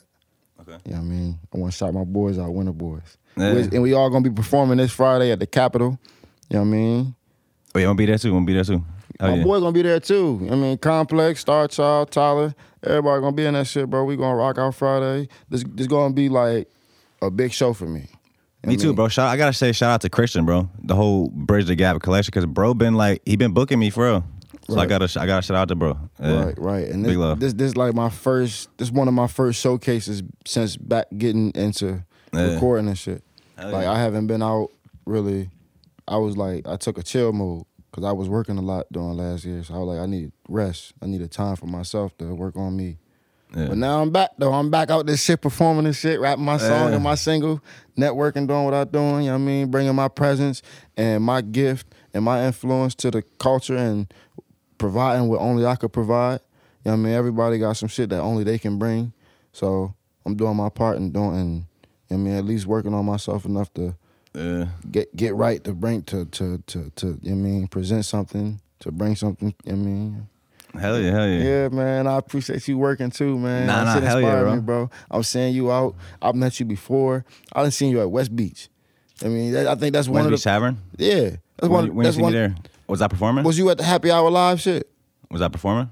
Okay. 0.62 0.78
You 0.86 0.91
know 0.94 1.00
what 1.00 1.06
I 1.06 1.10
mean? 1.10 1.39
I 1.54 1.58
want 1.58 1.72
to 1.74 1.78
shout 1.78 1.94
my 1.94 2.04
boys 2.04 2.39
out, 2.39 2.54
Winter 2.54 2.72
Boys. 2.72 3.18
Yeah. 3.36 3.48
And 3.72 3.82
we 3.82 3.94
all 3.94 4.10
gonna 4.10 4.28
be 4.30 4.34
performing 4.36 4.78
this 4.78 4.91
Friday 4.91 5.32
at 5.32 5.39
the 5.39 5.48
Capitol. 5.48 6.00
You 6.50 6.58
know 6.58 6.62
what 6.62 6.68
I 6.68 6.72
mean? 6.72 7.16
Oh 7.76 7.80
yeah, 7.80 7.86
I'm 7.86 7.89
gonna 7.89 7.98
be 7.98 8.06
there 8.06 8.18
too. 8.18 8.30
I'm 8.30 8.34
gonna 8.36 8.46
be 8.46 8.54
there 8.54 8.64
too. 8.64 8.86
Oh, 9.20 9.28
My 9.28 9.36
yeah. 9.36 9.44
boy 9.44 9.60
gonna 9.60 9.72
be 9.72 9.82
there 9.82 10.00
too. 10.00 10.48
I 10.52 10.56
mean, 10.56 10.78
Complex, 10.78 11.41
Star 11.41 11.68
Child, 11.68 12.12
Tyler, 12.12 12.56
everybody 12.84 13.22
gonna 13.22 13.36
be 13.36 13.46
in 13.46 13.54
that 13.56 13.68
shit, 13.68 13.89
bro. 13.89 14.04
We 14.04 14.16
gonna 14.16 14.36
rock 14.36 14.58
out 14.58 14.76
Friday. 14.76 15.28
This 15.50 15.64
this 15.68 15.88
gonna 15.88 16.14
be 16.14 16.30
like 16.30 16.70
a 17.22 17.32
big 17.32 17.52
show 17.52 17.74
for 17.74 17.86
me. 17.86 18.08
Me 18.66 18.78
too, 18.78 18.93
bro. 18.93 19.07
Shout, 19.09 19.28
I 19.28 19.36
gotta 19.38 19.53
say, 19.53 19.72
shout 19.72 19.91
out 19.91 20.01
to 20.01 20.09
Christian, 20.09 20.45
bro. 20.45 20.70
The 20.84 20.95
whole 20.95 21.30
Bridge 21.30 21.66
the 21.66 21.76
Gap 21.76 22.01
collection, 22.01 22.32
because 22.32 22.45
bro 22.45 22.74
been 22.74 22.93
like 22.95 23.22
he 23.26 23.36
been 23.36 23.53
booking 23.53 23.80
me 23.80 23.89
for 23.89 24.05
real. 24.05 24.24
So 24.70 24.80
I 24.80 24.86
gotta, 24.86 25.09
I 25.20 25.26
gotta 25.26 25.41
shout 25.41 25.57
out 25.57 25.68
to 25.68 25.76
bro. 25.76 25.97
Yeah. 26.22 26.45
Right, 26.45 26.57
right. 26.57 26.88
And 26.88 27.03
Big 27.03 27.11
this, 27.11 27.18
love. 27.18 27.39
this 27.41 27.53
this 27.53 27.76
like 27.76 27.93
my 27.93 28.09
first 28.09 28.70
this 28.78 28.89
one 28.91 29.09
of 29.09 29.14
my 29.14 29.28
first 29.28 29.59
showcases 29.59 30.24
since 30.45 30.78
back 30.78 31.07
getting 31.18 31.51
into 31.51 32.05
Yeah. 32.34 32.53
recording 32.53 32.88
and 32.88 32.97
shit. 32.97 33.24
Hell 33.57 33.72
like 33.72 33.84
yeah. 33.84 33.91
I 33.91 33.99
haven't 33.99 34.28
been 34.28 34.41
out 34.41 34.70
really. 35.05 35.49
I 36.07 36.16
was 36.18 36.38
like 36.38 36.66
I 36.66 36.78
took 36.78 36.97
a 36.97 37.03
chill 37.03 37.34
mode 37.34 37.66
because 37.91 38.05
I 38.05 38.14
was 38.14 38.30
working 38.30 38.57
a 38.57 38.61
lot 38.61 38.86
during 38.91 39.18
last 39.18 39.43
year. 39.43 39.61
So 39.64 39.74
I 39.74 39.78
was 39.80 39.88
like 39.97 39.99
I 39.99 40.05
need 40.05 40.32
rest. 40.47 40.93
I 41.01 41.07
need 41.07 41.22
a 41.22 41.28
time 41.28 41.57
for 41.57 41.66
myself 41.66 42.18
to 42.20 42.34
work 42.34 42.55
on 42.55 42.78
me. 42.78 42.97
Yeah. 43.56 43.68
But 43.68 43.78
now 43.78 44.01
I'm 44.01 44.10
back 44.12 44.32
though. 44.38 44.51
I'm 44.54 44.70
back 44.72 44.89
out 44.89 45.06
this 45.06 45.24
shit, 45.24 45.41
performing 45.41 45.84
this 45.86 45.99
shit, 45.99 46.20
rapping 46.20 46.43
my 46.45 46.58
song 46.58 46.89
Yeah. 46.89 46.95
and 46.95 47.04
my 47.04 47.16
single, 47.16 47.62
networking, 47.97 48.47
doing 48.47 48.64
what 48.66 48.74
I'm 48.74 48.88
doing. 48.88 49.24
You 49.26 49.32
know 49.32 49.38
what 49.38 49.43
I 49.43 49.45
mean? 49.45 49.72
Bringing 49.72 49.93
my 49.95 50.08
presence 50.08 50.62
and 50.97 51.24
my 51.24 51.41
gift 51.41 51.88
and 52.14 52.24
my 52.26 52.45
influence 52.45 52.95
to 52.95 53.12
the 53.12 53.22
culture 53.39 53.78
and 53.78 54.12
providing 54.78 55.28
what 55.28 55.39
only 55.39 55.66
I 55.66 55.76
could 55.76 55.93
provide. 55.93 56.39
You 56.84 56.91
know 56.91 56.91
what 56.91 56.93
I 56.93 57.04
mean? 57.04 57.14
Everybody 57.14 57.58
got 57.60 57.74
some 57.78 57.89
shit 57.89 58.10
that 58.10 58.20
only 58.22 58.43
they 58.43 58.58
can 58.58 58.78
bring. 58.80 59.14
So 59.51 59.93
I'm 60.26 60.36
doing 60.36 60.56
my 60.58 60.70
part 60.70 60.97
and 60.97 61.14
doing, 61.14 61.36
and, 61.36 61.54
you 61.54 61.62
know 61.62 61.66
what 62.08 62.16
I 62.16 62.18
mean, 62.18 62.34
at 62.34 62.45
least 62.45 62.66
working 62.66 62.93
on 62.93 63.06
myself 63.06 63.45
enough 63.45 63.74
to 63.76 63.95
Yeah. 64.34 64.66
get 64.89 65.16
get 65.16 65.36
right 65.36 65.64
to 65.64 65.74
bring 65.74 66.01
to 66.04 66.26
to 66.26 66.58
to 66.66 66.89
to. 66.95 67.08
You 67.22 67.36
know 67.36 67.41
what 67.43 67.47
I 67.49 67.51
mean? 67.51 67.68
Present 67.68 68.04
something 68.06 68.60
to 68.80 68.91
bring 68.91 69.16
something. 69.16 69.54
You 69.64 69.72
know 69.74 69.78
what 69.78 69.84
I 69.84 69.86
mean? 69.86 70.28
Hell 70.80 70.99
yeah, 70.99 71.11
hell 71.11 71.28
yeah. 71.28 71.43
Yeah, 71.43 71.69
man. 71.69 72.07
I 72.07 72.17
appreciate 72.17 72.67
you 72.67 72.78
working 72.78 73.11
too, 73.11 73.38
man. 73.38 73.67
Nah, 73.67 73.84
nah, 73.84 73.99
hell 74.01 74.19
yeah, 74.21 74.39
bro. 74.41 74.55
me, 74.55 74.61
bro. 74.61 74.89
I'm 75.11 75.21
seeing 75.24 75.53
you 75.53 75.71
out. 75.71 75.95
I've 76.21 76.36
met 76.36 76.59
you 76.59 76.65
before. 76.65 77.26
I 77.53 77.61
done 77.61 77.71
seen 77.71 77.91
you 77.91 78.01
at 78.01 78.09
West 78.09 78.36
Beach. 78.36 78.69
I 79.24 79.28
mean, 79.28 79.55
I 79.55 79.76
think 79.76 79.93
that's 79.93 80.07
one 80.07 80.15
West 80.15 80.26
of 80.26 80.32
Beach 80.32 80.39
the 80.43 80.49
Tavern. 80.49 80.78
yeah. 80.97 81.30
That's 81.57 81.69
When, 81.69 81.71
one. 81.71 81.86
you- 81.86 81.93
when 81.93 82.03
that's 82.05 82.15
see 82.15 82.21
me 82.21 82.24
one. 82.24 82.34
there, 82.34 82.55
was 82.88 83.01
I 83.01 83.07
performing? 83.07 83.43
Was 83.43 83.57
you 83.57 83.69
at 83.69 83.78
the 83.78 83.84
Happy 83.84 84.09
Hour 84.11 84.30
live 84.32 84.59
shit? 84.59 84.89
Was 85.30 85.41
I 85.41 85.47
performing? 85.47 85.91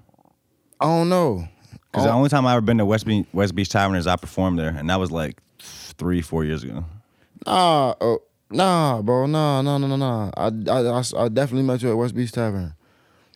I 0.79 0.85
don't 0.85 1.09
know. 1.09 1.47
Because 1.91 2.05
the 2.05 2.11
Oh. 2.11 2.15
only 2.15 2.29
time 2.29 2.47
I 2.47 2.53
ever 2.53 2.61
been 2.61 2.79
to 2.79 2.85
West 2.85 3.05
Beach, 3.05 3.25
West 3.33 3.53
Beach 3.53 3.69
Tavern 3.69 3.97
is 3.97 4.07
I 4.07 4.15
performed 4.15 4.57
there, 4.57 4.69
and 4.69 4.89
that 4.89 4.99
was 4.99 5.11
like 5.11 5.37
three, 5.59 6.21
four 6.21 6.43
years 6.43 6.63
ago. 6.63 6.85
Nah, 7.45 7.93
uh, 8.01 8.15
nah, 8.49 9.01
bro. 9.03 9.27
Nah, 9.27 9.61
nah, 9.61 9.77
nah, 9.77 9.87
nah, 9.87 9.95
nah. 9.95 10.31
I, 10.35 10.47
I, 10.71 10.99
I, 10.99 11.25
I 11.25 11.29
definitely 11.29 11.63
met 11.63 11.81
you 11.83 11.91
at 11.91 11.97
West 11.97 12.15
Beach 12.15 12.31
Tavern. 12.31 12.73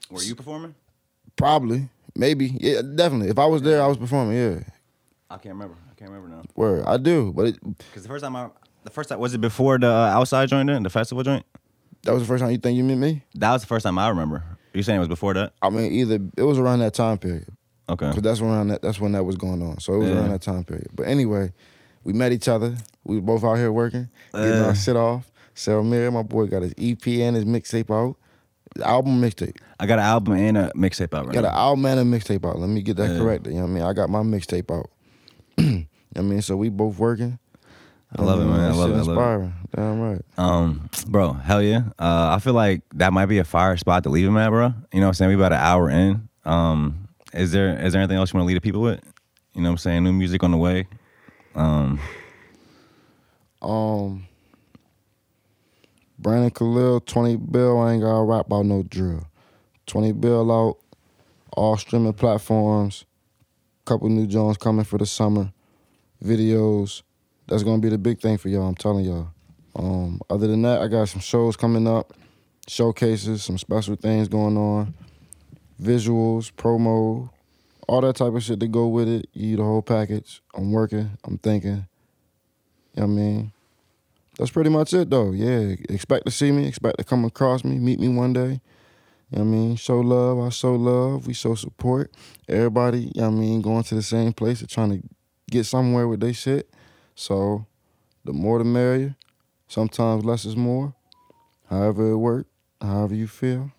Were 0.09 0.21
you 0.23 0.33
performing? 0.35 0.73
Probably, 1.37 1.89
maybe, 2.15 2.55
yeah, 2.59 2.81
definitely. 2.81 3.29
If 3.29 3.39
I 3.39 3.45
was 3.45 3.61
there, 3.61 3.81
I 3.81 3.87
was 3.87 3.97
performing. 3.97 4.37
Yeah, 4.37 4.59
I 5.29 5.37
can't 5.37 5.53
remember. 5.55 5.75
I 5.91 5.95
can't 5.95 6.11
remember 6.11 6.35
now. 6.35 6.43
Where 6.53 6.87
I 6.87 6.97
do, 6.97 7.33
but 7.35 7.47
it, 7.47 7.77
Because 7.77 8.03
the 8.03 8.09
first 8.09 8.23
time 8.23 8.35
I, 8.35 8.49
the 8.83 8.91
first 8.91 9.09
time 9.09 9.19
was 9.19 9.33
it 9.33 9.41
before 9.41 9.77
the 9.77 9.87
uh, 9.87 9.91
outside 10.17 10.47
joint, 10.49 10.67
then 10.67 10.83
the 10.83 10.89
festival 10.89 11.23
joint? 11.23 11.45
that 12.03 12.13
was 12.13 12.21
the 12.21 12.27
first 12.27 12.41
time 12.43 12.51
you 12.51 12.57
think 12.59 12.77
you 12.77 12.83
met 12.83 12.97
me. 12.99 13.23
That 13.33 13.51
was 13.51 13.61
the 13.63 13.67
first 13.67 13.83
time 13.83 13.97
I 13.97 14.09
remember. 14.09 14.43
You 14.73 14.83
saying 14.83 14.97
it 14.97 14.99
was 14.99 15.07
before 15.07 15.33
that? 15.33 15.53
I 15.61 15.69
mean, 15.71 15.91
either 15.91 16.19
it 16.37 16.43
was 16.43 16.59
around 16.59 16.79
that 16.79 16.93
time 16.93 17.17
period. 17.17 17.47
Okay. 17.89 18.11
Cause 18.11 18.21
that's 18.21 18.41
around 18.41 18.67
that. 18.69 18.81
That's 18.83 18.99
when 18.99 19.13
that 19.13 19.23
was 19.23 19.35
going 19.37 19.61
on. 19.63 19.79
So 19.79 19.93
it 19.93 19.97
was 19.99 20.09
Yeah. 20.09 20.17
around 20.17 20.29
that 20.31 20.41
time 20.41 20.63
period. 20.63 20.87
But 20.93 21.07
anyway, 21.07 21.51
we 22.03 22.13
met 22.13 22.31
each 22.31 22.47
other. 22.47 22.75
We 23.03 23.15
were 23.15 23.21
both 23.21 23.43
out 23.43 23.55
here 23.55 23.71
working, 23.71 24.09
getting 24.33 24.49
Yeah. 24.49 24.65
our 24.65 24.75
shit 24.75 24.95
off. 24.95 25.31
Selmir, 25.55 26.11
my 26.13 26.21
boy, 26.23 26.45
got 26.47 26.61
his 26.61 26.73
EP 26.77 27.21
and 27.23 27.35
his 27.35 27.45
mixtape 27.45 27.89
out. 27.89 28.17
Album 28.83 29.21
mixtape. 29.21 29.55
I 29.79 29.85
got 29.85 29.99
an 29.99 30.05
album 30.05 30.33
and 30.35 30.57
a 30.57 30.71
mixtape 30.75 31.13
out 31.13 31.25
right 31.25 31.33
Got 31.33 31.45
an 31.45 31.51
album 31.51 31.85
and 31.85 31.99
a 31.99 32.03
mixtape 32.03 32.45
out. 32.47 32.59
Let 32.59 32.69
me 32.69 32.81
get 32.81 32.97
that 32.97 33.11
Yeah. 33.11 33.19
corrected. 33.19 33.53
You 33.53 33.59
know 33.59 33.65
what 33.65 33.71
I 33.71 33.73
mean? 33.75 33.83
I 33.83 33.93
got 33.93 34.09
my 34.09 34.19
mixtape 34.21 34.69
out. 34.75 34.89
you 35.57 35.65
know 35.65 35.85
what 36.13 36.19
I 36.19 36.21
mean? 36.23 36.41
So 36.41 36.57
we 36.57 36.69
both 36.69 36.97
working. 36.99 37.39
I 38.17 38.21
love 38.21 38.39
it, 38.39 38.45
man. 38.45 38.59
I 38.59 38.67
That 38.69 38.75
love 38.75 38.91
it. 38.91 38.93
I 38.93 38.97
love 38.97 39.07
it. 39.07 39.11
Inspiring. 39.11 39.53
Damn 39.75 39.99
right. 39.99 40.21
Um, 40.37 40.89
bro, 41.07 41.33
hell 41.33 41.61
yeah. 41.61 41.83
Uh, 41.99 42.35
I 42.35 42.39
feel 42.39 42.53
like 42.53 42.81
that 42.93 43.11
might 43.13 43.25
be 43.25 43.39
a 43.39 43.43
fire 43.43 43.75
spot 43.77 44.03
to 44.03 44.09
leave 44.09 44.27
him 44.27 44.37
at, 44.37 44.49
bro. 44.49 44.67
You 44.93 44.99
know 45.01 45.07
what 45.07 45.07
I'm 45.09 45.13
saying? 45.15 45.29
We 45.29 45.35
about 45.35 45.51
an 45.53 45.59
hour 45.59 45.89
in. 45.89 46.29
Um, 46.45 47.07
is 47.33 47.51
there 47.51 47.77
is 47.79 47.91
there 47.93 48.01
anything 48.01 48.17
else 48.17 48.31
you 48.33 48.37
want 48.37 48.45
to 48.45 48.47
leave 48.47 48.57
the 48.57 48.61
people 48.61 48.81
with? 48.81 49.01
You 49.53 49.61
know 49.61 49.69
what 49.69 49.73
I'm 49.73 49.77
saying? 49.79 50.03
New 50.03 50.13
music 50.13 50.43
on 50.43 50.51
the 50.51 50.57
way. 50.57 50.87
Um, 51.55 51.99
Um, 53.61 54.27
Brandon 56.17 56.49
Khalil, 56.49 57.01
Twenty 57.01 57.35
Bill, 57.35 57.79
I 57.79 57.93
ain't 57.93 58.01
gotta 58.01 58.23
rap 58.23 58.47
about 58.47 58.65
no 58.65 58.83
drill. 58.83 59.27
Twenty 59.85 60.11
Bill 60.11 60.51
out, 60.51 60.77
all 61.53 61.77
streaming 61.77 62.13
platforms, 62.13 63.05
couple 63.85 64.09
new 64.09 64.27
Jones 64.27 64.57
coming 64.57 64.85
for 64.85 64.97
the 64.97 65.05
summer, 65.05 65.51
videos. 66.23 67.03
That's 67.47 67.63
gonna 67.63 67.81
be 67.81 67.89
the 67.89 67.97
big 67.97 68.19
thing 68.19 68.37
for 68.37 68.49
y'all, 68.49 68.67
I'm 68.67 68.75
telling 68.75 69.05
y'all. 69.05 69.29
Um, 69.75 70.21
other 70.29 70.47
than 70.47 70.61
that, 70.63 70.81
I 70.81 70.87
got 70.87 71.09
some 71.09 71.21
shows 71.21 71.57
coming 71.57 71.87
up, 71.87 72.13
showcases, 72.67 73.43
some 73.43 73.57
special 73.57 73.95
things 73.95 74.27
going 74.27 74.57
on, 74.57 74.93
visuals, 75.81 76.51
promo, 76.53 77.29
all 77.87 78.01
that 78.01 78.15
type 78.15 78.33
of 78.33 78.41
shit 78.41 78.59
to 78.61 78.67
go 78.67 78.87
with 78.87 79.07
it. 79.07 79.27
You 79.33 79.53
eat 79.53 79.55
the 79.57 79.63
whole 79.63 79.81
package. 79.81 80.41
I'm 80.55 80.71
working. 80.71 81.11
I'm 81.23 81.37
thinking. 81.37 81.87
You 82.95 83.01
know 83.01 83.03
what 83.03 83.03
I 83.03 83.07
mean? 83.07 83.51
That's 84.37 84.51
pretty 84.51 84.69
much 84.69 84.93
it 84.93 85.09
though. 85.09 85.31
Yeah. 85.31 85.75
Expect 85.89 86.25
to 86.25 86.31
see 86.31 86.51
me, 86.51 86.67
expect 86.67 86.97
to 86.97 87.03
come 87.03 87.25
across 87.25 87.63
me, 87.63 87.79
meet 87.79 87.99
me 87.99 88.09
one 88.09 88.33
day. 88.33 88.61
You 89.31 89.39
know 89.39 89.43
what 89.43 89.49
I 89.49 89.51
mean? 89.51 89.75
Show 89.75 89.99
love, 90.01 90.39
I 90.39 90.49
show 90.49 90.75
love, 90.75 91.25
we 91.25 91.33
show 91.33 91.55
support. 91.55 92.11
Everybody, 92.47 93.11
you 93.15 93.21
know 93.21 93.29
what 93.29 93.37
I 93.37 93.39
mean, 93.39 93.61
going 93.61 93.83
to 93.83 93.95
the 93.95 94.03
same 94.03 94.33
place 94.33 94.61
and 94.61 94.69
trying 94.69 95.01
to 95.01 95.07
get 95.49 95.65
somewhere 95.65 96.07
with 96.07 96.19
their 96.19 96.33
shit. 96.33 96.69
So 97.15 97.65
the 98.23 98.33
more 98.33 98.59
the 98.59 98.65
merrier. 98.65 99.15
Sometimes 99.67 100.23
less 100.23 100.45
is 100.45 100.55
more. 100.55 100.93
However 101.69 102.11
it 102.11 102.17
work, 102.17 102.47
however 102.81 103.15
you 103.15 103.27
feel. 103.27 103.71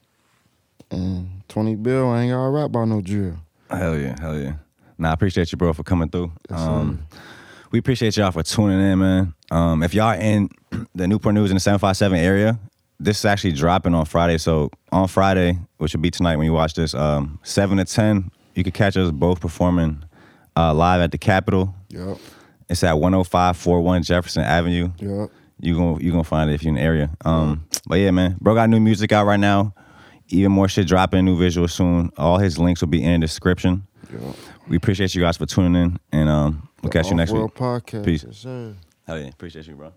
And 0.90 1.42
Twenty 1.48 1.76
Bill, 1.76 2.08
I 2.10 2.22
ain't 2.22 2.32
gotta 2.32 2.50
rap 2.50 2.66
about 2.66 2.88
no 2.88 3.00
drill. 3.00 3.36
Hell 3.70 3.96
yeah, 3.98 4.16
hell 4.20 4.38
yeah. 4.38 4.54
Nah, 4.98 5.10
I 5.10 5.12
appreciate 5.12 5.52
you, 5.52 5.58
bro, 5.58 5.72
for 5.72 5.82
coming 5.82 6.08
through. 6.08 6.32
Yes, 6.50 6.60
um, 6.60 7.06
we 7.70 7.78
appreciate 7.78 8.16
y'all 8.16 8.30
for 8.30 8.42
tuning 8.42 8.80
in, 8.80 8.98
man. 8.98 9.34
Um, 9.50 9.82
if 9.82 9.94
y'all 9.94 10.18
in 10.18 10.48
the 10.94 11.06
Newport 11.06 11.34
News 11.34 11.50
in 11.50 11.56
the 11.56 11.60
757 11.60 12.18
area, 12.18 12.58
this 12.98 13.18
is 13.18 13.24
actually 13.24 13.52
dropping 13.52 13.94
on 13.94 14.04
Friday. 14.06 14.38
So 14.38 14.70
on 14.92 15.06
Friday, 15.08 15.58
which 15.78 15.94
will 15.94 16.00
be 16.00 16.10
tonight 16.10 16.36
when 16.36 16.46
you 16.46 16.52
watch 16.52 16.74
this, 16.74 16.94
um, 16.94 17.38
7 17.42 17.76
to 17.78 17.84
10, 17.84 18.30
you 18.54 18.62
can 18.64 18.72
catch 18.72 18.96
us 18.96 19.10
both 19.10 19.40
performing 19.40 20.02
uh, 20.56 20.72
live 20.74 21.00
at 21.02 21.12
the 21.12 21.18
Capitol. 21.18 21.74
Yup, 21.90 22.18
It's 22.68 22.82
at 22.82 22.94
10541 22.94 24.02
Jefferson 24.02 24.42
Avenue. 24.42 24.90
yup. 24.98 25.30
You 25.58 25.74
gonna 25.74 26.02
you 26.02 26.10
gonna 26.10 26.22
find 26.24 26.50
it 26.50 26.54
if 26.54 26.62
you're 26.62 26.68
in 26.70 26.74
the 26.74 26.82
area. 26.82 27.10
Um, 27.24 27.66
but 27.86 27.98
yeah, 27.98 28.10
man, 28.10 28.36
bro 28.42 28.54
got 28.54 28.68
new 28.68 28.78
music 28.80 29.10
out 29.12 29.24
right 29.24 29.40
now. 29.40 29.74
Even 30.28 30.52
more 30.52 30.68
shit 30.68 30.86
dropping, 30.86 31.24
new 31.24 31.38
visuals 31.38 31.70
soon. 31.70 32.10
All 32.18 32.36
his 32.38 32.58
links 32.58 32.82
will 32.82 32.88
be 32.88 33.02
in 33.02 33.20
the 33.20 33.26
description. 33.26 33.86
yup. 34.12 34.36
We 34.68 34.76
appreciate 34.76 35.14
you 35.14 35.22
guys 35.22 35.36
for 35.38 35.46
tuning 35.46 35.80
in, 35.82 35.98
and 36.12 36.28
um, 36.28 36.68
we'll 36.82 36.90
catch 36.92 37.08
you 37.08 37.14
next 37.16 37.30
week. 37.32 37.42
Podcast. 37.54 38.04
Peace. 38.04 38.24
Yes. 38.26 38.76
Hell 39.06 39.18
yeah, 39.20 39.28
appreciate 39.28 39.66
you, 39.68 39.76
bro. 39.76 39.92